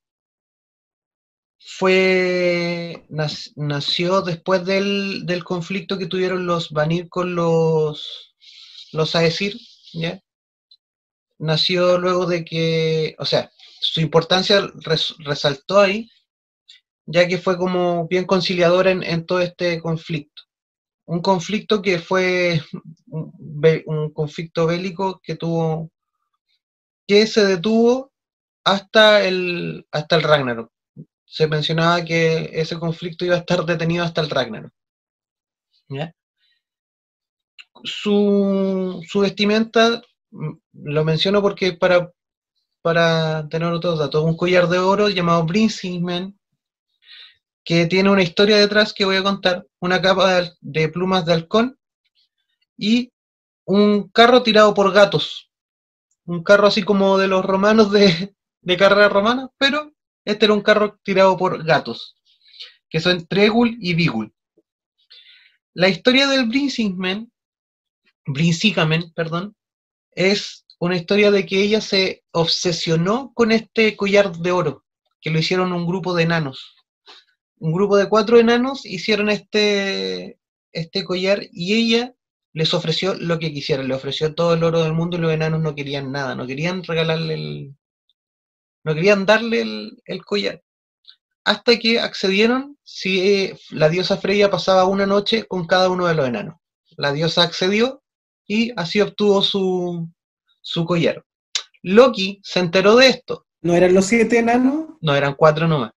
fue 1.71 3.05
nació 3.09 4.23
después 4.23 4.65
del, 4.65 5.45
conflicto 5.45 5.99
que 5.99 6.07
tuvieron 6.07 6.47
los 6.47 6.71
Vanir 6.71 7.11
con 7.11 7.35
los, 7.35 8.35
los 8.93 9.15
Aesir, 9.15 9.55
¿ya? 9.93 10.23
Nació 11.39 11.99
luego 11.99 12.25
de 12.27 12.45
que, 12.45 13.15
o 13.19 13.27
sea, 13.27 13.53
su 13.81 14.01
importancia 14.01 14.67
resaltó 15.19 15.79
ahí, 15.81 16.11
ya 17.05 17.29
que 17.29 17.37
fue 17.39 17.59
como 17.59 18.09
bien 18.09 18.25
conciliadora 18.25 18.91
en, 18.91 19.27
todo 19.27 19.41
este 19.41 19.81
conflicto. 19.81 20.45
Un 21.05 21.21
conflicto 21.21 21.83
que 21.83 21.99
fue 21.99 22.63
un 23.07 24.11
conflicto 24.15 24.67
bélico 24.67 25.21
que 25.23 25.37
tuvo, 25.37 25.91
que 27.07 27.27
se 27.27 27.45
detuvo 27.45 28.11
hasta 28.65 29.23
el, 29.25 29.87
hasta 29.93 30.17
el 30.17 30.23
Ragnarok 30.23 30.73
se 31.29 31.47
mencionaba 31.47 32.05
que 32.05 32.51
ese 32.55 32.79
conflicto 32.79 33.25
iba 33.25 33.35
a 33.37 33.39
estar 33.39 33.65
detenido 33.65 34.05
hasta 34.05 34.23
el 34.23 34.31
Ragnarok. 34.31 34.73
Su, 37.85 39.01
vestimenta, 39.15 40.03
mm, 40.31 40.53
lo 40.73 41.05
menciono 41.05 41.43
porque 41.43 41.75
para, 41.75 42.11
para 42.83 43.47
tener 43.49 43.73
otros 43.73 43.99
datos, 43.99 44.25
un 44.25 44.37
collar 44.37 44.69
de 44.69 44.79
oro 44.79 45.09
llamado 45.11 45.45
Brinsingman, 45.45 46.37
que 47.65 47.87
tiene 47.87 48.11
una 48.11 48.23
historia 48.23 48.57
detrás 48.57 48.95
que 48.95 49.05
voy 49.05 49.17
a 49.17 49.23
contar, 49.23 49.67
una 49.81 50.01
capa 50.01 50.57
de, 50.61 50.89
plumas 50.89 51.27
de 51.27 51.35
halcón 51.35 51.79
y 52.77 53.13
un 53.67 54.09
carro 54.09 54.43
tirado 54.43 54.73
por 54.73 54.93
gatos. 54.93 55.51
Un 56.25 56.43
carro 56.43 56.67
así 56.69 56.83
como 56.83 57.19
de 57.19 57.29
los 57.29 57.45
romanos 57.45 57.93
de, 57.93 58.35
de 58.63 58.77
carrera 58.79 59.09
romana, 59.11 59.51
pero 59.59 59.93
este 60.29 60.45
era 60.45 60.53
un 60.53 60.61
carro 60.61 61.01
tirado 61.03 61.39
por 61.39 61.65
gatos, 61.65 62.15
que 62.91 63.01
son 63.01 63.27
Tregul 63.27 63.79
y 63.81 63.95
Vigul. 63.95 64.35
La 65.73 65.89
historia 65.89 66.29
del 66.29 66.47
Brinsingmen, 66.47 67.33
Brinsigamen, 68.27 69.11
perdón, 69.15 69.57
es 70.11 70.67
una 70.81 70.97
historia 70.97 71.31
de 71.31 71.47
que 71.47 71.63
ella 71.63 71.81
se 71.81 72.25
obsesionó 72.31 73.33
con 73.33 73.53
este 73.53 73.97
collar 73.97 74.37
de 74.37 74.53
oro, 74.53 74.85
que 75.23 75.31
lo 75.31 75.39
hicieron 75.39 75.73
un 75.73 75.87
grupo 75.87 76.15
de 76.15 76.25
enanos. 76.25 76.77
Un 77.57 77.73
grupo 77.73 77.97
de 77.97 78.11
cuatro 78.11 78.39
enanos 78.39 78.85
hicieron 78.85 79.31
este, 79.31 80.39
este 80.73 81.05
collar 81.05 81.41
y 81.53 81.73
ella 81.73 82.15
les 82.53 82.75
ofreció 82.75 83.15
lo 83.15 83.39
que 83.39 83.55
quisieran, 83.55 83.89
le 83.89 83.95
ofreció 83.95 84.35
todo 84.35 84.53
el 84.53 84.63
oro 84.63 84.83
del 84.83 84.93
mundo 84.93 85.17
y 85.17 85.21
los 85.21 85.33
enanos 85.33 85.63
no 85.63 85.75
querían 85.75 86.13
nada, 86.13 86.35
no 86.35 86.47
querían 86.47 86.85
regalarle 86.85 87.33
el, 87.33 87.79
no 88.89 88.95
querían 88.95 89.27
darle 89.27 89.61
el, 90.07 90.25
collar. 90.25 90.63
Hasta 91.45 91.79
que 91.79 92.01
accedieron 92.01 92.79
si 92.83 93.53
la 93.69 93.91
diosa 93.91 94.17
Freya 94.17 94.51
pasaba 94.51 94.87
una 94.87 95.05
noche 95.05 95.45
con 95.45 95.67
cada 95.67 95.91
uno 95.91 96.07
de 96.07 96.15
los 96.15 96.27
enanos. 96.27 96.57
La 96.97 97.13
diosa 97.13 97.43
accedió 97.43 98.03
y 98.47 98.73
así 98.77 99.03
obtuvo 99.03 99.43
su, 99.43 100.09
su 100.63 100.87
collar. 100.87 101.23
Loki 101.83 102.41
se 102.43 102.61
enteró 102.61 102.97
de 102.97 103.09
esto. 103.09 103.47
¿No 103.61 103.75
eran 103.75 103.93
los 103.93 104.07
siete 104.07 104.39
enanos? 104.39 104.87
No, 105.03 105.15
eran 105.15 105.35
cuatro 105.35 105.69
nomás. 105.69 105.93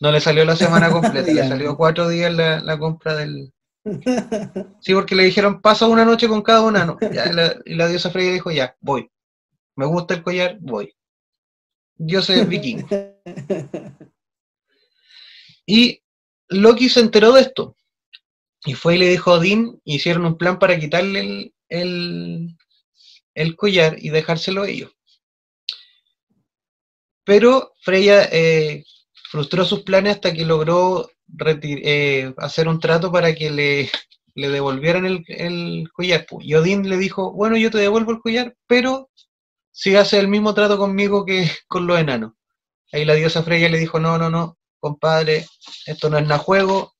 No 0.00 0.12
le 0.12 0.20
salió 0.20 0.44
la 0.44 0.54
semana 0.54 0.88
completa, 0.92 1.32
le 1.32 1.48
salió 1.48 1.76
cuatro 1.76 2.08
días 2.08 2.32
la, 2.32 2.60
la 2.60 2.78
compra 2.78 3.16
del... 3.16 3.52
Sí, 4.80 4.94
porque 4.94 5.16
le 5.16 5.24
dijeron, 5.24 5.60
pasa 5.60 5.88
una 5.88 6.04
noche 6.04 6.28
con 6.28 6.42
cada 6.42 6.68
enano. 6.68 6.96
Ya, 7.12 7.26
y, 7.26 7.32
la, 7.32 7.56
y 7.64 7.74
la 7.74 7.88
diosa 7.88 8.10
Freya 8.10 8.32
dijo, 8.32 8.52
ya, 8.52 8.76
voy. 8.80 9.10
Me 9.74 9.86
gusta 9.86 10.14
el 10.14 10.22
collar, 10.22 10.56
voy. 10.60 10.94
Dioses 12.02 12.48
vikingos. 12.48 12.90
Y 15.66 16.02
Loki 16.48 16.88
se 16.88 16.98
enteró 16.98 17.30
de 17.32 17.42
esto. 17.42 17.76
Y 18.64 18.74
fue 18.74 18.96
y 18.96 18.98
le 18.98 19.08
dijo 19.08 19.30
a 19.30 19.34
Odín, 19.34 19.80
hicieron 19.84 20.24
un 20.24 20.36
plan 20.36 20.58
para 20.58 20.80
quitarle 20.80 21.20
el, 21.20 21.54
el, 21.68 22.56
el 23.34 23.54
collar 23.54 23.96
y 24.00 24.08
dejárselo 24.08 24.62
a 24.62 24.68
ellos. 24.68 24.90
Pero 27.24 27.74
Freya 27.82 28.24
eh, 28.32 28.84
frustró 29.30 29.64
sus 29.64 29.82
planes 29.82 30.16
hasta 30.16 30.32
que 30.32 30.44
logró 30.44 31.08
eh, 31.38 32.34
hacer 32.38 32.66
un 32.66 32.80
trato 32.80 33.12
para 33.12 33.32
que 33.32 33.50
le, 33.50 33.90
le 34.34 34.48
devolvieran 34.48 35.06
el, 35.06 35.24
el 35.28 35.88
collar. 35.92 36.26
pu. 36.26 36.40
Y 36.42 36.54
Odín 36.54 36.88
le 36.88 36.96
dijo, 36.96 37.32
bueno, 37.32 37.56
yo 37.56 37.70
te 37.70 37.78
devuelvo 37.78 38.10
el 38.10 38.20
collar, 38.20 38.56
pero 38.66 39.09
si 39.70 39.96
haces 39.96 40.20
el 40.20 40.28
mismo 40.28 40.54
trato 40.54 40.78
conmigo 40.78 41.24
que 41.24 41.50
con 41.68 41.86
los 41.86 41.98
enanos. 41.98 42.32
Ahí 42.92 43.04
la 43.04 43.14
diosa 43.14 43.42
Freya 43.42 43.68
le 43.68 43.78
dijo, 43.78 44.00
no, 44.00 44.18
no, 44.18 44.30
no, 44.30 44.58
compadre, 44.78 45.46
esto 45.86 46.10
no 46.10 46.18
es 46.18 46.26
nada 46.26 46.38
juego, 46.38 46.94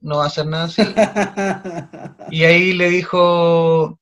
no 0.00 0.18
va 0.18 0.26
a 0.26 0.30
ser 0.30 0.46
nada 0.46 0.64
así. 0.64 0.82
Y 2.30 2.44
ahí 2.44 2.72
le 2.72 2.90
dijo 2.90 4.00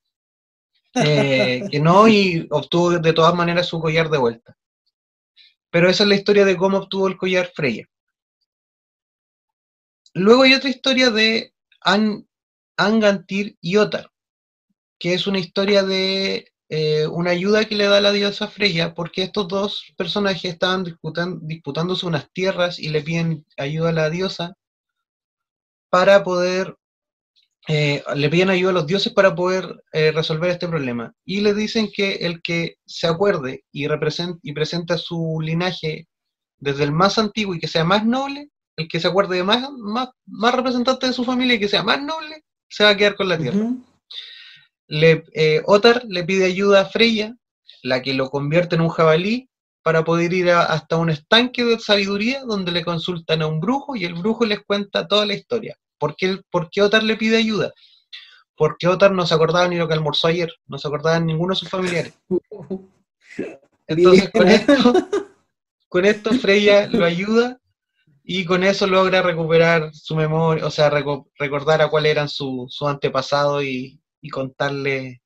eh, 0.95 1.63
que 1.69 1.79
no 1.79 2.07
y 2.07 2.47
obtuvo 2.49 2.91
de 2.97 3.13
todas 3.13 3.35
maneras 3.35 3.67
su 3.67 3.79
collar 3.79 4.09
de 4.09 4.17
vuelta. 4.17 4.57
Pero 5.69 5.89
esa 5.89 6.03
es 6.03 6.09
la 6.09 6.15
historia 6.15 6.45
de 6.45 6.57
cómo 6.57 6.77
obtuvo 6.77 7.07
el 7.07 7.17
collar 7.17 7.51
Freya. 7.53 7.87
Luego 10.13 10.43
hay 10.43 10.53
otra 10.53 10.69
historia 10.69 11.11
de 11.11 11.53
An 11.81 12.25
Angantyr 12.77 13.57
y 13.61 13.75
Otar, 13.75 14.09
que 14.97 15.13
es 15.13 15.27
una 15.27 15.39
historia 15.39 15.83
de 15.83 16.53
eh, 16.77 17.07
una 17.07 17.31
ayuda 17.31 17.65
que 17.65 17.75
le 17.75 17.85
da 17.85 17.99
la 18.01 18.11
diosa 18.11 18.47
Freya, 18.47 18.93
porque 18.97 19.23
estos 19.23 19.47
dos 19.47 19.69
personajes 19.97 20.53
estaban 20.53 20.83
disputan- 20.83 21.39
disputándose 21.41 22.05
unas 22.05 22.25
tierras 22.33 22.79
y 22.79 22.87
le 22.89 23.01
piden 23.01 23.45
ayuda 23.57 23.89
a 23.89 23.99
la 24.01 24.09
diosa 24.09 24.45
para 25.89 26.23
poder 26.23 26.75
eh, 27.67 28.03
le 28.15 28.29
piden 28.29 28.51
ayuda 28.51 28.69
a 28.69 28.73
los 28.73 28.85
dioses 28.87 29.11
para 29.11 29.33
poder 29.33 29.63
eh, 29.91 30.11
resolver 30.11 30.51
este 30.51 30.67
problema. 30.67 31.11
Y 31.25 31.41
le 31.41 31.53
dicen 31.55 31.89
que 31.91 32.07
el 32.27 32.41
que 32.43 32.75
se 32.85 33.07
acuerde 33.07 33.63
y, 33.71 33.87
represent- 33.87 34.39
y 34.43 34.53
presenta 34.53 34.97
su 34.99 35.39
linaje 35.41 36.07
desde 36.59 36.83
el 36.83 36.91
más 36.91 37.17
antiguo 37.17 37.55
y 37.55 37.59
que 37.59 37.67
sea 37.67 37.83
más 37.83 38.05
noble, 38.05 38.49
el 38.77 38.87
que 38.87 38.99
se 38.99 39.07
acuerde 39.07 39.37
de 39.37 39.43
más, 39.43 39.67
más, 39.79 40.09
más 40.27 40.53
representante 40.53 41.07
de 41.07 41.13
su 41.13 41.23
familia 41.23 41.55
y 41.55 41.59
que 41.59 41.67
sea 41.67 41.81
más 41.81 41.99
noble, 42.03 42.43
se 42.69 42.83
va 42.83 42.91
a 42.91 42.97
quedar 42.97 43.15
con 43.15 43.29
la 43.29 43.37
tierra. 43.37 43.57
Le, 44.87 45.23
eh, 45.33 45.61
Otar 45.65 46.03
le 46.07 46.23
pide 46.23 46.45
ayuda 46.45 46.81
a 46.81 46.85
Freya, 46.85 47.35
la 47.83 48.01
que 48.01 48.13
lo 48.13 48.29
convierte 48.29 48.75
en 48.75 48.81
un 48.81 48.89
jabalí, 48.89 49.49
para 49.83 50.03
poder 50.03 50.33
ir 50.33 50.49
a- 50.49 50.63
hasta 50.63 50.95
un 50.97 51.09
estanque 51.11 51.63
de 51.63 51.79
sabiduría 51.79 52.43
donde 52.43 52.71
le 52.71 52.83
consultan 52.83 53.41
a 53.41 53.47
un 53.47 53.59
brujo 53.59 53.95
y 53.95 54.03
el 54.05 54.15
brujo 54.15 54.45
les 54.45 54.63
cuenta 54.65 55.07
toda 55.07 55.25
la 55.25 55.33
historia. 55.35 55.77
¿Por 55.99 56.15
qué, 56.15 56.39
por 56.49 56.69
qué 56.69 56.81
Otar 56.81 57.03
le 57.03 57.15
pide 57.17 57.37
ayuda? 57.37 57.71
Porque 58.57 58.87
Otar 58.87 59.11
no 59.11 59.25
se 59.25 59.33
acordaba 59.33 59.67
ni 59.67 59.77
lo 59.77 59.87
que 59.87 59.93
almorzó 59.93 60.27
ayer, 60.27 60.51
no 60.67 60.77
se 60.77 60.87
acordaba 60.87 61.19
de 61.19 61.25
ninguno 61.25 61.53
de 61.53 61.59
sus 61.59 61.69
familiares. 61.69 62.13
Entonces, 63.87 64.29
con 64.31 64.47
esto, 64.47 64.93
con 65.87 66.05
esto 66.05 66.33
Freya 66.33 66.87
lo 66.87 67.05
ayuda 67.05 67.59
y 68.23 68.45
con 68.45 68.63
eso 68.63 68.87
logra 68.87 69.21
recuperar 69.21 69.93
su 69.93 70.15
memoria, 70.15 70.65
o 70.65 70.71
sea, 70.71 70.89
reco- 70.89 71.29
recordar 71.37 71.81
a 71.83 71.89
cuál 71.89 72.07
eran 72.07 72.27
su, 72.27 72.65
su 72.69 72.87
antepasado 72.87 73.61
y, 73.61 73.99
y 74.25 74.29
contarle 74.29 75.21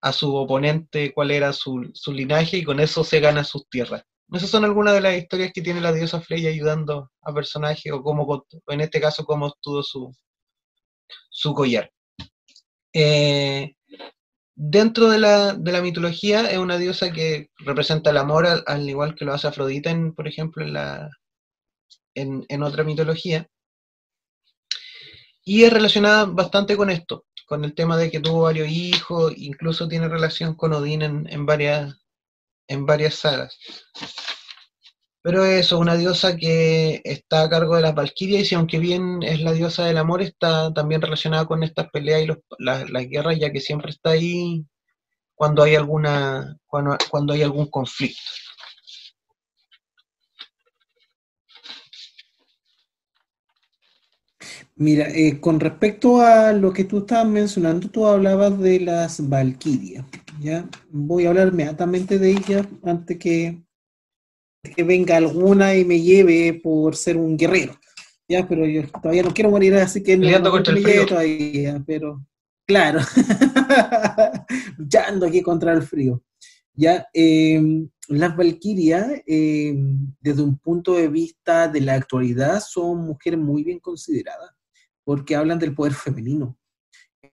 a 0.00 0.12
su 0.12 0.32
oponente 0.36 1.12
cuál 1.12 1.32
era 1.32 1.52
su, 1.52 1.90
su 1.94 2.12
linaje 2.12 2.58
y 2.58 2.62
con 2.62 2.78
eso 2.78 3.02
se 3.02 3.18
gana 3.18 3.42
sus 3.42 3.68
tierras. 3.68 4.04
Esas 4.32 4.50
son 4.50 4.64
algunas 4.64 4.94
de 4.94 5.00
las 5.00 5.16
historias 5.16 5.50
que 5.52 5.62
tiene 5.62 5.80
la 5.80 5.92
diosa 5.92 6.20
Freya 6.20 6.48
ayudando 6.48 7.10
a 7.22 7.34
personajes 7.34 7.92
o 7.92 8.02
cómo, 8.02 8.46
en 8.68 8.80
este 8.80 9.00
caso, 9.00 9.24
cómo 9.24 9.46
obtuvo 9.46 9.82
su, 9.82 10.14
su 11.28 11.52
collar. 11.54 11.90
Eh, 12.92 13.74
dentro 14.54 15.10
de 15.10 15.18
la, 15.18 15.54
de 15.54 15.72
la 15.72 15.82
mitología 15.82 16.48
es 16.52 16.58
una 16.58 16.78
diosa 16.78 17.10
que 17.10 17.50
representa 17.56 18.10
el 18.10 18.18
amor 18.18 18.46
al, 18.46 18.62
al 18.66 18.88
igual 18.88 19.16
que 19.16 19.24
lo 19.24 19.32
hace 19.32 19.48
Afrodita, 19.48 19.90
en, 19.90 20.14
por 20.14 20.28
ejemplo, 20.28 20.64
en, 20.64 20.72
la, 20.72 21.10
en, 22.14 22.44
en 22.48 22.62
otra 22.62 22.84
mitología. 22.84 23.48
Y 25.44 25.64
es 25.64 25.72
relacionada 25.72 26.24
bastante 26.26 26.76
con 26.76 26.90
esto, 26.90 27.26
con 27.46 27.64
el 27.64 27.74
tema 27.74 27.96
de 27.96 28.10
que 28.10 28.20
tuvo 28.20 28.42
varios 28.42 28.68
hijos, 28.68 29.32
incluso 29.36 29.88
tiene 29.88 30.08
relación 30.08 30.54
con 30.54 30.72
Odín 30.72 31.02
en, 31.02 31.26
en 31.30 31.46
varias, 31.46 31.94
en 32.68 32.86
varias 32.86 33.14
sagas. 33.16 33.58
Pero 35.22 35.44
eso, 35.44 35.78
una 35.78 35.96
diosa 35.96 36.36
que 36.36 37.00
está 37.04 37.42
a 37.44 37.48
cargo 37.48 37.76
de 37.76 37.82
las 37.82 37.94
Valquirias, 37.94 38.52
y 38.52 38.54
aunque 38.54 38.78
bien 38.78 39.22
es 39.22 39.40
la 39.40 39.52
diosa 39.52 39.86
del 39.86 39.96
amor, 39.96 40.20
está 40.20 40.72
también 40.74 41.00
relacionada 41.00 41.46
con 41.46 41.62
estas 41.62 41.88
peleas 41.90 42.22
y 42.22 42.26
los- 42.26 42.38
las, 42.58 42.84
guerras, 43.08 43.38
ya 43.38 43.50
que 43.50 43.60
siempre 43.60 43.90
está 43.90 44.10
ahí 44.10 44.66
cuando 45.34 45.62
hay 45.62 45.76
alguna, 45.76 46.58
cuando 46.66 47.32
hay 47.32 47.42
algún 47.42 47.70
conflicto. 47.70 48.20
Mira, 54.76 55.08
eh, 55.08 55.38
con 55.40 55.60
respecto 55.60 56.20
a 56.20 56.52
lo 56.52 56.72
que 56.72 56.82
tú 56.82 56.98
estabas 56.98 57.28
mencionando, 57.28 57.88
tú 57.88 58.06
hablabas 58.06 58.58
de 58.58 58.80
las 58.80 59.28
Valquirias, 59.28 60.04
¿ya? 60.40 60.68
Voy 60.90 61.26
a 61.26 61.28
hablar 61.28 61.48
inmediatamente 61.48 62.18
de 62.18 62.32
ellas 62.32 62.66
antes 62.82 63.16
que, 63.18 63.62
que 64.74 64.82
venga 64.82 65.16
alguna 65.16 65.76
y 65.76 65.84
me 65.84 66.00
lleve 66.00 66.54
por 66.60 66.96
ser 66.96 67.16
un 67.16 67.36
guerrero, 67.36 67.78
¿ya? 68.28 68.48
Pero 68.48 68.66
yo 68.66 68.82
todavía 69.00 69.22
no 69.22 69.32
quiero 69.32 69.50
morir, 69.50 69.76
así 69.76 70.02
que 70.02 70.16
no, 70.16 70.22
Peleando 70.22 70.48
no 70.48 70.56
contra 70.56 70.74
el 70.74 70.80
me 70.82 70.88
lleve 70.88 71.04
frío. 71.04 71.06
todavía, 71.06 71.84
pero 71.86 72.26
claro, 72.66 72.98
luchando 74.76 75.26
aquí 75.26 75.40
contra 75.40 75.72
el 75.72 75.82
frío. 75.82 76.20
Ya, 76.72 77.06
eh, 77.14 77.62
las 78.08 78.36
Valquirias, 78.36 79.22
eh, 79.24 79.72
desde 80.20 80.42
un 80.42 80.58
punto 80.58 80.94
de 80.94 81.06
vista 81.06 81.68
de 81.68 81.80
la 81.80 81.94
actualidad, 81.94 82.60
son 82.60 83.06
mujeres 83.06 83.38
muy 83.38 83.62
bien 83.62 83.78
consideradas 83.78 84.50
porque 85.04 85.36
hablan 85.36 85.58
del 85.58 85.74
poder 85.74 85.94
femenino. 85.94 86.58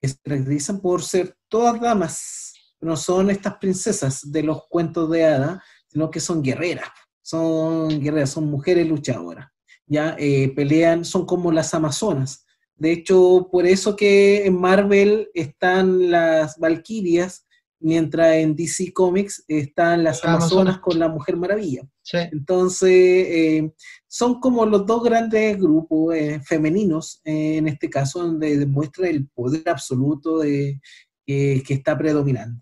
Se 0.00 0.16
caracterizan 0.22 0.80
por 0.80 1.02
ser 1.02 1.36
todas 1.48 1.80
damas, 1.80 2.52
no 2.80 2.96
son 2.96 3.30
estas 3.30 3.56
princesas 3.58 4.30
de 4.30 4.42
los 4.42 4.66
cuentos 4.68 5.10
de 5.10 5.24
hadas, 5.24 5.62
sino 5.88 6.10
que 6.10 6.20
son 6.20 6.42
guerreras, 6.42 6.88
son 7.22 8.00
guerreras, 8.00 8.30
son 8.30 8.50
mujeres 8.50 8.86
luchadoras. 8.88 9.48
Ya 9.86 10.16
eh, 10.18 10.52
pelean, 10.54 11.04
son 11.04 11.24
como 11.24 11.52
las 11.52 11.74
amazonas. 11.74 12.44
De 12.74 12.90
hecho, 12.90 13.48
por 13.52 13.66
eso 13.66 13.94
que 13.94 14.46
en 14.46 14.60
Marvel 14.60 15.28
están 15.34 16.10
las 16.10 16.58
Valquirias, 16.58 17.46
mientras 17.82 18.36
en 18.36 18.54
DC 18.54 18.92
Comics 18.92 19.44
están 19.48 20.04
las 20.04 20.24
Amazonas. 20.24 20.52
Amazonas 20.52 20.78
con 20.78 20.98
la 20.98 21.08
Mujer 21.08 21.36
Maravilla. 21.36 21.82
Sí. 22.02 22.18
Entonces, 22.32 22.90
eh, 22.90 23.72
son 24.08 24.40
como 24.40 24.64
los 24.66 24.86
dos 24.86 25.02
grandes 25.02 25.58
grupos 25.58 26.14
eh, 26.14 26.40
femeninos, 26.44 27.20
eh, 27.24 27.56
en 27.56 27.68
este 27.68 27.90
caso, 27.90 28.20
donde 28.20 28.56
demuestra 28.56 29.08
el 29.08 29.28
poder 29.28 29.68
absoluto 29.68 30.38
de, 30.38 30.80
que 31.26 31.64
está 31.68 31.96
predominando. 31.96 32.60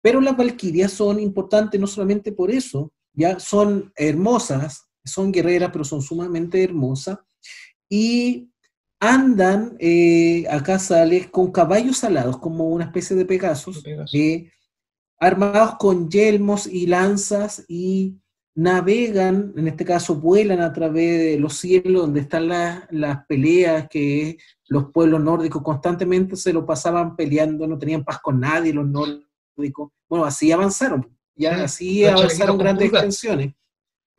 Pero 0.00 0.20
las 0.20 0.36
valquirias 0.36 0.92
son 0.92 1.20
importantes 1.20 1.80
no 1.80 1.86
solamente 1.86 2.32
por 2.32 2.50
eso, 2.50 2.92
ya 3.14 3.38
son 3.38 3.92
hermosas, 3.96 4.86
son 5.04 5.32
guerreras, 5.32 5.70
pero 5.72 5.84
son 5.84 6.02
sumamente 6.02 6.62
hermosas, 6.62 7.18
y 7.88 8.51
andan, 9.04 9.76
eh, 9.80 10.46
acá 10.48 10.78
sale, 10.78 11.28
con 11.28 11.50
caballos 11.50 12.04
alados, 12.04 12.38
como 12.38 12.68
una 12.68 12.84
especie 12.84 13.16
de 13.16 13.24
Pegasus, 13.26 13.82
eh, 14.14 14.48
armados 15.18 15.74
con 15.76 16.08
yelmos 16.08 16.68
y 16.68 16.86
lanzas 16.86 17.64
y 17.66 18.16
navegan, 18.54 19.54
en 19.56 19.66
este 19.66 19.84
caso 19.84 20.14
vuelan 20.14 20.60
a 20.60 20.72
través 20.72 21.18
de 21.18 21.38
los 21.40 21.54
cielos 21.58 22.02
donde 22.02 22.20
están 22.20 22.46
la- 22.48 22.86
las 22.92 23.26
peleas 23.26 23.88
que 23.90 24.38
los 24.68 24.92
pueblos 24.92 25.20
nórdicos 25.20 25.62
constantemente 25.62 26.36
se 26.36 26.52
lo 26.52 26.64
pasaban 26.64 27.16
peleando, 27.16 27.66
no 27.66 27.78
tenían 27.78 28.04
paz 28.04 28.20
con 28.22 28.38
nadie 28.38 28.72
los 28.72 28.86
nórdicos. 28.86 29.90
Bueno, 30.08 30.24
así 30.26 30.52
avanzaron, 30.52 31.08
ya 31.34 31.56
Sí, 31.56 31.62
así 31.64 32.04
avanzaron 32.04 32.56
grandes 32.58 32.88
extensiones. 32.92 33.54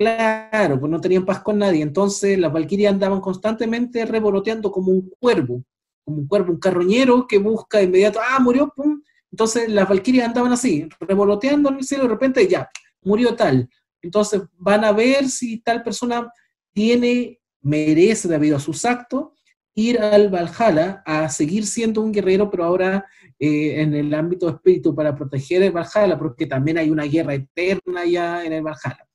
Claro, 0.04 0.80
pues 0.80 0.92
no 0.92 1.02
tenían 1.02 1.26
paz 1.26 1.40
con 1.40 1.58
nadie. 1.58 1.82
Entonces 1.82 2.38
las 2.38 2.52
valquirias 2.52 2.94
andaban 2.94 3.22
constantemente 3.22 4.06
revoloteando 4.06 4.72
como 4.72 4.92
un 4.92 5.10
cuervo, 5.20 5.64
como 6.04 6.18
un 6.18 6.28
cuervo, 6.28 6.54
un 6.54 6.60
carroñero 6.60 7.28
que 7.28 7.38
busca 7.38 7.78
de 7.80 7.86
inmediato, 7.86 8.20
ah, 8.22 8.40
murió, 8.40 8.72
pum, 8.76 9.02
Entonces 9.32 9.70
las 9.70 9.88
valquirias 9.88 10.28
andaban 10.28 10.52
así, 10.52 10.88
revoloteando 11.00 11.70
en 11.70 11.78
el 11.78 11.84
cielo, 11.84 12.04
de 12.04 12.10
repente 12.10 12.48
ya, 12.48 12.70
murió 13.02 13.36
tal. 13.36 13.70
Entonces 14.02 14.42
van 14.58 14.84
a 14.84 14.92
ver 14.92 15.30
si 15.30 15.60
tal 15.62 15.82
persona 15.84 16.32
tiene, 16.74 17.40
merece, 17.62 18.28
debido 18.28 18.58
a 18.58 18.60
sus 18.60 18.86
actos, 18.86 19.30
ir 19.76 20.00
al 20.00 20.30
Valhalla 20.30 21.02
a 21.06 21.30
seguir 21.30 21.66
siendo 21.66 22.02
un 22.02 22.12
guerrero, 22.12 22.50
pero 22.50 22.66
ahora 22.66 23.06
eh, 23.40 23.82
en 23.82 23.94
el 23.94 24.14
ámbito 24.14 24.46
de 24.46 24.54
espíritu 24.54 24.94
para 24.96 25.16
proteger 25.16 25.64
el 25.64 25.72
Valhalla, 25.72 26.18
porque 26.18 26.46
también 26.46 26.78
hay 26.78 26.90
una 26.90 27.04
guerra 27.06 27.34
eterna 27.34 28.06
ya 28.06 28.46
en 28.46 28.54
el 28.54 28.62
Valhalla. 28.62 29.08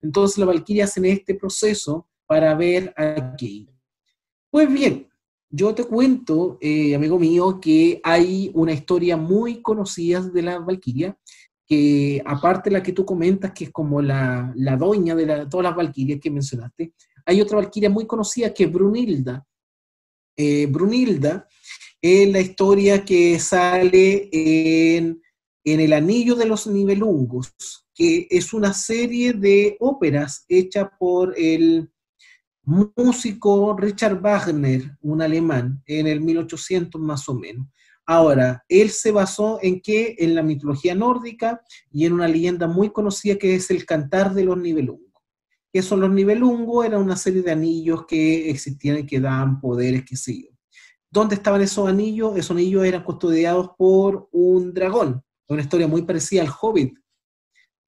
Entonces 0.00 0.38
las 0.38 0.48
valquirias 0.48 0.90
hacen 0.90 1.06
este 1.06 1.34
proceso 1.34 2.08
para 2.26 2.54
ver 2.54 2.92
aquí. 2.96 3.68
Pues 4.50 4.72
bien, 4.72 5.08
yo 5.50 5.74
te 5.74 5.84
cuento, 5.84 6.58
eh, 6.60 6.94
amigo 6.94 7.18
mío, 7.18 7.60
que 7.60 8.00
hay 8.02 8.50
una 8.54 8.72
historia 8.72 9.16
muy 9.16 9.62
conocida 9.62 10.20
de 10.20 10.42
la 10.42 10.58
Valquiria, 10.58 11.16
que 11.66 12.22
aparte 12.24 12.70
de 12.70 12.74
la 12.74 12.82
que 12.82 12.92
tú 12.92 13.04
comentas, 13.04 13.52
que 13.52 13.64
es 13.64 13.70
como 13.70 14.02
la, 14.02 14.52
la 14.56 14.76
doña 14.76 15.14
de, 15.14 15.46
todas 15.46 15.64
las 15.64 15.76
Valquirias 15.76 16.20
que 16.20 16.30
mencionaste, 16.30 16.92
hay 17.24 17.40
otra 17.40 17.56
Valquiria 17.56 17.90
muy 17.90 18.06
conocida 18.06 18.52
que 18.52 18.64
es 18.64 18.72
Brunilda. 18.72 19.46
Eh, 20.36 20.66
Brunilda 20.66 21.48
es 22.00 22.28
la 22.30 22.40
historia 22.40 23.04
que 23.04 23.38
sale 23.38 24.28
en, 24.32 25.20
en 25.64 25.80
El 25.80 25.92
Anillo 25.92 26.34
de 26.34 26.46
los 26.46 26.66
Nivelungos, 26.66 27.85
que 27.96 28.28
es 28.30 28.52
una 28.52 28.74
serie 28.74 29.32
de 29.32 29.78
óperas 29.80 30.44
hecha 30.48 30.90
por 30.98 31.34
el 31.36 31.90
músico 32.62 33.74
Richard 33.74 34.20
Wagner, 34.20 34.98
un 35.00 35.22
alemán, 35.22 35.82
en 35.86 36.06
el 36.06 36.20
1800 36.20 37.00
más 37.00 37.26
o 37.28 37.34
menos. 37.34 37.66
Ahora, 38.04 38.62
él 38.68 38.90
se 38.90 39.12
basó 39.12 39.58
en 39.62 39.80
qué? 39.80 40.14
En 40.18 40.34
la 40.34 40.42
mitología 40.42 40.94
nórdica 40.94 41.62
y 41.90 42.04
en 42.04 42.12
una 42.12 42.28
leyenda 42.28 42.66
muy 42.66 42.90
conocida 42.90 43.36
que 43.36 43.54
es 43.54 43.70
el 43.70 43.86
Cantar 43.86 44.34
de 44.34 44.44
los 44.44 44.58
Nibelungos. 44.58 45.06
¿Qué 45.72 45.80
son 45.80 46.00
los 46.00 46.10
Nibelungos? 46.10 46.84
Era 46.84 46.98
una 46.98 47.16
serie 47.16 47.42
de 47.42 47.52
anillos 47.52 48.04
que 48.06 48.50
existían 48.50 48.98
y 48.98 49.06
que 49.06 49.20
daban 49.20 49.58
poderes, 49.58 50.04
qué 50.04 50.16
sé 50.16 50.42
yo. 50.42 50.48
¿Dónde 51.10 51.36
estaban 51.36 51.62
esos 51.62 51.88
anillos? 51.88 52.36
Esos 52.36 52.50
anillos 52.50 52.84
eran 52.84 53.04
custodiados 53.04 53.70
por 53.78 54.28
un 54.32 54.74
dragón. 54.74 55.22
Una 55.48 55.62
historia 55.62 55.88
muy 55.88 56.02
parecida 56.02 56.42
al 56.42 56.52
Hobbit, 56.60 56.98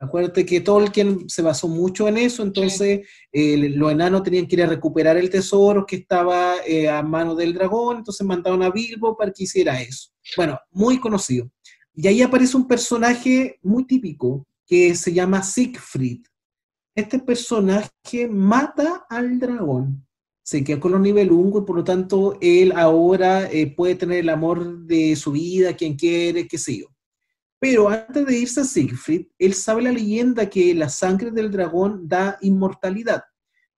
Acuérdate 0.01 0.47
que 0.47 0.61
Tolkien 0.61 1.29
se 1.29 1.43
basó 1.43 1.67
mucho 1.67 2.07
en 2.07 2.19
eso, 2.19 2.45
entonces 2.45 3.01
los 3.33 3.91
enanos 3.91 4.23
tenían 4.23 4.47
que 4.47 4.55
ir 4.55 4.63
a 4.63 4.69
recuperar 4.69 5.17
el 5.17 5.29
tesoro 5.29 5.85
que 5.85 5.97
estaba 5.97 6.55
eh, 6.65 6.89
a 6.89 7.03
mano 7.03 7.35
del 7.35 7.53
dragón, 7.53 7.99
entonces 7.99 8.25
mandaron 8.25 8.63
a 8.63 8.71
Bilbo 8.71 9.17
para 9.17 9.33
que 9.33 9.43
hiciera 9.43 9.81
eso. 9.83 10.11
Bueno, 10.37 10.59
muy 10.71 11.01
conocido. 11.01 11.51
Y 11.95 12.07
ahí 12.07 12.23
aparece 12.23 12.57
un 12.57 12.69
personaje 12.69 13.59
muy 13.61 13.85
típico 13.87 14.47
que 14.65 14.95
se 14.95 15.13
llama 15.13 15.43
Siegfried. 15.43 16.21
Este 16.95 17.19
personaje 17.19 18.29
mata 18.31 19.05
al 19.09 19.41
dragón, 19.41 20.07
se 20.45 20.63
queda 20.63 20.79
con 20.79 20.93
los 20.93 21.01
nivelungos 21.01 21.63
y 21.63 21.67
por 21.67 21.77
lo 21.77 21.85
tanto 21.85 22.39
él 22.41 22.73
ahora 22.77 23.51
eh, 23.51 23.75
puede 23.75 23.97
tener 23.97 24.19
el 24.19 24.29
amor 24.29 24.87
de 24.87 25.17
su 25.17 25.33
vida, 25.33 25.75
quien 25.75 25.97
quiere, 25.97 26.47
qué 26.47 26.57
sé 26.57 26.79
yo. 26.79 26.87
Pero 27.61 27.89
antes 27.89 28.25
de 28.25 28.39
irse 28.39 28.61
a 28.61 28.65
Siegfried, 28.65 29.27
él 29.39 29.55
sabe 29.55 29.83
la 29.83 29.93
leyenda 29.93 30.49
que 30.49 30.75
la 30.75 30.89
sangre 30.89 31.31
del 31.31 31.51
dragón 31.51 32.09
da 32.09 32.39
inmortalidad. 32.41 33.25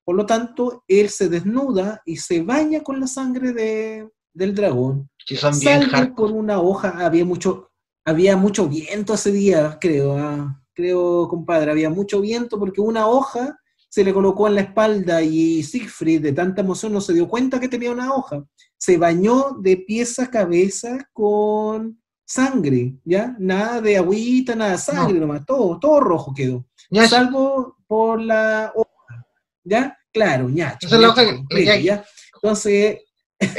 Por 0.04 0.16
lo 0.16 0.26
tanto, 0.26 0.84
él 0.88 1.08
se 1.08 1.28
desnuda 1.28 2.02
y 2.04 2.16
se 2.16 2.42
baña 2.42 2.82
con 2.82 3.00
la 3.00 3.06
sangre 3.06 4.10
del 4.32 4.54
dragón. 4.54 5.08
Que 5.26 5.36
son 5.36 5.58
bien 5.58 6.14
por 6.14 6.32
una 6.32 6.60
hoja, 6.60 7.04
había 7.04 7.24
mucho, 7.24 7.70
había 8.04 8.36
mucho 8.36 8.68
viento 8.68 9.14
ese 9.14 9.32
día, 9.32 9.78
creo, 9.80 10.16
ah, 10.18 10.60
creo, 10.74 11.28
compadre, 11.28 11.70
había 11.70 11.90
mucho 11.90 12.20
viento 12.20 12.58
porque 12.58 12.80
una 12.80 13.06
hoja 13.06 13.56
se 13.88 14.04
le 14.04 14.14
colocó 14.14 14.46
en 14.46 14.54
la 14.54 14.60
espalda 14.62 15.20
y 15.20 15.62
Siegfried, 15.62 16.22
de 16.22 16.32
tanta 16.32 16.60
emoción, 16.60 16.92
no 16.92 17.00
se 17.00 17.12
dio 17.12 17.28
cuenta 17.28 17.58
que 17.58 17.68
tenía 17.68 17.90
una 17.90 18.14
hoja. 18.14 18.44
Se 18.78 18.96
bañó 18.96 19.56
de 19.60 19.76
pies 19.78 20.18
a 20.20 20.30
cabeza 20.30 21.08
con 21.12 22.00
sangre, 22.30 22.94
¿ya? 23.04 23.34
Nada 23.40 23.80
de 23.80 23.96
agüita, 23.96 24.54
nada 24.54 24.72
de 24.72 24.78
sangre 24.78 25.18
nomás, 25.18 25.44
todo, 25.44 25.80
todo 25.80 25.98
rojo 25.98 26.32
quedó. 26.32 26.64
Salvo 27.08 27.76
por 27.88 28.20
la 28.20 28.72
hoja, 28.72 29.26
¿ya? 29.64 29.98
Claro, 30.12 30.48
ñacho. 30.48 30.86
Esa 30.86 30.94
es 30.94 31.02
la 31.02 31.08
hoja 31.08 31.24
que 31.24 31.56
le 31.56 31.64
queda, 31.64 31.76
¿ya? 31.76 32.04
Entonces... 32.34 32.98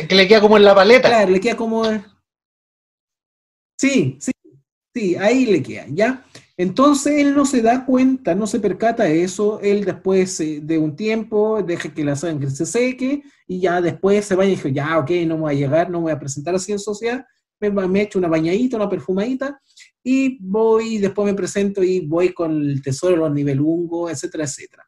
Que 0.08 0.16
le 0.16 0.26
queda 0.26 0.40
como 0.40 0.56
en 0.56 0.64
la 0.64 0.74
paleta. 0.74 1.10
Claro, 1.10 1.32
le 1.32 1.42
queda 1.42 1.58
como... 1.58 1.84
Sí, 3.78 4.18
sí, 4.22 4.32
sí, 4.94 5.16
ahí 5.18 5.48
le 5.48 5.62
queda, 5.62 5.86
¿ya? 5.90 6.24
Entonces 6.56 7.20
él 7.20 7.36
no 7.36 7.46
se 7.46 7.62
da 7.62 7.86
cuenta, 7.86 8.36
no 8.36 8.48
se 8.48 8.62
percata 8.62 9.04
de 9.04 9.24
eso, 9.24 9.60
él 9.62 9.84
después 9.84 10.38
de 10.38 10.78
un 10.78 10.96
tiempo 10.96 11.62
deja 11.62 11.94
que 11.94 12.06
la 12.06 12.16
sangre 12.16 12.52
se 12.52 12.66
seque 12.66 13.24
y 13.48 13.60
ya 13.60 13.82
después 13.82 14.24
se 14.24 14.36
vaya 14.36 14.52
y 14.52 14.56
dice, 14.56 14.72
ya, 14.72 14.98
ok, 14.98 15.10
no 15.26 15.36
me 15.36 15.42
voy 15.42 15.56
a 15.56 15.58
llegar, 15.58 15.90
no 15.90 15.98
me 15.98 16.04
voy 16.04 16.12
a 16.14 16.20
presentar 16.20 16.56
así 16.56 16.72
en 16.72 16.80
sociedad, 16.80 17.26
me, 17.62 17.88
me 17.88 18.02
echo 18.02 18.20
una 18.20 18.28
bañadita, 18.28 18.78
una 18.78 18.90
perfumadita, 18.90 19.62
y 20.04 20.38
voy, 20.42 20.98
después 20.98 21.26
me 21.26 21.36
presento 21.36 21.84
y 21.84 22.00
voy 22.02 22.34
con 22.34 22.52
el 22.62 22.82
tesoro 22.82 23.14
de 23.14 23.22
los 23.22 23.34
nivelungos, 23.34 24.12
etcétera, 24.12 24.46
etcétera. 24.46 24.84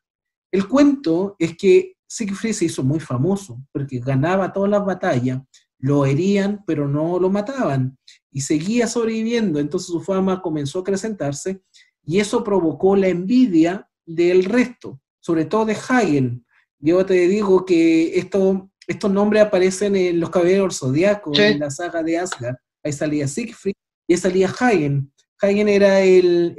El 0.52 0.68
cuento 0.68 1.36
es 1.38 1.56
que 1.56 1.95
Siegfried 2.08 2.54
se 2.54 2.66
hizo 2.66 2.84
muy 2.84 3.00
famoso, 3.00 3.60
porque 3.72 4.00
ganaba 4.00 4.54
todas 4.54 4.70
las 4.70 4.86
batallas, 4.86 5.41
lo 5.80 6.06
herían, 6.06 6.64
pero 6.66 6.88
no 6.88 7.20
lo 7.20 7.30
mataban, 7.30 7.98
y 8.32 8.41
seguía 8.41 8.88
sobreviviendo, 8.88 9.60
entonces 9.60 9.88
su 9.88 10.02
fama 10.02 10.41
comenzó 10.41 10.80
a 10.80 10.82
acrecentarse, 10.82 11.62
y 12.06 12.20
eso 12.20 12.44
provocó 12.44 12.95
la 12.95 13.08
envidia 13.08 13.90
del 14.06 14.45
resto, 14.45 15.00
sobre 15.20 15.45
todo 15.45 15.66
de 15.66 15.74
Hagen. 15.74 16.45
Yo 16.80 17.06
te 17.06 17.28
digo 17.28 17.66
que 17.66 18.18
esto 18.18 18.70
estos 18.88 19.11
nombres 19.11 19.43
aparecen 19.43 19.95
en 19.95 20.19
los 20.19 20.30
caballeros 20.30 20.80
zodiacos, 20.80 21.38
en 21.39 21.60
la 21.60 21.69
saga 21.69 22.03
de 22.03 22.18
Asgard. 22.18 22.55
Ahí 22.84 22.91
salía 22.91 23.27
Siegfried 23.27 23.73
y 24.07 24.14
ahí 24.14 24.19
salía 24.19 24.49
Hagen. 24.49 25.11
Hagen 25.41 25.69
era 25.69 26.01
el, 26.01 26.55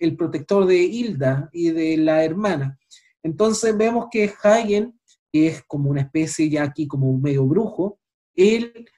el, 0.00 0.16
protector 0.16 0.66
de 0.66 0.78
Hilda 0.78 1.48
y 1.52 1.70
de 1.70 1.96
la 1.96 2.24
hermana. 2.24 2.78
Entonces 3.22 3.76
vemos 3.76 4.06
que 4.10 4.32
Hagen, 4.42 4.98
que 5.32 5.48
es 5.48 5.62
como 5.66 5.90
una 5.90 6.02
especie 6.02 6.48
ya 6.48 6.64
aquí 6.64 6.86
como 6.86 7.10
un 7.10 7.22
medio 7.22 7.44
brujo, 7.44 8.00
él 8.34 8.88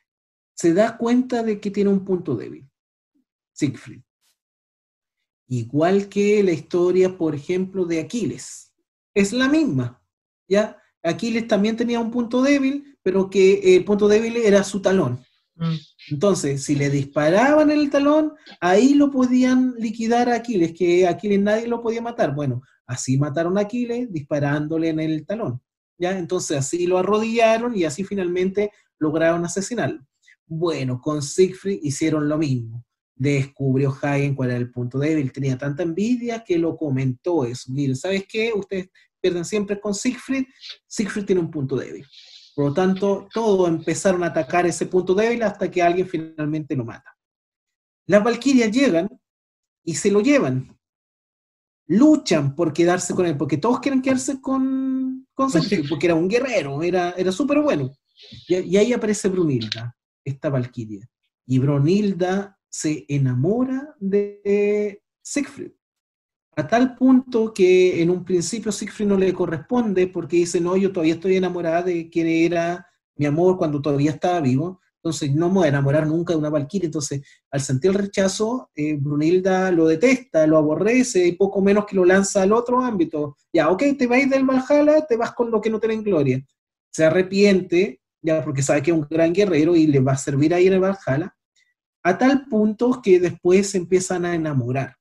se 0.55 0.73
da 0.75 0.97
cuenta 0.97 1.43
de 1.43 1.61
que 1.61 1.71
tiene 1.71 1.91
un 1.91 2.05
punto 2.05 2.37
débil, 2.37 2.69
Siegfried. 3.53 4.03
Igual 5.49 6.09
que 6.09 6.43
la 6.43 6.53
historia, 6.53 7.17
por 7.19 7.35
ejemplo, 7.35 7.85
de 7.85 8.01
Aquiles. 8.01 8.73
Es 9.15 9.33
la 9.33 9.49
misma, 9.49 10.03
¿ya? 10.49 10.82
Aquiles 11.03 11.49
también 11.49 11.77
tenía 11.77 12.01
un 12.01 12.11
punto 12.11 12.43
débil, 12.43 12.97
pero 13.03 13.29
que 13.29 13.77
el 13.77 13.85
punto 13.85 14.09
débil 14.09 14.37
era 14.37 14.63
su 14.65 14.81
talón. 14.81 15.21
Mm. 15.57 15.75
Entonces, 16.11 16.65
si 16.65 16.75
le 16.75 16.91
disparaban 16.91 17.71
en 17.71 17.79
el 17.79 17.91
talón, 17.91 18.33
ahí 18.61 18.95
lo 18.95 19.11
podían 19.11 19.75
liquidar 19.79 20.29
a 20.29 20.37
Aquiles, 20.37 20.73
que 20.73 21.07
Aquiles 21.07 21.41
nadie 21.41 21.67
lo 21.67 21.83
podía 21.83 22.01
matar. 22.01 22.35
Bueno, 22.35 22.63
así 22.87 23.19
mataron 23.19 23.59
a 23.59 23.63
Aquiles 23.63 24.13
disparándole 24.13 24.89
en 24.89 25.01
el 25.01 25.27
talón. 25.27 25.61
¿ya? 25.99 26.17
Entonces, 26.19 26.59
así 26.59 26.87
lo 26.87 26.99
arrodillaron 26.99 27.77
y 27.77 27.85
así 27.85 28.05
finalmente 28.05 28.71
lograron 28.99 29.45
asesinarlo. 29.45 30.01
Bueno, 30.47 31.01
con 31.01 31.23
Siegfried 31.23 31.81
hicieron 31.83 32.29
lo 32.29 32.39
mismo. 32.39 32.85
Descubrió 33.15 33.97
Hagen 34.03 34.35
cuál 34.35 34.51
era 34.51 34.59
el 34.59 34.71
punto 34.71 34.99
débil. 34.99 35.33
Tenía 35.33 35.57
tanta 35.57 35.83
envidia 35.83 36.43
que 36.45 36.59
lo 36.59 36.77
comentó 36.77 37.45
eso. 37.45 37.71
Mire, 37.73 37.95
¿sabes 37.95 38.25
qué? 38.29 38.53
Ustedes 38.55 38.91
pierden 39.23 39.45
siempre 39.45 39.81
con 39.81 39.95
Siegfried, 39.95 40.45
Siegfried 40.87 41.25
tiene 41.25 41.41
un 41.41 41.51
punto 41.51 41.77
débil. 41.77 42.05
Por 42.55 42.67
lo 42.67 42.75
tanto, 42.75 43.29
todos 43.33 43.69
empezaron 43.69 44.25
a 44.25 44.27
atacar 44.27 44.67
ese 44.67 44.87
punto 44.87 45.15
débil 45.15 45.43
hasta 45.43 45.71
que 45.71 45.81
alguien 45.81 46.07
finalmente 46.07 46.77
lo 46.77 46.85
mata. 46.85 47.17
Las 48.07 48.23
Valquirias 48.23 48.71
llegan 48.71 49.09
y 49.85 49.95
se 49.95 50.11
lo 50.11 50.21
llevan. 50.21 50.79
Luchan 51.87 52.55
por 52.55 52.73
quedarse 52.73 53.15
con 53.15 53.27
él, 53.27 53.37
porque 53.37 53.57
todos 53.57 53.81
quieren 53.81 54.03
quedarse 54.03 54.41
con, 54.41 55.27
con 55.35 55.51
Siegfried, 55.51 55.89
porque 55.89 56.07
era 56.07 56.15
un 56.15 56.29
guerrero, 56.29 56.83
era, 56.83 57.13
era 57.13 57.33
súper 57.33 57.61
bueno. 57.61 57.93
Y, 58.49 58.57
y, 58.57 58.77
ahí 58.77 58.93
aparece 58.93 59.29
Brunilda, 59.29 59.97
esta 60.25 60.51
Valquiria. 60.51 61.09
Y 61.47 61.59
Brunilda 61.59 62.59
se 62.69 63.05
enamora 63.09 63.95
de 63.99 65.03
Siegfried 65.23 65.73
a 66.55 66.67
tal 66.67 66.95
punto 66.97 67.53
que 67.53 68.03
en 68.03 68.11
un 68.11 68.25
principio 68.25 68.73
Siegfried 68.73 69.09
no 69.09 69.17
le 69.17 69.33
corresponde 69.33 70.07
porque 70.07 70.37
dice, 70.37 70.61
no, 70.61 70.77
yo 70.77 70.93
todavía 70.93 71.15
estoy 71.15 71.37
enamorada 71.37 71.83
de 71.83 72.11
quien 72.11 72.27
era 72.27 72.87
mi 73.17 73.27
amor 73.27 73.57
cuando 73.57 73.81
todavía 73.81 74.11
estaba 74.11 74.41
vivo, 74.41 74.81
entonces 74.97 75.35
no 75.35 75.49
me 75.49 75.55
voy 75.55 75.65
a 75.67 75.69
enamorar 75.71 76.07
nunca 76.07 76.33
de 76.33 76.39
una 76.39 76.51
valquiria, 76.51 76.87
entonces 76.87 77.23
al 77.51 77.61
sentir 77.61 77.91
el 77.91 77.99
rechazo, 77.99 78.71
eh, 78.75 78.97
Brunilda 78.97 79.71
lo 79.73 79.87
detesta, 79.87 80.47
lo 80.47 80.59
aborrece 80.59 81.27
y 81.27 81.33
poco 81.33 81.61
menos 81.61 81.87
que 81.87 81.97
lo 81.97 82.05
lanza 82.05 82.43
al 82.43 82.53
otro 82.53 82.81
ámbito. 82.81 83.37
Ya, 83.53 83.71
ok, 83.71 83.83
te 83.99 84.07
vas 84.07 84.29
del 84.31 84.45
Valhalla, 84.45 85.05
te 85.07 85.17
vas 85.17 85.33
con 85.33 85.51
lo 85.51 85.61
que 85.61 85.71
no 85.71 85.81
tiene 85.81 85.97
gloria. 86.03 86.41
Se 86.91 87.05
arrepiente, 87.05 88.01
ya 88.21 88.45
porque 88.45 88.63
sabe 88.63 88.83
que 88.83 88.91
es 88.93 88.97
un 88.97 89.07
gran 89.09 89.33
guerrero 89.33 89.75
y 89.75 89.87
le 89.87 90.01
va 90.01 90.13
a 90.13 90.17
servir 90.17 90.55
ahí 90.55 90.67
en 90.67 90.75
el 90.75 90.81
Valhalla, 90.81 91.35
a 92.05 92.19
tal 92.19 92.47
punto 92.47 93.01
que 93.03 93.19
después 93.19 93.71
se 93.71 93.79
empiezan 93.79 94.25
a 94.25 94.35
enamorar. 94.35 94.97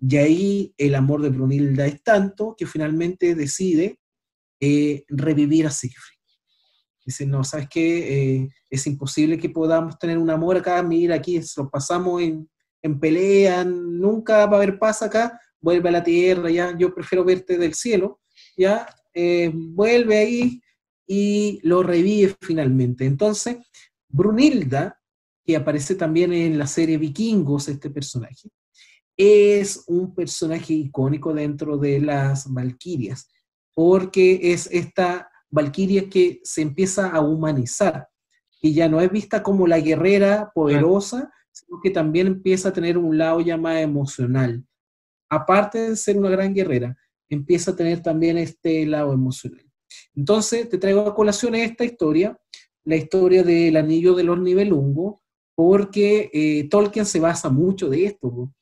Y 0.00 0.16
ahí 0.16 0.74
el 0.76 0.94
amor 0.94 1.22
de 1.22 1.30
Brunilda 1.30 1.86
es 1.86 2.02
tanto 2.02 2.54
que 2.56 2.66
finalmente 2.66 3.34
decide 3.34 3.98
eh, 4.60 5.04
revivir 5.08 5.66
a 5.66 5.70
Siegfried. 5.70 6.16
Dice, 7.04 7.24
no, 7.24 7.44
¿sabes 7.44 7.68
qué? 7.70 8.40
Eh, 8.40 8.48
es 8.68 8.86
imposible 8.86 9.38
que 9.38 9.48
podamos 9.48 9.98
tener 9.98 10.18
un 10.18 10.28
amor 10.28 10.56
acá, 10.56 10.82
mira, 10.82 11.14
aquí 11.14 11.40
lo 11.56 11.70
pasamos 11.70 12.20
en, 12.20 12.48
en 12.82 12.98
pelea, 12.98 13.64
nunca 13.64 14.44
va 14.46 14.54
a 14.54 14.56
haber 14.56 14.78
paz 14.78 15.02
acá, 15.02 15.40
vuelve 15.60 15.88
a 15.88 15.92
la 15.92 16.04
tierra, 16.04 16.50
ya, 16.50 16.76
yo 16.76 16.92
prefiero 16.94 17.24
verte 17.24 17.58
del 17.58 17.74
cielo, 17.74 18.20
ya, 18.56 18.88
eh, 19.14 19.52
vuelve 19.54 20.18
ahí 20.18 20.60
y 21.06 21.60
lo 21.62 21.82
revive 21.82 22.34
finalmente. 22.40 23.04
Entonces, 23.06 23.58
Brunilda, 24.08 25.00
que 25.44 25.56
aparece 25.56 25.94
también 25.94 26.32
en 26.32 26.58
la 26.58 26.66
serie 26.66 26.98
Vikingos, 26.98 27.68
este 27.68 27.90
personaje, 27.90 28.50
es 29.16 29.84
un 29.86 30.14
personaje 30.14 30.74
icónico 30.74 31.32
dentro 31.32 31.78
de 31.78 32.00
las 32.00 32.52
Valquirias, 32.52 33.28
porque 33.74 34.52
es 34.52 34.68
esta 34.70 35.30
Valquiria 35.50 36.08
que 36.08 36.40
se 36.42 36.62
empieza 36.62 37.08
a 37.08 37.20
humanizar, 37.20 38.08
y 38.60 38.74
ya 38.74 38.88
no 38.88 39.00
es 39.00 39.10
vista 39.10 39.42
como 39.42 39.66
la 39.66 39.80
guerrera 39.80 40.50
poderosa, 40.54 41.30
sino 41.52 41.80
que 41.82 41.90
también 41.90 42.26
empieza 42.26 42.70
a 42.70 42.72
tener 42.72 42.98
un 42.98 43.16
lado 43.16 43.40
ya 43.40 43.56
más 43.56 43.80
emocional. 43.80 44.64
Aparte 45.30 45.90
de 45.90 45.96
ser 45.96 46.18
una 46.18 46.30
gran 46.30 46.52
guerrera, 46.52 46.96
empieza 47.28 47.70
a 47.70 47.76
tener 47.76 48.02
también 48.02 48.38
este 48.38 48.84
lado 48.86 49.12
emocional. 49.12 49.64
Entonces, 50.14 50.68
te 50.68 50.78
traigo 50.78 51.00
a 51.02 51.14
colación 51.14 51.54
esta 51.54 51.84
historia, 51.84 52.38
la 52.84 52.96
historia 52.96 53.42
del 53.42 53.76
anillo 53.76 54.14
de 54.14 54.24
los 54.24 54.38
nivelungos, 54.38 55.16
porque 55.54 56.30
eh, 56.32 56.68
Tolkien 56.68 57.06
se 57.06 57.20
basa 57.20 57.48
mucho 57.48 57.88
de 57.88 58.06
esto, 58.06 58.52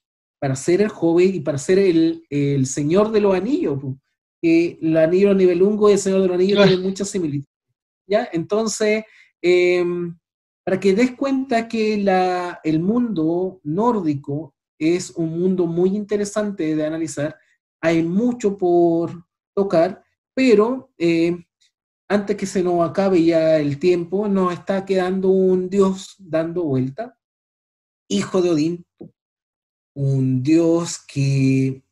para 0.44 0.56
ser 0.56 0.82
el 0.82 0.90
joven 0.90 1.36
y 1.36 1.40
para 1.40 1.56
ser 1.56 1.78
el, 1.78 2.26
el 2.28 2.66
señor 2.66 3.10
de 3.12 3.20
los 3.22 3.34
anillos 3.34 3.80
el 4.44 4.94
anillo 4.98 5.30
a 5.30 5.34
nivel 5.34 5.62
y 5.62 5.92
el 5.92 5.98
Señor 5.98 6.20
de 6.20 6.28
los 6.28 6.34
Anillos 6.34 6.66
tienen 6.66 6.82
muchas 6.82 7.08
similitudes. 7.08 7.48
¿ya? 8.06 8.28
Entonces, 8.30 9.04
em, 9.40 10.14
para 10.62 10.78
que 10.78 10.94
des 10.94 11.12
cuenta 11.12 11.66
que 11.66 11.96
la, 11.96 12.60
el 12.62 12.78
mundo 12.80 13.60
nórdico 13.62 14.54
es 14.78 15.12
un 15.12 15.38
mundo 15.38 15.66
muy 15.66 15.96
interesante 15.96 16.76
de 16.76 16.84
analizar, 16.84 17.38
hay 17.80 18.02
mucho 18.02 18.58
por 18.58 19.24
tocar, 19.54 20.04
pero 20.34 20.90
eh, 20.98 21.42
antes 22.06 22.36
que 22.36 22.44
se 22.44 22.62
nos 22.62 22.86
acabe 22.86 23.24
ya 23.24 23.56
el 23.56 23.78
tiempo, 23.78 24.28
nos 24.28 24.52
está 24.52 24.84
quedando 24.84 25.30
un 25.30 25.70
dios 25.70 26.16
dando 26.18 26.64
vuelta, 26.64 27.16
hijo 28.08 28.42
de 28.42 28.50
Odín, 28.50 28.86
un 29.94 30.42
dios 30.42 30.98
que 30.98 31.82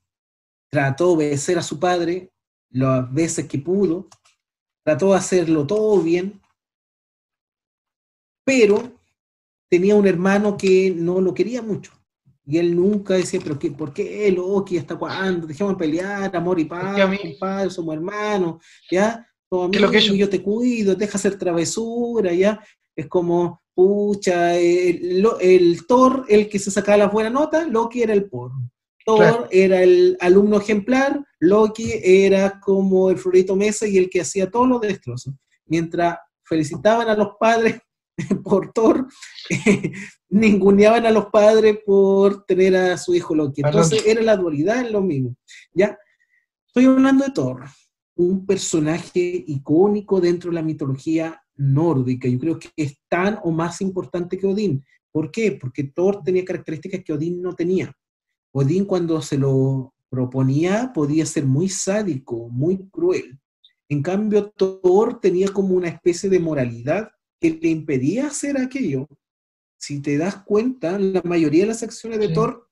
trató 0.70 1.08
de 1.08 1.12
obedecer 1.14 1.58
a 1.58 1.62
su 1.62 1.78
padre, 1.78 2.32
las 2.70 3.12
veces 3.12 3.46
que 3.46 3.58
pudo, 3.58 4.08
trató 4.84 5.10
de 5.10 5.18
hacerlo 5.18 5.66
todo 5.66 6.00
bien, 6.02 6.40
pero 8.44 8.92
tenía 9.68 9.94
un 9.94 10.06
hermano 10.06 10.56
que 10.56 10.92
no 10.94 11.20
lo 11.20 11.32
quería 11.32 11.62
mucho. 11.62 11.92
Y 12.44 12.58
él 12.58 12.74
nunca 12.74 13.14
decía, 13.14 13.38
pero 13.42 13.58
qué, 13.58 13.70
¿por 13.70 13.92
qué 13.92 14.30
Loki? 14.32 14.76
¿Hasta 14.76 14.96
cuándo? 14.96 15.46
Dejemos 15.46 15.76
pelear, 15.76 16.34
amor 16.34 16.58
y 16.58 16.64
paz, 16.64 16.98
compadre, 17.20 17.70
somos 17.70 17.94
hermanos, 17.94 18.62
¿ya? 18.90 19.24
Todo 19.48 19.68
lo 19.68 19.90
que 19.90 20.00
yo... 20.00 20.14
yo 20.14 20.28
te 20.28 20.42
cuido, 20.42 20.94
deja 20.94 21.18
hacer 21.18 21.38
travesura, 21.38 22.32
¿ya? 22.32 22.60
Es 22.94 23.08
como, 23.08 23.62
pucha, 23.74 24.54
el, 24.54 25.26
el 25.40 25.86
Thor, 25.86 26.24
el 26.28 26.48
que 26.48 26.58
se 26.58 26.70
sacaba 26.70 26.98
las 26.98 27.12
buenas 27.12 27.32
notas, 27.32 27.68
Loki 27.68 28.02
era 28.02 28.12
el 28.12 28.28
porno. 28.28 28.70
Thor 29.04 29.48
era 29.50 29.82
el 29.82 30.16
alumno 30.20 30.58
ejemplar, 30.58 31.24
Loki 31.40 31.92
era 32.02 32.60
como 32.60 33.10
el 33.10 33.18
Florito 33.18 33.56
Mesa 33.56 33.86
y 33.86 33.98
el 33.98 34.08
que 34.08 34.20
hacía 34.20 34.50
todos 34.50 34.68
los 34.68 34.80
destrozos. 34.80 35.34
Mientras 35.66 36.18
felicitaban 36.44 37.08
a 37.08 37.16
los 37.16 37.30
padres 37.38 37.80
por 38.44 38.72
Thor, 38.72 39.08
ninguneaban 40.28 41.06
a 41.06 41.10
los 41.10 41.26
padres 41.26 41.78
por 41.84 42.44
tener 42.44 42.76
a 42.76 42.98
su 42.98 43.14
hijo 43.14 43.34
Loki. 43.34 43.62
Entonces 43.64 44.04
era 44.06 44.22
la 44.22 44.36
dualidad 44.36 44.80
en 44.80 44.92
lo 44.92 45.00
mismo. 45.00 45.36
¿ya? 45.72 45.98
Estoy 46.66 46.84
hablando 46.86 47.24
de 47.24 47.32
Thor, 47.32 47.64
un 48.16 48.46
personaje 48.46 49.44
icónico 49.46 50.20
dentro 50.20 50.50
de 50.50 50.56
la 50.56 50.62
mitología 50.62 51.42
nórdica. 51.62 52.28
Yo 52.28 52.38
creo 52.38 52.58
que 52.58 52.70
es 52.76 52.98
tan 53.08 53.38
o 53.42 53.50
más 53.50 53.80
importante 53.80 54.36
que 54.36 54.46
Odín. 54.46 54.84
¿Por 55.10 55.30
qué? 55.30 55.52
Porque 55.52 55.84
Thor 55.84 56.22
tenía 56.22 56.44
características 56.44 57.02
que 57.04 57.12
Odín 57.12 57.40
no 57.40 57.54
tenía. 57.54 57.92
Odín 58.52 58.84
cuando 58.84 59.20
se 59.22 59.38
lo 59.38 59.94
proponía 60.10 60.92
podía 60.92 61.24
ser 61.24 61.46
muy 61.46 61.68
sádico, 61.68 62.48
muy 62.48 62.88
cruel. 62.90 63.38
En 63.88 64.02
cambio, 64.02 64.50
Thor 64.50 65.20
tenía 65.20 65.48
como 65.48 65.74
una 65.74 65.88
especie 65.88 66.28
de 66.28 66.40
moralidad 66.40 67.10
que 67.40 67.50
le 67.50 67.68
impedía 67.68 68.26
hacer 68.26 68.58
aquello. 68.58 69.08
Si 69.78 70.00
te 70.00 70.16
das 70.16 70.36
cuenta, 70.44 70.98
la 70.98 71.22
mayoría 71.24 71.62
de 71.62 71.68
las 71.68 71.82
acciones 71.82 72.18
de 72.18 72.28
Thor 72.28 72.68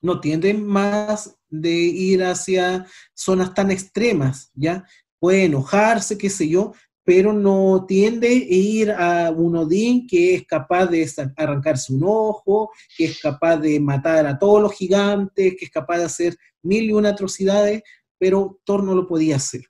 no 0.00 0.20
tienden 0.20 0.66
más 0.66 1.38
de 1.48 1.70
ir 1.72 2.24
hacia 2.24 2.86
zonas 3.14 3.54
tan 3.54 3.70
extremas, 3.70 4.50
¿ya? 4.54 4.84
Puede 5.20 5.44
enojarse, 5.44 6.18
qué 6.18 6.28
sé 6.28 6.48
yo, 6.48 6.72
pero 7.04 7.32
no 7.32 7.84
tiende 7.86 8.28
a 8.28 8.32
ir 8.32 8.90
a 8.90 9.30
un 9.30 9.56
Odín 9.56 10.06
que 10.06 10.34
es 10.34 10.46
capaz 10.46 10.86
de 10.86 11.08
arrancarse 11.36 11.92
un 11.92 12.02
ojo, 12.04 12.70
que 12.96 13.06
es 13.06 13.20
capaz 13.20 13.56
de 13.56 13.80
matar 13.80 14.26
a 14.26 14.38
todos 14.38 14.62
los 14.62 14.72
gigantes, 14.72 15.54
que 15.58 15.64
es 15.64 15.70
capaz 15.70 15.98
de 15.98 16.04
hacer 16.04 16.36
mil 16.62 16.84
y 16.84 16.92
una 16.92 17.10
atrocidades, 17.10 17.82
pero 18.18 18.60
Thor 18.64 18.84
no 18.84 18.94
lo 18.94 19.06
podía 19.06 19.36
hacer. 19.36 19.62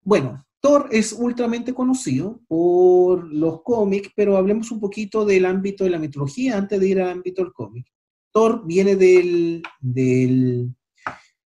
Bueno, 0.00 0.44
Thor 0.60 0.88
es 0.90 1.12
ultramente 1.12 1.74
conocido 1.74 2.40
por 2.48 3.32
los 3.32 3.62
cómics, 3.62 4.10
pero 4.14 4.36
hablemos 4.36 4.70
un 4.70 4.80
poquito 4.80 5.24
del 5.24 5.44
ámbito 5.44 5.84
de 5.84 5.90
la 5.90 5.98
mitología 5.98 6.56
antes 6.56 6.80
de 6.80 6.88
ir 6.88 7.00
al 7.00 7.10
ámbito 7.10 7.42
del 7.42 7.52
cómic. 7.52 7.86
Thor 8.32 8.62
viene 8.64 8.96
del, 8.96 9.62
del 9.80 10.74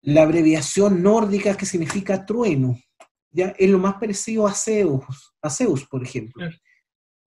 la 0.03 0.23
abreviación 0.23 1.03
nórdica 1.03 1.57
que 1.57 1.67
significa 1.67 2.27
trueno, 2.27 2.79
ya 3.33 3.55
es 3.59 3.71
lo 3.71 3.79
más 3.79 3.95
parecido 3.95 4.47
a 4.47 4.53
Zeus, 4.53 5.35
a 5.41 5.51
Zeus, 5.51 5.87
por 5.87 6.03
ejemplo. 6.03 6.47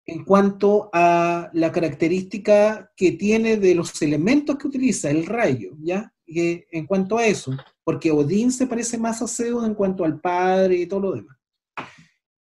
En 0.06 0.24
cuanto 0.24 0.90
a 0.93 1.51
la 1.55 1.72
característica 1.72 2.93
que 2.94 3.12
tiene 3.12 3.56
de 3.56 3.74
los 3.74 4.01
elementos 4.02 4.56
que 4.56 4.68
utiliza, 4.68 5.10
el 5.10 5.26
rayo, 5.26 5.76
¿ya? 5.81 6.12
en 6.26 6.86
cuanto 6.86 7.18
a 7.18 7.26
eso, 7.26 7.52
porque 7.82 8.10
Odín 8.10 8.51
se 8.51 8.66
parece 8.66 8.98
más 8.98 9.20
a 9.22 9.28
Zeus 9.28 9.64
en 9.64 9.74
cuanto 9.74 10.05
al 10.05 10.20
padre 10.20 10.76
y 10.76 10.86
todo 10.86 11.01
lo 11.01 11.12
demás. 11.12 11.36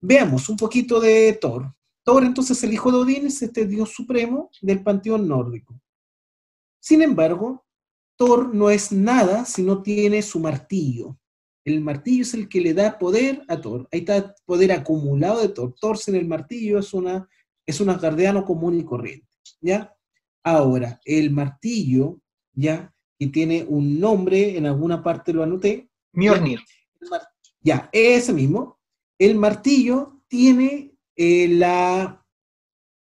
Veamos 0.01 0.49
un 0.49 0.57
poquito 0.57 1.01
de 1.01 1.39
Thor. 1.41 1.74
Thor, 2.03 2.24
entonces, 2.24 2.62
el 2.65 2.73
hijo 2.73 2.91
de 2.91 2.99
Odín, 2.99 3.27
es 3.27 3.43
este 3.43 3.66
dios 3.66 3.91
supremo 3.91 4.51
del 4.61 4.82
panteón 4.82 5.28
nórdico. 5.28 5.81
Sin 6.81 7.03
embargo, 7.03 7.66
Thor 8.16 8.55
no 8.55 8.70
es 8.70 8.93
nada 8.93 9.45
si 9.45 9.62
no 9.62 9.82
tiene 9.82 10.23
su 10.23 10.41
martillo. 10.41 11.19
El 11.65 11.81
martillo 11.81 12.23
es 12.23 12.35
el 12.35 12.49
que 12.49 12.61
le 12.61 12.74
da 12.74 12.99
poder 12.99 13.43
a 13.49 13.61
Thor. 13.61 13.89
Ahí 13.93 14.01
está 14.01 14.35
poder 14.45 14.73
acumulado 14.73 15.43
de 15.43 15.49
Thor. 15.49 15.74
Thor 15.78 15.99
sin 15.99 16.15
el 16.15 16.27
martillo 16.27 16.78
es 16.78 16.95
una 16.95 17.28
es 17.66 17.81
un 17.81 17.87
guardiano 17.97 18.45
común 18.45 18.78
y 18.78 18.85
corriente. 18.85 19.28
¿Ya? 19.61 19.95
Ahora, 20.43 21.01
el 21.05 21.31
martillo, 21.31 22.19
¿ya? 22.53 22.93
Que 23.19 23.28
tiene 23.28 23.65
un 23.69 24.01
nombre, 24.01 24.57
en 24.57 24.66
alguna 24.66 25.03
parte 25.03 25.32
lo 25.32 25.43
anoté. 25.43 25.89
Mjolnir. 26.12 26.61
Ya, 27.61 27.89
ese 27.93 28.32
mismo. 28.32 28.78
El 29.19 29.37
martillo 29.37 30.23
tiene 30.27 30.95
eh, 31.15 31.49
la, 31.49 32.24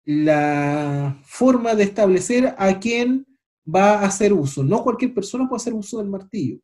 la 0.04 1.18
forma 1.24 1.74
de 1.74 1.84
establecer 1.84 2.54
a 2.58 2.78
quién 2.78 3.24
va 3.64 4.00
a 4.00 4.06
hacer 4.06 4.32
uso. 4.32 4.64
No 4.64 4.82
cualquier 4.82 5.14
persona 5.14 5.48
puede 5.48 5.62
hacer 5.62 5.74
uso 5.74 5.98
del 5.98 6.08
martillo 6.08 6.60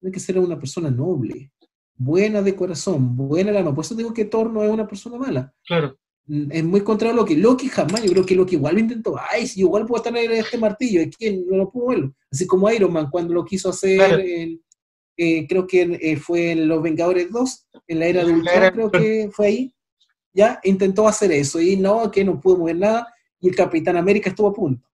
tiene 0.00 0.12
que 0.12 0.20
ser 0.20 0.38
una 0.38 0.58
persona 0.58 0.90
noble, 0.90 1.50
buena 1.96 2.40
de 2.42 2.54
corazón, 2.54 3.16
buena 3.16 3.52
de 3.52 3.58
alma. 3.58 3.74
Por 3.74 3.84
eso 3.84 3.94
digo 3.94 4.14
que 4.14 4.24
Thor 4.24 4.50
no 4.50 4.62
es 4.62 4.70
una 4.70 4.86
persona 4.86 5.18
mala. 5.18 5.52
Claro. 5.66 5.98
Mm, 6.26 6.52
es 6.52 6.64
muy 6.64 6.82
contrario 6.82 7.14
a 7.14 7.16
Loki. 7.16 7.36
Loki 7.36 7.68
jamás, 7.68 8.02
yo 8.02 8.12
creo 8.12 8.24
que 8.24 8.36
Loki 8.36 8.56
igual 8.56 8.74
lo 8.74 8.80
intentó. 8.80 9.16
Ay, 9.30 9.46
si 9.46 9.60
igual 9.60 9.86
puedo 9.86 10.02
tener 10.02 10.30
este 10.30 10.58
martillo, 10.58 11.02
¿y 11.02 11.10
quién 11.10 11.44
no 11.46 11.56
lo 11.56 11.70
pudo 11.70 11.88
verlo? 11.88 12.14
Así 12.30 12.46
como 12.46 12.70
Iron 12.70 12.92
Man 12.92 13.08
cuando 13.10 13.34
lo 13.34 13.44
quiso 13.44 13.70
hacer, 13.70 14.24
eh, 15.16 15.46
creo 15.48 15.66
que 15.66 15.98
eh, 16.00 16.16
fue 16.16 16.52
en 16.52 16.68
Los 16.68 16.82
Vengadores 16.82 17.30
2, 17.30 17.66
en 17.88 17.98
la 17.98 18.06
era 18.06 18.24
de 18.24 18.32
Ultron, 18.32 18.70
creo 18.72 18.90
que 18.90 19.30
fue 19.32 19.46
ahí. 19.46 19.74
Ya 20.32 20.60
intentó 20.62 21.08
hacer 21.08 21.32
eso 21.32 21.60
y 21.60 21.76
no, 21.76 22.10
que 22.10 22.24
no 22.24 22.40
pudo 22.40 22.58
mover 22.58 22.76
nada. 22.76 23.12
Y 23.40 23.48
el 23.48 23.56
Capitán 23.56 23.96
América 23.96 24.30
estuvo 24.30 24.48
a 24.48 24.52
punto. 24.52 24.86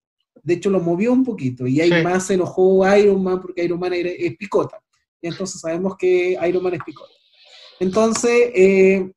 De 0.42 0.54
hecho, 0.54 0.70
lo 0.70 0.80
movió 0.80 1.12
un 1.12 1.24
poquito 1.24 1.66
y 1.66 1.80
ahí 1.80 2.02
más 2.02 2.26
se 2.26 2.34
enojó 2.34 2.86
Iron 2.96 3.22
Man 3.22 3.40
porque 3.40 3.64
Iron 3.64 3.78
Man 3.78 3.92
es 3.94 4.36
picota 4.36 4.83
entonces 5.28 5.60
sabemos 5.60 5.96
que 5.96 6.38
Iron 6.46 6.62
Man 6.62 6.74
es. 6.74 6.80
Entonces, 7.80 8.50
eh, 8.54 9.12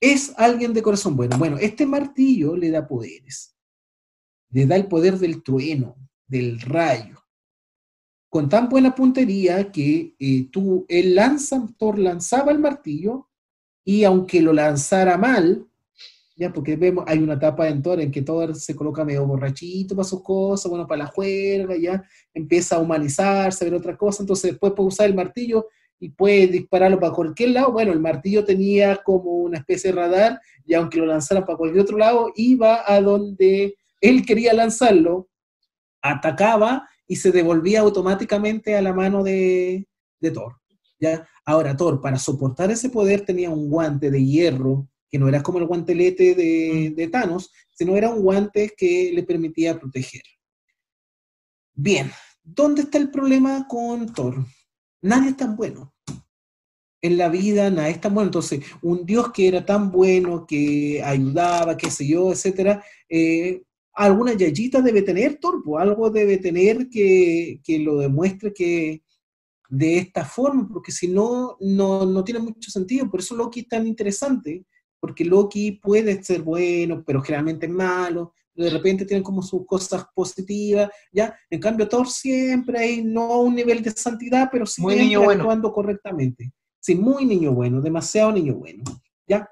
es 0.00 0.32
alguien 0.36 0.72
de 0.72 0.82
corazón 0.82 1.16
bueno. 1.16 1.36
Bueno, 1.38 1.58
este 1.58 1.86
martillo 1.86 2.56
le 2.56 2.70
da 2.70 2.86
poderes. 2.86 3.54
le 4.50 4.66
da 4.66 4.76
el 4.76 4.88
poder 4.88 5.18
del 5.18 5.42
trueno, 5.42 5.96
del 6.26 6.60
rayo, 6.60 7.20
con 8.28 8.48
tan 8.48 8.68
buena 8.68 8.94
puntería 8.94 9.70
que 9.70 10.14
eh, 10.18 10.48
tú, 10.50 10.86
él 10.88 11.14
lanza, 11.14 11.68
Thor 11.78 11.98
lanzaba 11.98 12.52
el 12.52 12.58
martillo 12.58 13.28
y 13.84 14.04
aunque 14.04 14.40
lo 14.40 14.52
lanzara 14.52 15.18
mal, 15.18 15.69
ya 16.40 16.50
porque 16.50 16.74
vemos, 16.74 17.04
hay 17.06 17.18
una 17.18 17.34
etapa 17.34 17.68
en 17.68 17.82
Thor 17.82 18.00
en 18.00 18.10
que 18.10 18.22
Thor 18.22 18.54
se 18.54 18.74
coloca 18.74 19.04
medio 19.04 19.26
borrachito 19.26 19.94
para 19.94 20.08
sus 20.08 20.22
cosas, 20.22 20.70
bueno, 20.70 20.86
para 20.86 21.04
la 21.04 21.06
juerga, 21.06 21.76
ya 21.76 22.02
empieza 22.32 22.76
a 22.76 22.78
humanizarse, 22.78 23.62
a 23.62 23.68
ver 23.68 23.78
otra 23.78 23.94
cosa, 23.94 24.22
entonces 24.22 24.52
después 24.52 24.72
puede 24.72 24.88
usar 24.88 25.06
el 25.10 25.14
martillo 25.14 25.68
y 25.98 26.08
puede 26.08 26.46
dispararlo 26.46 26.98
para 26.98 27.12
cualquier 27.12 27.50
lado. 27.50 27.72
Bueno, 27.72 27.92
el 27.92 28.00
martillo 28.00 28.42
tenía 28.42 28.96
como 29.04 29.32
una 29.32 29.58
especie 29.58 29.92
de 29.92 30.00
radar 30.00 30.40
y 30.64 30.72
aunque 30.72 30.96
lo 30.96 31.04
lanzara 31.04 31.44
para 31.44 31.58
cualquier 31.58 31.82
otro 31.82 31.98
lado, 31.98 32.32
iba 32.34 32.90
a 32.90 33.02
donde 33.02 33.76
él 34.00 34.24
quería 34.24 34.54
lanzarlo, 34.54 35.28
atacaba 36.00 36.88
y 37.06 37.16
se 37.16 37.32
devolvía 37.32 37.80
automáticamente 37.80 38.76
a 38.76 38.80
la 38.80 38.94
mano 38.94 39.22
de, 39.22 39.86
Thor. 40.32 40.54
¿ya? 40.98 41.28
Ahora, 41.44 41.76
Thor, 41.76 42.00
para 42.00 42.16
soportar 42.16 42.70
ese 42.70 42.88
poder, 42.88 43.26
tenía 43.26 43.50
un 43.50 43.68
guante 43.68 44.10
de 44.10 44.24
hierro, 44.24 44.88
que 45.10 45.18
no 45.18 45.28
era 45.28 45.42
como 45.42 45.58
el 45.58 45.66
guantelete 45.66 46.34
de, 46.34 46.90
mm. 46.90 46.94
de 46.94 47.08
Thanos, 47.08 47.52
sino 47.74 47.96
era 47.96 48.10
un 48.10 48.22
guante 48.22 48.72
que 48.76 49.10
le 49.12 49.22
permitía 49.22 49.78
proteger. 49.78 50.22
Bien, 51.74 52.10
¿dónde 52.42 52.82
está 52.82 52.98
el 52.98 53.10
problema 53.10 53.66
con 53.68 54.12
Thor? 54.12 54.44
Nadie 55.02 55.30
es 55.30 55.36
tan 55.36 55.56
bueno. 55.56 55.94
En 57.02 57.16
la 57.16 57.30
vida 57.30 57.70
nadie 57.70 57.92
es 57.92 58.00
tan 58.00 58.14
bueno. 58.14 58.28
Entonces, 58.28 58.64
un 58.82 59.06
Dios 59.06 59.32
que 59.32 59.48
era 59.48 59.64
tan 59.64 59.90
bueno, 59.90 60.46
que 60.46 61.02
ayudaba, 61.02 61.76
qué 61.76 61.90
sé 61.90 62.06
yo, 62.06 62.32
etcétera, 62.32 62.84
eh, 63.08 63.62
alguna 63.94 64.34
yayita 64.34 64.80
debe 64.80 65.02
tener 65.02 65.38
Torpo, 65.38 65.78
algo 65.78 66.10
debe 66.10 66.38
tener 66.38 66.88
que, 66.88 67.60
lo 67.80 67.98
demuestre 67.98 68.52
que 68.52 69.02
de 69.68 69.98
esta 69.98 70.24
forma, 70.24 70.68
porque 70.68 70.92
si 70.92 71.08
no, 71.08 71.56
no, 71.60 72.24
tiene 72.24 72.40
mucho 72.40 72.70
sentido. 72.70 73.10
Por 73.10 73.20
eso 73.20 73.36
Loki 73.36 73.60
es 73.60 73.68
tan 73.68 73.86
interesante, 73.86 74.64
porque 75.00 75.24
Loki 75.24 75.72
puede 75.72 76.22
ser 76.22 76.42
bueno, 76.42 77.02
pero 77.04 77.22
generalmente 77.22 77.66
es 77.66 77.72
malo, 77.72 78.32
de 78.54 78.70
repente 78.70 79.06
tiene 79.06 79.22
como 79.22 79.42
sus 79.42 79.66
cosas 79.66 80.04
positivas, 80.14 80.90
¿ya? 81.12 81.34
En 81.48 81.60
cambio, 81.60 81.88
Thor 81.88 82.08
siempre 82.08 82.78
hay 82.78 83.02
no 83.02 83.40
un 83.40 83.54
nivel 83.54 83.82
de 83.82 83.90
santidad, 83.90 84.48
pero 84.52 84.66
siempre 84.66 85.14
actuando 85.16 85.72
correctamente. 85.72 86.52
Sí, 86.78 86.94
muy 86.94 87.24
niño 87.24 87.52
bueno, 87.52 87.80
demasiado 87.80 88.32
niño 88.32 88.54
bueno, 88.54 88.84
¿ya? 89.26 89.48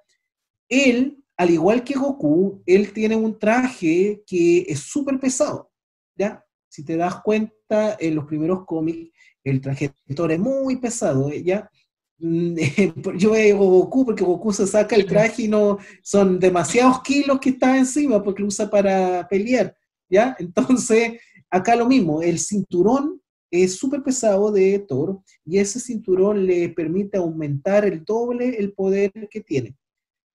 Él 0.69 1.19
al 1.39 1.51
igual 1.51 1.85
que 1.85 1.95
Goku, 1.95 2.63
él 2.67 2.93
tiene 2.93 3.15
un 3.15 3.39
traje 3.39 4.25
que 4.27 4.67
es 4.69 4.81
súper 4.81 5.21
pesado, 5.21 5.71
¿ya? 6.17 6.45
Si 6.69 6.85
te 6.85 6.97
das 6.97 7.23
cuenta, 7.23 7.97
en 8.01 8.17
los 8.17 8.25
primeros 8.25 8.65
cómics, 8.67 9.13
el 9.45 9.61
traje 9.61 9.93
de 10.05 10.15
Thor 10.17 10.33
es 10.33 10.41
muy 10.41 10.77
pesado. 10.77 11.31
¿ya? 11.33 11.71
Mm, 12.19 12.57
yo 13.17 13.31
veo 13.33 13.59
Goku 13.59 14.05
porque 14.07 14.25
Goku 14.25 14.53
se 14.53 14.67
saca 14.67 14.97
el 14.97 15.07
traje 15.07 15.43
y 15.43 15.49
no 15.49 15.79
son 16.03 16.39
demasiados 16.39 17.03
kilos 17.03 17.39
que 17.41 17.51
está 17.51 17.77
encima 17.79 18.23
porque 18.23 18.43
lo 18.43 18.49
usa 18.49 18.69
para 18.69 19.27
pelear, 19.29 19.77
¿ya? 20.11 20.37
Entonces, 20.39 21.21
acá 21.51 21.77
lo 21.77 21.87
mismo, 21.87 22.23
el 22.23 22.39
cinturón 22.39 23.21
es 23.51 23.77
súper 23.77 24.03
pesado 24.03 24.51
de 24.53 24.79
Thor 24.81 25.21
y 25.45 25.59
ese 25.59 25.81
cinturón 25.81 26.47
le 26.47 26.69
permite 26.71 27.17
aumentar 27.17 27.85
el 27.85 28.05
doble 28.05 28.57
el 28.59 28.73
poder 28.73 29.11
que 29.31 29.41
tiene. 29.41 29.77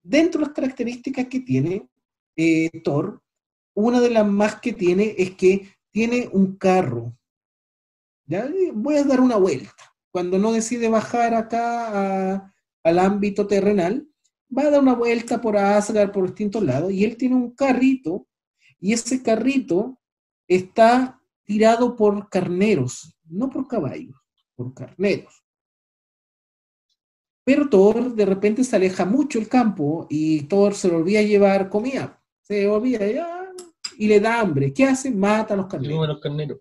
Dentro 0.01 0.39
de 0.41 0.47
las 0.47 0.55
características 0.55 1.27
que 1.27 1.41
tiene 1.41 1.87
eh, 2.35 2.69
Thor, 2.83 3.21
una 3.75 4.01
de 4.01 4.09
las 4.09 4.27
más 4.27 4.59
que 4.59 4.73
tiene 4.73 5.15
es 5.17 5.35
que 5.35 5.67
tiene 5.91 6.29
un 6.31 6.55
carro. 6.57 7.15
¿ya? 8.25 8.49
Voy 8.73 8.95
a 8.95 9.03
dar 9.03 9.21
una 9.21 9.37
vuelta. 9.37 9.92
Cuando 10.13 10.37
no 10.37 10.51
decide 10.51 10.89
bajar 10.89 11.33
acá 11.33 12.53
al 12.83 12.99
ámbito 12.99 13.47
terrenal, 13.47 14.07
va 14.55 14.61
a 14.61 14.69
dar 14.69 14.79
una 14.79 14.93
vuelta 14.93 15.41
por 15.41 15.57
Asgard, 15.57 16.11
por 16.11 16.27
distintos 16.27 16.61
lados, 16.61 16.91
y 16.91 17.03
él 17.03 17.17
tiene 17.17 17.35
un 17.35 17.55
carrito, 17.55 18.27
y 18.79 18.93
ese 18.93 19.23
carrito 19.23 19.99
está 20.47 21.19
tirado 21.45 21.95
por 21.95 22.29
carneros, 22.29 23.17
no 23.23 23.49
por 23.49 23.67
caballos, 23.67 24.15
por 24.53 24.75
carneros. 24.75 25.43
Pero 27.43 27.67
Thor 27.67 28.13
de 28.13 28.25
repente 28.27 28.63
se 28.63 28.75
aleja 28.75 29.05
mucho 29.05 29.39
el 29.39 29.49
campo 29.49 30.05
y 30.11 30.43
Thor 30.43 30.75
se 30.75 30.89
lo 30.89 30.97
olvida 30.97 31.23
llevar 31.23 31.69
comida. 31.69 32.21
Se 32.43 32.67
olvida 32.67 33.07
ya, 33.07 33.51
y 33.97 34.07
le 34.07 34.19
da 34.19 34.39
hambre. 34.39 34.71
¿Qué 34.71 34.85
hace? 34.85 35.09
Mata 35.09 35.55
a 35.55 35.57
los 35.57 35.65
carneros. 35.65 36.07
los 36.07 36.19
carneros. 36.19 36.59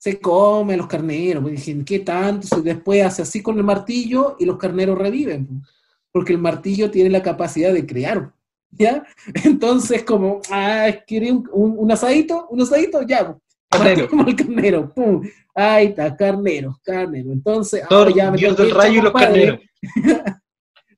Se 0.00 0.18
come 0.18 0.74
a 0.74 0.76
los 0.78 0.86
carneros. 0.86 1.42
Pues, 1.42 1.56
dicen, 1.56 1.84
¿qué 1.84 1.98
tanto? 1.98 2.62
después 2.62 3.04
hace 3.04 3.20
así 3.20 3.42
con 3.42 3.58
el 3.58 3.64
martillo 3.64 4.36
y 4.38 4.46
los 4.46 4.56
carneros 4.56 4.98
reviven. 4.98 5.62
Porque 6.10 6.32
el 6.32 6.38
martillo 6.38 6.90
tiene 6.90 7.10
la 7.10 7.22
capacidad 7.22 7.72
de 7.72 7.86
crear. 7.86 8.32
¿Ya? 8.70 9.04
Entonces, 9.44 10.02
como, 10.04 10.40
ah, 10.50 10.88
¿quiere 11.06 11.30
un, 11.32 11.46
un 11.52 11.92
asadito? 11.92 12.46
¿Un 12.48 12.62
asadito? 12.62 13.02
Ya. 13.02 13.36
Carnero. 13.68 14.08
Como 14.10 14.26
el 14.26 14.36
carnero, 14.36 14.92
pum. 14.92 15.22
Ahí 15.54 15.88
está, 15.88 16.16
carnero, 16.16 16.80
carnero. 16.82 17.30
Entonces, 17.32 17.82
ahora 17.90 18.10
ya 18.10 18.30
me 18.30 18.38
Dios 18.38 18.56
del 18.56 18.70
rayo 18.70 19.00
y 19.00 19.02
los 19.02 19.12
carneros. 19.12 19.60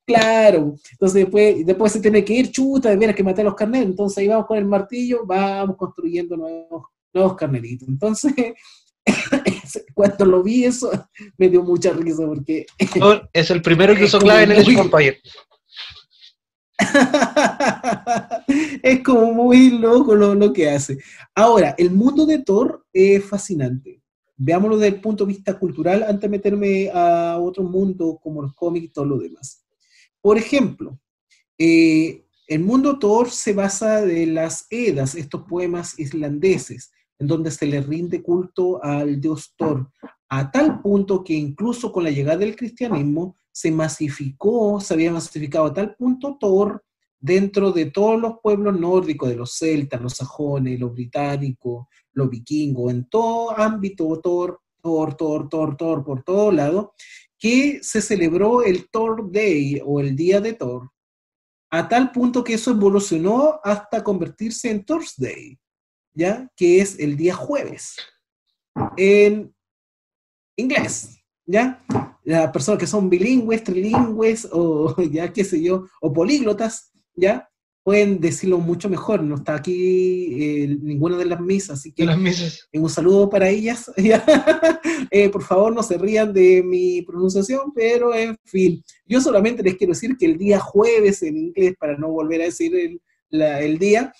claro. 0.06 0.76
Entonces 0.92 1.24
después, 1.24 1.66
después 1.66 1.92
se 1.92 2.00
tiene 2.00 2.24
que 2.24 2.34
ir, 2.34 2.50
chuta, 2.50 2.90
de 2.90 2.96
veras 2.96 3.16
que 3.16 3.24
matar 3.24 3.40
a 3.40 3.48
los 3.48 3.54
carneros. 3.54 3.88
Entonces 3.88 4.18
ahí 4.18 4.28
vamos 4.28 4.46
con 4.46 4.58
el 4.58 4.64
martillo, 4.64 5.26
vamos 5.26 5.76
construyendo 5.76 6.36
nuevos, 6.36 6.86
nuevos 7.12 7.34
carneritos. 7.34 7.88
Entonces, 7.88 8.32
cuando 9.94 10.24
lo 10.24 10.42
vi 10.42 10.64
eso, 10.64 10.90
me 11.38 11.48
dio 11.48 11.62
mucha 11.62 11.92
risa 11.92 12.26
porque... 12.26 12.66
es 13.32 13.50
el 13.50 13.62
primero 13.62 13.94
que 13.94 14.04
usó 14.04 14.18
clave 14.18 14.44
en 14.44 14.52
el 14.52 14.58
Age 14.58 15.20
es 18.82 19.02
como 19.02 19.32
muy 19.32 19.70
loco 19.70 20.14
lo, 20.14 20.52
que 20.52 20.70
hace. 20.70 20.98
Ahora, 21.34 21.74
el 21.78 21.90
mundo 21.90 22.26
de 22.26 22.40
Thor 22.40 22.84
es 22.92 23.24
fascinante. 23.24 24.00
Veámoslo 24.36 24.78
desde 24.78 24.96
el 24.96 25.00
punto 25.00 25.24
de 25.24 25.32
vista 25.32 25.58
cultural 25.58 26.02
antes 26.02 26.22
de 26.22 26.28
meterme 26.28 26.90
a 26.92 27.38
otro 27.38 27.62
mundo 27.62 28.18
como 28.22 28.42
los 28.42 28.54
cómics 28.54 28.86
y 28.86 28.88
todo 28.88 29.04
lo 29.04 29.18
demás. 29.18 29.64
Por 30.20 30.38
ejemplo, 30.38 30.98
eh, 31.58 32.24
el 32.48 32.60
mundo 32.60 32.98
Thor 32.98 33.30
se 33.30 33.52
basa 33.52 34.02
de 34.02 34.26
las 34.26 34.66
Edas, 34.70 35.14
estos 35.14 35.42
poemas 35.42 35.98
islandeses, 35.98 36.90
en 37.22 37.28
donde 37.28 37.52
se 37.52 37.66
le 37.66 37.80
rinde 37.80 38.20
culto 38.20 38.82
al 38.82 39.20
dios 39.20 39.54
Thor, 39.56 39.88
a 40.28 40.50
tal 40.50 40.80
punto 40.82 41.22
que 41.22 41.34
incluso 41.34 41.92
con 41.92 42.02
la 42.02 42.10
llegada 42.10 42.38
del 42.38 42.56
cristianismo 42.56 43.36
se 43.52 43.70
masificó, 43.70 44.80
se 44.80 44.94
había 44.94 45.12
masificado 45.12 45.66
a 45.66 45.72
tal 45.72 45.94
punto 45.94 46.36
Thor 46.40 46.82
dentro 47.20 47.70
de 47.70 47.86
todos 47.86 48.20
los 48.20 48.40
pueblos 48.42 48.76
nórdicos, 48.76 49.28
de 49.28 49.36
los 49.36 49.56
celtas, 49.56 50.00
los 50.00 50.14
sajones, 50.14 50.80
los 50.80 50.92
británicos, 50.92 51.86
los 52.12 52.28
vikingos, 52.28 52.90
en 52.90 53.04
todo 53.04 53.56
ámbito, 53.56 54.20
Thor, 54.20 54.60
Thor, 54.82 55.14
Thor, 55.14 55.48
Thor, 55.48 55.76
Thor, 55.76 56.04
por 56.04 56.24
todo 56.24 56.50
lado, 56.50 56.92
que 57.38 57.78
se 57.82 58.02
celebró 58.02 58.64
el 58.64 58.90
Thor 58.90 59.30
Day 59.30 59.80
o 59.84 60.00
el 60.00 60.16
Día 60.16 60.40
de 60.40 60.54
Thor, 60.54 60.90
a 61.70 61.88
tal 61.88 62.10
punto 62.10 62.42
que 62.42 62.54
eso 62.54 62.72
evolucionó 62.72 63.60
hasta 63.62 64.02
convertirse 64.02 64.72
en 64.72 64.84
Thursday, 64.84 65.56
¿ya? 66.14 66.50
Que 66.56 66.80
es 66.80 66.98
el 66.98 67.16
día 67.16 67.34
jueves, 67.34 67.96
en 68.96 69.54
inglés, 70.56 71.18
¿ya? 71.46 71.82
Las 72.24 72.50
personas 72.52 72.78
que 72.78 72.86
son 72.86 73.10
bilingües, 73.10 73.64
trilingües 73.64 74.48
o 74.52 74.94
ya 75.02 75.32
qué 75.32 75.44
sé 75.44 75.62
yo, 75.62 75.86
o 76.00 76.12
políglotas, 76.12 76.92
¿ya? 77.14 77.48
Pueden 77.84 78.20
decirlo 78.20 78.58
mucho 78.58 78.88
mejor, 78.88 79.24
no 79.24 79.34
está 79.34 79.56
aquí 79.56 80.36
eh, 80.40 80.78
ninguna 80.80 81.18
de 81.18 81.24
las 81.24 81.40
misas, 81.40 81.80
así 81.80 81.90
que 81.90 82.04
las 82.04 82.16
misas. 82.16 82.68
un 82.72 82.88
saludo 82.88 83.28
para 83.28 83.48
ellas. 83.48 83.90
Eh, 85.10 85.28
por 85.28 85.42
favor, 85.42 85.74
no 85.74 85.82
se 85.82 85.98
rían 85.98 86.32
de 86.32 86.62
mi 86.62 87.02
pronunciación, 87.02 87.72
pero 87.74 88.14
en 88.14 88.34
fin, 88.44 88.82
yo 89.04 89.20
solamente 89.20 89.62
les 89.62 89.76
quiero 89.76 89.92
decir 89.92 90.16
que 90.16 90.24
el 90.24 90.38
día 90.38 90.58
jueves 90.58 91.22
en 91.22 91.36
inglés, 91.36 91.74
para 91.78 91.98
no 91.98 92.08
volver 92.08 92.40
a 92.40 92.44
decir 92.44 92.74
el, 92.74 93.02
el 93.28 93.78
día, 93.78 94.10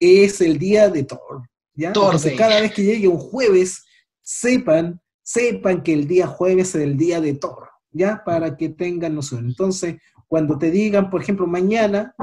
es 0.00 0.40
el 0.40 0.58
día 0.58 0.88
de 0.88 1.04
Thor. 1.04 1.48
¿ya? 1.74 1.88
Entonces, 1.88 2.34
cada 2.36 2.60
vez 2.60 2.72
que 2.72 2.84
llegue 2.84 3.08
un 3.08 3.18
jueves, 3.18 3.84
sepan 4.22 5.00
sepan 5.28 5.82
que 5.82 5.92
el 5.92 6.08
día 6.08 6.26
jueves 6.26 6.74
es 6.74 6.82
el 6.82 6.96
día 6.96 7.20
de 7.20 7.34
Thor, 7.34 7.68
¿ya? 7.90 8.22
Para 8.24 8.56
que 8.56 8.70
tengan 8.70 9.14
noción. 9.14 9.44
Entonces, 9.44 9.96
cuando 10.26 10.56
te 10.56 10.70
digan, 10.70 11.10
por 11.10 11.20
ejemplo, 11.20 11.46
mañana, 11.46 12.14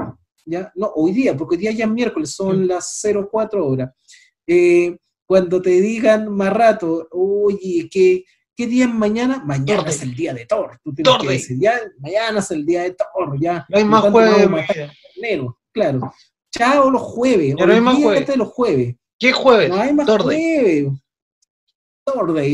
¿ya? 0.44 0.72
No, 0.74 0.90
hoy 0.96 1.12
día, 1.12 1.36
porque 1.36 1.54
hoy 1.54 1.60
día 1.60 1.70
ya 1.70 1.84
es 1.84 1.90
miércoles, 1.92 2.32
son 2.32 2.66
las 2.66 3.00
04 3.30 3.64
horas. 3.64 3.92
Eh, 4.44 4.96
cuando 5.24 5.62
te 5.62 5.80
digan 5.80 6.28
más 6.34 6.52
rato, 6.52 7.06
oye, 7.12 7.88
¿qué, 7.88 8.24
¿qué 8.56 8.66
día 8.66 8.86
es 8.86 8.92
mañana? 8.92 9.40
Mañana 9.44 9.88
es 9.88 10.02
el 10.02 10.12
día 10.12 10.34
de 10.34 10.44
Thor. 10.44 10.80
Tú 10.82 10.92
tienes 10.92 11.14
que 11.22 11.28
decir, 11.28 11.58
ya, 11.60 11.78
mañana 12.00 12.40
es 12.40 12.50
el 12.50 12.66
día 12.66 12.82
de 12.82 12.90
Thor, 12.90 13.38
ya. 13.38 13.64
No 13.68 13.78
hay 13.78 13.84
más 13.84 14.10
jueves. 14.10 14.66
Claro. 15.72 16.12
Chao 16.56 16.90
los 16.90 17.02
jueves. 17.02 17.54
No 17.58 17.72
hay 17.72 17.80
más 17.80 17.96
jueves. 17.96 18.26
de 18.26 18.36
los 18.36 18.48
jueves. 18.48 18.96
¿Qué 19.18 19.32
jueves? 19.32 19.68
No 19.68 19.76
hay 19.76 19.92
más 19.92 20.08
jueves. 20.08 20.92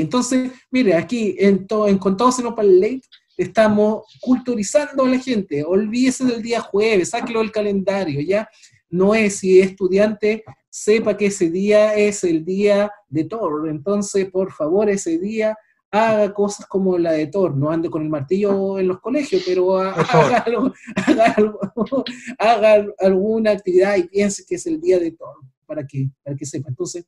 Entonces, 0.00 0.50
mire, 0.70 0.94
aquí 0.94 1.36
en, 1.38 1.66
to, 1.66 1.86
en 1.86 1.98
Contados 1.98 2.38
en 2.38 2.46
Opal 2.46 2.80
Late 2.80 3.02
estamos 3.36 4.04
culturizando 4.20 5.04
a 5.04 5.08
la 5.08 5.18
gente. 5.18 5.62
Olvídese 5.64 6.24
del 6.24 6.42
día 6.42 6.60
jueves, 6.60 7.10
sáquelo 7.10 7.40
del 7.40 7.52
calendario, 7.52 8.20
¿ya? 8.20 8.48
No 8.88 9.14
es 9.14 9.38
si 9.38 9.60
es 9.60 9.70
estudiante, 9.70 10.44
sepa 10.70 11.16
que 11.16 11.26
ese 11.26 11.50
día 11.50 11.94
es 11.94 12.24
el 12.24 12.44
día 12.44 12.90
de 13.08 13.24
Thor. 13.24 13.68
Entonces, 13.68 14.30
por 14.30 14.52
favor, 14.52 14.88
ese 14.88 15.18
día 15.18 15.56
haga 15.92 16.32
cosas 16.32 16.66
como 16.66 16.96
la 16.98 17.12
de 17.12 17.26
Thor. 17.28 17.56
No 17.56 17.70
ande 17.70 17.90
con 17.90 18.02
el 18.02 18.08
martillo 18.08 18.78
en 18.78 18.88
los 18.88 18.98
colegios, 19.00 19.42
pero 19.46 19.78
ha- 19.78 19.92
haga, 19.92 20.38
algo- 20.38 20.72
haga 21.06 21.24
algo- 21.32 21.60
haga 22.38 22.86
alguna 22.98 23.50
actividad 23.52 23.96
y 23.96 24.04
piense 24.08 24.44
que 24.48 24.54
es 24.56 24.66
el 24.66 24.80
día 24.80 24.98
de 24.98 25.12
Thor, 25.12 25.36
para 25.66 25.86
que, 25.86 26.10
para 26.24 26.36
que 26.36 26.46
sepa. 26.46 26.70
Entonces, 26.70 27.04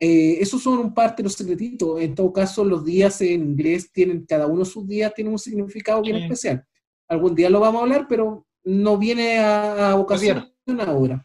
eh, 0.00 0.38
esos 0.40 0.60
son 0.62 0.78
un 0.80 0.92
parte 0.92 1.22
de 1.22 1.24
los 1.28 1.34
secretitos. 1.34 2.00
En 2.00 2.14
todo 2.14 2.32
caso, 2.32 2.64
los 2.64 2.84
días 2.84 3.20
en 3.20 3.40
inglés 3.42 3.90
tienen, 3.92 4.26
cada 4.26 4.46
uno 4.48 4.60
de 4.60 4.64
sus 4.70 4.86
días 4.88 5.14
tiene 5.14 5.30
un 5.30 5.38
significado 5.38 6.02
bien 6.02 6.16
Sí. 6.16 6.22
especial. 6.24 6.66
Algún 7.08 7.34
día 7.36 7.48
lo 7.50 7.60
vamos 7.60 7.80
a 7.80 7.84
hablar, 7.84 8.06
pero 8.08 8.44
no 8.64 8.98
viene 8.98 9.38
a, 9.38 9.90
a 9.90 9.96
ocasión 9.96 10.52
ahora. 10.86 11.24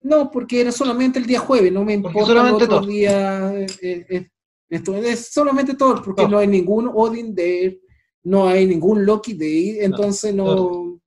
No, 0.00 0.30
porque 0.30 0.60
era 0.60 0.70
solamente 0.70 1.18
el 1.18 1.26
día 1.26 1.40
jueves, 1.40 1.72
no 1.72 1.84
me 1.84 1.98
Porque 1.98 2.18
importa 2.20 2.48
el 2.48 2.54
otro 2.54 2.80
día. 2.86 3.52
eh, 3.62 3.66
eh, 3.82 4.28
eh, 4.70 4.76
esto 4.76 4.94
es 4.96 5.28
solamente 5.32 5.74
Thor, 5.74 6.02
porque 6.02 6.26
no 6.28 6.38
hay 6.38 6.46
ningún 6.46 6.90
Odin 6.92 7.34
Day, 7.34 7.80
no 8.24 8.48
hay 8.48 8.66
ningún 8.66 9.04
Loki 9.06 9.34
Day, 9.34 9.78
entonces 9.80 10.34
no, 10.34 11.00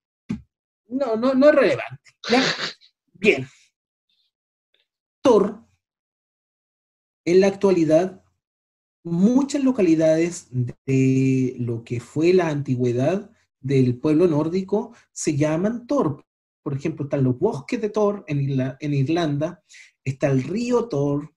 no, 0.87 1.15
no, 1.15 1.33
no 1.33 1.49
es 1.49 1.55
relevante. 1.55 2.11
¿ya? 2.29 2.43
Bien. 3.13 3.47
Thor, 5.21 5.63
en 7.25 7.39
la 7.41 7.47
actualidad, 7.47 8.23
muchas 9.03 9.63
localidades 9.63 10.47
de 10.85 11.55
lo 11.59 11.83
que 11.83 11.99
fue 11.99 12.33
la 12.33 12.47
antigüedad 12.49 13.29
del 13.59 13.99
pueblo 13.99 14.27
nórdico 14.27 14.95
se 15.11 15.37
llaman 15.37 15.85
Thor. 15.85 16.25
Por 16.63 16.73
ejemplo, 16.75 17.05
están 17.05 17.23
los 17.23 17.37
bosques 17.37 17.79
de 17.81 17.89
Thor 17.89 18.23
en, 18.27 18.39
Irla- 18.39 18.77
en 18.79 18.93
Irlanda, 18.93 19.63
está 20.03 20.27
el 20.27 20.43
río 20.43 20.87
Thor, 20.89 21.31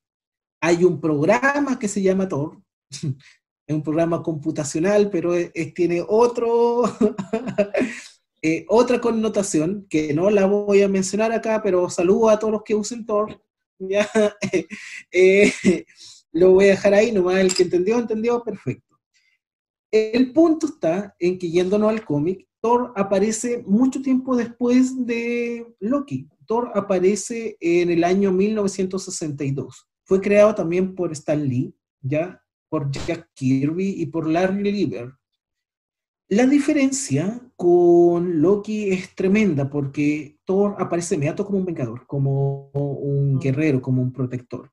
hay 0.64 0.82
un 0.82 0.98
programa 0.98 1.78
que 1.78 1.88
se 1.88 2.00
llama 2.00 2.26
Thor, 2.26 2.58
es 2.90 3.74
un 3.74 3.82
programa 3.82 4.22
computacional, 4.22 5.10
pero 5.10 5.34
tiene 5.74 6.02
otro, 6.06 6.84
eh, 8.42 8.64
otra 8.68 8.98
connotación 8.98 9.86
que 9.90 10.14
no 10.14 10.30
la 10.30 10.46
voy 10.46 10.80
a 10.80 10.88
mencionar 10.88 11.32
acá, 11.32 11.60
pero 11.62 11.90
saludo 11.90 12.30
a 12.30 12.38
todos 12.38 12.52
los 12.52 12.62
que 12.62 12.74
usen 12.74 13.06
Thor. 13.06 13.40
Ya, 13.80 14.08
eh, 15.10 15.52
lo 16.30 16.52
voy 16.52 16.66
a 16.66 16.68
dejar 16.68 16.94
ahí, 16.94 17.10
nomás 17.10 17.38
el 17.38 17.52
que 17.52 17.64
entendió, 17.64 17.98
entendió, 17.98 18.40
perfecto. 18.42 18.96
El 19.90 20.32
punto 20.32 20.68
está 20.68 21.14
en 21.18 21.36
que 21.38 21.50
yéndonos 21.50 21.90
al 21.90 22.04
cómic, 22.04 22.46
Thor 22.60 22.92
aparece 22.94 23.64
mucho 23.66 24.00
tiempo 24.00 24.36
después 24.36 25.04
de 25.04 25.66
Loki. 25.80 26.28
Thor 26.46 26.70
aparece 26.74 27.56
en 27.60 27.90
el 27.90 28.04
año 28.04 28.30
1962. 28.30 29.88
Fue 30.04 30.20
creado 30.20 30.54
también 30.54 30.94
por 30.94 31.12
Stan 31.12 31.42
Lee, 31.42 31.74
ya 32.00 32.42
por 32.68 32.90
Jack 32.90 33.30
Kirby 33.34 34.02
y 34.02 34.06
por 34.06 34.28
Larry 34.28 34.70
Lieber. 34.70 35.12
La 36.28 36.46
diferencia 36.46 37.40
con 37.54 38.40
Loki 38.40 38.90
es 38.90 39.14
tremenda 39.14 39.68
porque 39.68 40.38
Thor 40.44 40.74
aparece 40.78 41.14
inmediato 41.14 41.44
como 41.44 41.58
un 41.58 41.66
vengador, 41.66 42.06
como 42.06 42.70
un 42.72 43.38
guerrero, 43.38 43.80
como 43.80 44.02
un 44.02 44.12
protector. 44.12 44.70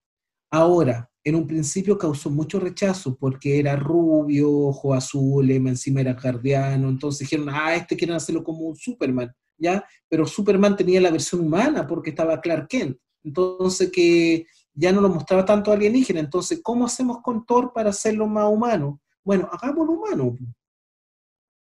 Ahora, 0.50 1.10
en 1.24 1.36
un 1.36 1.46
principio 1.46 1.98
causó 1.98 2.30
mucho 2.30 2.60
rechazo 2.60 3.16
porque 3.16 3.60
era 3.60 3.76
rubio, 3.76 4.52
ojo 4.52 4.94
azul, 4.94 5.52
encima 5.52 6.02
era 6.02 6.14
guardiano, 6.14 6.90
entonces 6.90 7.30
dijeron, 7.30 7.50
ah, 7.50 7.76
este 7.76 7.96
quieren 7.96 8.16
hacerlo 8.16 8.44
como 8.44 8.62
un 8.62 8.76
Superman, 8.76 9.32
¿ya? 9.58 9.86
Pero 10.10 10.26
Superman 10.26 10.76
tenía 10.76 11.00
la 11.00 11.12
versión 11.12 11.42
humana 11.42 11.86
porque 11.86 12.10
estaba 12.10 12.42
Clark 12.42 12.68
Kent, 12.68 12.98
entonces 13.24 13.92
que 13.92 14.46
ya 14.74 14.92
no 14.92 15.02
lo 15.02 15.10
mostraba 15.10 15.46
tanto 15.46 15.72
alienígena, 15.72 16.20
entonces, 16.20 16.62
¿cómo 16.64 16.86
hacemos 16.86 17.22
con 17.22 17.46
Thor 17.46 17.74
para 17.74 17.90
hacerlo 17.90 18.28
más 18.28 18.50
humano? 18.50 19.02
Bueno, 19.24 19.50
hagámoslo 19.52 19.94
humano. 19.94 20.38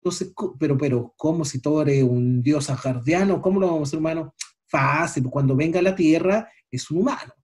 Entonces, 0.01 0.32
pero, 0.59 0.78
pero, 0.78 1.15
¿cómo 1.16 1.45
si 1.45 1.61
Thor 1.61 1.91
es 1.91 2.03
un 2.03 2.43
dios 2.43 2.70
asgardiano? 2.70 3.43
¿Cómo 3.43 3.61
lo 3.61 3.66
vamos 3.66 3.81
a 3.81 3.82
hacer 3.85 3.99
humano? 3.99 4.35
Fácil, 4.66 5.24
cuando 5.24 5.55
venga 5.55 5.81
a 5.81 5.82
la 5.82 5.95
Tierra 5.95 6.49
es 6.70 6.91
un 6.91 6.99
humano. 6.99 7.35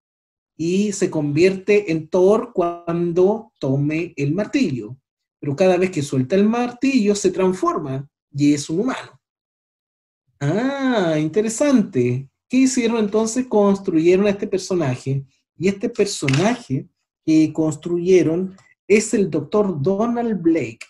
Y 0.56 0.92
se 0.92 1.10
convierte 1.10 1.92
en 1.92 2.08
Thor 2.08 2.52
cuando 2.54 3.52
tome 3.58 4.14
el 4.16 4.32
martillo. 4.32 4.96
Pero 5.38 5.54
cada 5.54 5.76
vez 5.76 5.90
que 5.90 6.02
suelta 6.02 6.34
el 6.34 6.48
martillo 6.48 7.14
se 7.14 7.30
transforma 7.30 8.08
y 8.32 8.54
es 8.54 8.70
un 8.70 8.80
humano. 8.80 9.20
Ah, 10.40 11.16
interesante. 11.18 12.30
¿Qué 12.48 12.58
hicieron 12.58 12.98
entonces? 12.98 13.46
Construyeron 13.46 14.26
a 14.26 14.30
este 14.30 14.46
personaje. 14.46 15.26
Y 15.56 15.68
este 15.68 15.88
personaje 15.88 16.86
que 17.24 17.52
construyeron 17.52 18.56
es 18.86 19.14
el 19.14 19.30
doctor 19.30 19.80
Donald 19.80 20.40
Blake. 20.40 20.86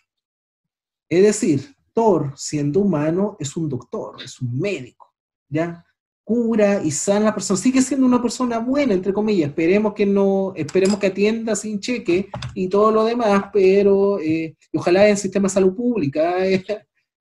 Es 1.08 1.22
decir, 1.22 1.76
Thor, 1.92 2.34
siendo 2.36 2.80
humano, 2.80 3.36
es 3.40 3.56
un 3.56 3.68
doctor, 3.68 4.22
es 4.22 4.40
un 4.40 4.58
médico, 4.58 5.14
¿ya? 5.48 5.82
Cura 6.24 6.82
y 6.84 6.90
sana 6.90 7.26
la 7.26 7.34
persona. 7.34 7.58
Sigue 7.58 7.80
siendo 7.80 8.04
una 8.04 8.20
persona 8.20 8.58
buena, 8.58 8.92
entre 8.92 9.14
comillas. 9.14 9.48
Esperemos 9.48 9.94
que 9.94 10.04
no, 10.04 10.52
esperemos 10.56 10.98
que 10.98 11.06
atienda 11.06 11.56
sin 11.56 11.80
cheque 11.80 12.28
y 12.54 12.68
todo 12.68 12.90
lo 12.90 13.04
demás, 13.04 13.44
pero 13.52 14.18
eh, 14.18 14.56
y 14.72 14.76
ojalá 14.76 15.08
en 15.08 15.16
sistema 15.16 15.44
de 15.44 15.54
salud 15.54 15.74
pública, 15.74 16.44
eh, 16.44 16.64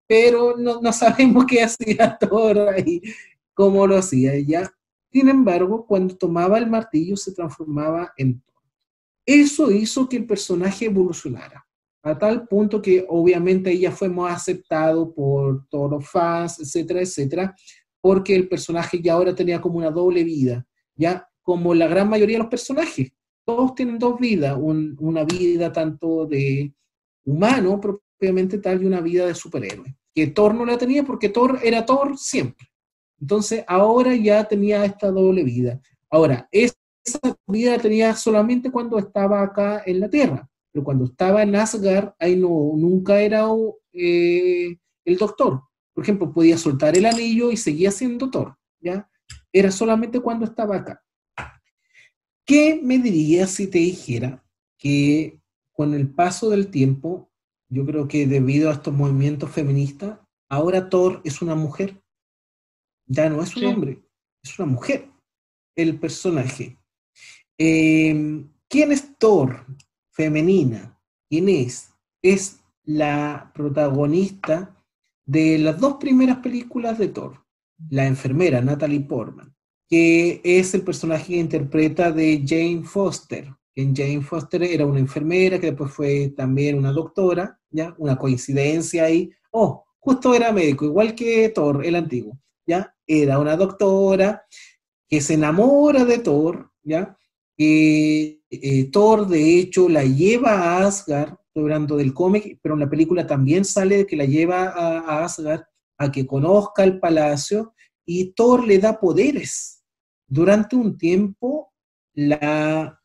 pero 0.08 0.58
no, 0.58 0.82
no 0.82 0.92
sabemos 0.92 1.46
qué 1.48 1.64
hacía 1.64 2.18
Thor 2.18 2.60
ahí, 2.70 3.02
cómo 3.54 3.88
lo 3.88 3.98
hacía 3.98 4.38
ya. 4.40 4.75
Sin 5.16 5.30
embargo, 5.30 5.86
cuando 5.86 6.14
tomaba 6.18 6.58
el 6.58 6.70
martillo 6.70 7.16
se 7.16 7.32
transformaba 7.32 8.12
en 8.18 8.42
Thor. 8.42 8.56
Eso 9.26 9.72
hizo 9.72 10.10
que 10.10 10.18
el 10.18 10.26
personaje 10.26 10.88
evolucionara 10.88 11.66
a 12.04 12.18
tal 12.20 12.46
punto 12.50 12.82
que 12.82 13.06
obviamente 13.08 13.72
ella 13.72 13.94
fue 13.94 14.10
más 14.10 14.36
aceptado 14.42 15.14
por 15.14 15.66
todos 15.70 15.90
los 15.90 16.10
fans, 16.10 16.60
etcétera, 16.60 17.00
etcétera, 17.02 17.56
porque 18.02 18.36
el 18.36 18.50
personaje 18.50 19.02
ya 19.02 19.14
ahora 19.14 19.34
tenía 19.34 19.62
como 19.62 19.78
una 19.78 19.90
doble 19.90 20.26
vida, 20.26 20.68
ya 20.98 21.26
como 21.42 21.74
la 21.74 21.88
gran 21.88 22.10
mayoría 22.10 22.36
de 22.36 22.44
los 22.44 22.50
personajes. 22.52 23.14
Todos 23.46 23.74
tienen 23.74 23.98
dos 23.98 24.20
vidas, 24.20 24.58
un- 24.60 24.98
una 25.00 25.24
vida 25.24 25.72
tanto 25.72 26.26
de 26.26 26.74
humano 27.24 27.80
propiamente 27.80 28.58
tal 28.58 28.84
y 28.84 28.86
una 28.86 29.00
vida 29.00 29.26
de 29.26 29.34
superhéroe. 29.34 29.96
Que 30.14 30.28
Thor 30.28 30.54
no 30.54 30.66
la 30.66 30.78
tenía 30.78 31.04
porque 31.04 31.30
Thor 31.30 31.60
era 31.64 31.86
Thor 31.86 32.18
siempre. 32.18 32.68
Entonces 33.20 33.64
ahora 33.68 34.16
ya 34.16 34.44
tenía 34.44 34.86
esta 34.86 35.12
doble 35.12 35.44
vida. 35.44 35.80
Ahora, 36.10 36.48
esa 36.52 36.76
vida 37.48 37.78
tenía 37.78 38.16
solamente 38.16 38.72
cuando 38.72 38.98
estaba 38.98 39.42
acá 39.42 39.84
en 39.86 40.00
la 40.00 40.10
Tierra 40.10 40.50
pero 40.76 40.84
cuando 40.84 41.06
estaba 41.06 41.42
en 41.42 41.56
Asgard, 41.56 42.16
ahí 42.20 42.36
no, 42.36 42.50
nunca 42.76 43.22
era 43.22 43.46
eh, 43.94 44.78
el 45.06 45.18
doctor. 45.18 45.62
Por 45.94 46.04
ejemplo, 46.04 46.34
podía 46.34 46.58
soltar 46.58 46.98
el 46.98 47.06
anillo 47.06 47.50
y 47.50 47.56
seguía 47.56 47.92
siendo 47.92 48.30
Thor, 48.30 48.58
¿ya? 48.82 49.10
Era 49.54 49.72
solamente 49.72 50.20
cuando 50.20 50.44
estaba 50.44 50.76
acá. 50.76 51.02
¿Qué 52.46 52.78
me 52.84 52.98
dirías 52.98 53.52
si 53.52 53.68
te 53.68 53.78
dijera 53.78 54.44
que 54.78 55.40
con 55.72 55.94
el 55.94 56.10
paso 56.10 56.50
del 56.50 56.68
tiempo, 56.68 57.32
yo 57.70 57.86
creo 57.86 58.10
que 58.10 58.28
debido 58.28 58.70
a 58.70 58.74
estos 58.74 58.94
movimientos 58.94 59.52
feministas, 59.52 60.20
ahora 60.50 60.90
Thor 60.90 61.22
es 61.24 61.42
una 61.42 61.56
mujer? 61.56 62.04
Ya 63.08 63.30
no 63.30 63.42
es 63.42 63.56
un 63.56 63.62
Sí. 63.62 63.66
hombre, 63.68 64.04
es 64.44 64.60
una 64.60 64.72
mujer, 64.72 65.10
el 65.76 66.00
personaje. 66.00 66.78
Eh, 67.58 68.44
¿Quién 68.68 68.92
es 68.92 69.18
Thor? 69.18 69.66
femenina. 70.12 70.98
¿Quién 71.30 71.50
es? 71.50 71.90
Es 72.22 72.62
la 72.86 73.52
protagonista 73.54 74.82
de 75.26 75.58
las 75.60 75.78
dos 75.80 75.96
primeras 75.96 76.38
películas 76.38 76.98
de 76.98 77.10
Thor, 77.10 77.44
la 77.90 78.08
enfermera 78.08 78.62
Natalie 78.62 79.02
Portman, 79.02 79.54
que 79.90 80.40
es 80.44 80.74
el 80.74 80.84
personaje 80.84 81.34
que 81.34 81.40
interpreta 81.40 82.12
de 82.14 82.44
Jane 82.48 82.84
Foster. 82.84 83.54
En 83.76 83.94
Jane 83.94 84.22
Foster 84.22 84.64
era 84.64 84.86
una 84.86 85.00
enfermera 85.00 85.60
que 85.60 85.68
después 85.68 85.92
fue 85.92 86.30
también 86.30 86.78
una 86.78 86.94
doctora, 86.94 87.60
¿ya? 87.70 87.94
Una 87.98 88.16
coincidencia 88.18 89.04
ahí. 89.04 89.30
Oh, 89.52 89.84
justo 90.00 90.34
era 90.34 90.54
médico, 90.54 90.86
igual 90.86 91.14
que 91.14 91.50
Thor, 91.50 91.86
el 91.86 91.96
antiguo, 91.96 92.40
Era 93.08 93.40
una 93.40 93.56
doctora 93.56 94.46
que 95.08 95.22
se 95.22 95.36
enamora 95.36 96.06
de 96.06 96.20
Thor, 96.20 96.72
¿ya? 96.84 97.18
que 97.58 98.42
eh, 98.50 98.90
Thor 98.92 99.28
de 99.28 99.60
hecho 99.60 99.88
la 99.88 100.04
lleva 100.04 100.52
a 100.52 100.86
Asgard, 100.86 101.36
hablando 101.56 101.96
del 101.96 102.14
cómic, 102.14 102.60
pero 102.62 102.74
en 102.74 102.82
la 102.82 102.90
película 102.90 103.26
también 103.26 103.64
sale 103.64 104.06
que 104.06 104.18
la 104.18 104.26
lleva 104.26 104.70
a, 104.70 105.00
a 105.00 105.26
Asgard 105.26 105.64
a 105.98 106.12
que 106.12 106.26
conozca 106.26 106.84
el 106.84 107.00
palacio 107.00 107.74
y 108.06 108.34
Thor 108.34 108.68
le 108.68 108.80
da 108.80 109.00
poderes. 109.00 109.84
Durante 110.28 110.76
un 110.76 110.98
tiempo, 110.98 111.72
la 112.14 113.00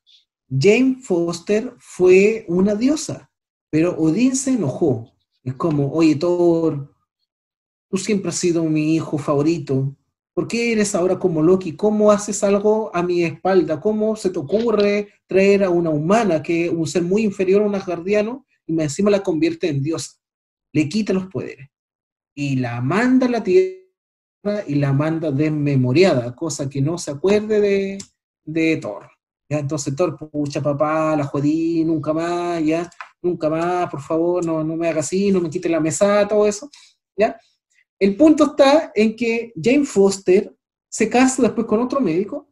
Jane 0.49 0.97
Foster 1.01 1.75
fue 1.79 2.45
una 2.49 2.75
diosa, 2.75 3.31
pero 3.71 3.97
Odín 3.97 4.35
se 4.35 4.53
enojó. 4.53 5.13
Es 5.45 5.55
como, 5.55 5.93
oye 5.93 6.17
Thor, 6.17 6.90
tú 7.91 7.99
siempre 7.99 8.31
has 8.31 8.37
sido 8.37 8.65
mi 8.65 8.95
hijo 8.95 9.19
favorito, 9.19 9.95
¿Por 10.41 10.47
qué 10.47 10.73
eres 10.73 10.95
ahora 10.95 11.19
como 11.19 11.43
Loki? 11.43 11.77
¿Cómo 11.77 12.11
haces 12.11 12.43
algo 12.45 12.91
a 12.95 13.03
mi 13.03 13.25
espalda? 13.25 13.81
¿Cómo 13.81 14.15
se 14.17 14.31
te 14.31 14.39
ocurre 14.39 15.09
traer 15.27 15.65
a 15.65 15.71
una 15.71 15.91
humana, 15.91 16.43
que 16.43 16.71
un 16.71 16.87
ser 16.87 17.03
muy 17.03 17.25
inferior 17.25 17.63
a 17.63 17.67
un 17.67 17.75
asgardiano, 17.75 18.47
y 18.67 18.81
encima 18.81 19.11
la 19.11 19.23
convierte 19.23 19.69
en 19.69 19.83
diosa? 19.83 20.13
Le 20.73 20.89
quita 20.89 21.13
los 21.13 21.27
poderes. 21.27 21.69
Y 22.35 22.57
la 22.57 22.81
manda 22.81 23.27
a 23.27 23.31
la 23.31 23.43
tierra 23.43 24.65
y 24.67 24.77
la 24.77 24.93
manda 24.93 25.31
desmemoriada, 25.33 26.35
cosa 26.35 26.71
que 26.71 26.81
no 26.81 26.97
se 26.97 27.11
acuerde 27.11 27.61
de, 27.61 27.99
de 28.45 28.77
Thor. 28.77 29.11
¿Ya? 29.49 29.59
Entonces 29.59 29.97
Thor, 29.97 30.17
pucha 30.17 30.63
papá, 30.63 31.17
la 31.17 31.25
jodí, 31.25 31.85
nunca 31.85 32.13
más, 32.13 32.65
ya, 32.65 32.89
nunca 33.21 33.51
más, 33.51 33.91
por 33.91 34.01
favor, 34.01 34.47
no, 34.47 34.63
no 34.63 34.77
me 34.77 34.89
haga 34.89 35.01
así, 35.01 35.33
no 35.33 35.41
me 35.41 35.51
quite 35.51 35.69
la 35.69 35.81
mesa, 35.81 36.27
todo 36.29 36.47
eso. 36.47 36.71
¿Ya? 37.15 37.37
El 38.01 38.17
punto 38.17 38.45
está 38.45 38.93
en 38.95 39.15
que 39.15 39.53
Jane 39.63 39.85
Foster 39.85 40.57
se 40.89 41.09
casa 41.11 41.43
después 41.43 41.67
con 41.67 41.81
otro 41.81 42.01
médico 42.01 42.51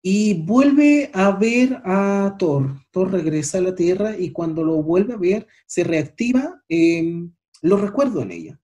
y 0.00 0.34
vuelve 0.34 1.10
a 1.12 1.32
ver 1.32 1.82
a 1.84 2.36
Thor. 2.38 2.76
Thor 2.92 3.10
regresa 3.10 3.58
a 3.58 3.60
la 3.60 3.74
Tierra 3.74 4.16
y 4.16 4.30
cuando 4.30 4.62
lo 4.62 4.80
vuelve 4.84 5.14
a 5.14 5.16
ver, 5.16 5.48
se 5.66 5.82
reactiva 5.82 6.62
eh, 6.68 7.28
los 7.60 7.80
recuerdos 7.80 8.22
en 8.22 8.30
ella. 8.30 8.60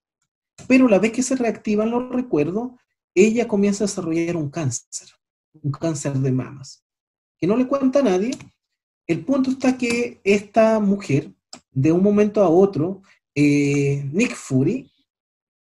Pero 0.69 0.87
la 0.87 0.99
vez 0.99 1.11
que 1.11 1.21
se 1.21 1.35
reactivan 1.35 1.91
los 1.91 2.09
recuerdos, 2.09 2.71
ella 3.13 3.45
comienza 3.45 3.83
a 3.83 3.87
desarrollar 3.87 4.37
un 4.37 4.49
cáncer, 4.49 5.09
un 5.61 5.71
cáncer 5.71 6.13
de 6.13 6.31
mamas, 6.31 6.85
que 7.37 7.45
no 7.45 7.57
le 7.57 7.67
cuenta 7.67 7.99
a 7.99 8.03
nadie. 8.03 8.31
El 9.05 9.25
punto 9.25 9.51
está 9.51 9.77
que 9.77 10.21
esta 10.23 10.79
mujer, 10.79 11.33
de 11.71 11.91
un 11.91 12.01
momento 12.01 12.41
a 12.41 12.49
otro, 12.49 13.01
eh, 13.35 14.09
Nick 14.13 14.33
Fury, 14.33 14.89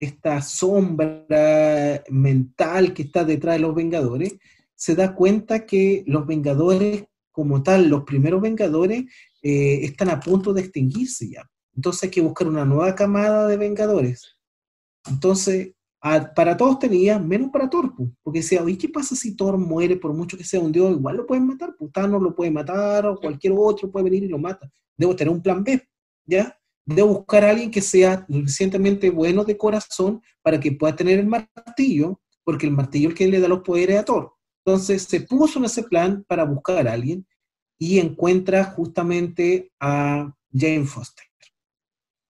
esta 0.02 0.42
sombra 0.42 2.02
mental 2.10 2.92
que 2.92 3.02
está 3.02 3.24
detrás 3.24 3.54
de 3.54 3.60
los 3.60 3.72
Vengadores, 3.72 4.34
se 4.74 4.96
da 4.96 5.14
cuenta 5.14 5.64
que 5.64 6.02
los 6.08 6.26
Vengadores, 6.26 7.04
como 7.30 7.62
tal, 7.62 7.88
los 7.88 8.02
primeros 8.02 8.42
Vengadores, 8.42 9.04
eh, 9.42 9.84
están 9.84 10.10
a 10.10 10.18
punto 10.18 10.52
de 10.52 10.62
extinguirse 10.62 11.30
ya. 11.30 11.48
Entonces 11.76 12.02
hay 12.02 12.10
que 12.10 12.20
buscar 12.20 12.48
una 12.48 12.64
nueva 12.64 12.96
camada 12.96 13.46
de 13.46 13.56
Vengadores. 13.56 14.36
Entonces, 15.08 15.72
para 16.00 16.56
todos 16.56 16.80
tenía, 16.80 17.20
menos 17.20 17.50
para 17.52 17.70
Thor, 17.70 17.94
porque 18.24 18.40
decía, 18.40 18.64
oye, 18.64 18.76
¿qué 18.76 18.88
pasa 18.88 19.14
si 19.14 19.36
Thor 19.36 19.56
muere 19.56 19.96
por 19.96 20.12
mucho 20.12 20.36
que 20.36 20.42
sea 20.42 20.58
un 20.58 20.72
dios? 20.72 20.90
Igual 20.90 21.16
lo 21.16 21.26
pueden 21.26 21.46
matar, 21.46 21.76
pues 21.78 21.92
lo 21.94 22.34
puede 22.34 22.50
matar, 22.50 23.06
o 23.06 23.20
cualquier 23.20 23.54
otro 23.56 23.88
puede 23.88 24.04
venir 24.04 24.24
y 24.24 24.28
lo 24.28 24.38
mata. 24.38 24.68
Debo 24.96 25.14
tener 25.14 25.32
un 25.32 25.40
plan 25.40 25.62
B, 25.62 25.80
¿ya? 26.26 26.58
De 26.84 27.02
buscar 27.02 27.44
a 27.44 27.50
alguien 27.50 27.70
que 27.70 27.80
sea 27.80 28.26
suficientemente 28.28 29.10
bueno 29.10 29.44
de 29.44 29.56
corazón 29.56 30.22
para 30.42 30.58
que 30.58 30.72
pueda 30.72 30.96
tener 30.96 31.18
el 31.18 31.26
martillo, 31.26 32.20
porque 32.44 32.66
el 32.66 32.72
martillo 32.72 33.08
es 33.08 33.12
el 33.12 33.18
que 33.18 33.28
le 33.28 33.40
da 33.40 33.48
los 33.48 33.60
poderes 33.60 33.98
a 33.98 34.04
Thor. 34.04 34.34
Entonces 34.64 35.02
se 35.02 35.20
puso 35.20 35.58
en 35.58 35.66
ese 35.66 35.82
plan 35.84 36.24
para 36.26 36.44
buscar 36.44 36.86
a 36.86 36.92
alguien 36.92 37.26
y 37.78 37.98
encuentra 37.98 38.64
justamente 38.64 39.72
a 39.80 40.32
Jane 40.52 40.84
Foster. 40.84 41.26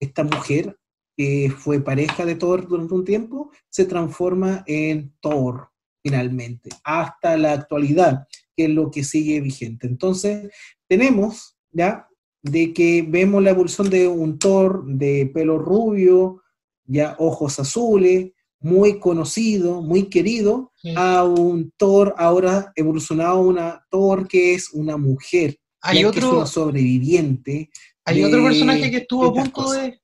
Esta 0.00 0.24
mujer 0.24 0.76
que 1.16 1.52
fue 1.56 1.80
pareja 1.80 2.24
de 2.24 2.34
Thor 2.34 2.66
durante 2.66 2.94
un 2.94 3.04
tiempo, 3.04 3.50
se 3.68 3.84
transforma 3.84 4.64
en 4.66 5.14
Thor 5.20 5.68
finalmente, 6.02 6.70
hasta 6.82 7.36
la 7.36 7.52
actualidad, 7.52 8.26
que 8.56 8.64
es 8.64 8.70
lo 8.70 8.90
que 8.90 9.04
sigue 9.04 9.40
vigente. 9.40 9.86
Entonces, 9.86 10.50
tenemos 10.88 11.56
ya 11.70 12.08
de 12.42 12.72
que 12.72 13.04
vemos 13.06 13.42
la 13.42 13.50
evolución 13.50 13.88
de 13.88 14.08
un 14.08 14.38
Thor 14.38 14.84
de 14.86 15.30
pelo 15.32 15.58
rubio, 15.58 16.42
ya 16.84 17.16
ojos 17.18 17.58
azules, 17.58 18.32
muy 18.60 18.98
conocido, 19.00 19.82
muy 19.82 20.04
querido, 20.04 20.72
a 20.96 21.24
un 21.24 21.72
Thor 21.76 22.14
ahora 22.18 22.72
evolucionado 22.76 23.30
a 23.30 23.40
una 23.40 23.86
Thor 23.90 24.28
que 24.28 24.54
es 24.54 24.70
una 24.72 24.96
mujer, 24.96 25.58
hay 25.80 26.04
otro, 26.04 26.20
que 26.20 26.26
es 26.26 26.32
una 26.32 26.46
sobreviviente. 26.46 27.70
Hay 28.04 28.24
otro 28.24 28.42
personaje 28.42 28.90
que 28.90 28.98
estuvo 28.98 29.26
a 29.26 29.34
punto 29.34 29.72
de... 29.72 30.00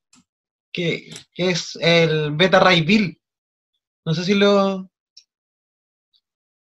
Que, 0.73 1.11
es 1.37 1.77
el 1.81 2.33
Beta 2.33 2.61
Ray 2.61 2.83
Bill. 2.83 3.21
No 4.05 4.15
sé 4.15 4.25
si 4.25 4.35
lo, 4.35 4.91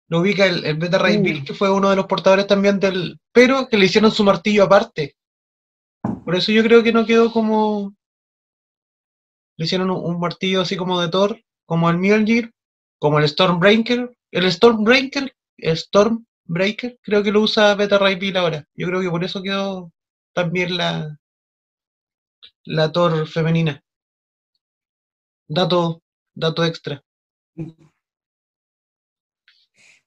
lo 0.08 0.20
ubica 0.20 0.46
el, 0.46 0.76
Beta 0.76 0.98
Ray 0.98 1.18
uh. 1.18 1.22
Bill, 1.22 1.44
que 1.44 1.54
fue 1.54 1.70
uno 1.70 1.90
de 1.90 1.96
los 1.96 2.06
portadores 2.06 2.46
también 2.46 2.78
del... 2.78 3.18
Pero 3.32 3.68
que 3.68 3.76
le 3.76 3.86
hicieron 3.86 4.12
su 4.12 4.22
martillo 4.24 4.64
aparte. 4.64 5.15
Por 6.26 6.34
eso 6.34 6.50
yo 6.50 6.64
creo 6.64 6.82
que 6.82 6.92
no 6.92 7.06
quedó 7.06 7.30
como. 7.30 7.94
Le 9.56 9.64
hicieron 9.64 9.92
un, 9.92 10.18
martillo 10.18 10.60
así 10.60 10.76
como 10.76 11.00
de 11.00 11.08
Thor, 11.08 11.40
como 11.66 11.88
el 11.88 11.98
Mjolnir, 11.98 12.52
como 12.98 13.20
el 13.20 13.28
Stormbreaker. 13.28 14.12
El 14.32 14.50
Stormbreaker, 14.50 15.32
Stormbreaker, 15.62 16.98
creo 17.00 17.22
que 17.22 17.30
lo 17.30 17.42
usa 17.42 17.76
Beta 17.76 17.98
Ray 17.98 18.16
Bill 18.16 18.36
ahora. 18.38 18.66
Yo 18.74 18.88
creo 18.88 19.00
que 19.00 19.08
por 19.08 19.22
eso 19.22 19.40
quedó 19.40 19.92
también 20.34 20.76
la, 20.76 21.16
la 22.64 22.90
Thor 22.90 23.28
femenina. 23.28 23.80
Dato, 25.46 26.02
dato 26.34 26.64
extra. 26.64 27.04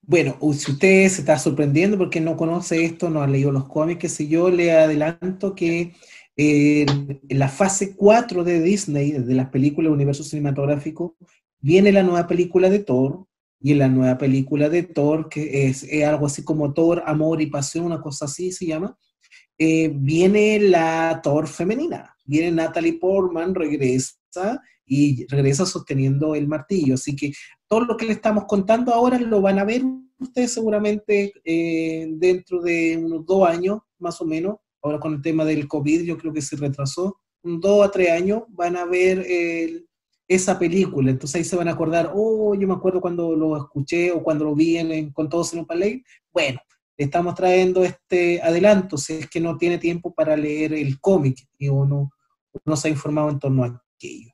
Bueno, 0.09 0.39
si 0.53 0.71
usted 0.71 1.07
se 1.07 1.21
está 1.21 1.37
sorprendiendo 1.37 1.95
porque 1.95 2.19
no 2.19 2.35
conoce 2.35 2.83
esto, 2.83 3.11
no 3.11 3.21
ha 3.21 3.27
leído 3.27 3.51
los 3.51 3.67
cómics, 3.67 3.99
que 3.99 4.09
si 4.09 4.27
yo 4.27 4.49
le 4.49 4.71
adelanto 4.71 5.53
que 5.53 5.93
en 6.35 7.15
la 7.29 7.47
fase 7.47 7.95
4 7.95 8.43
de 8.43 8.59
Disney, 8.59 9.11
de 9.11 9.35
las 9.35 9.49
películas 9.51 9.93
Universo 9.93 10.23
Cinematográfico, 10.23 11.15
viene 11.59 11.91
la 11.91 12.01
nueva 12.01 12.25
película 12.25 12.71
de 12.71 12.79
Thor, 12.79 13.27
y 13.61 13.73
en 13.73 13.77
la 13.77 13.87
nueva 13.87 14.17
película 14.17 14.67
de 14.67 14.81
Thor, 14.81 15.29
que 15.29 15.67
es, 15.67 15.85
algo 16.03 16.25
así 16.25 16.43
como 16.43 16.73
Thor, 16.73 17.03
Amor 17.05 17.39
y 17.39 17.45
Pasión, 17.45 17.85
una 17.85 18.01
cosa 18.01 18.25
así 18.25 18.51
se 18.51 18.65
llama, 18.65 18.97
eh, 19.59 19.91
viene 19.93 20.59
la 20.59 21.19
Thor 21.21 21.47
femenina, 21.47 22.15
viene 22.25 22.49
Natalie 22.49 22.93
Portman, 22.93 23.53
regresa 23.53 24.59
y 24.89 25.25
regresa 25.27 25.65
sosteniendo 25.65 26.35
el 26.35 26.47
martillo. 26.47 26.95
Así 26.95 27.15
que 27.15 27.31
todo 27.67 27.81
lo 27.81 27.95
que 27.95 28.05
le 28.05 28.13
estamos 28.13 28.45
contando 28.45 28.93
ahora 28.93 29.19
lo 29.19 29.39
van 29.39 29.59
a 29.59 29.63
ver 29.63 29.83
ustedes 30.19 30.51
seguramente 30.51 31.31
eh, 31.45 32.07
dentro 32.11 32.61
de 32.61 32.97
unos 32.97 33.25
dos 33.25 33.47
años, 33.47 33.79
más 33.99 34.19
o 34.19 34.25
menos. 34.25 34.57
Ahora 34.81 34.99
con 34.99 35.13
el 35.13 35.21
tema 35.21 35.45
del 35.45 35.67
COVID, 35.67 36.01
yo 36.01 36.17
creo 36.17 36.33
que 36.33 36.41
se 36.41 36.55
retrasó. 36.55 37.19
Un 37.43 37.61
dos 37.61 37.85
a 37.85 37.91
tres 37.91 38.11
años 38.11 38.43
van 38.49 38.75
a 38.75 38.85
ver 38.85 39.25
esa 40.27 40.57
película. 40.57 41.11
Entonces 41.11 41.35
ahí 41.35 41.43
se 41.43 41.55
van 41.55 41.67
a 41.67 41.71
acordar, 41.71 42.11
oh, 42.13 42.55
yo 42.55 42.67
me 42.67 42.73
acuerdo 42.73 43.01
cuando 43.01 43.35
lo 43.35 43.57
escuché 43.57 44.11
o 44.11 44.23
cuando 44.23 44.45
lo 44.45 44.55
vi 44.55 44.77
en, 44.77 45.11
con 45.11 45.29
todos 45.29 45.53
en 45.53 45.59
un 45.59 45.79
ley. 45.79 46.03
Bueno, 46.33 46.59
estamos 46.97 47.35
trayendo 47.35 47.83
este 47.83 48.41
adelanto, 48.41 48.97
si 48.97 49.13
es 49.13 49.29
que 49.29 49.39
no 49.39 49.57
tiene 49.57 49.77
tiempo 49.77 50.13
para 50.13 50.35
leer 50.35 50.73
el 50.73 50.99
cómic 50.99 51.47
y 51.57 51.69
uno 51.69 52.11
no 52.65 52.75
se 52.75 52.87
ha 52.87 52.91
informado 52.91 53.29
en 53.29 53.39
torno 53.39 53.63
a 53.63 53.83
aquello. 53.95 54.31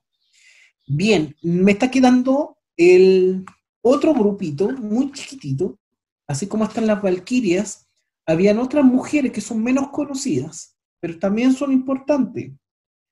Bien, 0.88 1.36
me 1.42 1.72
está 1.72 1.90
quedando 1.90 2.58
el 2.78 3.46
otro 3.82 4.14
grupito 4.14 4.70
muy 4.70 5.12
chiquitito, 5.12 5.80
así 6.28 6.48
como 6.48 6.66
están 6.66 6.88
las 6.88 7.02
Valquirias, 7.02 7.88
habían 8.26 8.60
otras 8.60 8.84
mujeres 8.84 9.32
que 9.32 9.42
son 9.42 9.64
menos 9.64 9.90
conocidas, 9.90 10.76
pero 11.00 11.18
también 11.20 11.54
son 11.54 11.72
importantes, 11.72 12.52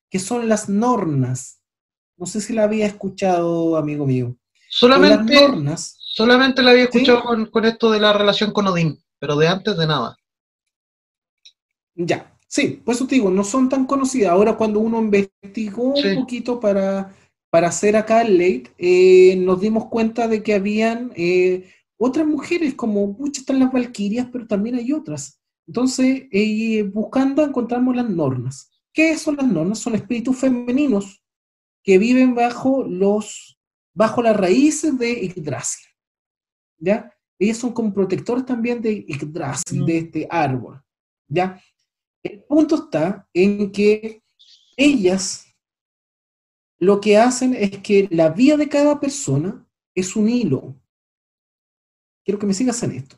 que 0.10 0.20
son 0.20 0.48
las 0.48 0.70
Nornas. 0.70 1.62
No 2.18 2.26
sé 2.26 2.42
si 2.42 2.54
la 2.54 2.64
había 2.64 2.86
escuchado, 2.86 3.76
amigo 3.76 4.06
mío. 4.06 4.36
Solamente, 4.70 5.36
nornas, 5.36 5.98
solamente 6.00 6.64
la 6.64 6.72
había 6.72 6.86
escuchado 6.86 7.22
con, 7.52 7.66
esto 7.66 7.92
de 7.92 8.00
la 8.00 8.14
relación 8.14 8.52
con 8.52 8.68
Odín, 8.68 9.00
pero 9.20 9.36
de 9.36 9.48
antes 9.48 9.78
de 9.78 9.86
nada. 9.86 10.18
Ya, 11.96 12.36
sí, 12.48 12.82
pues 12.84 12.98
eso 12.98 13.06
te 13.06 13.16
digo, 13.16 13.30
no 13.30 13.44
son 13.44 13.70
tan 13.70 13.86
conocidas. 13.86 14.32
Ahora 14.32 14.58
cuando 14.58 14.80
uno 14.80 15.00
investigó 15.00 15.94
un 15.94 16.16
poquito 16.16 16.60
para 16.60 17.14
para 17.54 17.68
hacer 17.68 17.96
acá 17.96 18.24
el 18.24 18.40
late, 18.40 18.74
eh, 18.80 19.36
nos 19.36 19.62
dimos 19.62 19.86
cuenta 19.86 20.28
de 20.28 20.42
que 20.42 20.56
habían 20.56 21.14
eh, 21.16 21.72
otras 21.98 22.26
mujeres, 22.26 22.74
como 22.74 23.06
muchas 23.06 23.42
están 23.42 23.60
las 23.60 23.72
valquirias, 23.72 24.28
pero 24.32 24.48
también 24.48 24.74
hay 24.74 24.92
otras. 24.92 25.40
Entonces, 25.68 26.24
eh, 26.32 26.82
buscando 26.82 27.44
encontramos 27.44 27.96
las 27.96 28.10
normas. 28.10 28.72
¿Qué 28.92 29.16
son 29.20 29.38
las 29.38 29.46
normas? 29.46 29.78
Son 29.78 29.94
espíritus 29.94 30.36
femeninos 30.36 31.24
que 31.84 32.00
viven 32.00 32.34
bajo 32.34 32.86
los 32.86 33.60
bajo 33.94 34.24
las 34.24 34.36
raíces 34.36 34.98
de 34.98 35.14
Yggdrasil. 35.28 35.86
¿Ya? 36.80 37.16
Ellas 37.38 37.58
son 37.58 37.72
como 37.72 37.94
protectores 37.94 38.48
también 38.48 38.82
de 38.82 39.06
Yggdrasil, 39.06 39.86
de 39.86 39.98
este 40.00 40.28
árbol. 40.28 40.82
¿Ya? 41.28 41.62
El 42.24 42.42
punto 42.46 42.78
está 42.78 43.30
en 43.32 43.72
que 43.72 44.24
ellas 44.76 45.43
lo 46.84 47.00
que 47.00 47.18
hacen 47.18 47.54
es 47.54 47.80
que 47.80 48.08
la 48.12 48.30
vida 48.30 48.58
de 48.58 48.70
cada 48.70 49.00
persona 49.00 49.66
es 49.96 50.16
un 50.16 50.30
hilo. 50.30 50.76
Quiero 52.26 52.40
que 52.40 52.46
me 52.46 52.54
sigas 52.54 52.82
en 52.84 52.92
esto. 52.92 53.18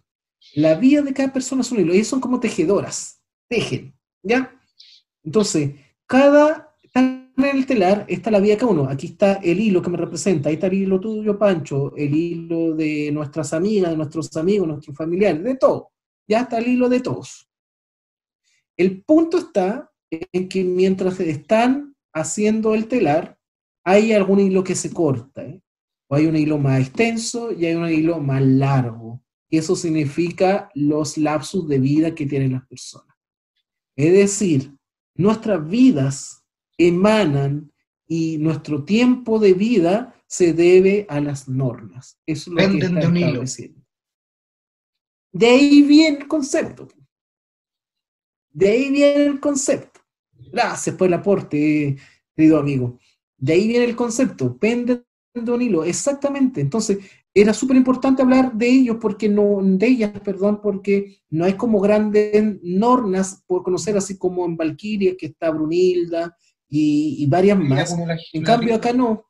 La 0.54 0.76
vida 0.76 1.02
de 1.02 1.14
cada 1.14 1.34
persona 1.34 1.62
es 1.62 1.72
un 1.72 1.80
hilo. 1.80 1.94
Ellos 1.94 2.08
son 2.08 2.22
como 2.22 2.40
tejedoras. 2.40 3.22
Tejen. 3.48 3.98
¿Ya? 4.24 4.60
Entonces, 5.24 5.76
cada 6.06 6.76
en 6.96 7.34
el 7.38 7.66
telar 7.66 8.06
está 8.08 8.32
la 8.32 8.40
vida 8.40 8.54
de 8.54 8.60
cada 8.60 8.72
uno. 8.72 8.90
Aquí 8.90 9.08
está 9.08 9.34
el 9.36 9.60
hilo 9.60 9.82
que 9.82 9.90
me 9.90 9.98
representa, 9.98 10.50
ahí 10.50 10.56
está 10.56 10.68
el 10.68 10.74
hilo 10.76 11.00
tuyo, 11.00 11.38
Pancho, 11.38 11.94
el 11.96 12.16
hilo 12.16 12.74
de 12.74 13.12
nuestras 13.12 13.54
amigas, 13.54 13.92
de 13.92 13.98
nuestros 13.98 14.36
amigos, 14.38 14.68
nuestros 14.68 14.96
familiares, 14.96 15.44
de 15.44 15.56
todo. 15.56 15.92
Ya 16.28 16.42
está 16.42 16.58
el 16.60 16.68
hilo 16.68 16.88
de 16.88 17.02
todos. 17.02 17.50
El 18.78 19.04
punto 19.04 19.38
está 19.38 19.92
en 20.10 20.48
que 20.48 20.64
mientras 20.64 21.20
están 21.20 21.96
haciendo 22.14 22.74
el 22.74 22.88
telar, 22.88 23.35
hay 23.86 24.14
algún 24.14 24.40
hilo 24.40 24.64
que 24.64 24.76
se 24.76 24.92
corta, 24.92 25.44
¿eh? 25.44 25.62
o 26.08 26.16
hay 26.16 26.26
un 26.26 26.36
hilo 26.36 26.58
más 26.58 26.82
extenso 26.82 27.52
y 27.52 27.68
hay 27.68 27.76
un 27.76 27.88
hilo 27.88 28.20
más 28.20 28.42
largo. 28.42 29.24
Y 29.48 29.60
eso 29.60 29.76
significa 29.76 30.70
los 30.74 31.18
lapsos 31.18 31.68
de 31.68 31.80
vida 31.80 32.16
que 32.16 32.26
tienen 32.26 32.54
las 32.54 32.68
personas. 32.68 33.16
Es 33.96 34.12
decir, 34.12 34.76
nuestras 35.14 35.66
vidas 35.70 36.44
emanan 36.78 37.72
y 38.08 38.38
nuestro 38.40 38.84
tiempo 38.84 39.40
de 39.40 39.54
vida 39.54 40.16
se 40.28 40.54
debe 40.54 41.06
a 41.08 41.22
las 41.22 41.48
normas. 41.48 42.20
Eso 42.26 42.52
es 42.58 42.66
lo 42.66 42.72
que 42.72 42.86
está 42.86 43.00
estableciendo. 43.00 43.86
De 45.32 45.48
ahí 45.48 45.84
viene 45.84 46.20
el 46.20 46.28
concepto. 46.28 46.88
De 48.50 48.70
ahí 48.70 48.90
viene 48.90 49.26
el 49.26 49.40
concepto. 49.40 50.02
Gracias 50.52 50.96
por 50.96 51.08
el 51.08 51.14
aporte, 51.14 51.98
querido 52.36 52.58
amigo. 52.58 52.98
De 53.38 53.54
ahí 53.54 53.68
viene 53.68 53.86
el 53.86 53.96
concepto. 53.96 54.58
Pende 54.58 55.04
de 55.34 55.52
un 55.52 55.62
hilo. 55.62 55.84
Exactamente. 55.84 56.62
Entonces, 56.62 57.00
era 57.34 57.54
súper 57.54 57.76
importante 57.76 58.22
hablar 58.22 58.54
de 58.54 58.68
ellos 58.68 58.98
porque 59.02 59.28
no, 59.28 59.60
de 59.62 59.88
ellas, 59.88 60.12
perdón, 60.22 60.62
porque 60.62 61.20
no 61.30 61.44
hay 61.44 61.54
como 61.54 61.82
grandes 61.82 62.60
normas 62.64 63.44
por 63.46 63.62
conocer, 63.62 63.98
así 63.98 64.18
como 64.18 64.46
en 64.46 64.56
Valkyria, 64.56 65.18
que 65.18 65.28
está 65.28 65.50
Brunilda, 65.50 66.36
y, 66.70 67.26
varias 67.28 67.58
más. 67.60 67.96
En 68.34 68.44
cambio, 68.44 68.76
acá 68.76 68.94
no. 68.94 69.26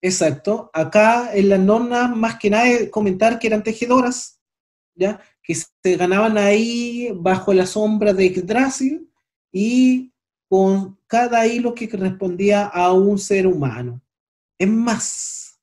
Exacto. 0.00 0.70
Acá 0.72 1.34
en 1.34 1.48
la 1.48 1.58
norma, 1.58 2.08
más 2.08 2.38
que 2.38 2.50
nada, 2.50 2.90
comentar 2.90 3.38
que 3.38 3.46
eran 3.46 3.62
tejedoras, 3.62 4.40
¿ya? 4.94 5.20
Que 5.42 5.54
se 5.54 5.96
ganaban 5.96 6.36
ahí 6.38 7.10
bajo 7.14 7.52
la 7.52 7.66
sombra 7.66 8.12
de 8.12 8.30
Yggdrasil 8.30 9.10
y 9.52 10.13
con 10.48 10.98
cada 11.06 11.46
hilo 11.46 11.74
que 11.74 11.88
correspondía 11.88 12.66
a 12.66 12.92
un 12.92 13.18
ser 13.18 13.46
humano. 13.46 14.02
Es 14.58 14.68
más, 14.68 15.60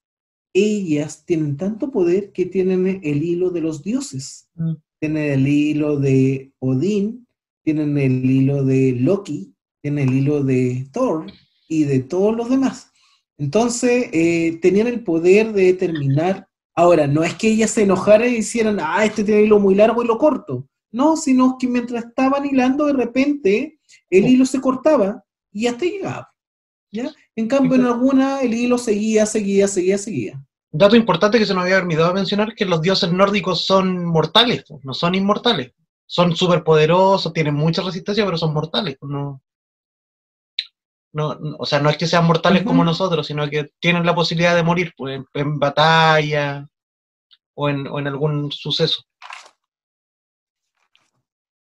ellas 0.53 1.23
tienen 1.25 1.57
tanto 1.57 1.91
poder 1.91 2.31
que 2.31 2.45
tienen 2.45 2.99
el 3.03 3.23
hilo 3.23 3.49
de 3.51 3.61
los 3.61 3.83
dioses. 3.83 4.49
Mm. 4.55 4.73
Tienen 4.99 5.31
el 5.31 5.47
hilo 5.47 5.99
de 5.99 6.53
Odín, 6.59 7.27
tienen 7.63 7.97
el 7.97 8.29
hilo 8.29 8.63
de 8.63 8.93
Loki, 8.99 9.53
en 9.83 9.97
el 9.97 10.13
hilo 10.13 10.43
de 10.43 10.87
Thor 10.91 11.25
y 11.67 11.85
de 11.85 11.99
todos 11.99 12.35
los 12.35 12.49
demás. 12.49 12.91
Entonces, 13.37 14.09
eh, 14.11 14.59
tenían 14.61 14.87
el 14.87 15.03
poder 15.03 15.53
de 15.53 15.65
determinar. 15.65 16.47
Ahora, 16.75 17.07
no 17.07 17.23
es 17.23 17.33
que 17.33 17.49
ellas 17.49 17.71
se 17.71 17.83
enojaran 17.83 18.29
y 18.29 18.37
hicieran, 18.37 18.79
ah, 18.79 19.03
este 19.03 19.23
tiene 19.23 19.43
hilo 19.43 19.59
muy 19.59 19.73
largo 19.73 20.03
y 20.03 20.07
lo 20.07 20.17
corto. 20.17 20.67
No, 20.91 21.15
sino 21.15 21.57
que 21.57 21.67
mientras 21.67 22.05
estaban 22.05 22.45
hilando, 22.45 22.85
de 22.85 22.93
repente 22.93 23.79
el 24.11 24.27
hilo 24.27 24.45
se 24.45 24.61
cortaba 24.61 25.23
y 25.51 25.67
hasta 25.67 25.85
llegaba. 25.85 26.31
¿ya? 26.91 27.09
En 27.35 27.47
cambio, 27.47 27.75
en 27.75 27.85
alguna 27.85 28.41
el 28.41 28.53
hilo 28.53 28.77
seguía, 28.77 29.25
seguía, 29.25 29.67
seguía, 29.67 29.97
seguía. 29.97 30.43
Dato 30.71 30.95
importante 30.95 31.39
que 31.39 31.45
se 31.45 31.53
nos 31.53 31.63
había 31.63 31.77
olvidado 31.77 32.13
mencionar, 32.13 32.53
que 32.53 32.65
los 32.65 32.81
dioses 32.81 33.11
nórdicos 33.11 33.65
son 33.65 34.05
mortales, 34.05 34.65
no 34.83 34.93
son 34.93 35.15
inmortales. 35.15 35.73
Son 36.05 36.35
superpoderosos, 36.35 37.31
tienen 37.31 37.55
mucha 37.55 37.81
resistencia, 37.81 38.25
pero 38.25 38.37
son 38.37 38.53
mortales. 38.53 38.97
No, 39.01 39.41
no, 41.13 41.37
o 41.57 41.65
sea, 41.65 41.79
no 41.79 41.89
es 41.89 41.97
que 41.97 42.07
sean 42.07 42.25
mortales 42.25 42.63
como 42.63 42.83
nosotros, 42.83 43.27
sino 43.27 43.49
que 43.49 43.71
tienen 43.79 44.05
la 44.05 44.15
posibilidad 44.15 44.55
de 44.55 44.63
morir 44.63 44.93
pues, 44.97 45.21
en, 45.33 45.59
batalla 45.59 46.67
o 47.53 47.69
en, 47.69 47.87
o 47.87 47.99
en, 47.99 48.07
algún 48.07 48.51
suceso. 48.51 49.03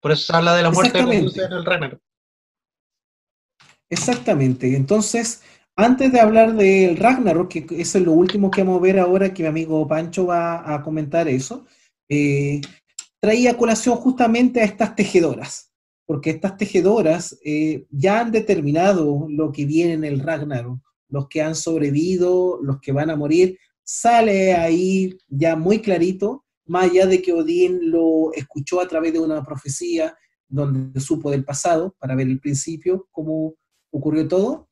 Por 0.00 0.12
eso 0.12 0.26
se 0.26 0.36
habla 0.36 0.54
de 0.54 0.62
la 0.62 0.70
muerte 0.70 1.04
de 1.04 1.16
el 1.16 1.64
Ragnarok. 1.64 2.00
Exactamente. 3.90 4.76
Entonces, 4.76 5.42
antes 5.76 6.12
de 6.12 6.20
hablar 6.20 6.54
del 6.54 6.96
Ragnarok, 6.96 7.48
que 7.48 7.66
es 7.70 7.94
lo 7.96 8.12
último 8.12 8.50
que 8.50 8.62
vamos 8.62 8.78
a 8.78 8.82
ver 8.82 8.98
ahora, 8.98 9.32
que 9.32 9.42
mi 9.42 9.48
amigo 9.48 9.86
Pancho 9.86 10.26
va 10.26 10.74
a 10.74 10.82
comentar 10.82 11.28
eso, 11.28 11.66
eh, 12.08 12.60
traía 13.20 13.56
colación 13.56 13.96
justamente 13.96 14.60
a 14.60 14.64
estas 14.64 14.94
tejedoras 14.94 15.66
porque 16.06 16.30
estas 16.30 16.56
tejedoras 16.56 17.36
eh, 17.44 17.84
ya 17.90 18.20
han 18.20 18.30
determinado 18.30 19.26
lo 19.28 19.50
que 19.52 19.66
viene 19.66 19.94
en 19.94 20.04
el 20.04 20.20
Ragnarok, 20.20 20.80
los 21.08 21.28
que 21.28 21.42
han 21.42 21.54
sobrevivido, 21.54 22.60
los 22.62 22.80
que 22.80 22.92
van 22.92 23.10
a 23.10 23.16
morir, 23.16 23.58
sale 23.84 24.54
ahí 24.54 25.18
ya 25.28 25.56
muy 25.56 25.80
clarito, 25.80 26.44
más 26.64 26.90
allá 26.90 27.06
de 27.06 27.20
que 27.20 27.32
Odín 27.32 27.90
lo 27.90 28.32
escuchó 28.34 28.80
a 28.80 28.88
través 28.88 29.12
de 29.12 29.20
una 29.20 29.44
profecía 29.44 30.16
donde 30.48 31.00
supo 31.00 31.30
del 31.30 31.44
pasado, 31.44 31.94
para 31.98 32.14
ver 32.14 32.28
el 32.28 32.40
principio, 32.40 33.08
cómo 33.10 33.54
ocurrió 33.96 34.26
todo, 34.28 34.68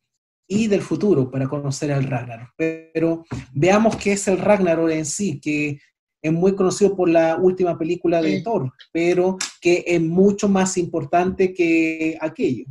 y 0.46 0.66
del 0.66 0.82
futuro, 0.82 1.30
para 1.30 1.48
conocer 1.48 1.92
al 1.92 2.05
Ragnarok. 2.05 2.51
Pero 2.56 3.24
veamos 3.52 3.96
qué 3.96 4.12
es 4.12 4.28
el 4.28 4.38
Ragnarok 4.38 4.90
en 4.90 5.06
sí, 5.06 5.40
que 5.40 5.78
es 6.22 6.32
muy 6.32 6.55
conocido 6.55 6.96
por 6.96 7.09
la 7.09 7.36
última 7.36 7.78
película 7.78 8.22
de 8.22 8.42
Thor, 8.42 8.72
pero 8.92 9.36
que 9.60 9.84
es 9.86 10.01
mucho 10.01 10.48
más 10.48 10.76
importante 10.78 11.52
que 11.52 12.16
aquello. 12.20 12.64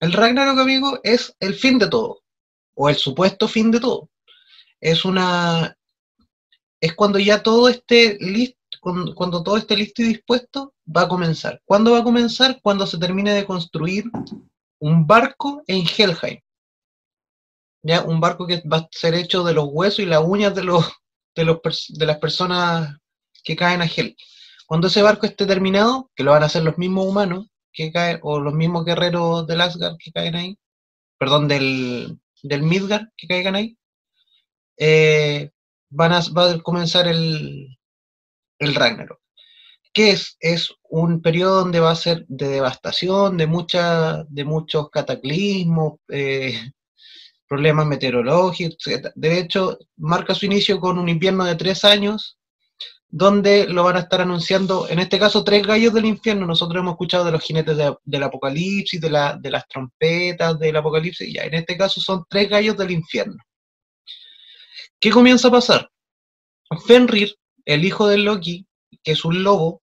El 0.00 0.12
Ragnarok, 0.12 0.58
amigo, 0.58 0.98
es 1.02 1.34
el 1.40 1.54
fin 1.54 1.78
de 1.78 1.88
todo, 1.88 2.22
o 2.74 2.88
el 2.88 2.96
supuesto 2.96 3.48
fin 3.48 3.70
de 3.70 3.80
todo. 3.80 4.08
Es 4.80 5.04
una. 5.04 5.76
Es 6.80 6.94
cuando 6.94 7.18
ya 7.18 7.42
todo 7.42 7.68
esté 7.68 8.16
listo, 8.20 8.56
cuando, 8.80 9.42
todo 9.42 9.56
esté 9.56 9.76
listo 9.76 10.02
y 10.02 10.06
dispuesto, 10.06 10.72
va 10.86 11.02
a 11.02 11.08
comenzar. 11.08 11.60
¿Cuándo 11.64 11.92
va 11.92 11.98
a 11.98 12.04
comenzar? 12.04 12.60
Cuando 12.62 12.86
se 12.86 12.98
termine 12.98 13.34
de 13.34 13.44
construir 13.44 14.04
un 14.80 15.06
barco 15.06 15.62
en 15.66 15.84
Helheim. 15.86 16.40
¿Ya? 17.82 18.02
Un 18.02 18.20
barco 18.20 18.46
que 18.46 18.62
va 18.70 18.78
a 18.78 18.88
ser 18.90 19.14
hecho 19.14 19.42
de 19.44 19.54
los 19.54 19.68
huesos 19.70 20.00
y 20.00 20.06
las 20.06 20.22
uñas 20.22 20.54
de 20.54 20.64
los, 20.64 20.84
de, 21.34 21.44
los, 21.44 21.60
de 21.88 22.06
las 22.06 22.18
personas 22.18 22.98
que 23.44 23.56
caen 23.56 23.82
a 23.82 23.86
Hel. 23.86 24.16
Cuando 24.66 24.88
ese 24.88 25.02
barco 25.02 25.26
esté 25.26 25.46
terminado, 25.46 26.10
que 26.14 26.22
lo 26.22 26.32
van 26.32 26.42
a 26.42 26.46
hacer 26.46 26.62
los 26.62 26.78
mismos 26.78 27.06
humanos 27.06 27.46
que 27.72 27.92
caen, 27.92 28.18
o 28.22 28.40
los 28.40 28.54
mismos 28.54 28.84
guerreros 28.84 29.46
del 29.46 29.60
Asgard 29.60 29.96
que 29.98 30.12
caen 30.12 30.34
ahí, 30.36 30.58
perdón, 31.18 31.48
del, 31.48 32.18
del 32.42 32.62
Midgard 32.62 33.08
que 33.16 33.26
caigan 33.26 33.54
ahí, 33.54 33.78
eh, 34.78 35.50
van 35.90 36.12
a, 36.12 36.20
va 36.36 36.52
a 36.52 36.58
comenzar 36.60 37.06
el, 37.08 37.78
el 38.58 38.74
Ragnarok. 38.74 39.19
¿Qué 39.92 40.10
es? 40.10 40.36
Es 40.40 40.72
un 40.88 41.20
periodo 41.20 41.60
donde 41.60 41.80
va 41.80 41.90
a 41.90 41.96
ser 41.96 42.24
de 42.28 42.48
devastación, 42.48 43.36
de, 43.36 43.46
de 44.28 44.44
muchos 44.44 44.90
cataclismos, 44.90 45.94
eh, 46.08 46.72
problemas 47.48 47.86
meteorológicos, 47.86 48.86
etc. 48.86 49.12
De 49.14 49.38
hecho, 49.38 49.78
marca 49.96 50.34
su 50.34 50.46
inicio 50.46 50.78
con 50.80 50.98
un 50.98 51.08
invierno 51.08 51.44
de 51.44 51.56
tres 51.56 51.84
años, 51.84 52.38
donde 53.08 53.66
lo 53.66 53.82
van 53.82 53.96
a 53.96 54.00
estar 54.00 54.20
anunciando, 54.20 54.88
en 54.88 55.00
este 55.00 55.18
caso, 55.18 55.42
tres 55.42 55.66
gallos 55.66 55.92
del 55.92 56.04
infierno. 56.04 56.46
Nosotros 56.46 56.80
hemos 56.80 56.92
escuchado 56.92 57.24
de 57.24 57.32
los 57.32 57.42
jinetes 57.42 57.76
del 58.04 58.22
apocalipsis, 58.22 59.00
de, 59.00 59.08
de 59.40 59.50
las 59.50 59.66
trompetas 59.66 60.58
del 60.60 60.76
apocalipsis, 60.76 61.32
ya 61.32 61.42
en 61.42 61.54
este 61.54 61.76
caso 61.76 62.00
son 62.00 62.24
tres 62.28 62.48
gallos 62.48 62.76
del 62.76 62.92
infierno. 62.92 63.36
¿Qué 65.00 65.10
comienza 65.10 65.48
a 65.48 65.52
pasar? 65.52 65.90
Fenrir, 66.86 67.34
el 67.64 67.84
hijo 67.84 68.06
de 68.06 68.18
Loki, 68.18 68.66
que 69.02 69.12
es 69.12 69.24
un 69.24 69.42
lobo, 69.42 69.79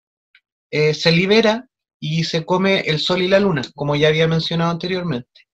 eh, 0.72 0.94
se 0.94 1.12
libera 1.12 1.68
y 2.00 2.24
se 2.24 2.46
come 2.46 2.82
el 2.82 3.00
sol 3.00 3.22
y 3.22 3.28
la 3.28 3.40
luna, 3.40 3.62
como 3.76 3.96
ya 3.96 4.10
había 4.10 4.28
mencionado 4.28 4.72
anteriormente. 4.72 5.48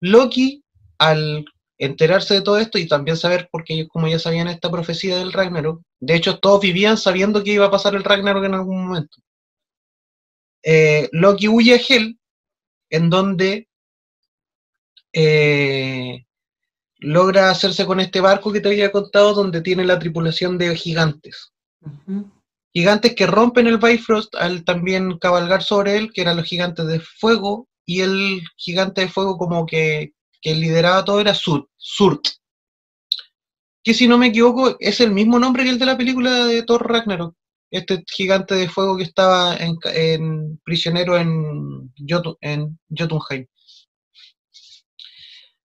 Loki 0.00 0.62
al 0.98 1.44
enterarse 1.78 2.34
de 2.34 2.42
todo 2.42 2.58
esto 2.58 2.78
y 2.78 2.88
también 2.88 3.16
saber, 3.16 3.48
porque 3.52 3.74
ellos 3.74 3.88
como 3.88 4.08
ya 4.08 4.18
sabían 4.18 4.48
esta 4.48 4.70
profecía 4.70 5.16
del 5.16 5.32
Ragnarok, 5.32 5.82
de 6.00 6.16
hecho 6.16 6.38
todos 6.38 6.60
vivían 6.60 6.96
sabiendo 6.96 7.44
que 7.44 7.52
iba 7.52 7.66
a 7.66 7.70
pasar 7.70 7.94
el 7.94 8.04
Ragnarok 8.04 8.44
en 8.44 8.54
algún 8.54 8.86
momento. 8.86 9.18
Eh, 10.62 11.08
Loki 11.12 11.46
huye 11.48 11.74
a 11.74 11.80
Hel, 11.80 12.18
en 12.90 13.10
donde 13.10 13.68
eh, 15.12 16.26
logra 16.98 17.50
hacerse 17.50 17.86
con 17.86 18.00
este 18.00 18.20
barco 18.20 18.52
que 18.52 18.60
te 18.60 18.68
había 18.68 18.90
contado, 18.90 19.34
donde 19.34 19.60
tiene 19.60 19.84
la 19.84 19.98
tripulación 19.98 20.58
de 20.58 20.74
gigantes. 20.74 21.52
Gigantes 22.78 23.14
que 23.16 23.26
rompen 23.26 23.66
el 23.66 23.78
Bifrost 23.78 24.34
al 24.36 24.64
también 24.64 25.18
cabalgar 25.18 25.62
sobre 25.62 25.96
él, 25.96 26.12
que 26.12 26.20
eran 26.20 26.36
los 26.36 26.46
gigantes 26.46 26.86
de 26.86 27.00
fuego, 27.00 27.68
y 27.84 28.02
el 28.02 28.42
gigante 28.56 29.00
de 29.00 29.08
fuego 29.08 29.36
como 29.36 29.66
que 29.66 30.12
que 30.40 30.54
lideraba 30.54 31.04
todo 31.04 31.20
era 31.20 31.34
Surt. 31.34 31.68
Surt. 31.76 32.28
que 33.82 33.94
si 33.94 34.06
no 34.06 34.18
me 34.18 34.26
equivoco 34.28 34.76
es 34.80 35.00
el 35.00 35.12
mismo 35.12 35.38
nombre 35.38 35.64
que 35.64 35.70
el 35.70 35.78
de 35.78 35.86
la 35.86 35.96
película 35.96 36.46
de 36.46 36.62
Thor 36.62 36.86
Ragnarok. 36.88 37.34
Este 37.70 38.02
gigante 38.06 38.54
de 38.54 38.68
fuego 38.68 38.96
que 38.96 39.02
estaba 39.02 39.56
en, 39.56 40.58
prisionero 40.64 41.18
en, 41.18 41.92
en 42.40 42.78
Jotunheim. 42.88 43.46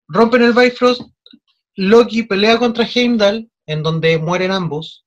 Rompen 0.08 0.44
el 0.44 0.54
Bifrost, 0.54 1.02
Loki 1.76 2.24
pelea 2.24 2.60
contra 2.60 2.86
Heimdall, 2.86 3.50
en 3.66 3.84
donde 3.84 4.18
mueren 4.20 4.52
ambos. 4.52 5.07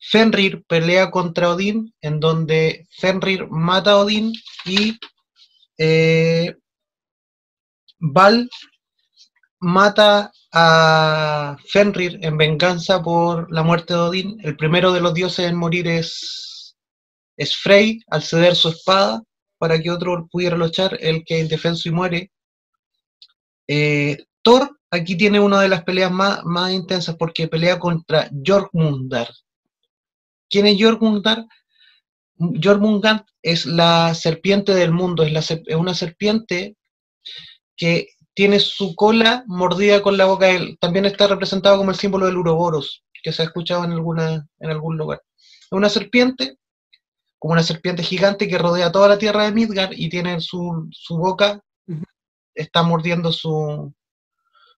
Fenrir 0.00 0.64
pelea 0.66 1.10
contra 1.10 1.50
Odín, 1.50 1.94
en 2.00 2.20
donde 2.20 2.86
Fenrir 2.90 3.48
mata 3.48 3.92
a 3.92 3.98
Odín 3.98 4.32
y 4.64 4.98
eh, 5.78 6.54
Val 7.98 8.48
mata 9.60 10.30
a 10.52 11.56
Fenrir 11.66 12.18
en 12.22 12.36
venganza 12.36 13.02
por 13.02 13.50
la 13.52 13.62
muerte 13.62 13.94
de 13.94 14.00
Odín. 14.00 14.38
El 14.42 14.56
primero 14.56 14.92
de 14.92 15.00
los 15.00 15.14
dioses 15.14 15.46
en 15.46 15.56
morir 15.56 15.88
es, 15.88 16.76
es 17.36 17.56
Frey, 17.56 18.00
al 18.08 18.22
ceder 18.22 18.54
su 18.54 18.68
espada 18.68 19.22
para 19.58 19.80
que 19.80 19.90
otro 19.90 20.28
pudiera 20.30 20.56
luchar, 20.56 20.98
el 21.00 21.24
que 21.24 21.36
es 21.36 21.42
indefenso 21.44 21.88
y 21.88 21.92
muere. 21.92 22.30
Eh, 23.66 24.18
Thor 24.42 24.78
aquí 24.90 25.16
tiene 25.16 25.40
una 25.40 25.60
de 25.60 25.68
las 25.68 25.82
peleas 25.84 26.12
más, 26.12 26.44
más 26.44 26.70
intensas 26.70 27.16
porque 27.16 27.48
pelea 27.48 27.78
contra 27.78 28.30
Jormungandr. 28.46 29.28
¿Quién 30.54 30.66
es 30.68 30.80
Jormungandr? 30.80 31.48
Es 33.42 33.66
la 33.66 34.14
serpiente 34.14 34.72
del 34.72 34.92
mundo, 34.92 35.24
es, 35.24 35.32
la, 35.32 35.40
es 35.40 35.74
una 35.74 35.94
serpiente 35.94 36.76
que 37.76 38.10
tiene 38.34 38.60
su 38.60 38.94
cola 38.94 39.42
mordida 39.48 40.00
con 40.00 40.16
la 40.16 40.26
boca. 40.26 40.48
Él 40.48 40.78
también 40.80 41.06
está 41.06 41.26
representado 41.26 41.76
como 41.76 41.90
el 41.90 41.96
símbolo 41.96 42.26
del 42.26 42.36
uroboros, 42.36 43.02
que 43.20 43.32
se 43.32 43.42
ha 43.42 43.46
escuchado 43.46 43.82
en, 43.82 43.90
alguna, 43.90 44.46
en 44.60 44.70
algún 44.70 44.96
lugar. 44.96 45.22
Es 45.36 45.72
una 45.72 45.88
serpiente, 45.88 46.56
como 47.40 47.54
una 47.54 47.64
serpiente 47.64 48.04
gigante 48.04 48.46
que 48.46 48.56
rodea 48.56 48.92
toda 48.92 49.08
la 49.08 49.18
tierra 49.18 49.46
de 49.46 49.52
Midgard 49.52 49.94
y 49.96 50.08
tiene 50.08 50.40
su, 50.40 50.86
su 50.92 51.16
boca, 51.16 51.60
está 52.54 52.84
mordiendo 52.84 53.32
su, 53.32 53.92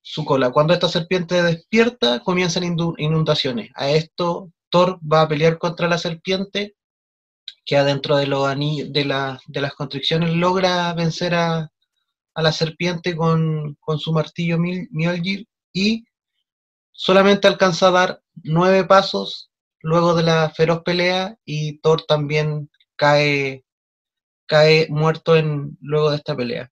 su 0.01 0.25
cola. 0.25 0.53
Cuando 0.53 0.73
esta 0.73 0.89
serpiente 0.89 1.43
despierta, 1.43 2.21
comienzan 2.21 2.65
inundaciones. 2.97 3.73
A 3.75 3.91
esto 3.91 4.51
Thor 4.71 4.99
va 5.01 5.23
a 5.23 5.29
pelear 5.29 5.59
contra 5.59 5.89
la 5.89 5.99
serpiente, 5.99 6.77
que 7.65 7.77
adentro 7.77 8.17
de, 8.17 8.27
los 8.27 8.49
de, 8.57 9.05
la, 9.05 9.41
de 9.47 9.61
las 9.61 9.75
constricciones 9.75 10.35
logra 10.35 10.93
vencer 10.95 11.35
a, 11.35 11.71
la 12.35 12.53
serpiente 12.53 13.17
con, 13.17 13.79
su 13.99 14.13
martillo 14.13 14.59
Mjolnir 14.59 15.47
y 15.73 16.05
solamente 16.93 17.49
alcanza 17.49 17.89
a 17.89 17.93
dar 17.93 18.23
nueve 18.35 18.85
pasos 18.85 19.51
luego 19.81 20.15
de 20.15 20.23
la 20.23 20.51
feroz 20.51 20.83
pelea 20.83 21.37
y 21.45 21.79
Thor 21.79 22.03
también 22.03 22.71
cae, 22.97 23.65
cae 24.47 24.87
muerto 24.91 25.37
en, 25.37 25.79
luego 25.81 26.11
de 26.11 26.17
esta 26.17 26.37
pelea. 26.37 26.71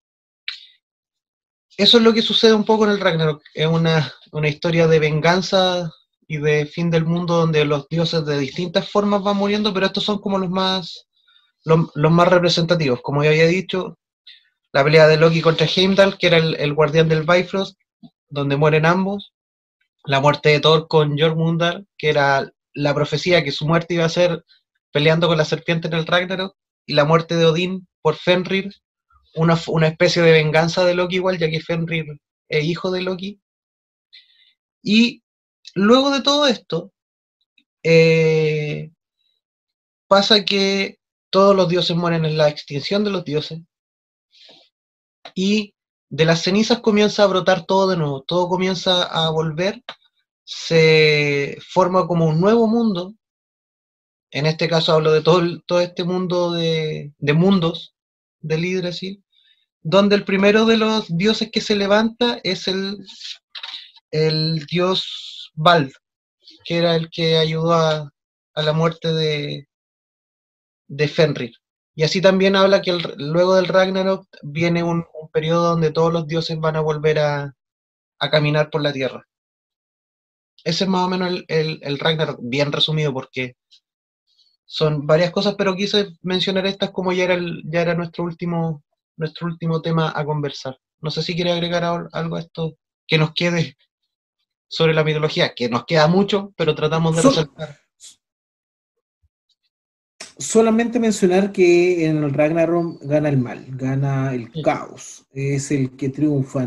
Eso 1.76 1.98
es 1.98 2.04
lo 2.04 2.12
que 2.12 2.22
sucede 2.22 2.52
un 2.52 2.64
poco 2.64 2.84
en 2.84 2.92
el 2.92 3.00
Ragnarok. 3.00 3.42
Es 3.52 3.66
una, 3.66 4.12
historia 4.48 4.86
de 4.86 4.98
venganza 4.98 5.90
y 6.26 6.38
de 6.38 6.66
fin 6.66 6.90
del 6.90 7.05
mundo 7.05 7.36
donde 7.36 7.64
los 7.64 7.88
dioses 7.88 8.24
de 8.24 8.38
distintas 8.38 8.88
formas 8.90 9.22
van 9.22 9.36
muriendo, 9.36 9.72
pero 9.72 9.86
estos 9.86 10.05
son 10.05 10.18
como 10.18 10.38
los 10.38 10.51
más, 10.51 11.06
los, 11.64 11.90
los 11.94 12.12
más 12.12 12.28
representativos. 12.28 13.01
Como 13.02 13.22
ya 13.22 13.30
había 13.30 13.46
dicho, 13.46 13.98
la 14.72 14.82
pelea 14.82 15.06
de 15.06 15.16
Loki 15.16 15.40
contra 15.40 15.68
Heimdall, 15.68 16.18
que 16.18 16.26
era 16.26 16.38
el, 16.38 16.74
guardián 16.74 17.09
del 17.09 17.22
Bifrost, 17.22 17.78
donde 18.28 18.56
mueren 18.56 18.86
ambos, 18.86 19.32
la 20.05 20.20
muerte 20.20 20.48
de 20.48 20.60
Thor 20.60 20.88
con 20.88 21.16
Jormungandr, 21.18 21.84
que 21.96 22.10
era 22.10 22.51
la 22.74 22.94
profecía 22.94 23.44
que 23.44 23.52
su 23.52 23.66
muerte 23.66 23.94
iba 23.94 24.05
a 24.05 24.09
ser 24.09 24.44
peleando 24.92 25.28
con 25.28 25.38
la 25.38 25.44
serpiente 25.44 25.88
en 25.88 25.94
el 25.94 26.06
Ragnarok, 26.06 26.56
y 26.86 26.94
la 26.94 27.05
muerte 27.05 27.36
de 27.36 27.46
Odín 27.46 27.86
por 28.02 28.16
Fenrir, 28.16 28.72
una, 29.36 29.55
especie 29.86 30.22
de 30.22 30.32
venganza 30.32 30.84
de 30.84 30.94
Loki 30.94 31.16
igual, 31.16 31.38
ya 31.38 31.48
que 31.48 31.60
Fenrir 31.60 32.06
es 32.48 32.64
hijo 32.64 32.90
de 32.90 33.02
Loki. 33.02 33.40
Y 34.82 35.22
luego 35.74 36.10
de 36.10 36.22
todo 36.22 36.46
esto, 36.46 36.92
eh, 37.82 38.90
pasa 40.09 40.44
que 40.44 40.98
todos 41.30 41.55
los 41.55 41.68
dioses 41.68 41.96
mueren 41.96 42.24
en 42.24 42.36
la 42.36 42.48
extinción 42.48 43.05
de 43.05 43.10
los 43.10 43.24
dioses, 43.24 43.60
y 45.34 45.74
de 46.10 46.24
las 46.24 46.42
cenizas 46.42 46.80
comienza 46.80 47.24
a 47.24 47.26
brotar 47.26 47.66
todo 47.66 47.88
de 47.88 47.96
nuevo, 47.96 48.22
todo 48.22 48.48
comienza 48.48 49.05
a 49.05 49.30
volver, 49.30 49.82
se 50.44 51.59
forma 51.72 52.06
como 52.06 52.26
un 52.26 52.40
nuevo 52.40 52.68
mundo, 52.68 53.14
en 54.30 54.46
este 54.46 54.68
caso 54.68 54.92
hablo 54.92 55.12
de 55.12 55.22
todo, 55.22 55.42
todo 55.66 55.80
este 55.80 56.05
mundo 56.05 56.52
de, 56.52 57.12
mundos 57.34 57.94
del 58.40 58.64
Yggdrasil, 58.64 59.24
donde 59.80 60.16
el 60.16 60.24
primero 60.24 60.66
de 60.66 60.76
los 60.76 61.06
dioses 61.16 61.51
que 61.51 61.60
se 61.60 61.76
levanta 61.76 62.40
es 62.42 62.68
el, 62.68 62.98
el 64.10 64.66
dios 64.66 65.34
Bald, 65.55 65.93
que 66.64 66.78
era 66.78 66.97
el 66.97 67.10
que 67.10 67.39
ayudó 67.39 67.74
a, 67.74 68.10
la 68.56 68.72
muerte 68.72 69.12
de, 69.12 69.68
de 70.89 71.09
Fenrir. 71.09 71.52
Y 71.97 72.02
así 72.02 72.20
también 72.20 72.56
habla 72.56 72.82
que 72.82 72.93
luego 73.16 73.55
del 73.55 73.66
Ragnarok 73.68 74.26
viene 74.43 74.82
un, 74.82 75.05
periodo 75.32 75.70
donde 75.70 75.90
todos 75.90 76.12
los 76.12 76.26
dioses 76.28 76.59
van 76.60 76.76
a 76.76 76.81
volver 76.81 77.18
a, 77.18 77.55
caminar 78.31 78.70
por 78.70 78.81
la 78.82 78.93
tierra. 78.93 79.26
Ese 80.64 80.85
es 80.85 80.90
más 80.90 81.06
o 81.06 81.10
menos 81.10 81.44
el, 81.48 81.78
el, 81.82 81.98
Ragnarok, 81.98 82.39
bien 82.43 82.72
resumido, 82.72 83.12
porque 83.12 83.56
son 84.64 85.06
varias 85.06 85.31
cosas, 85.31 85.56
pero 85.56 85.76
quise 85.76 86.09
mencionar 86.22 86.66
estas 86.66 86.90
como 86.90 87.12
ya 87.12 87.24
era, 87.24 87.39
ya 87.64 87.82
era 87.82 87.94
nuestro, 87.94 88.24
último, 88.24 88.82
nuestro 89.16 89.47
último 89.47 89.82
tema 89.82 90.12
a 90.16 90.24
conversar. 90.24 90.78
No 91.01 91.10
sé 91.10 91.22
si 91.22 91.35
quiere 91.35 91.52
agregar 91.52 91.85
algo 92.12 92.36
a 92.36 92.40
esto 92.40 92.76
que 93.06 93.18
nos 93.18 93.35
quede 93.35 93.76
sobre 94.68 94.94
la 94.94 95.04
mitología, 95.04 95.54
que 95.54 95.68
nos 95.68 95.84
queda 95.84 96.06
mucho, 96.08 96.52
pero 96.56 96.74
tratamos 96.74 97.16
de 97.16 97.22
resaltar 97.22 97.84
solamente 100.38 100.98
mencionar 100.98 101.52
que 101.52 102.06
en 102.06 102.24
el 102.24 102.32
Ragnarok 102.32 103.02
gana 103.02 103.28
el 103.28 103.38
mal, 103.38 103.64
gana 103.70 104.34
el 104.34 104.50
caos, 104.62 105.26
es 105.32 105.70
el 105.70 105.96
que 105.96 106.08
triunfa. 106.08 106.66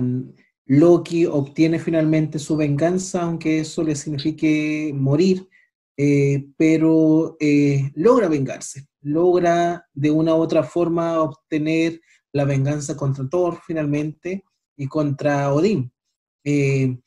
Loki 0.66 1.26
obtiene 1.26 1.80
finalmente 1.80 2.40
su 2.40 2.58
venganza, 2.58 3.22
aunque 3.22 3.60
eso 3.60 3.84
le 3.84 3.96
signifique 3.96 4.92
morir, 4.94 5.48
eh, 5.96 6.46
pero 6.58 7.38
eh, 7.40 7.90
logra 7.96 8.28
vengarse, 8.28 8.88
logra 9.02 9.88
de 9.94 10.12
una 10.12 10.36
u 10.36 10.40
otra 10.40 10.64
forma 10.64 11.22
obtener 11.22 12.02
la 12.34 12.44
venganza 12.44 12.98
contra 12.98 13.28
Thor 13.30 13.60
finalmente 13.66 14.44
y 14.76 14.88
contra 14.88 15.54
Odín. 15.54 15.92
Eh, 16.44 16.98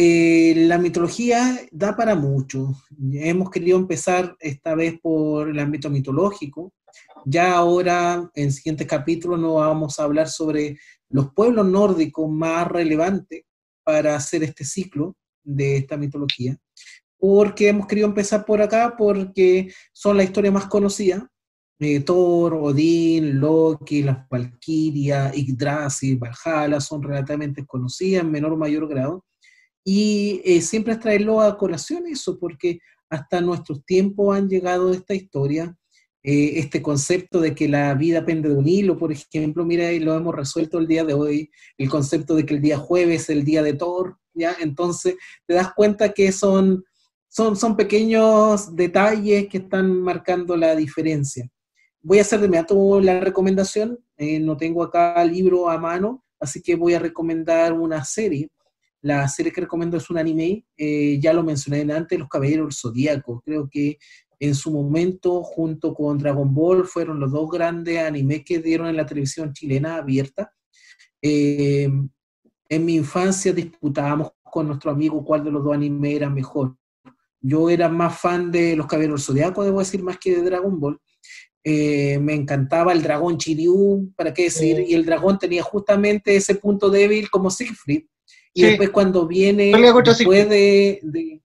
eh, 0.00 0.54
la 0.54 0.78
mitología 0.78 1.58
da 1.72 1.96
para 1.96 2.14
mucho. 2.14 2.72
Hemos 3.14 3.50
querido 3.50 3.76
empezar 3.76 4.36
esta 4.38 4.76
vez 4.76 4.96
por 5.00 5.48
el 5.48 5.58
ámbito 5.58 5.90
mitológico. 5.90 6.72
Ya 7.24 7.56
ahora, 7.56 8.30
en 8.36 8.52
siguientes 8.52 8.86
capítulos, 8.86 9.40
nos 9.40 9.56
vamos 9.56 9.98
a 9.98 10.04
hablar 10.04 10.28
sobre 10.28 10.78
los 11.08 11.34
pueblos 11.34 11.66
nórdicos 11.66 12.30
más 12.30 12.68
relevantes 12.68 13.42
para 13.82 14.14
hacer 14.14 14.44
este 14.44 14.64
ciclo 14.64 15.16
de 15.42 15.78
esta 15.78 15.96
mitología. 15.96 16.56
Porque 17.18 17.66
hemos 17.66 17.88
querido 17.88 18.06
empezar 18.06 18.44
por 18.44 18.62
acá, 18.62 18.94
porque 18.96 19.74
son 19.92 20.16
la 20.16 20.22
historia 20.22 20.52
más 20.52 20.66
conocida. 20.66 21.28
Eh, 21.80 21.98
Thor, 22.00 22.54
Odín, 22.54 23.40
Loki, 23.40 24.04
las 24.04 24.28
Valkyrias, 24.28 25.34
Yggdrasil, 25.34 26.20
Valhalla 26.20 26.80
son 26.80 27.02
relativamente 27.02 27.66
conocidas 27.66 28.22
en 28.22 28.30
menor 28.30 28.52
o 28.52 28.56
mayor 28.56 28.86
grado 28.86 29.24
y 29.90 30.42
eh, 30.44 30.60
siempre 30.60 30.92
es 30.92 31.00
traerlo 31.00 31.40
a 31.40 31.56
colación 31.56 32.06
eso, 32.08 32.38
porque 32.38 32.78
hasta 33.08 33.40
nuestros 33.40 33.86
tiempos 33.86 34.36
han 34.36 34.46
llegado 34.46 34.92
esta 34.92 35.14
historia, 35.14 35.74
eh, 36.22 36.58
este 36.58 36.82
concepto 36.82 37.40
de 37.40 37.54
que 37.54 37.68
la 37.68 37.94
vida 37.94 38.22
pende 38.22 38.50
de 38.50 38.54
un 38.54 38.68
hilo, 38.68 38.98
por 38.98 39.12
ejemplo, 39.12 39.64
mira, 39.64 39.90
y 39.90 40.00
lo 40.00 40.14
hemos 40.14 40.34
resuelto 40.34 40.78
el 40.78 40.86
día 40.86 41.04
de 41.04 41.14
hoy, 41.14 41.50
el 41.78 41.88
concepto 41.88 42.34
de 42.34 42.44
que 42.44 42.52
el 42.52 42.60
día 42.60 42.76
jueves 42.76 43.22
es 43.22 43.30
el 43.30 43.46
día 43.46 43.62
de 43.62 43.72
Thor, 43.72 44.18
¿ya? 44.34 44.54
Entonces 44.60 45.16
te 45.46 45.54
das 45.54 45.72
cuenta 45.72 46.12
que 46.12 46.32
son, 46.32 46.84
son, 47.26 47.56
son 47.56 47.74
pequeños 47.74 48.76
detalles 48.76 49.48
que 49.48 49.56
están 49.56 50.02
marcando 50.02 50.54
la 50.54 50.76
diferencia. 50.76 51.48
Voy 52.02 52.18
a 52.18 52.20
hacer 52.20 52.40
de 52.40 52.44
inmediato 52.44 53.00
la 53.00 53.20
recomendación, 53.20 53.98
eh, 54.18 54.38
no 54.38 54.54
tengo 54.58 54.82
acá 54.82 55.24
libro 55.24 55.70
a 55.70 55.78
mano, 55.78 56.26
así 56.38 56.60
que 56.60 56.76
voy 56.76 56.92
a 56.92 56.98
recomendar 56.98 57.72
una 57.72 58.04
serie 58.04 58.50
la 59.00 59.28
serie 59.28 59.52
que 59.52 59.60
recomiendo 59.60 59.96
es 59.96 60.10
un 60.10 60.18
anime, 60.18 60.64
eh, 60.76 61.18
ya 61.20 61.32
lo 61.32 61.42
mencioné 61.42 61.92
antes, 61.92 62.18
Los 62.18 62.28
Caballeros 62.28 62.66
del 62.66 62.72
Zodíaco. 62.74 63.40
Creo 63.44 63.68
que 63.70 63.98
en 64.40 64.54
su 64.54 64.70
momento, 64.70 65.42
junto 65.42 65.94
con 65.94 66.18
Dragon 66.18 66.52
Ball, 66.52 66.86
fueron 66.86 67.20
los 67.20 67.32
dos 67.32 67.50
grandes 67.50 67.98
animes 67.98 68.42
que 68.44 68.58
dieron 68.60 68.88
en 68.88 68.96
la 68.96 69.06
televisión 69.06 69.52
chilena 69.52 69.96
abierta. 69.96 70.52
Eh, 71.20 71.88
en 72.68 72.84
mi 72.84 72.94
infancia 72.96 73.52
disputábamos 73.52 74.32
con 74.42 74.66
nuestro 74.66 74.90
amigo 74.90 75.24
cuál 75.24 75.44
de 75.44 75.50
los 75.50 75.64
dos 75.64 75.74
animes 75.74 76.14
era 76.14 76.30
mejor. 76.30 76.76
Yo 77.40 77.70
era 77.70 77.88
más 77.88 78.18
fan 78.18 78.50
de 78.50 78.76
los 78.76 78.86
Caballeros 78.86 79.26
Zodiaco, 79.26 79.64
debo 79.64 79.78
decir, 79.78 80.02
más 80.02 80.18
que 80.18 80.36
de 80.36 80.42
Dragon 80.42 80.78
Ball. 80.78 81.00
Eh, 81.64 82.18
me 82.18 82.34
encantaba 82.34 82.92
el 82.92 83.02
dragón 83.02 83.38
Chiryu, 83.38 84.12
para 84.16 84.32
qué 84.32 84.44
decir, 84.44 84.80
y 84.80 84.94
el 84.94 85.04
dragón 85.04 85.38
tenía 85.38 85.62
justamente 85.62 86.34
ese 86.34 86.54
punto 86.54 86.90
débil 86.90 87.30
como 87.30 87.50
Siegfried. 87.50 88.04
Y 88.58 88.70
después 88.70 88.90
cuando 88.90 89.26
viene, 89.26 89.72
después 90.04 90.48
de, 90.48 91.00
de, 91.02 91.42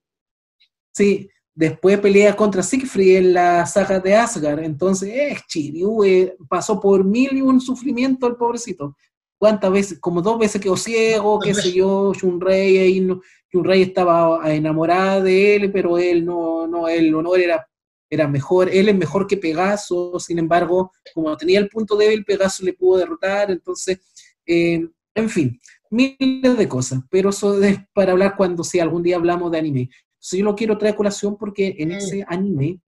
Sí, 0.93 1.27
después 1.55 1.99
pelea 1.99 2.35
contra 2.35 2.61
Siegfried 2.61 3.17
en 3.17 3.33
la 3.33 3.65
saga 3.65 3.99
de 3.99 4.15
Asgard. 4.15 4.63
Entonces, 4.63 5.09
eh, 5.09 5.37
Chiryu 5.47 6.03
eh, 6.03 6.35
pasó 6.47 6.79
por 6.79 7.03
mil 7.03 7.35
y 7.35 7.41
un 7.41 7.59
sufrimiento 7.59 8.27
el 8.27 8.35
pobrecito. 8.35 8.95
¿Cuántas 9.39 9.71
veces? 9.71 9.99
Como 9.99 10.21
dos 10.21 10.39
veces 10.39 10.61
quedó 10.61 10.77
ciego, 10.77 11.39
qué 11.39 11.53
sé 11.53 11.73
yo, 11.73 12.13
Shunrei, 12.13 12.77
ahí 12.77 12.99
no, 13.01 13.21
Shunrei 13.51 13.81
estaba 13.81 14.39
enamorada 14.53 15.21
de 15.21 15.55
él, 15.55 15.71
pero 15.71 15.97
él 15.97 16.23
no, 16.25 16.65
no, 16.65 16.87
el 16.87 17.13
honor 17.13 17.39
era, 17.39 17.67
era 18.09 18.25
mejor, 18.27 18.69
él 18.69 18.87
es 18.87 18.95
mejor 18.95 19.27
que 19.27 19.35
Pegaso, 19.35 20.17
sin 20.19 20.39
embargo, 20.39 20.93
como 21.13 21.35
tenía 21.35 21.59
el 21.59 21.67
punto 21.67 21.97
débil, 21.97 22.23
Pegaso 22.23 22.63
le 22.63 22.71
pudo 22.71 22.99
derrotar, 22.99 23.51
entonces, 23.51 23.99
eh, 24.45 24.87
en 25.13 25.29
fin, 25.29 25.59
miles 25.93 26.57
de 26.57 26.67
cosas, 26.67 27.01
pero 27.09 27.29
eso 27.29 27.61
es 27.63 27.79
para 27.93 28.11
hablar 28.11 28.35
cuando 28.35 28.63
si 28.63 28.79
algún 28.79 29.03
día 29.03 29.15
hablamos 29.15 29.51
de 29.51 29.59
anime. 29.59 29.89
Entonces 30.15 30.39
yo 30.39 30.45
lo 30.45 30.55
quiero 30.55 30.77
traer 30.77 30.93
a 30.93 30.97
colación 30.97 31.37
porque 31.37 31.75
en 31.79 31.91
ese 31.91 32.25
anime 32.27 32.79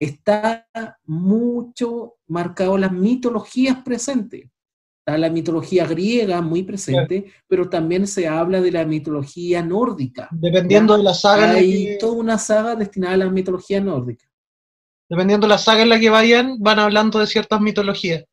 está 0.00 0.66
mucho 1.04 2.16
marcado 2.26 2.76
las 2.76 2.92
mitologías 2.92 3.82
presentes. 3.82 4.48
Está 5.00 5.16
la 5.16 5.30
mitología 5.30 5.86
griega 5.86 6.40
muy 6.42 6.62
presente, 6.62 7.32
pero 7.46 7.68
también 7.68 8.06
se 8.06 8.28
habla 8.28 8.60
de 8.60 8.72
la 8.72 8.84
mitología 8.84 9.62
nórdica. 9.62 10.28
Dependiendo 10.32 10.96
de 10.96 11.02
la 11.02 11.14
saga. 11.14 11.52
Hay 11.52 11.96
toda 11.98 12.12
una 12.12 12.38
saga 12.38 12.76
destinada 12.76 13.14
a 13.14 13.18
la 13.18 13.30
mitología 13.30 13.80
nórdica. 13.80 14.26
Dependiendo 15.08 15.46
de 15.46 15.50
la 15.50 15.58
saga 15.58 15.82
en 15.82 15.88
la 15.88 15.98
que 15.98 16.10
vayan, 16.10 16.56
van 16.60 16.78
hablando 16.78 17.18
de 17.18 17.26
ciertas 17.26 17.60
mitologías. 17.60 18.24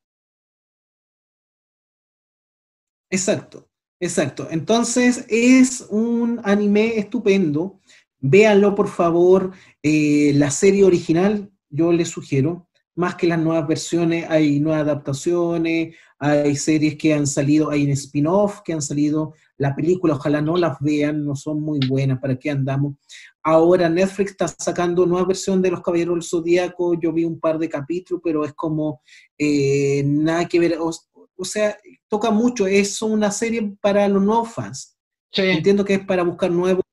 Exacto, 3.10 3.69
exacto. 3.99 4.48
Entonces 4.49 5.26
es 5.30 5.86
un 5.90 6.41
anime 6.44 6.98
estupendo. 6.98 7.80
Véanlo, 8.19 8.76
por 8.76 8.88
favor. 8.88 9.52
Eh, 9.84 10.32
la 10.36 10.52
serie 10.52 10.84
original, 10.84 11.52
yo 11.69 11.91
les 11.91 12.10
sugiero, 12.10 12.68
más 12.98 13.15
que 13.15 13.28
las 13.28 13.40
nuevas 13.40 13.68
versiones, 13.68 14.26
hay 14.28 14.60
nuevas 14.60 14.82
adaptaciones, 14.82 15.95
hay 16.18 16.56
series 16.56 16.98
que 16.98 17.14
han 17.14 17.28
salido, 17.28 17.69
hay 17.69 17.90
spin-off 17.91 18.61
que 18.65 18.74
han 18.74 18.82
salido, 18.82 19.36
la 19.57 19.76
película, 19.76 20.15
ojalá 20.15 20.41
no 20.41 20.57
las 20.57 20.80
vean, 20.80 21.24
no 21.24 21.36
son 21.36 21.61
muy 21.61 21.80
buenas, 21.88 22.19
¿para 22.19 22.38
qué 22.38 22.49
andamos? 22.49 22.95
Ahora 23.44 23.88
Netflix 23.88 24.32
está 24.32 24.48
sacando 24.48 25.06
nueva 25.06 25.28
versión 25.28 25.61
de 25.61 25.69
Los 25.69 25.82
Caballeros 25.82 26.15
del 26.15 26.24
Zodíaco, 26.24 26.99
yo 26.99 27.14
vi 27.14 27.24
un 27.24 27.40
par 27.40 27.60
de 27.60 27.69
capítulos, 27.69 28.22
pero 28.24 28.44
es 28.44 28.53
como 28.53 29.02
eh, 29.38 30.02
nada 30.03 30.45
que 30.48 30.60
ver, 30.60 30.78
o, 31.38 31.45
sea, 31.45 31.77
toca 32.07 32.31
mucho, 32.31 32.68
es 32.68 33.01
una 33.01 33.31
serie 33.31 33.76
para 33.81 34.07
los 34.07 34.22
nuevos 34.22 34.53
fans. 34.53 34.97
Entiendo 35.31 35.85
que 35.85 35.95
es 35.95 36.05
para 36.05 36.23
buscar 36.23 36.51
nuevos 36.51 36.84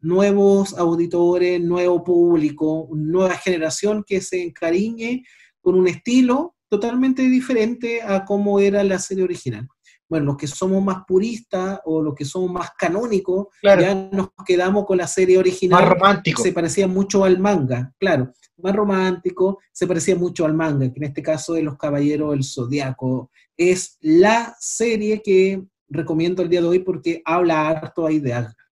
nuevos 0.00 0.74
auditores, 0.78 1.60
nuevo 1.60 2.02
público, 2.02 2.88
nueva 2.92 3.34
generación 3.34 4.04
que 4.06 4.20
se 4.20 4.42
encariñe 4.42 5.24
con 5.60 5.74
un 5.74 5.88
estilo 5.88 6.56
totalmente 6.68 7.22
diferente 7.22 8.00
a 8.02 8.24
cómo 8.24 8.60
era 8.60 8.82
la 8.84 8.98
serie 8.98 9.24
original. 9.24 9.68
Bueno, 10.08 10.26
los 10.26 10.36
que 10.38 10.48
somos 10.48 10.82
más 10.82 11.04
puristas 11.06 11.80
o 11.84 12.02
los 12.02 12.14
que 12.14 12.24
somos 12.24 12.50
más 12.50 12.70
canónicos, 12.76 13.48
ya 13.62 13.94
nos 14.10 14.30
quedamos 14.44 14.84
con 14.84 14.98
la 14.98 15.06
serie 15.06 15.38
original. 15.38 15.82
Más 15.82 15.90
romántico. 15.90 16.42
Se 16.42 16.52
parecía 16.52 16.88
mucho 16.88 17.24
al 17.24 17.38
manga, 17.38 17.92
claro, 17.98 18.32
más 18.56 18.74
romántico, 18.74 19.58
se 19.72 19.86
parecía 19.86 20.16
mucho 20.16 20.44
al 20.44 20.54
manga, 20.54 20.92
que 20.92 20.98
en 20.98 21.04
este 21.04 21.22
caso 21.22 21.54
de 21.54 21.62
Los 21.62 21.76
Caballeros 21.76 22.32
del 22.32 22.44
Zodiaco. 22.44 23.30
Es 23.60 23.98
la 24.00 24.56
serie 24.58 25.20
que 25.20 25.62
recomiendo 25.88 26.42
el 26.42 26.48
día 26.48 26.62
de 26.62 26.66
hoy 26.66 26.78
porque 26.78 27.20
habla 27.26 27.68
harto 27.68 28.06
ahí 28.06 28.18
de, 28.18 28.32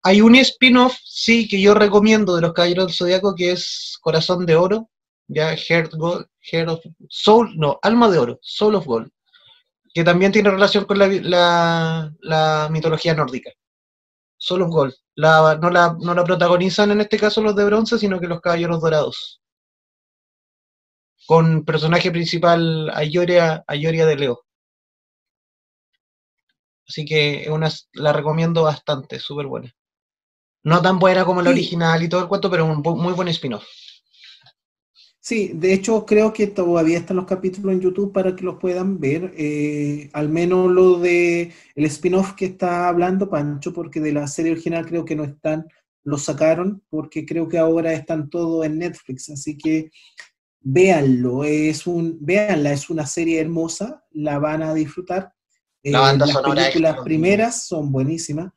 hay 0.03 0.23
un 0.23 0.35
spin-off, 0.37 0.97
sí, 1.05 1.47
que 1.47 1.61
yo 1.61 1.75
recomiendo 1.75 2.35
de 2.35 2.41
los 2.41 2.55
Caballeros 2.55 2.87
del 2.87 2.95
Zodíaco, 2.95 3.35
que 3.35 3.53
es 3.53 3.99
Corazón 4.01 4.47
de 4.47 4.57
Oro, 4.57 4.89
ya 5.29 5.55
Heart, 5.55 5.93
Gold, 5.95 6.27
Heart 6.41 6.69
of 6.71 6.81
Soul, 7.11 7.53
no, 7.59 7.79
Alma 7.83 8.09
de 8.09 8.19
Oro, 8.19 8.39
Soul 8.41 8.77
of 8.77 8.87
Gold, 8.87 9.11
que 9.93 10.03
también 10.03 10.33
tiene 10.33 10.51
relación 10.51 10.87
con 10.87 10.99
la, 10.99 12.11
la, 12.23 12.69
mitología 12.71 13.15
nórdica. 13.15 13.51
Soul 14.39 14.63
of 14.63 14.71
Gold. 14.71 14.95
No, 15.17 15.71
la, 15.71 15.97
no 16.01 16.15
la 16.15 16.25
protagonizan 16.25 16.93
en 16.93 17.03
este 17.03 17.19
caso 17.19 17.43
los 17.43 17.55
de 17.55 17.67
bronce, 17.67 17.99
sino 17.99 18.19
que 18.19 18.27
los 18.27 18.41
Caballeros 18.41 18.81
Dorados. 18.81 19.43
Con 21.27 21.67
personaje 21.67 22.11
principal 22.11 22.91
Ayoria, 22.95 23.63
Ayoria 23.67 24.07
de 24.07 24.17
Leo. 24.17 24.47
Así 26.91 27.05
que 27.05 27.47
una, 27.51 27.71
la 27.93 28.13
recomiendo 28.13 28.65
bastante, 28.65 29.21
súper 29.21 29.47
buena. 29.47 29.73
No 30.65 30.83
tan 30.83 30.99
buena 30.99 31.25
como 31.25 31.41
la 31.41 31.51
original 31.51 32.03
y 32.03 32.09
todo 32.09 32.21
el 32.21 32.27
cuento, 32.27 32.51
pero 32.51 32.67
un 32.67 32.83
muy 32.83 33.13
buen 33.13 33.29
spin-off. 33.29 33.65
Sí, 35.21 35.53
de 35.55 35.73
hecho 35.73 36.05
creo 36.05 36.33
que 36.33 36.49
todavía 36.49 36.99
están 36.99 37.19
los 37.19 37.27
capítulos 37.27 37.73
en 37.75 37.81
YouTube 37.81 38.13
para 38.13 38.35
que 38.35 38.45
los 38.45 38.59
puedan 38.59 38.99
ver, 38.99 39.33
eh, 39.37 40.11
al 40.13 40.29
menos 40.29 40.69
lo 40.69 40.99
de 40.99 41.53
el 41.77 41.85
spin-off 41.85 42.33
que 42.35 42.47
está 42.47 42.89
hablando 42.89 43.31
Pancho, 43.31 43.73
porque 43.73 44.01
de 44.01 44.13
la 44.13 44.27
serie 44.27 44.51
original 44.51 44.85
creo 44.85 45.05
que 45.05 45.15
no 45.15 45.23
están, 45.23 45.69
los 46.03 46.25
sacaron, 46.25 46.83
porque 46.91 47.25
creo 47.25 47.49
que 47.49 47.59
ahora 47.59 47.93
están 47.93 48.31
todos 48.31 48.67
en 48.67 48.79
Netflix, 48.79 49.31
así 49.31 49.57
que 49.57 49.93
véanlo, 50.61 51.45
es 51.45 51.87
un, 51.87 52.19
véanla, 52.21 52.73
es 52.73 52.91
una 52.91 53.07
serie 53.07 53.41
hermosa, 53.41 54.05
la 54.11 54.41
van 54.41 54.63
a 54.63 54.75
disfrutar. 54.75 55.33
La 55.83 56.13
eh, 56.13 56.19
las 56.19 56.37
películas 56.43 56.97
primeras 57.03 57.67
son 57.67 57.91
buenísimas. 57.91 58.53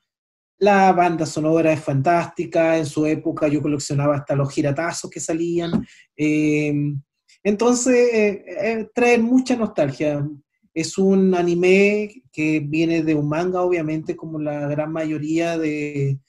La 0.59 0.91
banda 0.93 1.25
sonora 1.25 1.73
es 1.73 1.81
fantástica, 1.81 2.77
en 2.77 2.85
su 2.85 3.05
época 3.05 3.47
yo 3.47 3.61
coleccionaba 3.61 4.15
hasta 4.15 4.35
los 4.35 4.51
giratazos 4.51 5.09
que 5.09 5.19
salían. 5.19 5.85
Em, 6.15 7.01
entonces, 7.43 7.95
eh, 8.13 8.45
eh, 8.47 8.89
trae 8.93 9.17
mucha 9.17 9.55
nostalgia. 9.55 10.25
Es 10.73 10.97
un 10.97 11.35
anime 11.35 12.23
que 12.31 12.61
viene 12.61 13.03
de 13.03 13.15
un 13.15 13.27
manga, 13.27 13.61
obviamente, 13.61 14.15
como 14.15 14.39
la 14.39 14.67
gran 14.67 14.91
mayoría 14.91 15.57
de, 15.57 16.19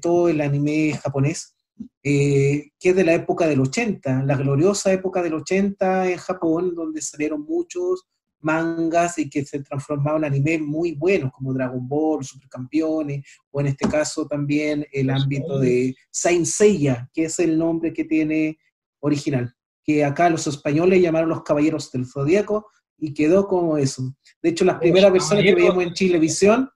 todo 0.00 0.28
el 0.28 0.40
anime 0.40 0.94
japonés, 0.94 1.54
eh, 2.02 2.70
que 2.80 2.90
es 2.90 2.96
de 2.96 3.04
la 3.04 3.14
época 3.14 3.46
del 3.46 3.60
80, 3.60 4.22
la 4.24 4.36
gloriosa 4.36 4.92
época 4.92 5.22
del 5.22 5.34
80 5.34 6.10
en 6.10 6.16
Japón, 6.16 6.74
donde 6.74 7.02
salieron 7.02 7.42
muchos 7.42 8.06
mangas 8.46 9.18
y 9.18 9.28
que 9.28 9.44
se 9.44 9.60
transformaron 9.60 10.24
en 10.24 10.32
anime 10.32 10.58
muy 10.58 10.92
buenos, 10.92 11.32
como 11.32 11.52
Dragon 11.52 11.86
Ball, 11.86 12.24
Supercampeones, 12.24 13.24
o 13.50 13.60
en 13.60 13.66
este 13.66 13.88
caso 13.88 14.26
también 14.26 14.86
el 14.92 15.10
ámbito 15.10 15.58
de 15.58 15.94
Saint 16.10 16.46
Seiya, 16.46 17.10
que 17.12 17.24
es 17.24 17.38
el 17.40 17.58
nombre 17.58 17.92
que 17.92 18.04
tiene 18.04 18.58
original, 19.00 19.52
que 19.84 20.04
acá 20.04 20.30
los 20.30 20.46
españoles 20.46 21.02
llamaron 21.02 21.28
los 21.28 21.42
Caballeros 21.42 21.90
del 21.90 22.06
Zodíaco 22.06 22.68
y 22.96 23.12
quedó 23.12 23.48
como 23.48 23.76
eso. 23.76 24.14
De 24.40 24.50
hecho, 24.50 24.64
las 24.64 24.78
primeras 24.78 25.12
versiones 25.12 25.44
que 25.44 25.54
veíamos 25.54 25.82
en 25.82 25.92
Chilevisión, 25.92 26.70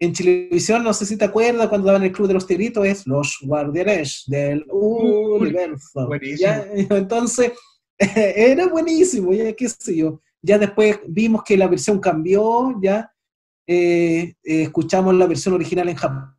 en 0.00 0.12
Chilevisión, 0.12 0.82
no 0.82 0.92
sé 0.92 1.06
si 1.06 1.16
te 1.16 1.26
acuerdas, 1.26 1.68
cuando 1.68 1.86
daban 1.86 2.02
el 2.02 2.12
Club 2.12 2.26
de 2.26 2.34
los 2.34 2.46
Tigritos, 2.46 2.84
es 2.86 3.06
Los 3.06 3.38
Guardianes 3.42 4.24
del 4.26 4.66
Universo. 4.70 6.10
Entonces, 6.90 7.52
era 7.98 8.66
buenísimo, 8.66 9.32
ya 9.32 9.52
qué 9.52 9.68
sé 9.68 9.96
yo. 9.96 10.20
Ya 10.42 10.58
después 10.58 11.00
vimos 11.06 11.42
que 11.44 11.56
la 11.56 11.68
versión 11.68 12.00
cambió, 12.00 12.78
ya 12.82 13.12
eh, 13.66 14.34
eh, 14.42 14.62
escuchamos 14.62 15.14
la 15.14 15.26
versión 15.26 15.54
original 15.54 15.88
en 15.88 15.96
Japón, 15.96 16.34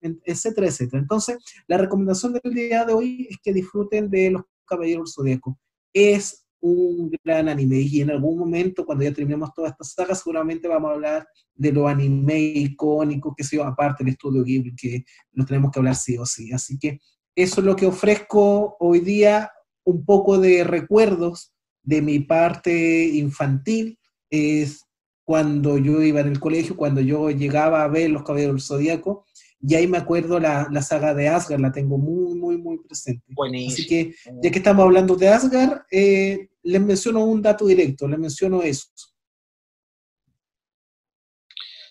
etcétera, 0.00 0.66
etcétera. 0.66 1.00
Entonces, 1.00 1.38
la 1.66 1.78
recomendación 1.78 2.34
del 2.34 2.52
día 2.52 2.84
de 2.84 2.92
hoy 2.92 3.28
es 3.30 3.38
que 3.42 3.52
disfruten 3.52 4.10
de 4.10 4.32
Los 4.32 4.42
Caballeros 4.66 5.14
Zodíaco. 5.14 5.58
Es 5.94 6.44
un 6.60 7.10
gran 7.22 7.48
anime 7.48 7.78
y 7.80 8.00
en 8.00 8.10
algún 8.10 8.38
momento, 8.38 8.84
cuando 8.84 9.04
ya 9.04 9.12
terminemos 9.12 9.52
toda 9.54 9.68
esta 9.68 9.84
saga, 9.84 10.14
seguramente 10.14 10.66
vamos 10.66 10.90
a 10.90 10.94
hablar 10.94 11.28
de 11.54 11.72
los 11.72 11.88
anime 11.88 12.38
icónicos 12.38 13.34
que 13.36 13.44
se 13.44 13.62
aparte 13.62 14.02
del 14.02 14.14
estudio 14.14 14.42
Ghibli, 14.42 14.74
que 14.74 15.04
nos 15.32 15.46
tenemos 15.46 15.70
que 15.70 15.78
hablar 15.78 15.94
sí 15.94 16.18
o 16.18 16.26
sí. 16.26 16.52
Así 16.52 16.78
que 16.78 17.00
eso 17.34 17.60
es 17.60 17.66
lo 17.66 17.76
que 17.76 17.86
ofrezco 17.86 18.76
hoy 18.78 19.00
día, 19.00 19.50
un 19.84 20.04
poco 20.04 20.38
de 20.38 20.64
recuerdos 20.64 21.53
de 21.84 22.02
mi 22.02 22.20
parte 22.20 23.06
infantil 23.06 23.98
es 24.30 24.84
cuando 25.24 25.78
yo 25.78 26.02
iba 26.02 26.20
en 26.20 26.28
el 26.28 26.40
colegio, 26.40 26.76
cuando 26.76 27.00
yo 27.00 27.30
llegaba 27.30 27.82
a 27.82 27.88
ver 27.88 28.10
Los 28.10 28.24
Caballeros 28.24 28.54
del 28.56 28.62
Zodíaco, 28.62 29.24
y 29.66 29.74
ahí 29.74 29.86
me 29.86 29.96
acuerdo 29.96 30.38
la, 30.38 30.68
la, 30.70 30.82
saga 30.82 31.14
de 31.14 31.28
Asgard, 31.28 31.60
la 31.60 31.72
tengo 31.72 31.96
muy, 31.96 32.34
muy, 32.34 32.58
muy 32.58 32.78
presente. 32.78 33.24
Buenísimo. 33.28 33.72
Así 33.72 33.86
que, 33.86 34.14
ya 34.42 34.50
que 34.50 34.58
estamos 34.58 34.84
hablando 34.84 35.16
de 35.16 35.28
Asgard, 35.28 35.82
eh, 35.90 36.50
les 36.62 36.80
menciono 36.82 37.24
un 37.24 37.40
dato 37.40 37.66
directo, 37.66 38.06
les 38.06 38.18
menciono 38.18 38.62
eso. 38.62 38.88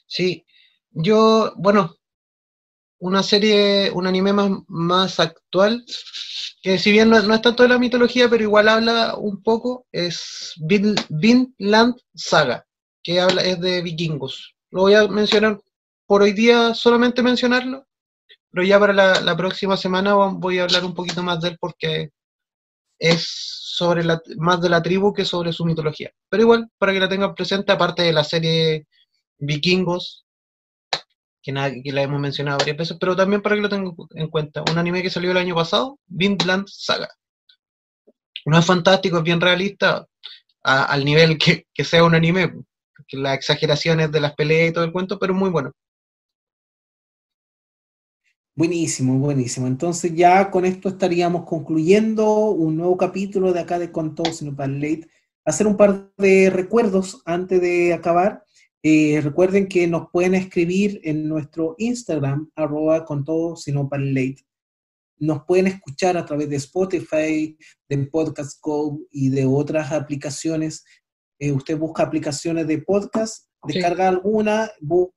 Sí, 0.05 0.45
yo, 0.91 1.53
bueno, 1.57 1.95
una 2.99 3.23
serie, 3.23 3.89
un 3.91 4.05
anime 4.05 4.33
más, 4.33 4.51
más 4.67 5.19
actual, 5.19 5.83
que 6.63 6.79
si 6.79 6.93
bien 6.93 7.09
no, 7.11 7.21
no 7.23 7.35
es 7.35 7.43
tanto 7.43 7.63
de 7.63 7.69
la 7.69 7.79
mitología, 7.79 8.29
pero 8.29 8.43
igual 8.43 8.69
habla 8.69 9.15
un 9.17 9.43
poco, 9.43 9.87
es 9.93 10.55
Vin- 10.61 10.95
Vinland 11.09 11.95
Saga, 12.15 12.65
que 13.03 13.21
habla, 13.21 13.43
es 13.43 13.61
de 13.61 13.83
vikingos. 13.83 14.55
Lo 14.71 14.83
voy 14.83 14.95
a 14.95 15.07
mencionar 15.09 15.61
por 16.07 16.23
hoy 16.23 16.33
día, 16.33 16.75
solamente 16.75 17.23
mencionarlo, 17.23 17.85
pero 18.51 18.65
ya 18.65 18.79
para 18.79 18.93
la, 18.93 19.21
la 19.21 19.37
próxima 19.37 19.77
semana 19.77 20.15
voy 20.15 20.59
a 20.59 20.63
hablar 20.65 20.85
un 20.85 20.95
poquito 20.95 21.23
más 21.23 21.41
de 21.41 21.49
él 21.49 21.57
porque 21.59 22.11
es 22.99 23.25
sobre 23.75 24.03
la, 24.03 24.21
más 24.37 24.61
de 24.61 24.69
la 24.69 24.81
tribu 24.81 25.13
que 25.13 25.25
sobre 25.25 25.51
su 25.53 25.65
mitología. 25.65 26.11
Pero 26.29 26.43
igual, 26.43 26.69
para 26.77 26.93
que 26.93 26.99
la 26.99 27.09
tengan 27.09 27.35
presente, 27.35 27.71
aparte 27.71 28.03
de 28.03 28.13
la 28.13 28.23
serie 28.23 28.87
Vikingos, 29.39 30.22
que, 31.43 31.51
nada, 31.51 31.71
que 31.83 31.91
la 31.91 32.01
hemos 32.01 32.19
mencionado 32.19 32.57
varias 32.59 32.77
veces, 32.77 32.97
pero 32.99 33.15
también 33.15 33.41
para 33.41 33.55
que 33.55 33.61
lo 33.61 33.69
tengan 33.69 33.93
en 34.11 34.29
cuenta. 34.29 34.63
Un 34.71 34.77
anime 34.77 35.03
que 35.03 35.09
salió 35.09 35.31
el 35.31 35.37
año 35.37 35.55
pasado, 35.55 35.99
Vinland 36.07 36.67
Saga. 36.67 37.09
No 38.45 38.57
es 38.57 38.65
fantástico, 38.65 39.17
es 39.17 39.23
bien 39.23 39.41
realista, 39.41 40.07
al 40.63 41.05
nivel 41.05 41.37
que, 41.37 41.67
que, 41.73 41.83
sea 41.83 42.03
un 42.03 42.15
anime, 42.15 42.53
las 43.11 43.35
exageraciones 43.35 44.11
de 44.11 44.21
las 44.21 44.33
peleas 44.35 44.69
y 44.69 44.73
todo 44.73 44.83
el 44.83 44.91
cuento, 44.91 45.19
pero 45.19 45.33
muy 45.33 45.49
bueno. 45.49 45.71
Buenísimo, 48.55 49.17
buenísimo. 49.17 49.65
Entonces 49.65 50.13
ya 50.15 50.51
con 50.51 50.63
esto 50.65 50.89
estaríamos 50.89 51.45
concluyendo 51.45 52.51
un 52.51 52.77
nuevo 52.77 52.97
capítulo 52.97 53.51
de 53.51 53.59
acá 53.59 53.79
de 53.79 53.91
Con 53.91 54.13
Todo 54.13 54.31
Sino 54.31 54.55
para 54.55 54.71
Late. 54.71 55.09
Hacer 55.43 55.65
un 55.65 55.75
par 55.75 56.11
de 56.17 56.51
recuerdos 56.51 57.23
antes 57.25 57.59
de 57.59 57.93
acabar. 57.93 58.43
Eh, 58.85 59.21
recuerden 59.21 59.67
que 59.67 59.87
nos 59.87 60.09
pueden 60.11 60.35
escribir 60.35 60.99
en 61.05 61.29
nuestro 61.29 61.75
Instagram, 61.77 62.51
arroba 62.53 63.05
con 63.05 63.23
todo 63.23 63.55
sino 63.55 63.87
para 63.87 64.03
late. 64.03 64.45
Nos 65.17 65.45
pueden 65.45 65.67
escuchar 65.67 66.17
a 66.17 66.25
través 66.25 66.49
de 66.49 66.57
Spotify, 66.57 67.57
de 67.87 67.97
Podcast 68.07 68.59
Go 68.61 68.99
y 69.09 69.29
de 69.29 69.45
otras 69.45 69.93
aplicaciones. 69.93 70.83
Eh, 71.39 71.53
usted 71.53 71.77
busca 71.77 72.03
aplicaciones 72.03 72.67
de 72.67 72.79
podcast, 72.79 73.47
descarga 73.65 74.09
sí. 74.09 74.15
alguna 74.15 74.69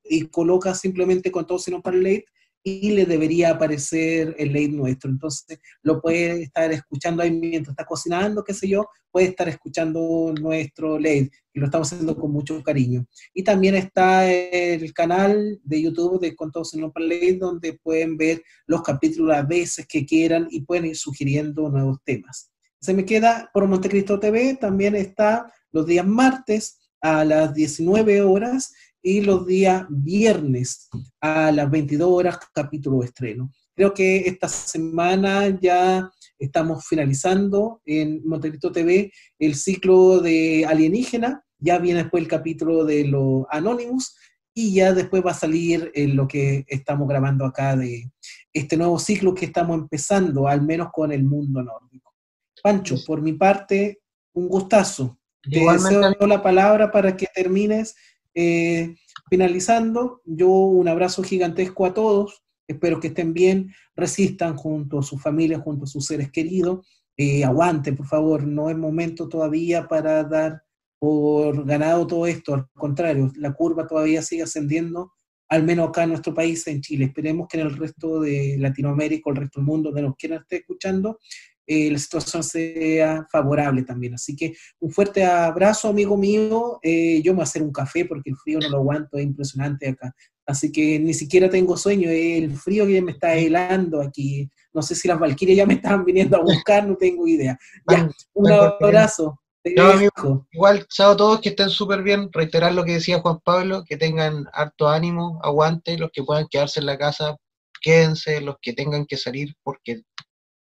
y 0.04 0.28
coloca 0.28 0.72
simplemente 0.74 1.32
con 1.32 1.44
todo 1.44 1.58
sino 1.58 1.82
para 1.82 1.96
late 1.96 2.26
y 2.68 2.90
le 2.90 3.06
debería 3.06 3.50
aparecer 3.50 4.34
el 4.38 4.48
late 4.48 4.70
nuestro. 4.70 5.08
Entonces 5.08 5.60
lo 5.82 6.00
puede 6.02 6.42
estar 6.42 6.72
escuchando 6.72 7.22
ahí 7.22 7.30
mientras 7.30 7.74
está 7.74 7.84
cocinando, 7.84 8.42
qué 8.42 8.52
sé 8.54 8.66
yo, 8.66 8.88
puede 9.12 9.28
estar 9.28 9.48
escuchando 9.48 10.34
nuestro 10.40 10.98
late, 10.98 11.30
y 11.54 11.60
lo 11.60 11.66
estamos 11.66 11.92
haciendo 11.92 12.16
con 12.16 12.32
mucho 12.32 12.60
cariño. 12.64 13.06
Y 13.32 13.44
también 13.44 13.76
está 13.76 14.28
el 14.28 14.92
canal 14.92 15.60
de 15.62 15.80
YouTube 15.80 16.20
de 16.20 16.34
Con 16.34 16.50
en 16.72 17.08
Late, 17.08 17.38
donde 17.38 17.74
pueden 17.74 18.16
ver 18.16 18.42
los 18.66 18.82
capítulos 18.82 19.28
las 19.28 19.46
veces 19.46 19.86
que 19.86 20.04
quieran 20.04 20.48
y 20.50 20.62
pueden 20.62 20.86
ir 20.86 20.96
sugiriendo 20.96 21.68
nuevos 21.70 21.98
temas. 22.04 22.50
Se 22.80 22.92
me 22.94 23.04
queda 23.04 23.48
por 23.54 23.68
Montecristo 23.68 24.18
TV, 24.18 24.58
también 24.60 24.96
está 24.96 25.52
los 25.70 25.86
días 25.86 26.04
martes 26.04 26.80
a 27.00 27.24
las 27.24 27.54
19 27.54 28.22
horas 28.22 28.72
y 29.06 29.20
los 29.20 29.46
días 29.46 29.86
viernes 29.88 30.88
a 31.20 31.52
las 31.52 31.70
22 31.70 32.08
horas 32.10 32.40
capítulo 32.52 32.98
de 32.98 33.06
estreno. 33.06 33.52
Creo 33.72 33.94
que 33.94 34.26
esta 34.26 34.48
semana 34.48 35.56
ya 35.60 36.10
estamos 36.36 36.84
finalizando 36.84 37.80
en 37.84 38.26
Montecristo 38.26 38.72
TV 38.72 39.12
el 39.38 39.54
ciclo 39.54 40.18
de 40.18 40.66
Alienígena, 40.66 41.44
ya 41.56 41.78
viene 41.78 42.02
después 42.02 42.20
el 42.20 42.28
capítulo 42.28 42.84
de 42.84 43.06
los 43.06 43.44
Anonymous 43.48 44.16
y 44.52 44.74
ya 44.74 44.92
después 44.92 45.24
va 45.24 45.30
a 45.30 45.34
salir 45.34 45.92
en 45.94 46.16
lo 46.16 46.26
que 46.26 46.64
estamos 46.66 47.06
grabando 47.06 47.44
acá 47.44 47.76
de 47.76 48.10
este 48.52 48.76
nuevo 48.76 48.98
ciclo 48.98 49.34
que 49.34 49.44
estamos 49.44 49.78
empezando, 49.78 50.48
al 50.48 50.62
menos 50.62 50.88
con 50.92 51.12
el 51.12 51.22
mundo 51.22 51.62
nórdico. 51.62 52.12
Pancho, 52.60 52.96
por 53.06 53.22
mi 53.22 53.34
parte, 53.34 54.00
un 54.32 54.48
gustazo. 54.48 55.20
Te 55.48 55.60
deseo 55.60 56.26
la 56.26 56.42
palabra 56.42 56.90
para 56.90 57.16
que 57.16 57.28
termines 57.32 57.94
eh, 58.36 58.94
finalizando, 59.30 60.20
yo 60.26 60.48
un 60.48 60.86
abrazo 60.88 61.22
gigantesco 61.22 61.86
a 61.86 61.94
todos, 61.94 62.42
espero 62.68 63.00
que 63.00 63.08
estén 63.08 63.32
bien, 63.32 63.72
resistan 63.96 64.56
junto 64.56 64.98
a 64.98 65.02
su 65.02 65.18
familia, 65.18 65.58
junto 65.58 65.84
a 65.84 65.88
sus 65.88 66.06
seres 66.06 66.30
queridos, 66.30 66.86
eh, 67.16 67.44
aguanten, 67.44 67.96
por 67.96 68.06
favor, 68.06 68.46
no 68.46 68.68
es 68.68 68.76
momento 68.76 69.26
todavía 69.26 69.88
para 69.88 70.22
dar 70.22 70.62
por 70.98 71.64
ganado 71.64 72.06
todo 72.06 72.26
esto, 72.26 72.52
al 72.52 72.68
contrario, 72.74 73.32
la 73.36 73.54
curva 73.54 73.86
todavía 73.86 74.20
sigue 74.20 74.42
ascendiendo, 74.42 75.12
al 75.48 75.62
menos 75.62 75.88
acá 75.88 76.02
en 76.02 76.10
nuestro 76.10 76.34
país, 76.34 76.66
en 76.66 76.82
Chile. 76.82 77.06
Esperemos 77.06 77.48
que 77.48 77.58
en 77.58 77.66
el 77.68 77.76
resto 77.76 78.20
de 78.20 78.56
Latinoamérica 78.58 79.30
el 79.30 79.36
resto 79.36 79.60
del 79.60 79.66
mundo 79.66 79.88
donde 79.88 80.02
nos 80.02 80.16
quieran 80.16 80.42
estar 80.42 80.58
escuchando, 80.58 81.18
eh, 81.66 81.90
la 81.90 81.98
situación 81.98 82.42
sea 82.42 83.26
favorable 83.30 83.82
también. 83.82 84.14
Así 84.14 84.36
que 84.36 84.54
un 84.80 84.90
fuerte 84.90 85.24
abrazo, 85.24 85.88
amigo 85.88 86.16
mío. 86.16 86.78
Eh, 86.82 87.20
yo 87.22 87.32
me 87.32 87.36
voy 87.36 87.42
a 87.42 87.44
hacer 87.44 87.62
un 87.62 87.72
café 87.72 88.04
porque 88.04 88.30
el 88.30 88.36
frío 88.36 88.58
no 88.60 88.68
lo 88.68 88.76
aguanto, 88.78 89.16
es 89.16 89.24
impresionante 89.24 89.88
acá. 89.88 90.14
Así 90.46 90.70
que 90.70 90.98
ni 91.00 91.12
siquiera 91.12 91.50
tengo 91.50 91.76
sueño, 91.76 92.08
el 92.08 92.56
frío 92.56 92.86
que 92.86 93.02
me 93.02 93.12
está 93.12 93.34
helando 93.34 94.00
aquí. 94.00 94.48
No 94.72 94.80
sé 94.80 94.94
si 94.94 95.08
las 95.08 95.18
valquirias 95.18 95.56
ya 95.56 95.66
me 95.66 95.74
están 95.74 96.04
viniendo 96.04 96.36
a 96.36 96.42
buscar, 96.42 96.86
no 96.86 96.96
tengo 96.96 97.26
idea. 97.26 97.58
Ya, 97.90 98.08
un 98.34 98.52
abrazo. 98.52 99.40
No, 99.74 99.90
amigo, 99.90 100.46
igual, 100.52 100.86
chao 100.86 101.12
a 101.12 101.16
todos, 101.16 101.40
que 101.40 101.48
estén 101.48 101.70
súper 101.70 102.02
bien. 102.02 102.28
Reiterar 102.32 102.72
lo 102.72 102.84
que 102.84 102.92
decía 102.92 103.20
Juan 103.20 103.40
Pablo, 103.42 103.82
que 103.84 103.96
tengan 103.96 104.46
harto 104.52 104.88
ánimo, 104.88 105.40
aguante, 105.42 105.98
los 105.98 106.10
que 106.12 106.22
puedan 106.22 106.46
quedarse 106.48 106.78
en 106.78 106.86
la 106.86 106.96
casa, 106.96 107.36
quédense, 107.80 108.40
los 108.40 108.56
que 108.62 108.72
tengan 108.72 109.06
que 109.06 109.16
salir, 109.16 109.54
porque 109.64 110.02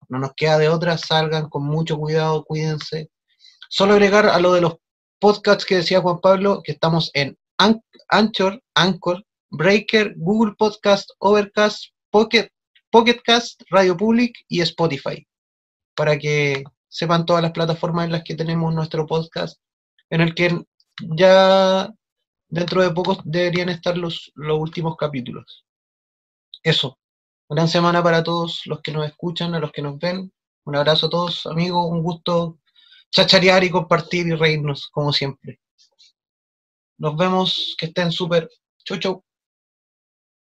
no 0.08 0.18
nos 0.18 0.32
queda 0.34 0.58
de 0.58 0.68
otra, 0.68 0.98
salgan 0.98 1.48
con 1.48 1.64
mucho 1.64 1.96
cuidado, 1.96 2.44
cuídense. 2.44 3.10
Solo 3.68 3.94
agregar 3.94 4.26
a 4.26 4.38
lo 4.38 4.52
de 4.52 4.60
los 4.60 4.76
podcasts 5.18 5.64
que 5.64 5.76
decía 5.76 6.00
Juan 6.00 6.20
Pablo, 6.20 6.62
que 6.62 6.72
estamos 6.72 7.10
en 7.14 7.36
Anchor, 8.08 8.62
Anchor, 8.74 9.24
Breaker, 9.50 10.14
Google 10.16 10.54
Podcast, 10.58 11.10
Overcast, 11.18 11.86
Pocket, 12.10 12.48
Pocket 12.90 13.20
Cast, 13.24 13.62
Radio 13.70 13.96
Public 13.96 14.34
y 14.48 14.60
Spotify, 14.60 15.26
para 15.94 16.18
que 16.18 16.64
sepan 16.88 17.26
todas 17.26 17.42
las 17.42 17.52
plataformas 17.52 18.06
en 18.06 18.12
las 18.12 18.24
que 18.24 18.34
tenemos 18.34 18.74
nuestro 18.74 19.06
podcast, 19.06 19.58
en 20.10 20.20
el 20.20 20.34
que 20.34 20.64
ya 21.00 21.92
dentro 22.48 22.82
de 22.82 22.90
poco 22.90 23.18
deberían 23.24 23.68
estar 23.68 23.96
los, 23.98 24.30
los 24.34 24.58
últimos 24.58 24.96
capítulos. 24.96 25.64
Eso. 26.62 26.98
Gran 27.48 27.68
semana 27.68 28.02
para 28.02 28.24
todos 28.24 28.62
los 28.66 28.80
que 28.80 28.90
nos 28.90 29.06
escuchan, 29.06 29.54
a 29.54 29.60
los 29.60 29.70
que 29.70 29.80
nos 29.80 29.98
ven. 29.98 30.32
Un 30.64 30.76
abrazo 30.76 31.06
a 31.06 31.10
todos, 31.10 31.46
amigos. 31.46 31.86
Un 31.88 32.02
gusto 32.02 32.58
chacharear 33.10 33.62
y 33.62 33.70
compartir 33.70 34.26
y 34.26 34.34
reírnos, 34.34 34.88
como 34.88 35.12
siempre. 35.12 35.60
Nos 36.98 37.16
vemos. 37.16 37.76
Que 37.78 37.86
estén 37.86 38.10
súper. 38.10 38.50
Chau, 38.84 38.98
chau. 38.98 39.24